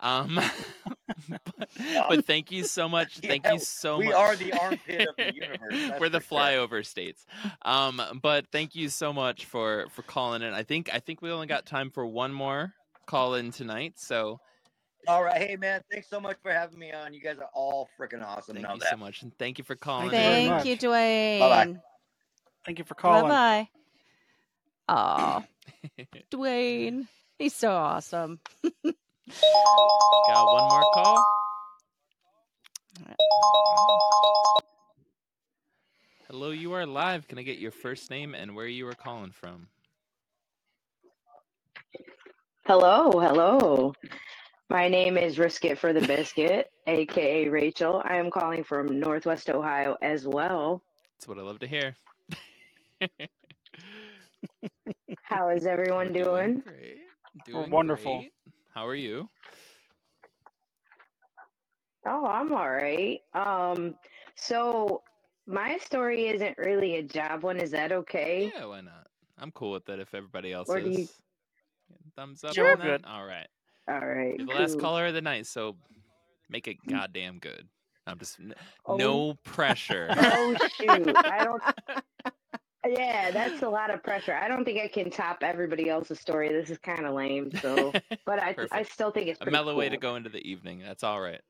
Um, 0.00 0.38
but, 1.28 1.68
but 2.08 2.26
thank 2.26 2.50
you 2.50 2.64
so 2.64 2.88
much. 2.88 3.18
Thank 3.18 3.44
Yeah, 3.44 3.54
you 3.54 3.58
so 3.58 3.98
we 3.98 4.06
much. 4.06 4.12
We 4.14 4.18
are 4.20 4.36
the 4.36 4.52
armpit 4.60 5.08
of 5.08 5.16
the 5.16 5.34
universe. 5.34 6.00
We're 6.00 6.08
the 6.08 6.20
for 6.20 6.34
sure. 6.34 6.38
flyover 6.38 6.86
states. 6.86 7.26
Um, 7.62 8.00
but 8.22 8.46
thank 8.52 8.74
you 8.74 8.88
so 8.88 9.12
much 9.12 9.44
for 9.46 9.86
for 9.90 10.02
calling 10.02 10.42
in. 10.42 10.52
I 10.54 10.62
think 10.62 10.90
I 10.92 10.98
think 11.00 11.22
we 11.22 11.30
only 11.30 11.46
got 11.46 11.66
time 11.66 11.90
for 11.90 12.06
one 12.06 12.32
more 12.32 12.72
call 13.06 13.34
in 13.34 13.50
tonight. 13.50 13.94
So 13.96 14.40
All 15.06 15.22
right, 15.22 15.36
hey 15.36 15.56
man, 15.56 15.82
thanks 15.90 16.08
so 16.08 16.20
much 16.20 16.36
for 16.42 16.50
having 16.50 16.78
me 16.78 16.92
on. 16.92 17.12
You 17.12 17.20
guys 17.20 17.38
are 17.38 17.50
all 17.52 17.88
freaking 17.98 18.24
awesome. 18.24 18.56
thank 18.56 18.68
you 18.68 18.78
that. 18.80 18.90
so 18.90 18.96
much, 18.96 19.22
and 19.22 19.36
thank 19.38 19.58
you 19.58 19.64
for 19.64 19.76
calling. 19.76 20.06
you 20.06 20.12
in. 20.16 20.48
Thank 20.48 20.64
you, 20.64 20.76
Dwayne. 20.78 21.38
Bye-bye. 21.40 21.76
Thank 22.64 22.78
you 22.78 22.84
for 22.86 22.94
calling. 22.94 23.24
Bye 23.24 23.28
calling. 23.28 23.68
bye. 24.88 24.94
Aw, 24.94 25.44
Dwayne. 26.30 27.06
He's 27.38 27.54
so 27.54 27.72
awesome. 27.72 28.40
Got 29.28 30.46
one 30.52 30.68
more 30.68 30.84
call. 30.94 31.24
Hello, 36.28 36.50
you 36.50 36.72
are 36.72 36.86
live. 36.86 37.26
Can 37.28 37.38
I 37.38 37.42
get 37.42 37.58
your 37.58 37.70
first 37.70 38.10
name 38.10 38.34
and 38.34 38.54
where 38.54 38.66
you 38.66 38.86
are 38.88 38.94
calling 38.94 39.30
from? 39.30 39.68
Hello, 42.66 43.10
hello. 43.12 43.94
My 44.70 44.88
name 44.88 45.16
is 45.16 45.38
Risk 45.38 45.64
It 45.64 45.78
for 45.78 45.92
the 45.92 46.00
Biscuit, 46.00 46.70
aka 46.86 47.48
Rachel. 47.48 48.02
I 48.04 48.16
am 48.16 48.30
calling 48.30 48.64
from 48.64 48.98
Northwest 48.98 49.50
Ohio 49.50 49.96
as 50.02 50.26
well. 50.26 50.82
That's 51.18 51.28
what 51.28 51.38
I 51.38 51.42
love 51.42 51.60
to 51.60 51.66
hear. 51.66 51.94
How 55.22 55.50
is 55.50 55.66
everyone 55.66 56.12
doing? 56.14 56.60
Great. 56.60 56.98
Oh, 57.52 57.60
we're 57.60 57.68
wonderful. 57.68 58.18
great. 58.18 58.32
How 58.74 58.86
are 58.88 58.94
you? 58.96 59.28
Oh, 62.06 62.26
I'm 62.26 62.52
all 62.52 62.68
right. 62.70 63.20
Um, 63.32 63.94
so 64.34 65.02
my 65.46 65.78
story 65.78 66.26
isn't 66.26 66.58
really 66.58 66.96
a 66.96 67.02
job 67.02 67.44
one. 67.44 67.58
Is 67.58 67.70
that 67.70 67.92
okay? 67.92 68.50
Yeah, 68.54 68.66
why 68.66 68.80
not? 68.80 69.06
I'm 69.38 69.52
cool 69.52 69.70
with 69.70 69.84
that. 69.86 70.00
if 70.00 70.12
everybody 70.14 70.52
else 70.52 70.68
Or 70.68 70.78
is. 70.78 70.98
you- 70.98 71.08
Thumbs 72.16 72.42
up 72.44 72.54
Sure. 72.54 72.72
on 72.72 72.78
that? 72.78 72.84
Good. 72.84 73.04
All 73.06 73.24
right. 73.24 73.46
All 73.88 73.98
right. 74.06 74.36
You're 74.38 74.46
the 74.46 74.54
last 74.54 74.80
caller 74.80 75.06
of 75.06 75.14
the 75.14 75.20
night, 75.22 75.46
so 75.46 75.76
make 76.48 76.66
it 76.68 76.76
goddamn 76.88 77.38
good. 77.38 77.68
I'm 78.06 78.18
just 78.18 78.38
n- 78.40 78.54
Oh. 78.86 78.96
no 78.96 79.34
pressure. 79.44 80.08
Oh 80.10 80.54
shoot! 80.76 81.16
I 81.16 81.44
don't. 81.44 81.62
Yeah, 82.98 83.32
that's 83.32 83.62
a 83.62 83.68
lot 83.68 83.90
of 83.92 84.02
pressure. 84.02 84.34
I 84.34 84.48
don't 84.48 84.64
think 84.64 84.80
I 84.80 84.88
can 84.88 85.10
top 85.10 85.38
everybody 85.42 85.90
else's 85.90 86.20
story. 86.20 86.48
This 86.50 86.70
is 86.70 86.78
kind 86.78 87.06
of 87.06 87.14
lame. 87.14 87.52
So, 87.60 87.92
but 88.26 88.40
I, 88.40 88.56
I 88.72 88.84
still 88.84 89.10
think 89.12 89.28
it's 89.28 89.40
A 89.40 89.44
pretty 89.44 89.58
mellow 89.58 89.76
way 89.76 89.88
to 89.90 89.96
go 89.98 90.16
into 90.16 90.30
the 90.30 90.46
evening. 90.48 90.80
That's 90.84 91.04
all 91.04 91.20
right. 91.20 91.42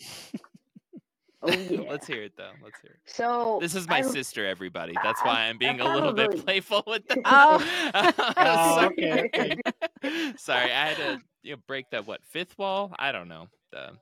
Oh 1.42 1.48
yeah. 1.70 1.80
Let's 1.88 2.06
hear 2.06 2.22
it 2.24 2.32
though. 2.36 2.52
Let's 2.62 2.80
hear 2.80 2.92
it. 2.92 3.00
So 3.06 3.58
This 3.62 3.74
is 3.74 3.88
my 3.88 3.98
I- 3.98 4.02
sister, 4.02 4.46
everybody. 4.46 4.94
That's 5.02 5.22
why 5.24 5.44
I'm 5.48 5.56
I 5.56 5.58
being 5.58 5.80
a 5.80 5.84
little 5.94 6.12
bit 6.12 6.44
playful 6.44 6.84
with 6.86 7.06
that. 7.08 7.18
Oh. 7.24 7.64
Oh, 8.36 8.80
Sorry. 8.80 8.96
okay, 9.12 9.56
okay. 10.04 10.34
Sorry, 10.36 10.72
I 10.72 10.86
had 10.88 10.96
to 10.98 11.20
you 11.42 11.52
know, 11.56 11.62
break 11.66 11.90
that 11.90 12.06
what 12.06 12.20
fifth 12.24 12.58
wall? 12.58 12.92
I 12.98 13.12
don't 13.12 13.28
know. 13.28 13.48
The 13.72 13.92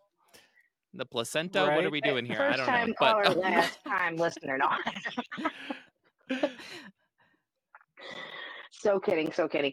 the 0.97 1.05
placenta. 1.07 1.61
What 1.75 1.85
are 1.85 1.91
we 1.91 2.01
doing 2.01 2.25
here? 2.25 2.41
I 2.41 2.57
don't 2.57 2.67
time 2.67 2.89
know. 2.89 2.95
But 2.99 3.37
last 3.43 3.79
time 3.87 4.17
listener. 4.17 4.59
No. 4.59 4.69
so 8.73 9.01
kidding, 9.01 9.33
so 9.33 9.49
kidding. 9.49 9.73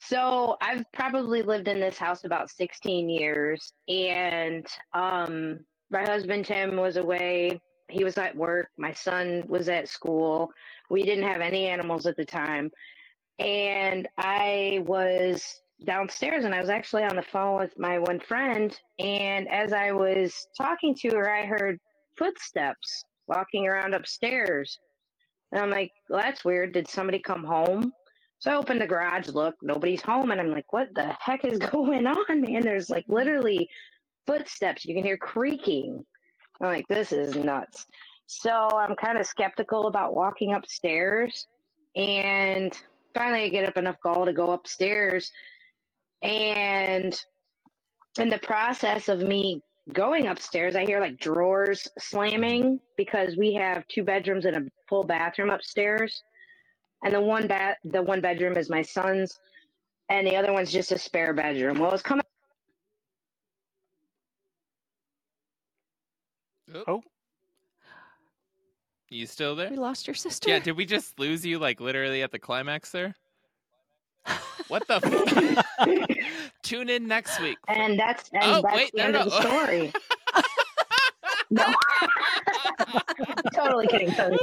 So 0.00 0.56
I've 0.60 0.84
probably 0.92 1.42
lived 1.42 1.68
in 1.68 1.78
this 1.78 1.96
house 1.96 2.24
about 2.24 2.50
16 2.50 3.08
years, 3.08 3.72
and 3.88 4.66
um, 4.94 5.60
my 5.90 6.02
husband 6.02 6.44
Tim 6.44 6.76
was 6.76 6.96
away. 6.96 7.60
He 7.88 8.02
was 8.02 8.18
at 8.18 8.34
work. 8.34 8.68
My 8.76 8.92
son 8.92 9.44
was 9.46 9.68
at 9.68 9.88
school. 9.88 10.50
We 10.90 11.04
didn't 11.04 11.28
have 11.28 11.40
any 11.40 11.66
animals 11.66 12.06
at 12.06 12.16
the 12.16 12.24
time, 12.24 12.72
and 13.38 14.08
I 14.18 14.82
was 14.86 15.61
downstairs 15.84 16.44
and 16.44 16.54
I 16.54 16.60
was 16.60 16.70
actually 16.70 17.04
on 17.04 17.16
the 17.16 17.22
phone 17.22 17.58
with 17.58 17.78
my 17.78 17.98
one 17.98 18.20
friend. 18.20 18.76
And 18.98 19.48
as 19.48 19.72
I 19.72 19.92
was 19.92 20.46
talking 20.56 20.94
to 20.96 21.10
her, 21.10 21.30
I 21.30 21.44
heard 21.44 21.78
footsteps 22.16 23.04
walking 23.26 23.66
around 23.66 23.94
upstairs. 23.94 24.78
And 25.52 25.60
I'm 25.60 25.70
like, 25.70 25.92
well, 26.08 26.20
that's 26.20 26.44
weird. 26.44 26.72
Did 26.72 26.88
somebody 26.88 27.18
come 27.18 27.44
home? 27.44 27.92
So 28.38 28.50
I 28.50 28.56
opened 28.56 28.80
the 28.80 28.86
garage, 28.86 29.28
look, 29.28 29.54
nobody's 29.62 30.02
home. 30.02 30.30
And 30.32 30.40
I'm 30.40 30.50
like, 30.50 30.72
what 30.72 30.88
the 30.94 31.14
heck 31.20 31.44
is 31.44 31.58
going 31.72 32.06
on, 32.06 32.40
man? 32.40 32.62
There's 32.62 32.90
like 32.90 33.04
literally 33.08 33.68
footsteps. 34.26 34.84
You 34.84 34.94
can 34.94 35.04
hear 35.04 35.16
creaking. 35.16 36.04
I'm 36.60 36.68
like, 36.68 36.88
this 36.88 37.12
is 37.12 37.36
nuts. 37.36 37.86
So 38.26 38.50
I'm 38.50 38.96
kind 38.96 39.18
of 39.18 39.26
skeptical 39.26 39.88
about 39.88 40.14
walking 40.14 40.54
upstairs. 40.54 41.46
And 41.96 42.72
finally, 43.14 43.44
I 43.44 43.48
get 43.48 43.68
up 43.68 43.76
enough 43.76 44.00
gall 44.02 44.24
to 44.24 44.32
go 44.32 44.52
upstairs. 44.52 45.30
And 46.22 47.18
in 48.18 48.28
the 48.28 48.38
process 48.38 49.08
of 49.08 49.20
me 49.20 49.60
going 49.92 50.28
upstairs, 50.28 50.76
I 50.76 50.84
hear 50.84 51.00
like 51.00 51.18
drawers 51.18 51.88
slamming 51.98 52.80
because 52.96 53.36
we 53.36 53.54
have 53.54 53.86
two 53.88 54.04
bedrooms 54.04 54.44
and 54.44 54.56
a 54.56 54.62
full 54.88 55.04
bathroom 55.04 55.50
upstairs. 55.50 56.22
And 57.04 57.14
the 57.14 57.20
one 57.20 57.48
bat 57.48 57.78
the 57.84 58.02
one 58.02 58.20
bedroom 58.20 58.56
is 58.56 58.70
my 58.70 58.82
son's 58.82 59.38
and 60.08 60.26
the 60.26 60.36
other 60.36 60.52
one's 60.52 60.70
just 60.70 60.92
a 60.92 60.98
spare 60.98 61.34
bedroom. 61.34 61.78
Well 61.78 61.92
it's 61.92 62.02
coming 62.02 62.22
oh. 66.74 66.84
oh, 66.86 67.02
you 69.08 69.26
still 69.26 69.56
there? 69.56 69.70
We 69.70 69.76
lost 69.76 70.06
your 70.06 70.14
sister. 70.14 70.48
Yeah, 70.48 70.60
did 70.60 70.76
we 70.76 70.86
just 70.86 71.18
lose 71.18 71.44
you 71.44 71.58
like 71.58 71.80
literally 71.80 72.22
at 72.22 72.30
the 72.30 72.38
climax 72.38 72.90
there? 72.90 73.14
What 74.68 74.86
the 74.86 75.00
f- 75.02 76.46
Tune 76.62 76.88
in 76.88 77.06
next 77.06 77.40
week. 77.40 77.58
and 77.68 77.98
that's 77.98 78.30
and 78.32 78.42
Oh, 78.44 78.62
that's 78.62 78.74
wait, 78.76 78.92
the 78.92 78.98
no, 78.98 79.04
end 79.04 79.12
no, 79.14 79.18
of 79.20 79.24
the 79.30 79.40
story. 79.40 79.92
no. 81.50 81.64
totally 83.54 83.86
kidding, 83.86 84.10
totally 84.12 84.38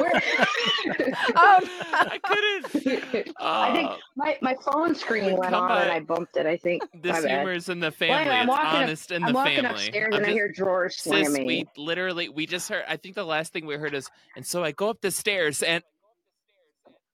Oh, 0.00 1.60
I 1.92 2.18
couldn't. 2.22 3.34
I 3.40 3.72
think 3.72 3.88
Oh, 3.90 3.96
my, 4.16 4.36
my 4.42 4.54
phone 4.64 4.94
screen 4.94 5.36
went 5.36 5.54
on 5.54 5.70
and. 5.82 5.90
I 5.90 6.00
bumped 6.00 6.36
it, 6.36 6.46
I 6.46 6.56
think. 6.56 6.82
this 7.02 7.24
humor 7.24 7.52
is 7.52 7.68
in 7.68 7.80
the 7.80 7.86
Well, 7.86 7.92
family. 7.92 8.14
anyway, 8.16 8.38
it's 8.40 8.48
walking 8.48 8.66
up- 8.66 8.74
honest 8.74 9.10
in 9.12 9.22
I'm 9.24 9.28
the 9.32 9.34
walking 9.34 9.54
family. 9.62 9.70
upstairs 9.70 10.08
I'm 10.12 10.18
and 10.18 10.26
I 10.26 10.30
hear 10.30 10.50
drawers 10.52 10.96
Sis, 10.96 11.04
slamming. 11.28 11.46
we 11.46 11.66
literally 11.76 12.28
we 12.28 12.46
just 12.46 12.68
heard. 12.68 12.84
I 12.88 12.96
think 12.96 13.14
the 13.14 13.24
last 13.24 13.52
thing 13.52 13.66
we 13.66 13.76
heard 13.76 13.94
is, 13.94 14.08
and 14.36 14.44
so 14.46 14.64
I 14.64 14.72
go 14.72 14.90
up 14.90 15.00
the 15.00 15.10
stairs, 15.10 15.62
and 15.62 15.82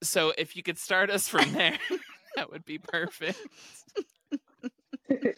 so 0.05 0.33
if 0.37 0.55
you 0.55 0.63
could 0.63 0.77
start 0.77 1.09
us 1.09 1.27
from 1.27 1.51
there, 1.53 1.77
that 2.35 2.51
would 2.51 2.65
be 2.65 2.77
perfect. 2.77 3.39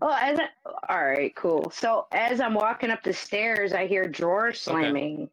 Well, 0.00 0.10
as 0.10 0.38
I, 0.38 0.48
all 0.88 1.04
right, 1.04 1.34
cool. 1.36 1.70
So 1.70 2.06
as 2.12 2.40
I'm 2.40 2.54
walking 2.54 2.90
up 2.90 3.02
the 3.02 3.12
stairs, 3.12 3.72
I 3.72 3.86
hear 3.86 4.06
drawers 4.08 4.66
Okay. 4.66 4.80
slamming, 4.80 5.30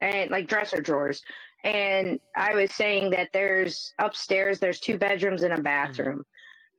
and 0.00 0.30
like 0.30 0.48
dresser 0.48 0.80
drawers. 0.80 1.22
And 1.64 2.18
I 2.36 2.54
was 2.54 2.72
saying 2.72 3.10
that 3.10 3.28
there's 3.32 3.94
upstairs, 3.98 4.58
there's 4.58 4.80
two 4.80 4.98
bedrooms 4.98 5.42
and 5.42 5.52
a 5.52 5.56
mm-hmm. 5.56 5.62
bathroom, 5.62 6.26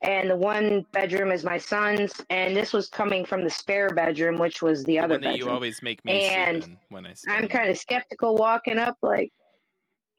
and 0.01 0.29
the 0.29 0.35
one 0.35 0.85
bedroom 0.91 1.31
is 1.31 1.45
my 1.45 1.57
son's, 1.57 2.13
and 2.29 2.55
this 2.55 2.73
was 2.73 2.89
coming 2.89 3.25
from 3.25 3.43
the 3.43 3.49
spare 3.49 3.89
bedroom, 3.89 4.37
which 4.37 4.61
was 4.61 4.83
the 4.83 4.93
The 4.93 4.99
other 4.99 5.13
one 5.15 5.21
that 5.21 5.37
you 5.37 5.49
always 5.49 5.81
make 5.81 6.03
me 6.03 6.23
And 6.25 6.77
when 6.89 7.05
I. 7.05 7.13
I'm 7.29 7.47
kind 7.47 7.69
of 7.69 7.77
skeptical 7.77 8.35
walking 8.35 8.77
up, 8.77 8.97
like, 9.01 9.31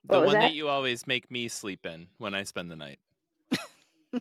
the 0.09 0.21
one 0.21 0.33
that? 0.33 0.41
that? 0.41 0.55
you 0.55 0.69
always 0.69 1.07
make 1.07 1.31
me 1.31 1.49
sleep 1.49 1.87
in 1.87 2.07
when 2.19 2.35
I 2.35 2.43
spend 2.43 2.71
the 2.71 2.77
night. 2.77 2.99
yeah, 3.53 4.19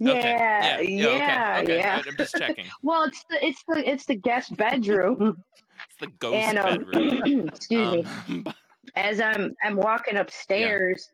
okay. 0.00 0.30
Yeah. 0.30 0.80
yeah, 0.80 0.80
yeah. 0.80 1.60
Okay. 1.62 1.62
okay. 1.62 1.78
yeah. 1.78 2.02
I'm 2.06 2.16
just 2.16 2.34
checking. 2.36 2.66
Well, 2.82 3.04
it's 3.04 3.24
the 3.28 3.44
it's 3.44 3.64
the 3.68 3.90
it's 3.90 4.06
the 4.06 4.16
guest 4.16 4.56
bedroom. 4.56 5.42
It's 5.90 5.96
the 6.00 6.06
ghost 6.18 6.36
and 6.36 6.58
um, 6.58 6.84
bedroom. 6.90 7.48
excuse 7.48 7.92
me. 7.92 8.06
Um, 8.28 8.54
as 8.94 9.20
I'm 9.20 9.54
I'm 9.62 9.76
walking 9.76 10.16
upstairs. 10.16 11.10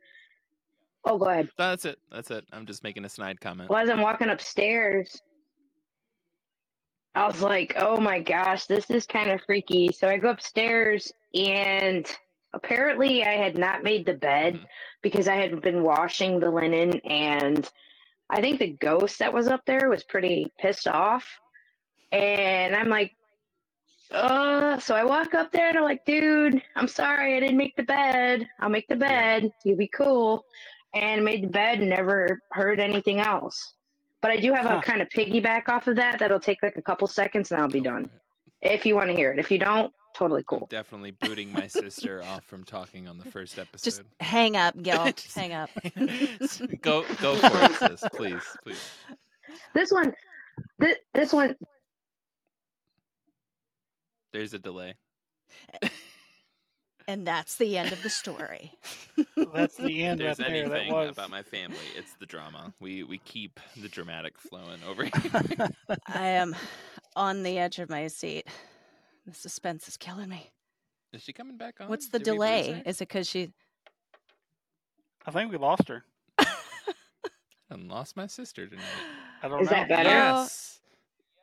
Oh, 1.07 1.17
go 1.17 1.27
ahead. 1.27 1.49
that's 1.57 1.87
it. 1.87 1.99
That's 2.13 2.31
it. 2.31 2.45
I'm 2.53 2.67
just 2.67 2.85
making 2.85 3.07
a 3.07 3.09
snide 3.09 3.41
comment. 3.41 3.71
Well, 3.71 3.83
as 3.83 3.89
I'm 3.89 4.03
walking 4.03 4.29
upstairs, 4.29 5.21
I 7.15 7.27
was 7.27 7.41
like, 7.41 7.73
"Oh 7.77 7.99
my 7.99 8.21
gosh, 8.21 8.67
this 8.67 8.91
is 8.91 9.07
kind 9.07 9.31
of 9.31 9.41
freaky." 9.47 9.91
So 9.93 10.09
I 10.09 10.19
go 10.19 10.29
upstairs, 10.29 11.11
and 11.35 12.07
apparently, 12.53 13.25
I 13.25 13.35
had 13.35 13.57
not 13.57 13.83
made 13.83 14.07
the 14.07 14.15
bed 14.15 14.55
Mhm. 14.55 14.67
because 15.03 15.29
I 15.29 15.37
had 15.37 15.61
been 15.61 15.83
washing 15.83 16.41
the 16.41 16.51
linen, 16.51 17.01
and 17.01 17.69
I 18.29 18.41
think 18.41 18.59
the 18.59 18.73
ghost 18.73 19.19
that 19.19 19.33
was 19.33 19.49
up 19.49 19.65
there 19.67 19.89
was 19.89 20.05
pretty 20.05 20.53
pissed 20.59 20.87
off. 20.89 21.27
And 22.13 22.75
I'm 22.75 22.89
like, 22.89 23.15
uh, 24.11 24.79
so 24.81 24.95
I 24.97 25.05
walk 25.05 25.35
up 25.35 25.53
there 25.53 25.69
and 25.69 25.79
I'm 25.79 25.85
like, 25.85 26.05
dude, 26.05 26.61
I'm 26.75 26.89
sorry, 26.89 27.37
I 27.37 27.41
didn't 27.41 27.57
make 27.57 27.77
the 27.77 27.85
bed. 27.85 28.49
I'll 28.59 28.69
make 28.69 28.89
the 28.89 28.97
bed. 28.97 29.53
You'll 29.65 29.77
be 29.77 29.89
cool. 29.89 30.45
And 30.95 31.25
made 31.25 31.45
the 31.45 31.49
bed 31.49 31.79
and 31.79 31.91
never 31.91 32.41
heard 32.51 32.81
anything 32.81 33.21
else. 33.21 33.75
But 34.21 34.33
I 34.33 34.37
do 34.39 34.53
have 34.53 34.67
Huh. 34.67 34.79
a 34.79 34.83
kind 34.83 35.01
of 35.01 35.09
piggyback 35.09 35.69
off 35.69 35.87
of 35.87 35.97
that 35.97 36.19
that'll 36.19 36.41
take 36.41 36.63
like 36.63 36.77
a 36.77 36.83
couple 36.83 37.07
seconds 37.07 37.53
and 37.53 37.61
I'll 37.61 37.69
be 37.69 37.81
done. 37.81 38.11
If 38.61 38.85
you 38.85 38.97
want 38.97 39.09
to 39.09 39.17
hear 39.17 39.33
it. 39.33 39.39
If 39.39 39.51
you 39.51 39.59
don't, 39.59 39.93
totally 40.15 40.43
cool. 40.47 40.67
definitely 40.71 41.13
booting 41.13 41.53
my 41.53 41.67
sister 41.67 42.23
off 42.23 42.45
from 42.45 42.65
talking 42.65 43.09
on 43.09 43.19
the 43.19 43.25
first 43.31 43.59
episode. 43.59 43.85
just 43.85 44.03
hang 44.21 44.57
up, 44.57 44.81
Gil. 44.83 45.05
Just- 45.13 45.35
hang 45.37 45.53
up. 45.53 45.71
go 46.83 47.05
go 47.21 47.37
for 47.37 47.85
it, 47.85 47.99
sis. 47.99 48.05
Please, 48.15 48.43
please. 48.65 48.91
This 49.75 49.91
one, 49.91 50.13
this, 50.79 50.97
this 51.15 51.33
one, 51.33 51.57
There's 54.33 54.55
a 54.55 54.59
delay. 54.59 54.95
And 57.09 57.27
that's 57.27 57.57
the 57.57 57.77
end 57.77 57.91
of 57.91 58.01
the 58.05 58.11
story. 58.11 58.73
that's 59.53 59.75
the 59.77 60.05
end 60.05 60.21
If 60.21 60.37
there's 60.37 60.39
right 60.39 60.53
there. 60.53 60.69
That 60.69 60.75
anything 60.77 60.93
was. 60.95 61.11
about 61.11 61.31
my 61.31 61.43
family, 61.43 61.77
it's 61.99 62.13
the 62.21 62.27
drama. 62.27 62.73
We 62.79 63.03
we 63.03 63.19
keep 63.19 63.59
the 63.77 63.89
dramatic 63.89 64.39
flowing 64.39 64.79
over 64.89 65.05
here. 65.59 65.69
I 66.07 66.27
am 66.29 66.55
on 67.17 67.43
the 67.43 67.59
edge 67.59 67.81
of 67.81 67.89
my 67.91 68.07
seat. 68.07 68.47
The 69.27 69.35
suspense 69.35 69.89
is 69.89 69.97
killing 69.97 70.29
me. 70.29 70.51
Is 71.13 71.23
she 71.23 71.33
coming 71.33 71.57
back 71.57 71.81
on? 71.81 71.89
What's 71.89 72.09
the 72.09 72.19
Did 72.19 72.25
delay? 72.25 72.83
Is 72.87 73.01
it 73.01 73.09
because 73.09 73.29
she? 73.29 73.51
I 75.27 75.31
think 75.31 75.51
we 75.51 75.59
lost 75.59 75.89
her. 75.89 76.05
I 76.39 76.45
lost 77.77 78.17
my 78.17 78.27
sister 78.27 78.67
tonight. 78.67 78.85
I 79.43 79.49
don't 79.49 79.61
Is 79.63 79.67
know. 79.71 79.77
that 79.77 79.89
better? 79.89 80.09
Yes. 80.09 80.81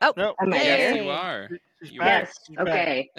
Oh, 0.02 0.14
No, 0.18 0.36
Am 0.42 0.54
I 0.54 0.58
Yes, 0.58 0.94
there? 0.94 1.04
you 1.04 1.10
are. 1.10 1.50
You 1.82 2.00
back. 2.00 2.28
Yes. 2.28 2.40
She's 2.48 2.56
back. 2.58 2.68
Okay. 2.68 3.10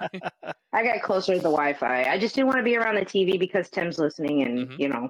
I 0.72 0.82
got 0.82 1.02
closer 1.02 1.32
to 1.34 1.38
the 1.38 1.44
Wi-Fi. 1.50 2.04
I 2.04 2.18
just 2.18 2.34
didn't 2.34 2.46
want 2.48 2.58
to 2.58 2.64
be 2.64 2.76
around 2.76 2.96
the 2.96 3.04
TV 3.04 3.38
because 3.38 3.68
Tim's 3.70 3.98
listening, 3.98 4.42
and 4.42 4.68
Mhm. 4.68 4.78
you 4.78 4.88
know. 4.88 5.08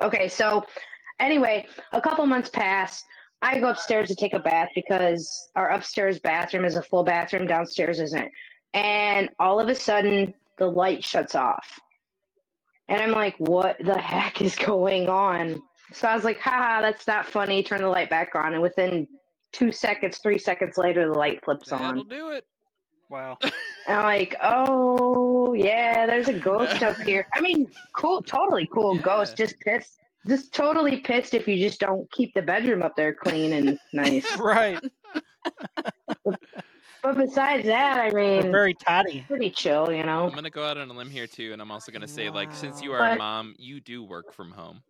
Okay, 0.00 0.28
so 0.28 0.64
anyway, 1.20 1.66
a 1.92 2.00
couple 2.00 2.26
months 2.26 2.48
pass. 2.50 3.04
I 3.42 3.58
go 3.58 3.68
upstairs 3.68 4.08
to 4.08 4.14
take 4.14 4.34
a 4.34 4.38
bath 4.38 4.68
because 4.74 5.50
our 5.56 5.70
upstairs 5.70 6.18
bathroom 6.20 6.64
is 6.64 6.76
a 6.76 6.82
full 6.82 7.02
bathroom, 7.04 7.46
downstairs 7.46 7.98
isn't. 8.00 8.30
And 8.72 9.28
all 9.38 9.58
of 9.60 9.68
a 9.68 9.74
sudden, 9.74 10.32
the 10.58 10.66
light 10.66 11.04
shuts 11.04 11.34
off. 11.34 11.80
And 12.88 13.02
I'm 13.02 13.10
like, 13.12 13.34
what 13.38 13.76
the 13.84 13.98
heck 13.98 14.40
is 14.40 14.54
going 14.66 15.08
on? 15.08 15.60
So 15.92 16.08
I 16.08 16.14
was 16.14 16.24
like, 16.24 16.38
haha, 16.38 16.80
that's 16.80 17.06
not 17.06 17.26
funny. 17.26 17.62
Turn 17.62 17.82
the 17.82 17.88
light 17.88 18.08
back 18.08 18.34
on. 18.34 18.52
And 18.54 18.62
within 18.62 19.06
two 19.52 19.72
seconds, 19.72 20.18
three 20.18 20.38
seconds 20.38 20.78
later, 20.78 21.06
the 21.06 21.18
light 21.18 21.44
flips 21.44 21.72
on. 21.72 21.80
That'll 21.82 22.04
do 22.04 22.30
it. 22.30 22.46
Wow. 23.10 23.38
And 23.88 23.96
I'm 23.98 24.04
like, 24.04 24.36
oh 24.44 25.54
yeah, 25.54 26.06
there's 26.06 26.28
a 26.28 26.32
ghost 26.38 26.84
up 26.84 26.96
here. 26.98 27.26
I 27.34 27.40
mean, 27.40 27.66
cool, 27.96 28.22
totally 28.22 28.68
cool 28.72 28.94
Yeah. 28.94 29.02
ghost. 29.02 29.36
Just 29.36 29.58
pissed, 29.58 29.98
just 30.26 30.54
totally 30.54 30.98
pissed 30.98 31.34
if 31.34 31.46
you 31.48 31.56
just 31.56 31.80
don't 31.80 32.10
keep 32.12 32.32
the 32.34 32.42
bedroom 32.42 32.82
up 32.82 32.94
there 32.96 33.14
clean 33.14 33.52
and 33.52 33.78
nice. 33.92 34.36
Right. 34.38 34.78
But 37.02 37.16
besides 37.16 37.64
that, 37.66 37.98
I 37.98 38.10
They're 38.10 38.42
mean, 38.42 38.52
very 38.52 38.74
tidy. 38.74 39.24
pretty 39.26 39.50
chill, 39.50 39.92
you 39.92 40.04
know. 40.04 40.28
I'm 40.28 40.34
gonna 40.34 40.50
go 40.50 40.64
out 40.64 40.78
on 40.78 40.88
a 40.88 40.92
limb 40.92 41.10
here 41.10 41.26
too, 41.26 41.52
and 41.52 41.60
I'm 41.60 41.72
also 41.72 41.90
gonna 41.90 42.06
say, 42.06 42.30
like, 42.30 42.54
since 42.54 42.80
you 42.80 42.90
Wow. 42.92 42.96
are 42.98 43.10
a 43.14 43.16
mom, 43.16 43.54
you 43.58 43.80
do 43.80 44.04
work 44.04 44.32
from 44.32 44.52
home, 44.52 44.82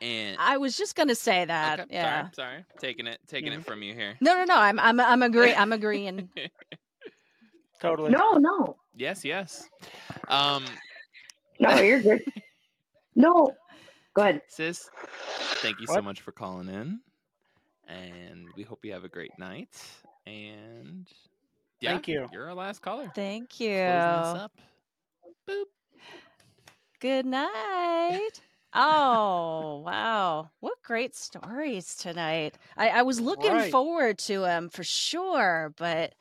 and 0.00 0.36
I 0.38 0.58
was 0.58 0.76
just 0.76 0.94
gonna 0.94 1.16
say 1.16 1.44
that. 1.44 1.80
okay, 1.80 1.94
yeah. 1.94 2.20
sorry, 2.22 2.30
sorry, 2.36 2.64
taking 2.78 3.08
it, 3.08 3.18
taking 3.26 3.52
it 3.52 3.64
from 3.64 3.82
you 3.82 3.92
here. 3.92 4.16
No, 4.20 4.34
no, 4.36 4.44
no. 4.44 4.56
I'm, 4.56 4.78
I'm, 4.78 5.00
I'm 5.00 5.22
agree. 5.22 5.52
I'm 5.56 5.72
agreeing. 5.72 6.28
Totally. 7.80 8.10
No, 8.12 8.34
no, 8.34 8.76
Yes, 8.94 9.24
yes. 9.24 9.68
Um, 10.28 10.64
no, 11.58 11.74
you're 11.80 12.00
good. 12.00 12.22
No, 13.14 13.52
go 14.14 14.22
ahead. 14.22 14.42
sis, 14.48 14.90
thank 15.62 15.80
you 15.80 15.86
so 15.86 16.02
much 16.02 16.20
for 16.20 16.32
calling 16.32 16.68
in, 16.68 17.00
and 17.88 18.48
we 18.56 18.62
hope 18.62 18.84
you 18.84 18.92
have 18.92 19.04
a 19.04 19.08
great 19.08 19.38
night. 19.38 19.80
And 20.26 21.06
yeah, 21.80 21.90
Thank 21.92 22.08
you. 22.08 22.28
You're 22.32 22.46
our 22.48 22.54
last 22.54 22.80
caller. 22.82 23.10
Thank 23.14 23.50
Closing 23.50 23.68
you. 23.68 23.76
this 23.76 24.34
up. 24.34 24.52
Boop. 25.48 25.64
Good 27.00 27.26
night. 27.26 28.30
Oh 28.74 29.82
wow! 29.84 30.50
What 30.60 30.80
great 30.82 31.14
stories 31.16 31.96
tonight. 31.96 32.56
I, 32.76 32.88
I 32.90 33.02
was 33.02 33.20
looking 33.20 33.52
Right. 33.52 33.70
forward 33.70 34.18
to 34.20 34.40
them 34.40 34.68
for 34.70 34.84
sure, 34.84 35.74
but 35.76 36.14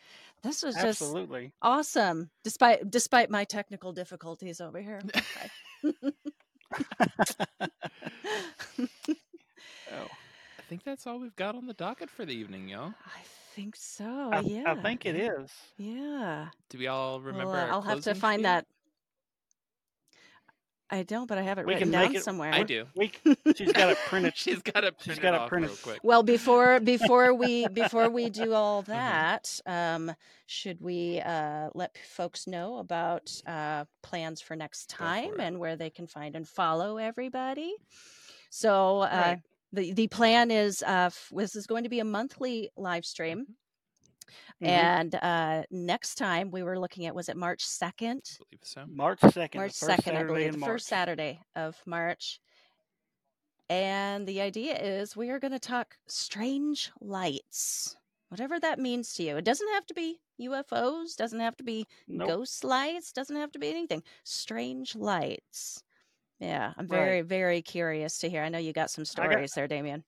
this 0.43 0.63
was 0.63 0.75
just 0.75 1.01
Absolutely. 1.01 1.53
awesome. 1.61 2.29
Despite 2.43 2.89
despite 2.89 3.29
my 3.29 3.43
technical 3.45 3.93
difficulties 3.93 4.59
over 4.59 4.79
here. 4.81 5.01
Okay. 5.83 6.01
Oh, 9.93 10.07
I 10.57 10.61
think 10.69 10.83
that's 10.83 11.05
all 11.05 11.19
we've 11.19 11.35
got 11.35 11.55
on 11.55 11.67
the 11.67 11.73
docket 11.73 12.09
for 12.09 12.25
the 12.25 12.33
evening, 12.33 12.69
y'all. 12.69 12.93
I 13.05 13.19
think 13.53 13.75
so. 13.75 14.29
I, 14.31 14.39
yeah. 14.39 14.63
I 14.65 14.75
think 14.75 15.05
it 15.05 15.15
is. 15.15 15.51
Yeah. 15.77 16.47
Do 16.69 16.77
we 16.77 16.87
all 16.87 17.19
remember? 17.19 17.51
Well, 17.51 17.55
uh, 17.55 17.65
our 17.65 17.71
I'll 17.73 17.81
have 17.81 18.01
to 18.01 18.15
find 18.15 18.39
spiel? 18.39 18.51
that. 18.51 18.65
I 20.93 21.03
don't, 21.03 21.25
but 21.27 21.37
I 21.37 21.41
have 21.43 21.57
it 21.57 21.65
We 21.65 21.73
written 21.75 21.91
can 21.91 21.99
make 22.01 22.09
down 22.09 22.15
it- 22.17 22.23
somewhere. 22.23 22.51
I 22.53 22.63
do. 22.63 22.85
We, 22.95 23.11
she's 23.55 23.71
got 23.71 23.89
it 23.91 23.97
printed. 24.07 24.33
She's 24.35 24.61
got 24.61 24.81
to 24.81 24.93
She's 24.99 25.17
print 25.17 25.21
got 25.21 25.33
it 25.35 25.41
it 25.45 25.47
printed. 25.49 25.69
real 25.69 25.77
quick. 25.81 25.99
Well, 26.03 26.21
before 26.21 26.79
before 26.93 27.33
we 27.33 27.67
before 27.69 28.09
we 28.09 28.29
do 28.29 28.53
all 28.53 28.83
Mm-hmm. 28.83 28.91
that, 28.91 29.59
um, 29.65 30.13
should 30.47 30.81
we 30.81 31.21
uh, 31.21 31.69
let 31.73 31.97
folks 32.13 32.45
know 32.45 32.77
about 32.77 33.31
uh, 33.47 33.85
plans 34.03 34.41
for 34.41 34.55
next 34.55 34.89
Go 34.91 34.97
for 34.97 35.03
time 35.03 35.39
and 35.39 35.59
where 35.59 35.75
they 35.77 35.89
can 35.89 36.07
find 36.07 36.35
and 36.35 36.45
follow 36.47 36.97
everybody? 36.97 37.73
So 38.49 39.01
uh, 39.01 39.07
Right. 39.11 39.41
the 39.71 39.93
the 39.93 40.07
plan 40.07 40.51
is 40.51 40.83
uh, 40.83 41.05
f- 41.07 41.31
this 41.33 41.55
is 41.55 41.67
going 41.67 41.83
to 41.83 41.89
be 41.89 42.01
a 42.01 42.05
monthly 42.05 42.69
live 42.75 43.05
stream. 43.05 43.45
Mhm. 44.61 44.67
And 44.67 45.15
uh, 45.15 45.63
next 45.71 46.15
time 46.15 46.51
we 46.51 46.63
were 46.63 46.79
looking 46.79 47.05
at 47.05 47.15
was 47.15 47.29
it 47.29 47.37
March 47.37 47.65
second? 47.65 48.21
Believe 48.37 48.61
so. 48.63 48.85
March 48.87 49.19
second. 49.21 49.59
March 49.59 49.71
second, 49.73 50.17
I 50.17 50.23
believe, 50.23 50.53
the 50.53 50.57
March. 50.59 50.69
first 50.71 50.87
Saturday 50.87 51.39
of 51.55 51.75
March. 51.85 52.39
And 53.69 54.27
the 54.27 54.41
idea 54.41 54.75
is 54.77 55.15
we 55.15 55.29
are 55.29 55.39
going 55.39 55.53
to 55.53 55.59
talk 55.59 55.95
strange 56.07 56.91
lights, 56.99 57.95
whatever 58.29 58.59
that 58.59 58.79
means 58.79 59.13
to 59.13 59.23
you. 59.23 59.37
It 59.37 59.45
doesn't 59.45 59.69
have 59.73 59.85
to 59.87 59.93
be 59.93 60.19
UFOs, 60.41 61.15
doesn't 61.15 61.39
have 61.39 61.55
to 61.57 61.63
be 61.63 61.85
Nope. 62.07 62.27
ghost 62.27 62.63
lights, 62.63 63.11
doesn't 63.13 63.35
have 63.35 63.51
to 63.53 63.59
be 63.59 63.69
anything. 63.69 64.03
Strange 64.23 64.95
lights. 64.95 65.83
Yeah, 66.39 66.73
I'm 66.75 66.87
Right. 66.87 66.97
very, 66.97 67.21
very 67.21 67.61
curious 67.61 68.17
to 68.19 68.29
hear. 68.29 68.41
I 68.43 68.49
know 68.49 68.57
you 68.57 68.73
got 68.73 68.89
some 68.89 69.03
I 69.03 69.05
got- 69.05 69.07
stories 69.31 69.53
there, 69.53 69.67
Damion. 69.67 70.03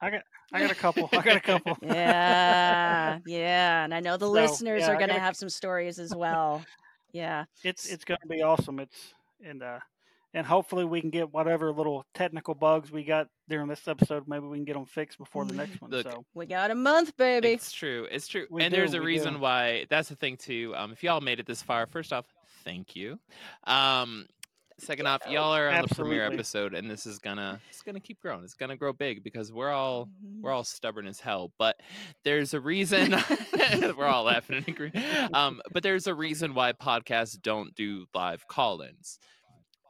I 0.00 0.10
got 0.10 0.22
I 0.52 0.60
got 0.60 0.70
a 0.70 0.74
couple. 0.74 1.08
I 1.12 1.22
got 1.22 1.36
a 1.36 1.40
couple. 1.40 1.76
Yeah, 1.82 3.18
yeah, 3.26 3.84
and 3.84 3.94
I 3.94 4.00
know 4.00 4.16
the 4.16 4.26
So, 4.26 4.32
listeners 4.32 4.82
yeah, 4.82 4.90
are 4.90 4.96
going 4.96 5.08
to 5.10 5.18
have 5.18 5.36
some 5.36 5.48
stories 5.48 5.98
as 5.98 6.14
well. 6.14 6.64
Yeah. 7.12 7.44
It's 7.64 7.86
it's 7.86 8.04
gonna 8.04 8.18
be 8.28 8.42
awesome. 8.42 8.80
It's 8.80 9.14
and 9.44 9.62
uh 9.62 9.78
and 10.34 10.46
hopefully 10.46 10.84
we 10.84 11.00
can 11.00 11.10
get 11.10 11.32
whatever 11.32 11.72
little 11.72 12.04
technical 12.14 12.54
bugs 12.54 12.92
we 12.92 13.02
got 13.02 13.28
during 13.48 13.66
this 13.66 13.88
episode. 13.88 14.28
Maybe 14.28 14.46
we 14.46 14.58
can 14.58 14.64
get 14.66 14.74
them 14.74 14.84
fixed 14.84 15.18
before 15.18 15.44
the 15.46 15.54
next 15.54 15.80
one. 15.80 15.90
Look, 15.90 16.10
so 16.10 16.24
We 16.34 16.44
got 16.46 16.70
a 16.70 16.74
month, 16.74 17.16
baby. 17.16 17.48
It's 17.48 17.72
true. 17.72 18.06
It's 18.10 18.28
true. 18.28 18.46
We 18.50 18.62
and 18.62 18.72
there's 18.72 18.92
a 18.94 19.00
reason 19.00 19.34
do. 19.34 19.40
why. 19.40 19.86
That's 19.88 20.10
the 20.10 20.16
thing 20.16 20.36
too. 20.36 20.74
Um, 20.76 20.92
if 20.92 21.02
y'all 21.02 21.20
made 21.22 21.40
it 21.40 21.46
this 21.46 21.62
far, 21.62 21.86
first 21.86 22.12
off, 22.12 22.26
thank 22.62 22.94
you. 22.94 23.18
Um, 23.64 24.26
second 24.78 25.06
off, 25.06 25.22
y'all 25.28 25.54
are 25.54 25.68
on 25.68 25.82
the 25.88 25.94
premiere 25.94 26.24
episode, 26.24 26.74
and 26.74 26.90
this 26.90 27.06
is 27.06 27.18
gonna 27.18 27.60
it's 27.70 27.82
gonna 27.82 28.00
keep 28.00 28.20
growing. 28.20 28.44
It's 28.44 28.54
gonna 28.54 28.76
grow 28.76 28.92
big 28.92 29.22
because 29.22 29.52
we're 29.52 29.70
all 29.70 30.08
we're 30.40 30.52
all 30.52 30.64
stubborn 30.64 31.06
as 31.06 31.20
hell. 31.20 31.52
But 31.58 31.76
there's 32.24 32.54
a 32.54 32.60
reason. 32.60 33.14
we're 33.96 34.06
all 34.06 34.24
laughing 34.24 34.56
and 34.56 34.68
agreeing. 34.68 34.92
Um, 35.34 35.60
but 35.72 35.82
there's 35.82 36.06
a 36.06 36.14
reason 36.14 36.54
why 36.54 36.72
podcasts 36.72 37.40
don't 37.40 37.74
do 37.74 38.06
live 38.14 38.46
call-ins. 38.48 39.18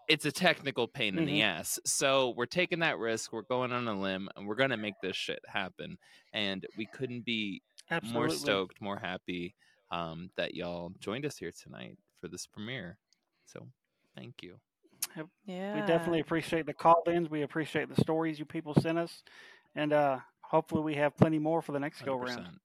It's 0.09 0.25
a 0.25 0.33
technical 0.33 0.89
pain 0.89 1.19
in 1.19 1.27
the 1.27 1.41
Mm-hmm. 1.41 1.61
ass. 1.61 1.79
So 1.85 2.33
we're 2.37 2.47
taking 2.47 2.79
that 2.79 2.99
risk. 2.99 3.33
We're 3.33 3.43
going 3.43 3.73
on 3.73 3.87
a 3.87 3.99
limb, 4.01 4.29
and 4.37 4.47
we're 4.47 4.55
gonna 4.55 4.77
make 4.79 4.95
this 5.03 5.17
shit 5.17 5.41
happen. 5.47 5.99
And 6.33 6.67
we 6.77 6.87
couldn't 6.87 7.25
be 7.25 7.63
absolutely. 7.91 8.19
more 8.19 8.31
stoked, 8.31 8.81
more 8.81 8.99
happy 8.99 9.55
um, 9.91 10.31
that 10.37 10.55
y'all 10.55 10.93
joined 10.99 11.27
us 11.27 11.37
here 11.37 11.53
tonight 11.53 11.97
for 12.21 12.29
this 12.29 12.47
premiere. 12.47 12.99
So 13.47 13.67
thank 14.17 14.43
you. 14.43 14.57
Yeah. 15.47 15.75
We 15.75 15.81
definitely 15.87 16.21
appreciate 16.21 16.67
the 16.67 16.75
call 16.75 17.03
ins. 17.07 17.31
We 17.31 17.43
appreciate 17.43 17.95
the 17.95 18.01
stories 18.01 18.39
you 18.39 18.45
people 18.45 18.75
sent 18.75 18.99
us, 18.99 19.23
and 19.75 19.93
uh 19.93 20.19
hopefully 20.41 20.83
we 20.83 20.95
have 20.95 21.17
plenty 21.17 21.39
more 21.39 21.61
for 21.63 21.73
the 21.73 21.81
next 21.81 22.03
go 22.03 22.17
round. 22.17 22.59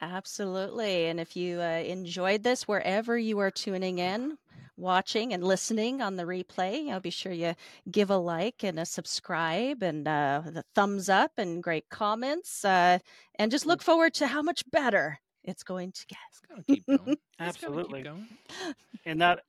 Absolutely. 0.00 1.06
And 1.06 1.20
if 1.20 1.36
you 1.36 1.60
uh, 1.60 1.82
enjoyed 1.86 2.42
this, 2.42 2.66
wherever 2.66 3.18
you 3.18 3.38
are 3.38 3.50
tuning 3.50 3.98
in, 3.98 4.38
watching 4.76 5.32
and 5.32 5.44
listening 5.44 6.00
on 6.02 6.16
the 6.16 6.24
replay, 6.24 6.78
you 6.84 6.90
know, 6.90 7.00
be 7.00 7.10
sure 7.10 7.32
you 7.32 7.54
give 7.90 8.10
a 8.10 8.16
like 8.16 8.64
and 8.64 8.78
a 8.78 8.86
subscribe 8.86 9.82
and 9.82 10.08
uh, 10.08 10.42
the 10.46 10.64
thumbs 10.74 11.08
up 11.08 11.32
and 11.38 11.62
great 11.62 11.88
comments. 11.90 12.64
Uh, 12.64 12.98
and 13.38 13.50
just 13.50 13.66
look 13.66 13.82
forward 13.82 14.14
to 14.14 14.26
how 14.26 14.42
much 14.42 14.68
better 14.70 15.18
it's 15.44 15.62
going 15.62 15.92
to 15.92 16.06
get. 16.06 16.18
It's 16.30 16.40
gonna 16.48 16.62
keep 16.64 16.86
going. 16.86 17.16
It's 17.40 17.58
gonna 17.58 17.84
keep 17.84 17.96
Absolutely. 17.96 18.02
going. 18.02 18.26
And 19.04 19.20
that 19.20 19.40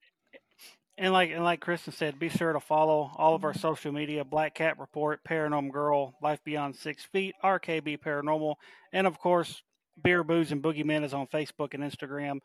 and 0.97 1.11
like 1.13 1.31
and 1.31 1.43
like 1.43 1.59
Kristen 1.59 1.93
said, 1.93 2.19
be 2.19 2.29
sure 2.29 2.53
to 2.53 2.59
follow 2.59 3.11
all 3.17 3.35
of 3.35 3.43
our 3.43 3.53
social 3.53 3.91
media: 3.91 4.23
Black 4.23 4.55
Cat 4.55 4.79
Report, 4.79 5.21
Paranorm 5.23 5.71
Girl, 5.71 6.15
Life 6.21 6.39
Beyond 6.43 6.75
Six 6.75 7.03
Feet, 7.05 7.35
RKB 7.43 7.99
Paranormal, 7.99 8.55
and 8.93 9.05
of 9.07 9.19
course, 9.19 9.61
Beer, 10.01 10.23
Boos, 10.23 10.51
and 10.51 10.63
Boogeymen 10.63 11.03
is 11.03 11.13
on 11.13 11.27
Facebook 11.27 11.73
and 11.73 11.83
Instagram. 11.83 12.39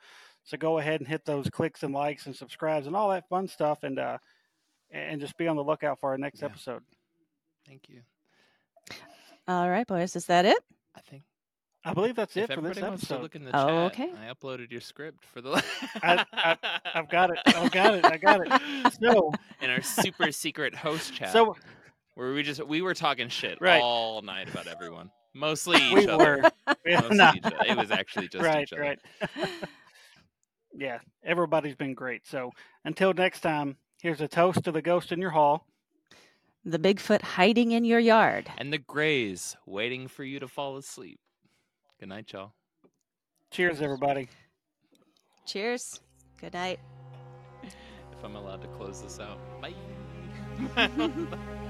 So 0.45 0.57
go 0.57 0.79
ahead 0.79 1.01
and 1.01 1.09
hit 1.09 1.25
those 1.25 1.49
clicks 1.51 1.83
and 1.83 1.93
likes 1.95 2.27
and 2.27 2.35
subscribes 2.35 2.87
and 2.87 2.97
all 2.97 3.11
that 3.11 3.29
fun 3.29 3.47
stuff, 3.47 3.83
and 3.83 3.99
uh, 3.99 4.19
and 4.91 5.21
just 5.21 5.37
be 5.37 5.47
on 5.47 5.57
the 5.57 5.65
lookout 5.65 6.01
for 6.01 6.11
our 6.11 6.19
next 6.19 6.41
Yeah. 6.41 6.47
episode. 6.47 6.83
Thank 7.67 7.89
you. 7.89 8.03
All 9.47 9.69
right, 9.71 9.87
boys. 9.87 10.17
Is 10.17 10.27
that 10.27 10.45
it? 10.45 10.59
I 10.97 11.01
think 11.01 11.23
I 11.85 11.95
believe 11.95 12.15
that's 12.15 12.37
if 12.37 12.51
it 12.51 12.55
for 12.55 12.61
this 12.61 12.71
everybody 12.77 12.91
wants 12.91 13.07
to 13.09 13.15
episode. 13.15 13.23
look 13.23 13.35
in 13.37 13.45
the 13.45 13.51
Oh, 13.57 13.89
chat, 13.89 13.93
okay. 13.93 14.13
I 14.29 14.33
uploaded 14.33 14.71
your 14.71 14.83
script 14.83 15.25
for 15.25 15.41
the. 15.41 15.63
I, 16.03 16.25
I, 16.33 16.57
I've 16.95 17.09
got 17.09 17.31
it. 17.31 17.39
I've 17.47 17.71
got 17.73 17.95
it. 17.95 18.05
I 18.05 18.17
got 18.19 18.41
it. 18.47 18.93
So, 19.03 19.33
in 19.63 19.71
our 19.71 19.81
super 19.83 20.31
secret 20.33 20.75
host 20.75 21.15
chat, 21.15 21.33
so 21.33 21.57
where 22.17 22.33
we 22.35 22.43
just 22.43 22.63
we 22.67 22.83
were 22.83 22.93
talking 22.95 23.29
shit 23.29 23.59
Right. 23.63 23.81
all 23.81 24.21
night 24.21 24.51
about 24.51 24.67
everyone, 24.67 25.11
mostly 25.33 25.79
each 25.83 25.95
we 25.95 26.09
other. 26.09 26.43
were. 26.43 26.51
Yeah, 26.87 27.01
Mostly 27.01 27.17
no. 27.17 27.33
each 27.35 27.45
other. 27.45 27.57
It 27.67 27.77
was 27.77 27.91
actually 27.91 28.29
just 28.29 28.45
right, 28.45 28.63
each 28.63 28.73
other. 28.73 28.83
right. 28.83 28.99
yeah, 30.77 30.99
everybody's 31.25 31.75
been 31.77 31.95
great. 31.95 32.27
So 32.27 32.53
until 32.85 33.13
next 33.13 33.41
time, 33.41 33.77
here's 34.03 34.21
a 34.21 34.29
toast 34.29 34.65
to 34.65 34.73
the 34.73 34.83
ghost 34.83 35.13
in 35.13 35.21
your 35.21 35.31
hall. 35.31 35.67
The 36.65 36.79
Bigfoot 36.79 37.23
hiding 37.23 37.73
in 37.73 37.85
your 37.85 37.99
yard. 38.01 38.51
And 38.59 38.73
the 38.73 38.79
Greys 38.79 39.57
waiting 39.67 40.09
for 40.09 40.25
you 40.25 40.39
to 40.41 40.49
fall 40.49 40.77
asleep. 40.77 41.19
Good 42.01 42.09
night, 42.09 42.33
y'all. 42.33 42.55
Cheers, 43.51 43.83
everybody. 43.83 44.27
Cheers. 45.45 46.01
Good 46.41 46.55
night. 46.55 46.81
If 47.63 48.25
I'm 48.25 48.37
allowed 48.37 48.63
to 48.63 48.69
close 48.69 49.03
this 49.03 49.21
out. 49.21 49.39
Bye. 49.61 49.75